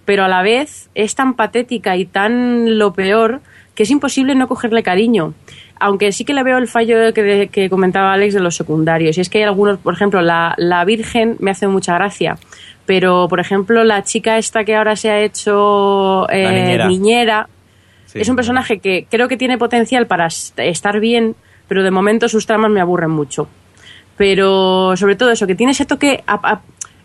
pero 0.05 0.23
a 0.23 0.27
la 0.27 0.41
vez 0.41 0.89
es 0.95 1.15
tan 1.15 1.33
patética 1.35 1.95
y 1.97 2.05
tan 2.05 2.77
lo 2.77 2.93
peor 2.93 3.41
que 3.75 3.83
es 3.83 3.91
imposible 3.91 4.35
no 4.35 4.47
cogerle 4.47 4.83
cariño. 4.83 5.33
Aunque 5.79 6.11
sí 6.11 6.25
que 6.25 6.33
le 6.33 6.43
veo 6.43 6.57
el 6.59 6.67
fallo 6.67 7.11
que, 7.13 7.49
que 7.51 7.69
comentaba 7.69 8.13
Alex 8.13 8.33
de 8.35 8.39
los 8.39 8.55
secundarios. 8.55 9.17
Y 9.17 9.21
es 9.21 9.29
que 9.29 9.39
hay 9.39 9.45
algunos, 9.45 9.79
por 9.79 9.93
ejemplo, 9.95 10.21
la, 10.21 10.53
la 10.57 10.85
Virgen 10.85 11.37
me 11.39 11.49
hace 11.51 11.67
mucha 11.67 11.95
gracia. 11.95 12.37
Pero, 12.85 13.27
por 13.29 13.39
ejemplo, 13.39 13.83
la 13.83 14.03
chica 14.03 14.37
esta 14.37 14.63
que 14.63 14.75
ahora 14.75 14.95
se 14.95 15.09
ha 15.09 15.19
hecho 15.21 16.27
eh, 16.29 16.51
niñera. 16.51 16.87
niñera, 16.87 17.49
Sí. 18.05 18.19
es 18.19 18.27
un 18.29 18.35
personaje 18.35 18.79
que 18.79 19.07
creo 19.09 19.27
que 19.29 19.37
tiene 19.37 19.57
potencial 19.57 20.05
para 20.05 20.27
est- 20.27 20.59
estar 20.59 20.99
bien, 20.99 21.33
pero 21.69 21.81
de 21.81 21.91
momento 21.91 22.27
sus 22.27 22.45
tramas 22.45 22.69
me 22.69 22.81
aburren 22.81 23.09
mucho. 23.09 23.47
Pero 24.17 24.95
sobre 24.97 25.15
todo 25.15 25.31
eso, 25.31 25.47
que 25.47 25.55
tiene 25.55 25.71
ese 25.71 25.85
toque, 25.85 26.23
a- 26.27 26.39
a- 26.51 26.61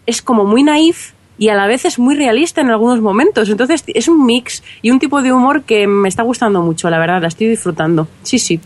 es 0.07 0.21
como 0.23 0.45
muy 0.45 0.63
naif 0.63 1.13
y 1.39 1.49
a 1.49 1.55
la 1.55 1.67
vez 1.67 1.85
es 1.85 1.99
muy 1.99 2.15
realista 2.15 2.61
en 2.61 2.71
algunos 2.71 3.01
momentos. 3.01 3.49
Entonces 3.49 3.85
es 3.87 4.09
un 4.09 4.25
mix 4.25 4.63
y 4.83 4.91
un 4.91 4.99
tipo 4.99 5.23
de 5.23 5.33
humor 5.33 5.63
que 5.63 5.87
me 5.87 6.09
está 6.09 6.23
gustando 6.23 6.63
mucho, 6.63 6.91
la 6.91 6.99
verdad, 6.99 7.21
la 7.21 7.29
estoy 7.29 7.49
disfrutando. 7.49 8.09
Sí, 8.23 8.39
sí. 8.39 8.61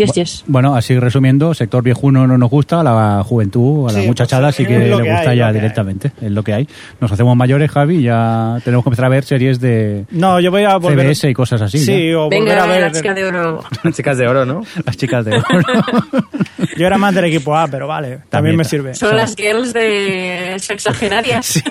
Yes, 0.00 0.14
yes. 0.14 0.44
Bueno, 0.46 0.74
así 0.76 0.98
resumiendo, 0.98 1.52
sector 1.54 1.82
viejuno 1.82 2.26
no 2.26 2.38
nos 2.38 2.48
gusta, 2.50 2.80
a 2.80 2.82
la 2.82 3.22
juventud, 3.24 3.88
a 3.88 3.92
la 3.92 4.00
Sí, 4.00 4.06
muchachada 4.06 4.48
pues, 4.48 4.56
sí 4.56 4.66
que 4.66 4.78
le 4.78 4.84
que 4.86 4.92
gusta 4.94 5.30
hay, 5.30 5.38
ya 5.38 5.44
que 5.44 5.48
hay. 5.48 5.54
directamente, 5.54 6.12
es 6.20 6.30
lo 6.30 6.42
que 6.42 6.54
hay. 6.54 6.68
Nos 7.00 7.12
hacemos 7.12 7.36
mayores, 7.36 7.70
Javi, 7.70 8.02
ya 8.02 8.58
tenemos 8.64 8.82
que 8.84 8.88
empezar 8.88 9.04
a 9.04 9.08
ver 9.10 9.24
series 9.24 9.60
de 9.60 10.06
No, 10.10 10.40
yo 10.40 10.50
voy 10.50 10.64
a 10.64 10.76
volver. 10.78 11.06
CBS 11.06 11.28
y 11.30 11.34
cosas 11.34 11.60
así. 11.62 11.78
Sí, 11.78 12.10
¿no? 12.10 12.20
o 12.22 12.24
volver 12.24 12.40
Venga, 12.40 12.64
a 12.64 12.66
ver. 12.66 12.80
la 12.80 12.92
chica 12.92 13.14
de 13.14 13.24
oro. 13.24 13.62
Las 13.82 13.94
chicas 13.94 14.16
de 14.18 14.26
oro, 14.28 14.44
¿no? 14.46 14.62
Las 14.84 14.96
chicas 14.96 15.24
de... 15.24 15.42
Yo 16.76 16.86
era 16.86 16.98
más 16.98 17.14
del 17.14 17.24
equipo 17.26 17.56
A, 17.56 17.66
pero 17.68 17.86
vale, 17.86 18.08
también, 18.08 18.30
También 18.30 18.56
me 18.56 18.64
sirve. 18.64 18.94
Son 18.94 19.16
las 19.16 19.34
girls 19.36 19.72
de 19.72 20.56
sexagenarias. 20.58 21.62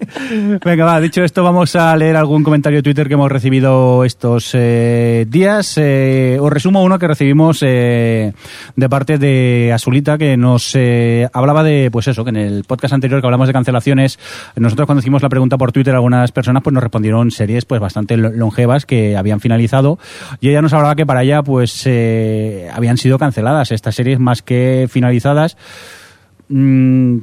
Venga, 0.64 0.84
va, 0.84 1.00
dicho 1.00 1.22
esto, 1.24 1.42
vamos 1.42 1.74
a 1.76 1.96
leer 1.96 2.16
algún 2.16 2.44
comentario 2.44 2.78
de 2.78 2.82
Twitter 2.82 3.08
que 3.08 3.14
hemos 3.14 3.30
recibido 3.30 4.04
estos 4.04 4.50
eh, 4.54 5.26
días. 5.28 5.74
Eh, 5.78 6.38
os 6.40 6.52
resumo 6.52 6.82
uno 6.82 6.98
que 6.98 7.08
recibimos 7.08 7.62
eh, 7.64 8.32
de 8.76 8.88
parte 8.88 9.18
de 9.18 9.72
Azulita, 9.74 10.18
que 10.18 10.36
nos 10.36 10.74
eh, 10.74 11.28
hablaba 11.32 11.62
de, 11.62 11.90
pues 11.90 12.08
eso, 12.08 12.24
que 12.24 12.30
en 12.30 12.36
el 12.36 12.64
podcast 12.64 12.94
anterior 12.94 13.20
que 13.20 13.26
hablamos 13.26 13.46
de 13.46 13.52
cancelaciones, 13.52 14.18
nosotros 14.56 14.86
cuando 14.86 15.00
hicimos 15.00 15.22
la 15.22 15.28
pregunta 15.28 15.56
por 15.58 15.72
Twitter, 15.72 15.94
algunas 15.94 16.32
personas 16.32 16.62
pues 16.62 16.72
nos 16.74 16.82
respondieron 16.82 17.30
series 17.30 17.64
pues 17.64 17.80
bastante 17.80 18.16
lo- 18.16 18.30
longevas 18.30 18.86
que 18.86 19.16
habían 19.16 19.40
finalizado 19.40 19.98
y 20.40 20.48
ella 20.50 20.62
nos 20.62 20.72
hablaba 20.72 20.94
que 20.96 21.06
para 21.06 21.22
ella 21.22 21.42
pues 21.42 21.82
eh, 21.86 22.68
habían 22.72 22.96
sido 22.96 23.18
canceladas 23.18 23.72
estas 23.72 23.94
series 23.94 24.18
más 24.18 24.42
que 24.42 24.86
finalizadas. 24.90 25.56
Mm, 26.48 27.18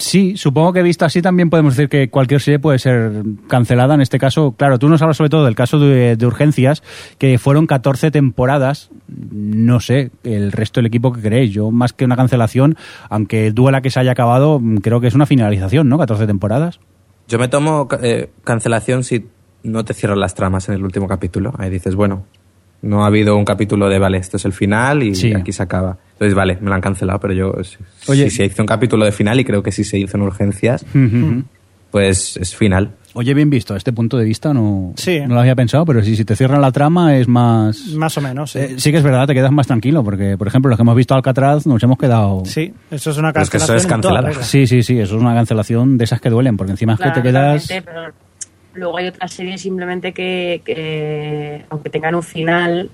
Sí, 0.00 0.38
supongo 0.38 0.72
que 0.72 0.82
visto 0.82 1.04
así 1.04 1.20
también 1.20 1.50
podemos 1.50 1.76
decir 1.76 1.90
que 1.90 2.08
cualquier 2.08 2.40
serie 2.40 2.58
puede 2.58 2.78
ser 2.78 3.22
cancelada. 3.48 3.94
En 3.94 4.00
este 4.00 4.18
caso, 4.18 4.52
claro, 4.52 4.78
tú 4.78 4.88
nos 4.88 5.02
hablas 5.02 5.18
sobre 5.18 5.28
todo 5.28 5.44
del 5.44 5.54
caso 5.54 5.78
de, 5.78 6.16
Urgencias, 6.24 6.82
que 7.18 7.38
fueron 7.38 7.66
14 7.66 8.10
temporadas. 8.10 8.88
No 9.08 9.78
sé, 9.78 10.10
el 10.24 10.52
resto 10.52 10.80
del 10.80 10.86
equipo 10.86 11.12
que 11.12 11.20
creéis. 11.20 11.52
Yo, 11.52 11.70
más 11.70 11.92
que 11.92 12.06
una 12.06 12.16
cancelación, 12.16 12.78
aunque 13.10 13.50
duela 13.50 13.82
que 13.82 13.90
se 13.90 14.00
haya 14.00 14.12
acabado, 14.12 14.58
mm, 14.58 14.78
creo 14.78 15.02
que 15.02 15.06
es 15.06 15.14
una 15.14 15.26
finalización, 15.26 15.90
¿no? 15.90 15.98
14 15.98 16.26
temporadas. 16.26 16.80
Yo 17.28 17.38
me 17.38 17.48
tomo 17.48 17.86
eh, 18.02 18.30
cancelación 18.42 19.04
si 19.04 19.26
no 19.64 19.84
te 19.84 19.92
cierran 19.92 20.18
las 20.18 20.34
tramas 20.34 20.70
en 20.70 20.76
el 20.76 20.82
último 20.82 21.08
capítulo. 21.08 21.52
Ahí 21.58 21.68
dices, 21.68 21.94
bueno, 21.94 22.24
no 22.82 23.04
ha 23.04 23.06
habido 23.08 23.36
un 23.36 23.44
capítulo 23.44 23.88
de, 23.88 23.98
vale, 23.98 24.18
esto 24.18 24.36
es 24.38 24.44
el 24.44 24.52
final 24.52 25.02
y 25.02 25.14
Sí. 25.14 25.32
aquí 25.34 25.52
se 25.52 25.62
acaba. 25.62 25.98
Entonces, 26.12 26.34
vale, 26.34 26.58
me 26.60 26.68
lo 26.68 26.74
han 26.74 26.80
cancelado, 26.80 27.18
pero 27.20 27.34
yo, 27.34 27.52
si, 27.64 27.76
Oye. 28.10 28.30
si 28.30 28.36
se 28.36 28.44
hizo 28.46 28.62
un 28.62 28.66
capítulo 28.66 29.04
de 29.04 29.12
final 29.12 29.38
y 29.40 29.44
creo 29.44 29.62
que 29.62 29.72
si 29.72 29.84
se 29.84 29.98
hizo 29.98 30.16
en 30.16 30.22
urgencias, 30.22 30.84
pues 31.90 32.36
es 32.36 32.54
final. 32.54 32.92
Oye, 33.12 33.34
bien 33.34 33.50
visto, 33.50 33.74
este 33.74 33.92
punto 33.92 34.16
de 34.16 34.24
vista 34.24 34.54
no, 34.54 34.92
Sí. 34.96 35.18
no 35.26 35.34
lo 35.34 35.40
había 35.40 35.56
pensado, 35.56 35.84
pero 35.84 36.00
si, 36.04 36.14
si 36.14 36.24
te 36.24 36.36
cierran 36.36 36.60
la 36.60 36.70
trama 36.70 37.16
es 37.16 37.26
más... 37.26 37.88
Más 37.96 38.16
o 38.16 38.20
menos, 38.20 38.52
sí. 38.52 38.60
Eh, 38.60 38.74
sí 38.76 38.92
que 38.92 38.98
es 38.98 39.02
verdad, 39.02 39.26
te 39.26 39.34
quedas 39.34 39.50
más 39.50 39.66
tranquilo, 39.66 40.04
porque, 40.04 40.38
por 40.38 40.46
ejemplo, 40.46 40.68
los 40.68 40.76
que 40.78 40.82
hemos 40.82 40.94
visto 40.94 41.16
Alcatraz 41.16 41.66
nos 41.66 41.82
hemos 41.82 41.98
quedado... 41.98 42.42
Sí, 42.44 42.72
eso 42.92 43.10
es 43.10 43.16
una 43.18 43.32
Pero 43.32 43.42
es 43.42 43.50
que 43.50 43.56
eso 43.56 43.66
cancelación. 43.66 44.00
es 44.00 44.04
cancelada. 44.04 44.42
Sí, 44.44 44.66
sí, 44.68 44.84
sí, 44.84 44.98
eso 45.00 45.16
es 45.16 45.20
una 45.20 45.34
cancelación 45.34 45.98
de 45.98 46.04
esas 46.04 46.20
que 46.20 46.30
duelen, 46.30 46.56
porque 46.56 46.70
encima 46.70 46.94
es 46.94 47.00
que 47.00 47.10
te 47.10 47.22
quedas... 47.22 47.68
luego 48.74 48.98
hay 48.98 49.08
otras 49.08 49.32
series 49.32 49.60
simplemente 49.62 50.12
que, 50.12 50.62
que, 50.64 51.64
aunque 51.70 51.90
tengan 51.90 52.14
un 52.14 52.22
final, 52.22 52.90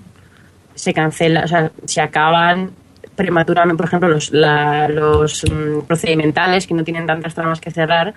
se 0.75 0.93
cancelan, 0.93 1.43
o 1.43 1.47
sea, 1.47 1.71
se 1.85 2.01
acaban 2.01 2.71
prematuramente. 3.15 3.77
Por 3.77 3.85
ejemplo, 3.87 4.09
los, 4.09 4.31
la- 4.31 4.87
los 4.87 5.43
mm, 5.43 5.81
procedimentales 5.87 6.67
que 6.67 6.73
no 6.73 6.83
tienen 6.83 7.05
tantas 7.05 7.33
tramas 7.33 7.59
que 7.59 7.71
cerrar, 7.71 8.13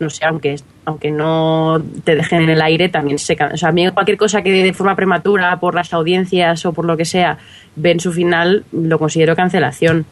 no 0.00 0.10
sé, 0.10 0.24
aunque, 0.26 0.56
aunque 0.84 1.10
no 1.10 1.82
te 2.04 2.14
dejen 2.14 2.42
en 2.42 2.50
el 2.50 2.62
aire, 2.62 2.88
también 2.88 3.18
se 3.18 3.36
O 3.52 3.56
sea, 3.56 3.72
cualquier 3.92 4.16
cosa 4.16 4.42
que 4.42 4.50
de 4.62 4.72
forma 4.72 4.94
prematura, 4.94 5.58
por 5.58 5.74
las 5.74 5.92
audiencias 5.92 6.64
o 6.66 6.72
por 6.72 6.84
lo 6.84 6.96
que 6.96 7.04
sea, 7.04 7.38
ven 7.74 7.98
su 7.98 8.12
final, 8.12 8.64
lo 8.70 8.98
considero 8.98 9.34
cancelación. 9.34 10.06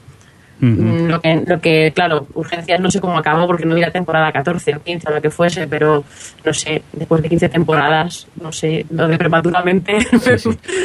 Mm, 0.58 1.08
Lo 1.08 1.20
que, 1.20 1.42
lo 1.46 1.60
que, 1.60 1.92
claro, 1.94 2.26
urgencias 2.34 2.80
no 2.80 2.90
sé 2.90 3.00
cómo 3.00 3.18
acabó 3.18 3.46
porque 3.46 3.66
no 3.66 3.74
vi 3.74 3.80
la 3.82 3.90
temporada 3.90 4.32
14 4.32 4.76
o 4.76 4.82
15 4.82 5.08
o 5.08 5.14
lo 5.14 5.20
que 5.20 5.30
fuese, 5.30 5.66
pero 5.68 6.02
no 6.44 6.52
sé, 6.54 6.82
después 6.92 7.22
de 7.22 7.28
15 7.28 7.48
temporadas, 7.50 8.26
no 8.40 8.50
sé, 8.52 8.86
lo 8.90 9.06
de 9.08 9.18
prematuramente. 9.18 9.98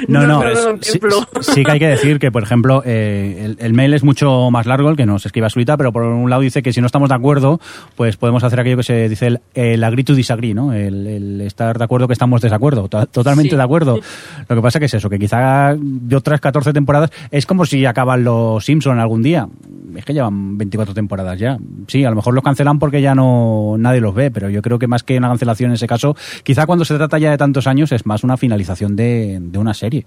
No, 0.08 0.26
no, 0.28 0.44
lo 0.44 0.78
sí, 0.82 1.00
sí 1.42 1.64
que 1.64 1.72
hay 1.72 1.80
que 1.80 1.88
decir 1.88 2.20
que, 2.20 2.32
por 2.32 2.44
ejemplo, 2.44 2.82
eh, 2.86 3.42
el, 3.46 3.58
el 3.60 3.74
mail 3.74 3.94
es 3.94 4.04
mucho 4.04 4.50
más 4.52 4.66
largo, 4.66 4.90
el 4.90 4.96
que 4.98 5.06
nos 5.06 5.26
escriba 5.26 5.50
Suita, 5.50 5.78
pero 5.78 5.92
por 5.92 6.04
un 6.04 6.30
lado 6.30 6.42
dice 6.42 6.62
que 6.62 6.74
si 6.74 6.82
no 6.82 6.88
estamos 6.88 7.10
de 7.10 7.16
acuerdo, 7.16 7.60
pues 7.96 8.18
podemos 8.18 8.44
hacer 8.44 8.60
aquello 8.60 8.78
que 8.78 8.84
se 8.84 9.10
dice 9.10 9.28
el, 9.28 9.42
el 9.54 9.84
agree 9.84 10.04
to 10.04 10.16
disagree, 10.16 10.54
¿no? 10.54 10.74
El, 10.74 11.08
el 11.08 11.42
estar 11.42 11.78
de 11.78 11.84
acuerdo 11.84 12.08
que 12.08 12.14
estamos 12.14 12.42
desacuerdo, 12.42 12.88
to- 12.90 13.06
totalmente 13.08 13.52
Sí. 13.52 13.56
de 13.56 13.64
acuerdo. 13.64 14.00
Lo 14.48 14.56
que 14.56 14.62
pasa 14.62 14.80
que 14.80 14.86
es 14.86 14.94
eso, 14.94 15.10
que 15.10 15.20
quizá 15.20 15.76
de 15.78 16.16
otras 16.16 16.40
14 16.42 16.74
temporadas 16.74 17.12
es 17.32 17.46
como 17.46 17.66
si 17.66 17.86
acaban 17.86 18.24
los 18.24 18.64
Simpson 18.66 19.00
algún 19.00 19.22
día. 19.24 19.48
Es 19.96 20.06
que 20.06 20.14
llevan 20.14 20.58
24 20.58 20.94
temporadas 20.94 21.40
ya. 21.40 21.58
Sí, 21.88 22.04
a 22.06 22.10
lo 22.10 22.16
mejor 22.16 22.34
los 22.34 22.44
cancelan 22.44 22.80
porque 22.80 23.02
ya 23.02 23.16
no 23.16 23.76
nadie 23.78 24.02
los 24.02 24.14
ve, 24.14 24.32
pero 24.32 24.50
yo 24.50 24.62
creo 24.62 24.80
que 24.80 24.88
más 24.88 25.04
que 25.04 25.18
una 25.18 25.30
cancelación 25.30 25.72
en 25.72 25.76
ese 25.76 25.88
caso, 25.88 26.16
quizá 26.44 26.66
cuando 26.66 26.86
se 26.86 26.96
trata 26.96 27.18
ya 27.18 27.32
de 27.32 27.38
tantos 27.38 27.68
años 27.68 27.92
es 27.92 28.06
más 28.06 28.24
una 28.24 28.38
finalización 28.38 28.96
de, 28.96 29.40
de 29.42 29.60
una 29.60 29.74
serie. 29.74 30.06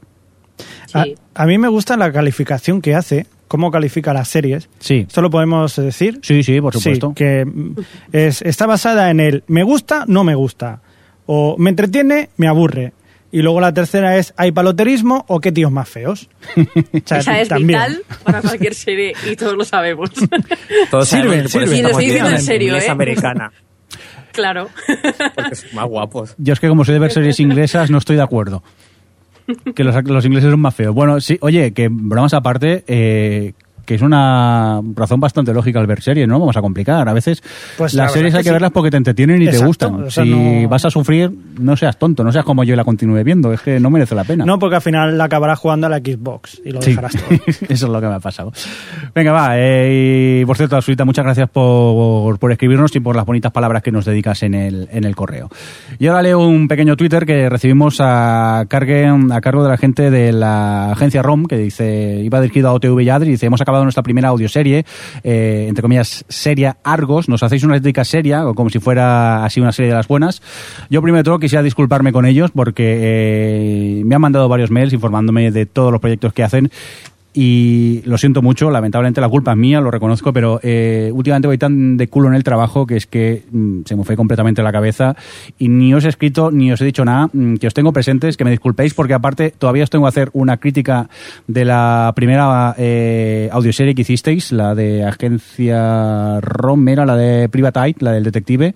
Sí. 0.87 1.17
A, 1.35 1.43
a 1.43 1.47
mí 1.47 1.59
me 1.59 1.69
gusta 1.69 1.97
la 1.97 2.13
calificación 2.13 2.81
que 2.81 2.95
hace, 2.95 3.27
cómo 3.49 3.71
califica 3.71 4.13
las 4.13 4.29
series. 4.29 4.69
Sí. 4.79 5.05
Esto 5.07 5.23
lo 5.23 5.31
podemos 5.31 5.77
decir. 5.77 6.21
Sí, 6.23 6.43
sí, 6.43 6.61
por 6.61 6.73
supuesto. 6.73 7.09
Sí, 7.09 7.15
que 7.15 7.45
mm, 7.45 7.75
es, 8.13 8.43
está 8.43 8.67
basada 8.67 9.11
en 9.11 9.21
el 9.21 9.45
me 9.47 9.63
gusta, 9.63 10.05
no 10.09 10.25
me 10.25 10.35
gusta. 10.35 10.81
O 11.27 11.57
me 11.59 11.71
entretiene, 11.71 12.31
me 12.37 12.49
aburre. 12.49 12.93
Y 13.35 13.43
luego 13.43 13.61
la 13.61 13.75
tercera 13.75 14.17
es 14.17 14.33
¿hay 14.37 14.53
paloterismo 14.53 15.25
o 15.27 15.41
qué 15.41 15.51
tíos 15.51 15.73
más 15.73 15.89
feos? 15.89 16.29
O 16.57 17.01
sea, 17.05 17.19
Esa 17.19 17.41
es 17.41 17.49
también. 17.49 17.81
vital 17.81 18.03
para 18.23 18.41
cualquier 18.41 18.77
serie 18.77 19.13
y 19.29 19.35
todos 19.35 19.57
lo 19.57 19.65
sabemos. 19.65 20.11
Todos 20.91 21.09
Sirve, 21.09 21.49
sabemos 21.49 21.53
que 21.53 21.59
por 21.59 21.67
sirve. 21.69 21.75
eso 21.75 21.75
Y 21.75 21.83
lo 21.83 21.89
estoy 21.89 22.05
diciendo 22.05 22.31
en 22.31 22.41
serio, 22.41 22.77
¿eh? 22.77 22.89
americana. 22.89 23.51
claro. 24.33 24.69
Porque 25.35 25.57
son 25.57 25.71
más 25.75 25.87
guapos. 25.87 26.37
Yo 26.39 26.53
es 26.53 26.61
que 26.61 26.69
como 26.69 26.85
soy 26.85 26.93
de 26.95 27.01
ver 27.01 27.11
series 27.11 27.41
inglesas 27.41 27.91
no 27.91 27.99
estoy 27.99 28.15
de 28.15 28.23
acuerdo. 28.23 28.63
Que 29.75 29.83
los, 29.83 29.97
los 30.05 30.25
ingleses 30.25 30.53
son 30.53 30.61
más 30.61 30.77
feos. 30.77 30.95
Bueno, 30.95 31.21
sí, 31.21 31.37
oye, 31.41 31.73
que 31.73 31.89
bromas 31.91 32.35
aparte, 32.35 32.85
eh, 32.87 33.55
que 33.85 33.95
es 33.95 34.03
una 34.03 34.81
razón 34.95 35.21
bastante 35.21 35.53
lógica 35.53 35.81
al 35.81 35.87
ver 35.87 36.03
series, 36.03 36.27
¿no? 36.29 36.39
Vamos 36.39 36.57
a 36.57 36.61
complicar. 36.63 37.09
A 37.09 37.13
veces 37.13 37.43
Pues 37.79 37.95
la 37.95 38.05
las 38.05 38.13
verdad 38.13 38.15
series 38.15 38.35
hay 38.35 38.43
que 38.43 38.49
sí. 38.49 38.53
verlas 38.53 38.71
porque 38.73 38.91
te 38.91 38.97
entretienen 38.97 39.43
y 39.43 39.45
te 39.47 39.51
Exacto, 39.51 39.67
gustan. 39.67 39.95
o 40.05 40.11
sea, 40.11 40.25
si 40.25 40.31
no- 40.31 40.69
vas 40.69 40.85
a 40.85 40.91
sufrir, 40.91 41.31
no 41.59 41.77
seas 41.77 41.99
tonto, 41.99 42.25
no 42.25 42.33
seas 42.33 42.45
como 42.45 42.65
yo 42.65 42.75
y 42.75 42.77
la 42.77 42.85
continúe 42.85 43.23
viendo. 43.25 43.53
Es 43.53 43.61
que 43.61 43.79
no 43.81 43.91
merece 43.91 44.15
la 44.15 44.25
pena. 44.25 44.45
No, 44.45 44.59
porque 44.59 44.77
al 44.77 44.83
final 44.83 45.17
la 45.19 45.25
acabarás 45.25 45.59
jugando 45.59 45.87
a 45.87 45.91
la 45.91 45.99
Xbox 45.99 46.61
y 46.65 46.71
lo 46.71 46.81
Sí. 46.83 46.91
dejarás 46.91 47.13
todo. 47.13 47.25
Eso 47.69 47.87
es 47.87 47.93
lo 47.93 48.01
que 48.01 48.07
me 48.09 48.15
ha 48.15 48.21
pasado. 48.21 48.53
Venga, 49.15 49.33
va. 49.33 49.59
eh, 49.59 50.41
y 50.43 50.45
por 50.47 50.57
cierto, 50.57 50.77
Azulita, 50.77 51.05
muchas 51.05 51.25
gracias 51.25 51.49
por, 51.51 52.39
por 52.39 52.53
escribirnos 52.53 52.95
y 52.97 53.01
por 53.01 53.17
las 53.17 53.27
bonitas 53.27 53.53
palabras 53.53 53.83
que 53.83 53.91
nos 53.93 54.05
dedicas 54.05 54.43
en 54.43 54.55
el, 54.55 54.89
en 54.93 55.05
el 55.05 55.15
correo. 55.17 55.49
Y 55.99 56.07
ahora 56.07 56.23
leo 56.23 56.41
un 56.47 56.69
pequeño 56.69 56.97
Twitter 56.97 57.27
que 57.27 57.49
recibimos 57.49 57.97
a, 58.01 58.65
cargue, 58.69 59.07
a 59.07 59.41
cargo 59.41 59.63
de 59.65 59.71
la 59.71 59.77
gente 59.77 60.11
de 60.11 60.33
la 60.33 60.93
agencia 60.93 61.23
ROM, 61.23 61.47
que 61.47 61.57
dice, 61.59 62.21
iba 62.23 62.41
dirigido 62.41 62.69
a 62.69 62.73
OTV 62.75 63.01
y 63.03 63.09
Adri, 63.11 63.31
dice, 63.33 63.47
hemos 63.47 63.61
acabado 63.61 63.74
nuestra 63.83 64.03
primera 64.03 64.29
audioserie, 64.29 64.85
eh, 65.23 65.67
entre 65.69 65.83
comillas, 65.83 66.25
seria 66.29 66.77
Argos. 66.85 67.29
Nos 67.29 67.43
hacéis 67.43 67.65
una 67.65 67.75
crítica 67.75 68.05
seria, 68.05 68.47
o 68.47 68.55
como 68.55 68.71
si 68.71 68.79
fuera 68.79 69.45
así 69.45 69.61
una 69.61 69.73
serie 69.73 69.91
de 69.91 69.97
las 69.97 70.09
buenas. 70.09 70.43
Yo 70.91 71.03
primero 71.03 71.19
de 71.19 71.25
todo 71.25 71.39
quisiera 71.39 71.63
disculparme 71.63 72.13
con 72.13 72.27
ellos 72.27 72.51
porque 72.53 72.99
eh, 73.01 74.03
me 74.05 74.15
han 74.15 74.21
mandado 74.21 74.49
varios 74.49 74.71
mails 74.71 74.93
informándome 74.93 75.51
de 75.51 75.67
todos 75.67 75.91
los 75.91 76.01
proyectos 76.01 76.33
que 76.33 76.43
hacen 76.43 76.71
y 77.35 78.01
lo 78.05 78.17
siento 78.17 78.43
mucho, 78.43 78.71
lamentablemente 78.71 79.21
la 79.21 79.29
culpa 79.29 79.51
es 79.51 79.57
mía, 79.57 79.81
lo 79.81 79.91
reconozco, 79.91 80.33
pero 80.33 80.61
eh, 80.63 81.11
últimamente 81.13 81.49
voy 81.49 81.59
tan 81.59 81.97
de 81.97 82.07
culo 82.07 82.29
en 82.29 82.35
el 82.35 82.45
trabajo 82.45 82.87
que 82.87 82.97
es 82.97 83.09
que 83.09 83.43
mm, 83.51 83.81
se 83.85 83.97
me 83.97 84.05
fue 84.05 84.15
completamente 84.15 84.63
la 84.63 84.71
cabeza 84.71 85.17
y 85.59 85.69
ni 85.69 85.93
os 85.93 86.05
he 86.05 86.09
escrito 86.09 86.53
ni 86.53 86.71
os 86.71 86.81
he 86.81 86.85
dicho 86.85 87.05
nada, 87.05 87.29
mm, 87.33 87.57
que 87.57 87.67
os 87.67 87.75
tengo 87.75 87.93
presentes, 87.93 88.37
que 88.37 88.45
me 88.45 88.53
disculpéis 88.53 88.95
porque 88.95 89.15
aparte 89.15 89.51
todavía 89.51 89.83
os 89.83 89.91
tengo 89.91 90.05
que 90.05 90.11
hacer 90.11 90.31
una 90.33 90.59
crítica 90.59 91.11
de 91.49 91.65
la 91.65 92.13
primera 92.15 92.75
eh, 92.79 93.49
audioserie 93.51 93.97
que 93.97 94.03
hicisteis, 94.03 94.53
la 94.53 94.77
de 94.77 95.05
Agencia 95.05 96.41
ROM, 96.41 96.87
era 96.89 97.05
la 97.05 97.17
de 97.17 97.49
Privatite, 97.49 98.05
la 98.05 98.13
del 98.13 98.23
detective, 98.23 98.75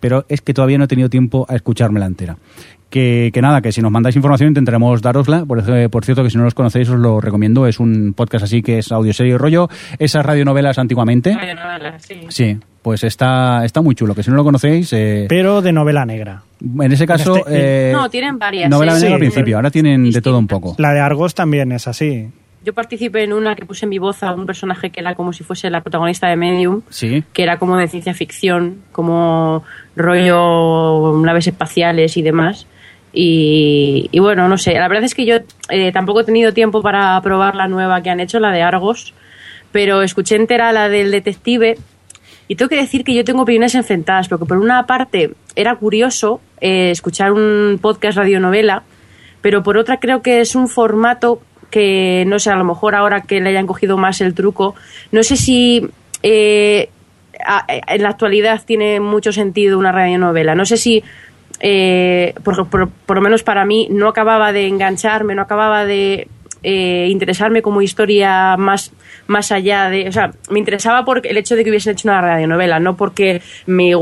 pero 0.00 0.24
es 0.28 0.40
que 0.40 0.52
todavía 0.52 0.78
no 0.78 0.84
he 0.84 0.88
tenido 0.88 1.08
tiempo 1.08 1.46
a 1.48 1.54
escuchármela 1.54 2.06
entera. 2.06 2.36
Que, 2.92 3.30
que 3.32 3.40
nada, 3.40 3.62
que 3.62 3.72
si 3.72 3.80
nos 3.80 3.90
mandáis 3.90 4.16
información 4.16 4.48
intentaremos 4.48 5.00
darosla. 5.00 5.46
Por, 5.46 5.62
por 5.90 6.04
cierto, 6.04 6.22
que 6.22 6.28
si 6.28 6.36
no 6.36 6.44
los 6.44 6.52
conocéis 6.52 6.90
os 6.90 6.98
lo 7.00 7.22
recomiendo. 7.22 7.66
Es 7.66 7.80
un 7.80 8.12
podcast 8.14 8.44
así 8.44 8.62
que 8.62 8.78
es 8.80 8.92
audioserie 8.92 9.32
y 9.32 9.36
rollo. 9.38 9.70
Esas 9.98 10.26
radionovelas 10.26 10.78
antiguamente. 10.78 11.34
sí. 11.98 12.20
Sí, 12.28 12.58
pues 12.82 13.02
está, 13.04 13.64
está 13.64 13.80
muy 13.80 13.94
chulo. 13.94 14.14
Que 14.14 14.22
si 14.22 14.28
no 14.30 14.36
lo 14.36 14.44
conocéis, 14.44 14.92
eh, 14.92 15.24
Pero 15.26 15.62
de 15.62 15.72
novela 15.72 16.04
negra. 16.04 16.42
en 16.60 16.92
ese 16.92 17.06
caso... 17.06 17.36
este- 17.38 17.88
eh, 17.88 17.92
No, 17.94 18.10
tienen 18.10 18.38
varias. 18.38 18.68
Novela 18.68 18.92
¿eh? 18.92 18.96
negra 18.96 19.08
Sí. 19.08 19.12
al 19.14 19.20
principio, 19.20 19.56
ahora 19.56 19.70
tienen 19.70 20.10
de 20.10 20.20
todo 20.20 20.38
un 20.38 20.46
poco. 20.46 20.74
La 20.78 20.92
de 20.92 21.00
Argos 21.00 21.34
también 21.34 21.72
es 21.72 21.88
así. 21.88 22.28
Yo 22.62 22.74
participé 22.74 23.24
en 23.24 23.32
una 23.32 23.56
que 23.56 23.64
puse 23.64 23.86
en 23.86 23.88
mi 23.88 23.98
voz 23.98 24.22
a 24.22 24.34
un 24.34 24.44
personaje 24.44 24.90
que 24.90 25.00
era 25.00 25.14
como 25.14 25.32
si 25.32 25.42
fuese 25.44 25.70
la 25.70 25.80
protagonista 25.80 26.28
de 26.28 26.36
Medium, 26.36 26.82
Sí. 26.90 27.24
que 27.32 27.42
era 27.42 27.58
como 27.58 27.76
de 27.78 27.88
ciencia 27.88 28.12
ficción, 28.12 28.76
como 28.92 29.64
rollo 29.96 31.18
naves 31.24 31.46
espaciales 31.48 32.16
y 32.18 32.22
demás. 32.22 32.66
Y, 33.12 34.08
bueno, 34.18 34.48
no 34.48 34.56
sé, 34.56 34.72
la 34.74 34.88
verdad 34.88 35.04
es 35.04 35.14
que 35.14 35.26
yo 35.26 35.36
eh, 35.68 35.92
tampoco 35.92 36.20
he 36.20 36.24
tenido 36.24 36.52
tiempo 36.54 36.80
para 36.82 37.20
probar 37.20 37.54
la 37.54 37.68
nueva 37.68 38.02
que 38.02 38.10
han 38.10 38.20
hecho, 38.20 38.40
la 38.40 38.50
de 38.52 38.62
Argos, 38.62 39.12
pero 39.70 40.02
escuché 40.02 40.36
entera 40.36 40.72
la 40.72 40.88
del 40.88 41.10
detective 41.10 41.76
y 42.48 42.56
tengo 42.56 42.68
que 42.70 42.76
decir 42.76 43.04
que 43.04 43.14
yo 43.14 43.24
tengo 43.24 43.42
opiniones 43.42 43.74
enfrentadas, 43.74 44.28
porque 44.28 44.46
por 44.46 44.58
una 44.58 44.86
parte 44.86 45.32
era 45.56 45.74
curioso 45.76 46.40
eh, 46.60 46.90
escuchar 46.90 47.32
un 47.32 47.78
podcast 47.80 48.16
radionovela, 48.18 48.82
pero 49.42 49.62
por 49.62 49.76
otra 49.76 49.98
creo 50.00 50.22
que 50.22 50.40
es 50.40 50.54
un 50.54 50.68
formato 50.68 51.40
que, 51.70 52.24
no 52.26 52.38
sé, 52.38 52.50
a 52.50 52.56
lo 52.56 52.64
mejor 52.64 52.94
ahora 52.94 53.22
que 53.22 53.40
le 53.40 53.50
hayan 53.50 53.66
cogido 53.66 53.96
más 53.96 54.20
el 54.20 54.34
truco, 54.34 54.74
no 55.10 55.22
sé 55.22 55.36
si 55.36 55.86
eh, 56.22 56.90
a- 57.44 57.64
en 57.68 58.02
la 58.02 58.10
actualidad 58.10 58.60
tiene 58.64 59.00
mucho 59.00 59.32
sentido 59.32 59.78
una 59.78 59.90
radionovela. 59.92 60.54
No 60.54 60.64
sé 60.66 60.76
si, 60.76 61.02
eh, 61.62 62.34
por, 62.44 62.68
por- 62.68 62.88
por 62.90 63.16
lo 63.16 63.22
menos 63.22 63.42
para 63.42 63.64
mí, 63.64 63.86
no 63.90 64.08
acababa 64.08 64.52
de 64.52 64.66
engancharme, 64.66 65.34
no 65.34 65.42
acababa 65.42 65.86
de 65.86 66.26
eh, 66.64 67.08
interesarme 67.10 67.62
como 67.62 67.82
historia 67.82 68.56
más, 68.58 68.92
más 69.26 69.50
allá 69.52 69.88
de... 69.90 70.08
O 70.08 70.12
sea, 70.12 70.32
me 70.50 70.58
interesaba 70.58 71.04
por 71.04 71.26
el 71.26 71.36
hecho 71.36 71.56
de 71.56 71.64
que 71.64 71.70
hubiesen 71.70 71.92
hecho 71.92 72.08
una 72.08 72.20
radionovela, 72.20 72.78
no 72.78 72.96
porque 72.96 73.40
me 73.66 73.92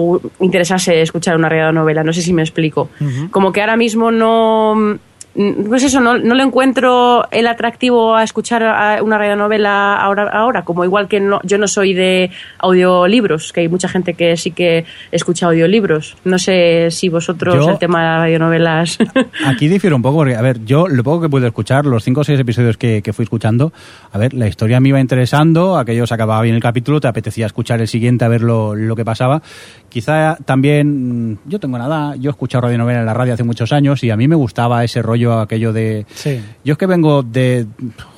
interesase 0.41 1.01
escuchar 1.01 1.37
una 1.37 1.49
radionovela. 1.49 2.03
No 2.05 2.13
sé 2.13 2.21
si 2.23 2.33
me 2.33 2.43
explico. 2.43 2.91
Como 3.31 3.53
que 3.53 3.61
ahora 3.61 3.77
mismo 3.77 4.11
no... 4.11 4.99
Pues 5.33 5.85
eso, 5.85 6.01
no, 6.01 6.19
no 6.19 6.35
le 6.35 6.43
encuentro 6.43 7.25
el 7.31 7.47
atractivo 7.47 8.17
a 8.17 8.25
escuchar 8.25 8.65
a 8.65 9.01
una 9.03 9.17
radionovela 9.17 9.97
ahora, 9.97 10.29
ahora 10.29 10.63
como 10.65 10.85
igual 10.85 11.07
que 11.07 11.21
no, 11.21 11.41
yo 11.45 11.57
no 11.57 11.69
soy 11.69 11.95
de 11.95 12.31
audiolibros, 12.59 13.53
que 13.53 13.61
hay 13.61 13.69
mucha 13.69 13.89
gente 13.89 14.15
que 14.15 14.37
sí 14.37 14.51
que 14.51 14.85
escucha 15.13 15.47
audiolibros. 15.47 16.17
No 16.25 16.39
sé 16.39 16.89
si 16.91 17.09
vosotros 17.09 17.55
Yo- 17.55 17.71
el 17.71 17.79
tema 17.79 18.01
de 18.01 18.07
las 18.09 18.19
radionovelas... 18.21 18.99
Aquí 19.47 19.69
difiere 19.69 19.95
un 19.95 20.03
poco, 20.03 20.17
porque, 20.19 20.35
a 20.37 20.43
ver, 20.43 20.65
yo 20.65 20.89
lo 20.89 21.03
poco 21.05 21.23
que 21.23 21.29
pude 21.29 21.47
escuchar, 21.47 21.85
los 21.87 22.03
cinco 22.05 22.21
o 22.21 22.25
seis 22.25 22.39
episodios 22.41 22.77
que, 22.77 23.03
que 23.03 23.13
fui 23.13 23.23
escuchando, 23.25 23.73
a 24.13 24.19
ver, 24.19 24.35
la 24.35 24.47
historia 24.49 24.81
me 24.81 24.89
iba 24.91 25.01
interesando, 25.01 25.79
aquello 25.79 26.07
se 26.07 26.15
acababa 26.15 26.43
bien 26.43 26.55
el 26.55 26.63
capítulo, 26.63 27.01
te 27.01 27.09
apetecía 27.09 27.47
escuchar 27.47 27.81
el 27.81 27.89
siguiente 27.89 28.25
a 28.25 28.29
ver 28.29 28.43
lo, 28.43 28.75
lo 28.75 28.97
que 28.97 29.05
pasaba. 29.05 29.43
Quizá 29.91 30.39
también, 30.47 31.39
yo 31.47 31.59
tengo 31.61 31.77
nada, 31.77 32.17
yo 32.17 32.31
he 32.31 32.33
escuchado 32.33 32.63
radionovela 32.63 33.01
en 33.01 33.07
la 33.07 33.13
radio 33.13 33.35
hace 33.35 33.43
muchos 33.45 33.73
años 33.73 34.03
y 34.05 34.11
a 34.11 34.17
mí 34.17 34.27
me 34.29 34.37
gustaba 34.37 34.83
ese 34.85 35.03
rollo, 35.03 35.39
aquello 35.41 35.73
de... 35.73 36.07
Sí. 36.15 36.41
Yo 36.65 36.73
es 36.73 36.79
que 36.79 36.87
vengo 36.87 37.23
de... 37.23 37.67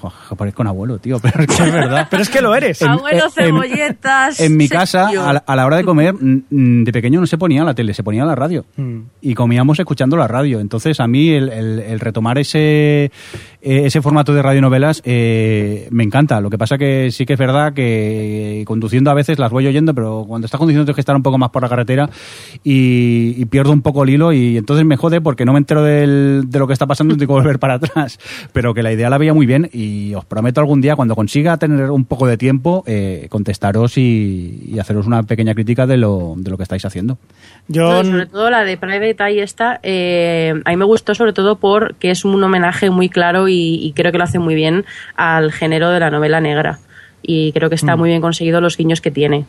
Oh, 0.03 0.37
parezco 0.37 0.63
un 0.63 0.69
abuelo, 0.69 0.99
tío, 0.99 1.19
pero 1.23 1.41
es 1.41 1.47
que 1.47 1.63
es 1.65 1.73
verdad. 1.73 2.07
Pero 2.11 2.23
es 2.23 2.29
que 2.29 2.41
lo 2.43 2.55
eres. 2.55 2.81
En- 2.83 2.89
Abuelo 2.91 3.25
en- 3.25 3.31
cebolletas. 3.31 4.39
En 4.41 4.57
mi 4.57 4.69
casa, 4.69 5.09
a 5.09 5.33
la, 5.33 5.39
a 5.47 5.57
la 5.57 5.67
hora 5.67 5.77
de 5.79 5.85
comer, 5.85 6.15
de 6.15 6.93
pequeño 6.93 7.21
no 7.21 7.27
se 7.27 7.39
ponía 7.39 7.65
la 7.65 7.75
tele, 7.75 7.95
se 7.95 8.03
ponía 8.05 8.25
la 8.25 8.35
radio. 8.35 8.65
Mm. 8.77 8.99
Y 9.23 9.35
comíamos 9.35 9.79
escuchando 9.79 10.17
la 10.17 10.29
radio. 10.29 10.61
Entonces, 10.61 11.01
a 11.01 11.07
mí 11.07 11.31
el, 11.31 11.49
el- 11.49 11.81
el 11.81 12.01
retomar 12.01 12.37
ese, 12.39 13.05
eh, 13.05 13.11
ese 13.63 14.03
formato 14.03 14.35
de 14.35 14.43
radionovelas 14.43 15.01
eh, 15.05 15.89
me 15.91 16.03
encanta. 16.05 16.41
Lo 16.41 16.51
que 16.51 16.59
pasa 16.59 16.77
que 16.77 17.11
sí 17.11 17.25
que 17.25 17.33
es 17.33 17.39
verdad 17.39 17.73
que 17.73 18.63
conduciendo 18.67 19.11
a 19.11 19.15
veces 19.15 19.39
las 19.39 19.51
voy 19.51 19.67
oyendo, 19.67 19.95
pero 19.95 20.25
cuando 20.29 20.45
estás 20.47 20.59
conduciendo 20.59 20.85
tienes 20.85 20.97
que 20.97 21.01
estar 21.01 21.17
un 21.17 21.23
poco 21.23 21.39
más 21.39 21.51
por 21.51 21.62
la 21.63 21.69
carretera 21.69 22.11
y, 22.65 23.35
y 23.41 23.45
pierdo 23.47 23.73
un 23.73 23.83
poco 23.83 24.03
el 24.05 24.11
hilo 24.11 24.33
y 24.33 24.57
entonces 24.57 24.85
me 24.85 24.97
jode 24.97 25.21
porque 25.21 25.45
no 25.45 25.53
me 25.53 25.59
entero 25.59 25.83
del- 25.83 26.45
de 26.47 26.59
lo 26.59 26.67
que 26.67 26.73
está 26.73 26.87
pasando 26.87 27.15
y 27.15 27.19
tengo 27.19 27.35
que 27.37 27.41
volver 27.43 27.59
para 27.59 27.75
atrás. 27.75 28.19
Pero 28.53 28.75
que 28.75 28.83
la 28.83 28.93
idea 28.93 29.11
la 29.11 29.19
veía 29.19 29.35
muy 29.35 29.47
bien 29.47 29.69
y 29.73 30.15
os 30.15 30.25
prometo 30.25 30.61
algún 30.61 30.81
día, 30.81 30.97
cuando 30.97 31.15
consiga 31.17 31.57
tener 31.57 31.91
un 31.91 32.05
poco 32.05 32.27
de 32.27 32.37
tiempo, 32.37 32.85
eh, 32.87 33.27
contestaros 33.31 33.99
y, 33.99 34.65
y 34.67 34.79
haceros 34.79 35.07
una 35.07 35.23
pequeña 35.23 35.55
crítica 35.55 35.87
de 35.87 35.97
lo, 35.97 36.35
de 36.37 36.51
lo 36.51 36.57
que 36.57 36.63
estáis 36.65 36.85
haciendo. 36.85 37.19
Yo 37.69 38.03
No, 38.03 38.05
sobre 38.05 38.27
todo 38.27 38.51
la 38.51 38.65
de 38.65 38.77
Private 38.77 39.17
Eye 39.25 39.43
esta, 39.43 39.81
eh, 39.83 40.55
a 40.65 40.71
mí 40.71 40.77
me 40.77 40.85
gustó 40.85 41.15
sobre 41.15 41.33
todo 41.33 41.57
porque 41.57 42.11
es 42.11 42.25
un 42.25 42.43
homenaje 42.43 42.91
muy 42.91 43.09
claro 43.09 43.49
y, 43.49 43.75
y 43.85 43.93
creo 43.93 44.13
que 44.13 44.19
lo 44.19 44.25
hace 44.25 44.39
muy 44.39 44.55
bien 44.55 44.85
al 45.17 45.53
género 45.53 45.91
de 45.91 46.01
la 46.01 46.11
novela 46.11 46.41
negra. 46.41 46.79
Y 47.23 47.53
creo 47.53 47.69
que 47.69 47.77
está 47.77 47.95
muy 47.95 48.09
bien 48.09 48.21
conseguido 48.21 48.61
los 48.61 48.77
guiños 48.77 49.01
que 49.01 49.13
tiene. 49.13 49.45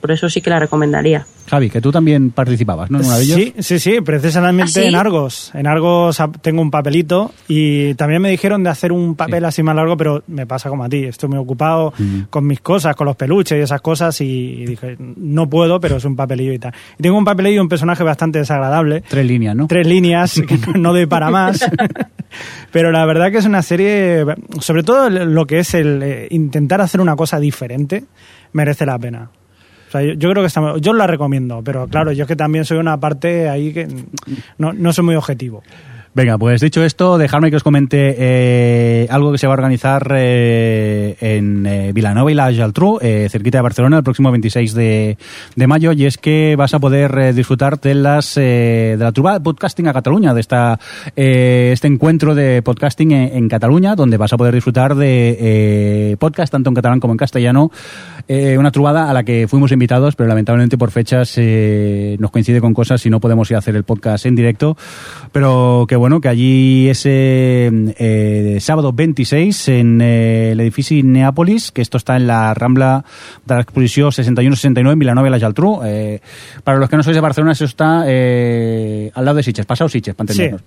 Por 0.00 0.12
eso 0.12 0.28
sí 0.28 0.40
que 0.40 0.50
la 0.50 0.58
recomendaría. 0.58 1.26
Javi, 1.48 1.70
que 1.70 1.80
tú 1.80 1.90
también 1.90 2.30
participabas, 2.30 2.90
¿no? 2.90 3.00
En 3.00 3.06
una 3.06 3.16
de 3.16 3.24
ellos. 3.24 3.36
Sí, 3.36 3.54
sí, 3.58 3.78
sí, 3.78 4.00
precisamente 4.02 4.80
¿Ah, 4.80 4.82
sí? 4.82 4.88
en 4.88 4.94
Argos. 4.94 5.50
En 5.54 5.66
Argos 5.66 6.18
tengo 6.42 6.62
un 6.62 6.70
papelito 6.70 7.32
y 7.48 7.94
también 7.94 8.22
me 8.22 8.30
dijeron 8.30 8.62
de 8.62 8.70
hacer 8.70 8.92
un 8.92 9.16
papel 9.16 9.44
así 9.44 9.62
más 9.62 9.74
largo, 9.74 9.96
pero 9.96 10.22
me 10.28 10.46
pasa 10.46 10.68
como 10.68 10.84
a 10.84 10.88
ti. 10.88 11.04
Estoy 11.04 11.28
muy 11.28 11.38
ocupado 11.38 11.92
con 12.28 12.46
mis 12.46 12.60
cosas, 12.60 12.94
con 12.94 13.06
los 13.06 13.16
peluches 13.16 13.58
y 13.58 13.62
esas 13.62 13.80
cosas 13.80 14.20
y 14.20 14.64
dije, 14.64 14.96
no 14.98 15.48
puedo, 15.48 15.80
pero 15.80 15.96
es 15.96 16.04
un 16.04 16.14
papelillo 16.14 16.52
y 16.52 16.58
tal. 16.58 16.72
Y 16.98 17.02
tengo 17.02 17.18
un 17.18 17.24
papelillo 17.24 17.56
y 17.56 17.60
un 17.60 17.68
personaje 17.68 18.04
bastante 18.04 18.38
desagradable. 18.38 19.02
Tres 19.08 19.26
líneas, 19.26 19.56
¿no? 19.56 19.66
Tres 19.66 19.86
líneas, 19.86 20.40
que 20.46 20.58
no, 20.58 20.72
no 20.74 20.92
doy 20.92 21.06
para 21.06 21.30
más. 21.30 21.68
Pero 22.70 22.92
la 22.92 23.04
verdad 23.04 23.32
que 23.32 23.38
es 23.38 23.44
una 23.44 23.62
serie, 23.62 24.24
sobre 24.60 24.82
todo 24.82 25.10
lo 25.10 25.46
que 25.46 25.58
es 25.58 25.74
el 25.74 26.02
eh, 26.02 26.28
intentar 26.30 26.80
hacer 26.80 27.00
una 27.00 27.16
cosa 27.16 27.40
diferente, 27.40 28.04
merece 28.52 28.86
la 28.86 28.98
pena. 28.98 29.30
O 29.90 29.92
sea, 29.92 30.02
yo, 30.02 30.30
creo 30.30 30.44
que 30.44 30.46
está, 30.46 30.76
yo 30.78 30.92
la 30.92 31.08
recomiendo, 31.08 31.62
pero 31.64 31.88
claro, 31.88 32.12
yo 32.12 32.22
es 32.22 32.28
que 32.28 32.36
también 32.36 32.64
soy 32.64 32.78
una 32.78 33.00
parte 33.00 33.48
ahí 33.48 33.72
que 33.72 33.88
no, 34.56 34.72
no 34.72 34.92
soy 34.92 35.04
muy 35.04 35.16
objetivo. 35.16 35.64
Venga, 36.12 36.36
pues 36.38 36.60
dicho 36.60 36.82
esto, 36.82 37.18
dejadme 37.18 37.50
que 37.50 37.56
os 37.56 37.62
comente 37.62 38.16
eh, 38.18 39.06
algo 39.10 39.30
que 39.30 39.38
se 39.38 39.46
va 39.46 39.52
a 39.52 39.58
organizar 39.58 40.12
eh, 40.16 41.14
en 41.20 41.64
eh, 41.64 41.92
Vilanova 41.92 42.32
y 42.32 42.34
la 42.34 42.52
Geltrú, 42.52 42.98
eh, 43.00 43.28
cerquita 43.30 43.58
de 43.58 43.62
Barcelona, 43.62 43.98
el 43.98 44.02
próximo 44.02 44.32
26 44.32 44.74
de, 44.74 45.18
de 45.54 45.66
mayo, 45.68 45.92
y 45.92 46.06
es 46.06 46.18
que 46.18 46.56
vas 46.58 46.74
a 46.74 46.80
poder 46.80 47.32
disfrutar 47.32 47.78
de 47.78 47.94
las 47.94 48.34
de 48.34 48.96
la 48.98 49.12
trubada 49.12 49.38
de 49.38 49.44
podcasting 49.44 49.86
a 49.86 49.92
Cataluña, 49.92 50.34
de 50.34 50.40
esta 50.40 50.80
este 51.14 51.86
encuentro 51.86 52.34
de 52.34 52.60
podcasting 52.62 53.12
en, 53.12 53.36
en 53.36 53.48
Cataluña, 53.48 53.94
donde 53.94 54.16
vas 54.16 54.32
a 54.32 54.36
poder 54.36 54.52
disfrutar 54.52 54.96
de 54.96 56.16
podcast 56.18 56.50
tanto 56.50 56.70
en 56.70 56.74
catalán 56.74 56.98
como 56.98 57.14
en 57.14 57.18
castellano, 57.18 57.70
una 58.28 58.72
trubada 58.72 59.08
a 59.08 59.14
la 59.14 59.22
que 59.22 59.46
fuimos 59.46 59.70
invitados, 59.70 60.16
pero 60.16 60.28
lamentablemente 60.28 60.76
por 60.76 60.90
fechas 60.90 61.38
nos 61.38 62.30
coincide 62.32 62.60
con 62.60 62.74
cosas 62.74 63.06
y 63.06 63.10
no 63.10 63.20
podemos 63.20 63.48
ir 63.50 63.54
a 63.54 63.60
hacer 63.60 63.76
el 63.76 63.84
podcast 63.84 64.26
en 64.26 64.34
directo, 64.34 64.76
pero 65.30 65.86
que 65.88 65.99
bueno, 66.00 66.20
que 66.20 66.28
allí 66.28 66.88
ese 66.88 67.70
eh, 67.98 68.56
sábado 68.60 68.92
26 68.92 69.68
en 69.68 70.00
eh, 70.00 70.50
el 70.52 70.60
edificio 70.60 71.00
Neápolis, 71.04 71.70
que 71.70 71.82
esto 71.82 71.96
está 71.96 72.16
en 72.16 72.26
la 72.26 72.52
Rambla 72.54 73.04
de 73.46 73.54
la 73.54 73.60
Exposición 73.60 74.10
61-69 74.10 74.92
en 74.92 74.98
Vilanova 74.98 75.28
y 75.28 75.30
la 75.30 75.38
Geltrú. 75.38 75.80
Eh, 75.84 76.20
para 76.64 76.78
los 76.78 76.88
que 76.90 76.96
no 76.96 77.02
sois 77.02 77.14
de 77.16 77.20
Barcelona, 77.20 77.52
eso 77.52 77.64
está 77.64 78.04
eh, 78.06 79.10
al 79.14 79.24
lado 79.24 79.36
de 79.36 79.42
Sitges, 79.42 79.66
pasado 79.66 79.88
Sitges, 79.88 80.14
para 80.14 80.32
Sí. 80.32 80.42
entendernos. 80.42 80.62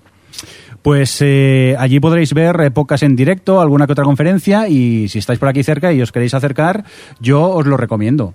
Pues 0.82 1.18
eh, 1.22 1.76
allí 1.78 1.98
podréis 2.00 2.34
ver 2.34 2.60
eh, 2.60 2.70
podcast 2.70 3.04
en 3.04 3.16
directo, 3.16 3.60
alguna 3.60 3.86
que 3.86 3.92
otra 3.92 4.04
conferencia 4.04 4.68
y 4.68 5.08
si 5.08 5.18
estáis 5.18 5.38
por 5.38 5.48
aquí 5.48 5.62
cerca 5.62 5.92
y 5.92 6.02
os 6.02 6.12
queréis 6.12 6.34
acercar, 6.34 6.84
yo 7.20 7.48
os 7.50 7.66
lo 7.66 7.76
recomiendo. 7.76 8.34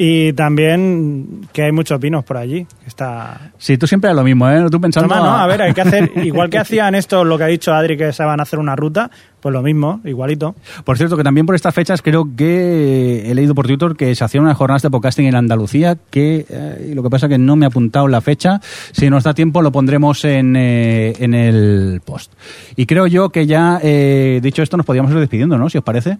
Y 0.00 0.32
también 0.34 1.48
que 1.52 1.64
hay 1.64 1.72
muchos 1.72 1.98
pinos 1.98 2.24
por 2.24 2.36
allí. 2.36 2.64
Está... 2.86 3.50
Sí, 3.58 3.76
tú 3.76 3.88
siempre 3.88 4.08
es 4.10 4.14
lo 4.14 4.22
mismo, 4.22 4.48
¿eh? 4.48 4.64
Tú 4.70 4.80
pensando... 4.80 5.12
No, 5.12 5.20
no, 5.20 5.36
a 5.36 5.44
ver, 5.48 5.60
hay 5.60 5.74
que 5.74 5.80
hacer, 5.80 6.12
igual 6.22 6.48
que 6.48 6.58
hacían 6.58 6.94
esto, 6.94 7.24
lo 7.24 7.36
que 7.36 7.42
ha 7.42 7.48
dicho 7.48 7.74
Adri, 7.74 7.96
que 7.96 8.12
se 8.12 8.22
van 8.22 8.38
a 8.38 8.44
hacer 8.44 8.60
una 8.60 8.76
ruta, 8.76 9.10
pues 9.40 9.52
lo 9.52 9.60
mismo, 9.60 10.00
igualito. 10.04 10.54
Por 10.84 10.96
cierto, 10.98 11.16
que 11.16 11.24
también 11.24 11.46
por 11.46 11.56
estas 11.56 11.74
fechas 11.74 12.00
creo 12.00 12.28
que 12.36 13.28
he 13.28 13.34
leído 13.34 13.56
por 13.56 13.66
Twitter 13.66 13.96
que 13.96 14.14
se 14.14 14.22
hacían 14.22 14.44
unas 14.44 14.56
jornadas 14.56 14.82
de 14.82 14.90
podcasting 14.90 15.26
en 15.26 15.34
Andalucía, 15.34 15.98
que 16.10 16.46
eh, 16.48 16.92
lo 16.94 17.02
que 17.02 17.10
pasa 17.10 17.28
que 17.28 17.38
no 17.38 17.56
me 17.56 17.66
he 17.66 17.68
apuntado 17.68 18.06
la 18.06 18.20
fecha. 18.20 18.60
Si 18.92 19.10
nos 19.10 19.24
da 19.24 19.34
tiempo 19.34 19.62
lo 19.62 19.72
pondremos 19.72 20.24
en, 20.24 20.54
eh, 20.54 21.14
en 21.18 21.34
el 21.34 22.02
post. 22.04 22.32
Y 22.76 22.86
creo 22.86 23.08
yo 23.08 23.30
que 23.30 23.48
ya, 23.48 23.80
eh, 23.82 24.38
dicho 24.40 24.62
esto, 24.62 24.76
nos 24.76 24.86
podríamos 24.86 25.10
ir 25.10 25.18
despidiendo, 25.18 25.58
¿no? 25.58 25.68
Si 25.68 25.76
os 25.76 25.82
parece. 25.82 26.18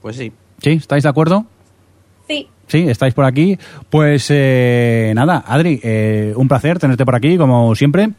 Pues 0.00 0.14
sí. 0.14 0.32
¿Sí? 0.62 0.70
¿Estáis 0.70 1.02
de 1.02 1.08
acuerdo? 1.08 1.44
Sí. 2.28 2.48
Sí, 2.66 2.88
estáis 2.88 3.14
por 3.14 3.24
aquí. 3.24 3.58
Pues 3.90 4.28
eh, 4.30 5.12
nada, 5.14 5.44
Adri, 5.46 5.80
eh, 5.82 6.32
un 6.36 6.48
placer 6.48 6.78
tenerte 6.78 7.04
por 7.04 7.14
aquí, 7.14 7.36
como 7.36 7.74
siempre. 7.74 8.10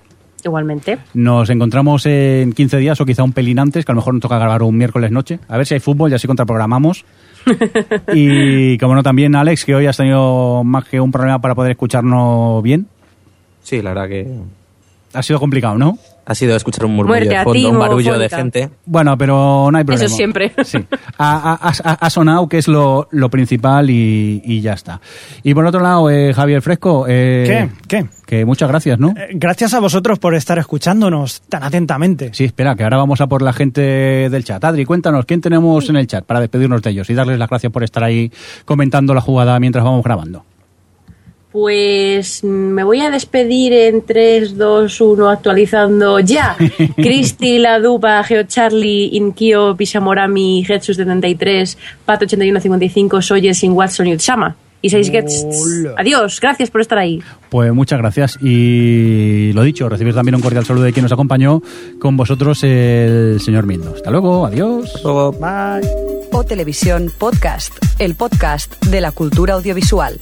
Igualmente. 0.44 1.00
Nos 1.14 1.50
encontramos 1.50 2.06
en 2.06 2.52
15 2.54 2.78
días 2.78 3.00
o 3.00 3.06
quizá 3.06 3.24
un 3.24 3.32
pelín 3.32 3.60
antes, 3.60 3.86
que 3.86 3.92
a 3.92 3.96
lo 3.96 4.02
mejor 4.02 4.14
nos 4.14 4.22
toca 4.22 4.38
grabar 4.38 4.62
un 4.64 4.78
miércoles 4.78 5.12
noche. 5.12 5.40
A 5.48 5.58
ver 5.58 5.66
si 5.66 5.74
hay 5.74 5.80
fútbol 5.80 6.12
y 6.12 6.16
así 6.16 6.28
contraprogramamos. 6.28 7.06
y 8.14 8.78
como 8.78 8.96
no 8.96 9.04
también, 9.04 9.36
Alex, 9.36 9.66
que 9.66 9.74
hoy 9.74 9.86
has 9.86 9.98
tenido 9.98 10.64
más 10.64 10.86
que 10.86 11.00
un 11.00 11.12
problema 11.12 11.40
para 11.40 11.56
poder 11.56 11.72
escucharnos 11.72 12.62
bien. 12.62 12.88
Sí, 13.62 13.82
la 13.82 13.94
verdad 13.94 14.10
que 14.10 14.28
Ha 15.14 15.24
sido 15.24 15.40
complicado, 15.40 15.78
¿no? 15.78 15.98
Ha 16.26 16.36
sido 16.36 16.56
escuchar 16.56 16.86
un 16.86 16.96
murmullo 16.96 17.20
Muerte 17.20 17.38
de 17.38 17.44
fondo, 17.44 17.70
un 17.70 17.80
barullo 17.80 18.18
de 18.18 18.30
gente. 18.30 18.70
Bueno, 18.86 19.18
pero 19.18 19.70
no 19.72 19.78
hay 19.78 19.84
problema. 19.84 20.06
Eso 20.06 20.16
siempre. 20.16 20.52
Sí. 20.64 20.80
Ha, 21.16 21.54
ha- 21.54 21.72
ha- 21.84 21.94
ha 21.94 22.10
sonado, 22.10 22.50
que 22.50 22.58
es 22.58 22.68
lo, 22.68 23.08
lo 23.12 23.30
principal, 23.30 23.90
y, 23.92 24.42
y 24.44 24.62
ya 24.62 24.74
está. 24.74 25.00
Y 25.44 25.54
por 25.54 25.64
otro 25.66 25.80
lado, 25.80 26.10
eh, 26.10 26.34
Javier 26.34 26.62
Fresco. 26.62 27.06
eh, 27.08 27.70
¿Qué? 27.88 28.00
¿Qué? 28.02 28.10
Que 28.26 28.46
muchas 28.46 28.68
gracias, 28.68 28.98
¿no? 29.00 29.10
Eh, 29.10 29.30
Gracias 29.36 29.74
a 29.76 29.80
vosotros 29.80 30.18
por 30.18 30.34
estar 30.34 30.58
escuchándonos 30.58 31.42
tan 31.50 31.64
atentamente. 31.64 32.32
Sí, 32.34 32.46
espera, 32.46 32.76
que 32.76 32.84
ahora 32.84 32.98
vamos 32.98 33.22
a 33.22 33.28
por 33.28 33.42
la 33.44 33.54
gente 33.54 33.82
del 33.82 34.44
chat. 34.44 34.64
Adri, 34.64 34.86
cuéntanos, 34.86 35.26
¿quién 35.26 35.40
tenemos 35.40 35.88
en 35.90 35.98
el 35.98 36.08
chat 36.08 36.26
para 36.26 36.40
despedirnos 36.42 36.82
de 36.82 36.90
ellos 36.90 37.10
y 37.10 37.14
darles 37.14 37.38
las 37.38 37.48
gracias 37.50 37.72
por 37.72 37.84
estar 37.84 38.04
ahí 38.04 38.32
comentando 38.66 39.14
la 39.14 39.22
jugada 39.22 39.60
mientras 39.60 39.84
vamos 39.86 40.04
grabando? 40.04 40.44
Pues 41.54 42.44
mm, 42.44 42.48
me 42.48 42.84
voy 42.84 43.02
a 43.02 43.12
despedir 43.12 43.74
en 43.74 44.02
3, 44.02 44.58
2, 44.58 45.02
1, 45.02 45.30
actualizando 45.30 46.20
ya. 46.20 46.58
Cristi, 46.96 47.60
La 47.60 47.80
Dupa, 47.80 48.24
Geo 48.24 48.44
Charlie, 48.44 49.12
Inkio, 49.14 49.78
Pisamorami, 49.78 50.66
Hetsu 50.68 50.96
73, 50.96 51.78
Pato 52.06 52.26
8155, 52.26 53.22
Soyes, 53.22 53.60
Sin 53.60 53.74
Watson 53.74 54.08
y 54.08 54.16
Utsama. 54.16 54.56
Y 54.82 54.90
6 54.90 55.12
gets. 55.12 55.46
Adiós, 55.96 56.42
gracias 56.42 56.70
por 56.70 56.82
estar 56.82 56.98
ahí. 56.98 57.22
Pues 57.50 57.72
muchas 57.72 58.00
gracias 58.00 58.38
y 58.42 59.54
lo 59.54 59.64
dicho, 59.64 59.88
recibir 59.88 60.14
también 60.14 60.36
un 60.36 60.42
cordial 60.42 60.66
saludo 60.66 60.84
de 60.84 60.92
quien 60.92 61.04
nos 61.04 61.14
acompañó 61.14 61.62
con 62.00 62.18
vosotros, 62.18 62.62
el 62.64 63.40
señor 63.40 63.66
Mindo. 63.66 63.94
Hasta 63.96 64.12
luego, 64.12 64.46
adiós. 64.46 64.92
Luego, 65.02 65.32
Bye. 65.32 65.88
O 66.34 66.44
Televisión 66.44 67.14
Podcast, 67.18 67.74
el 67.98 68.16
podcast 68.16 68.84
de 68.88 69.00
la 69.00 69.14
cultura 69.14 69.54
audiovisual. 69.54 70.20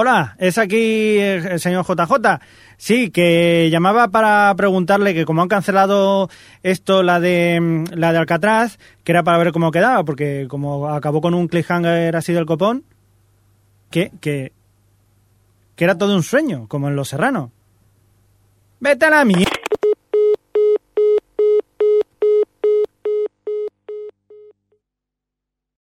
Hola, 0.00 0.36
es 0.38 0.58
aquí 0.58 1.18
el 1.18 1.58
señor 1.58 1.84
JJ. 1.84 2.38
Sí, 2.76 3.10
que 3.10 3.68
llamaba 3.68 4.06
para 4.06 4.54
preguntarle 4.54 5.12
que 5.12 5.24
como 5.24 5.42
han 5.42 5.48
cancelado 5.48 6.30
esto, 6.62 7.02
la 7.02 7.18
de 7.18 7.58
mm, 7.60 7.84
la 7.94 8.12
de 8.12 8.18
Alcatraz, 8.18 8.78
que 9.02 9.10
era 9.10 9.24
para 9.24 9.38
ver 9.38 9.50
cómo 9.50 9.72
quedaba, 9.72 10.04
porque 10.04 10.46
como 10.48 10.88
acabó 10.88 11.20
con 11.20 11.34
un 11.34 11.48
cliffhanger 11.48 12.14
así 12.14 12.32
del 12.32 12.46
copón, 12.46 12.84
que, 13.90 14.12
que, 14.20 14.52
que 15.74 15.84
era 15.84 15.98
todo 15.98 16.14
un 16.14 16.22
sueño, 16.22 16.68
como 16.68 16.86
en 16.86 16.94
Los 16.94 17.08
Serranos. 17.08 17.50
Vete 18.78 19.06
a 19.06 19.10
la 19.10 19.24
mierda. 19.24 19.57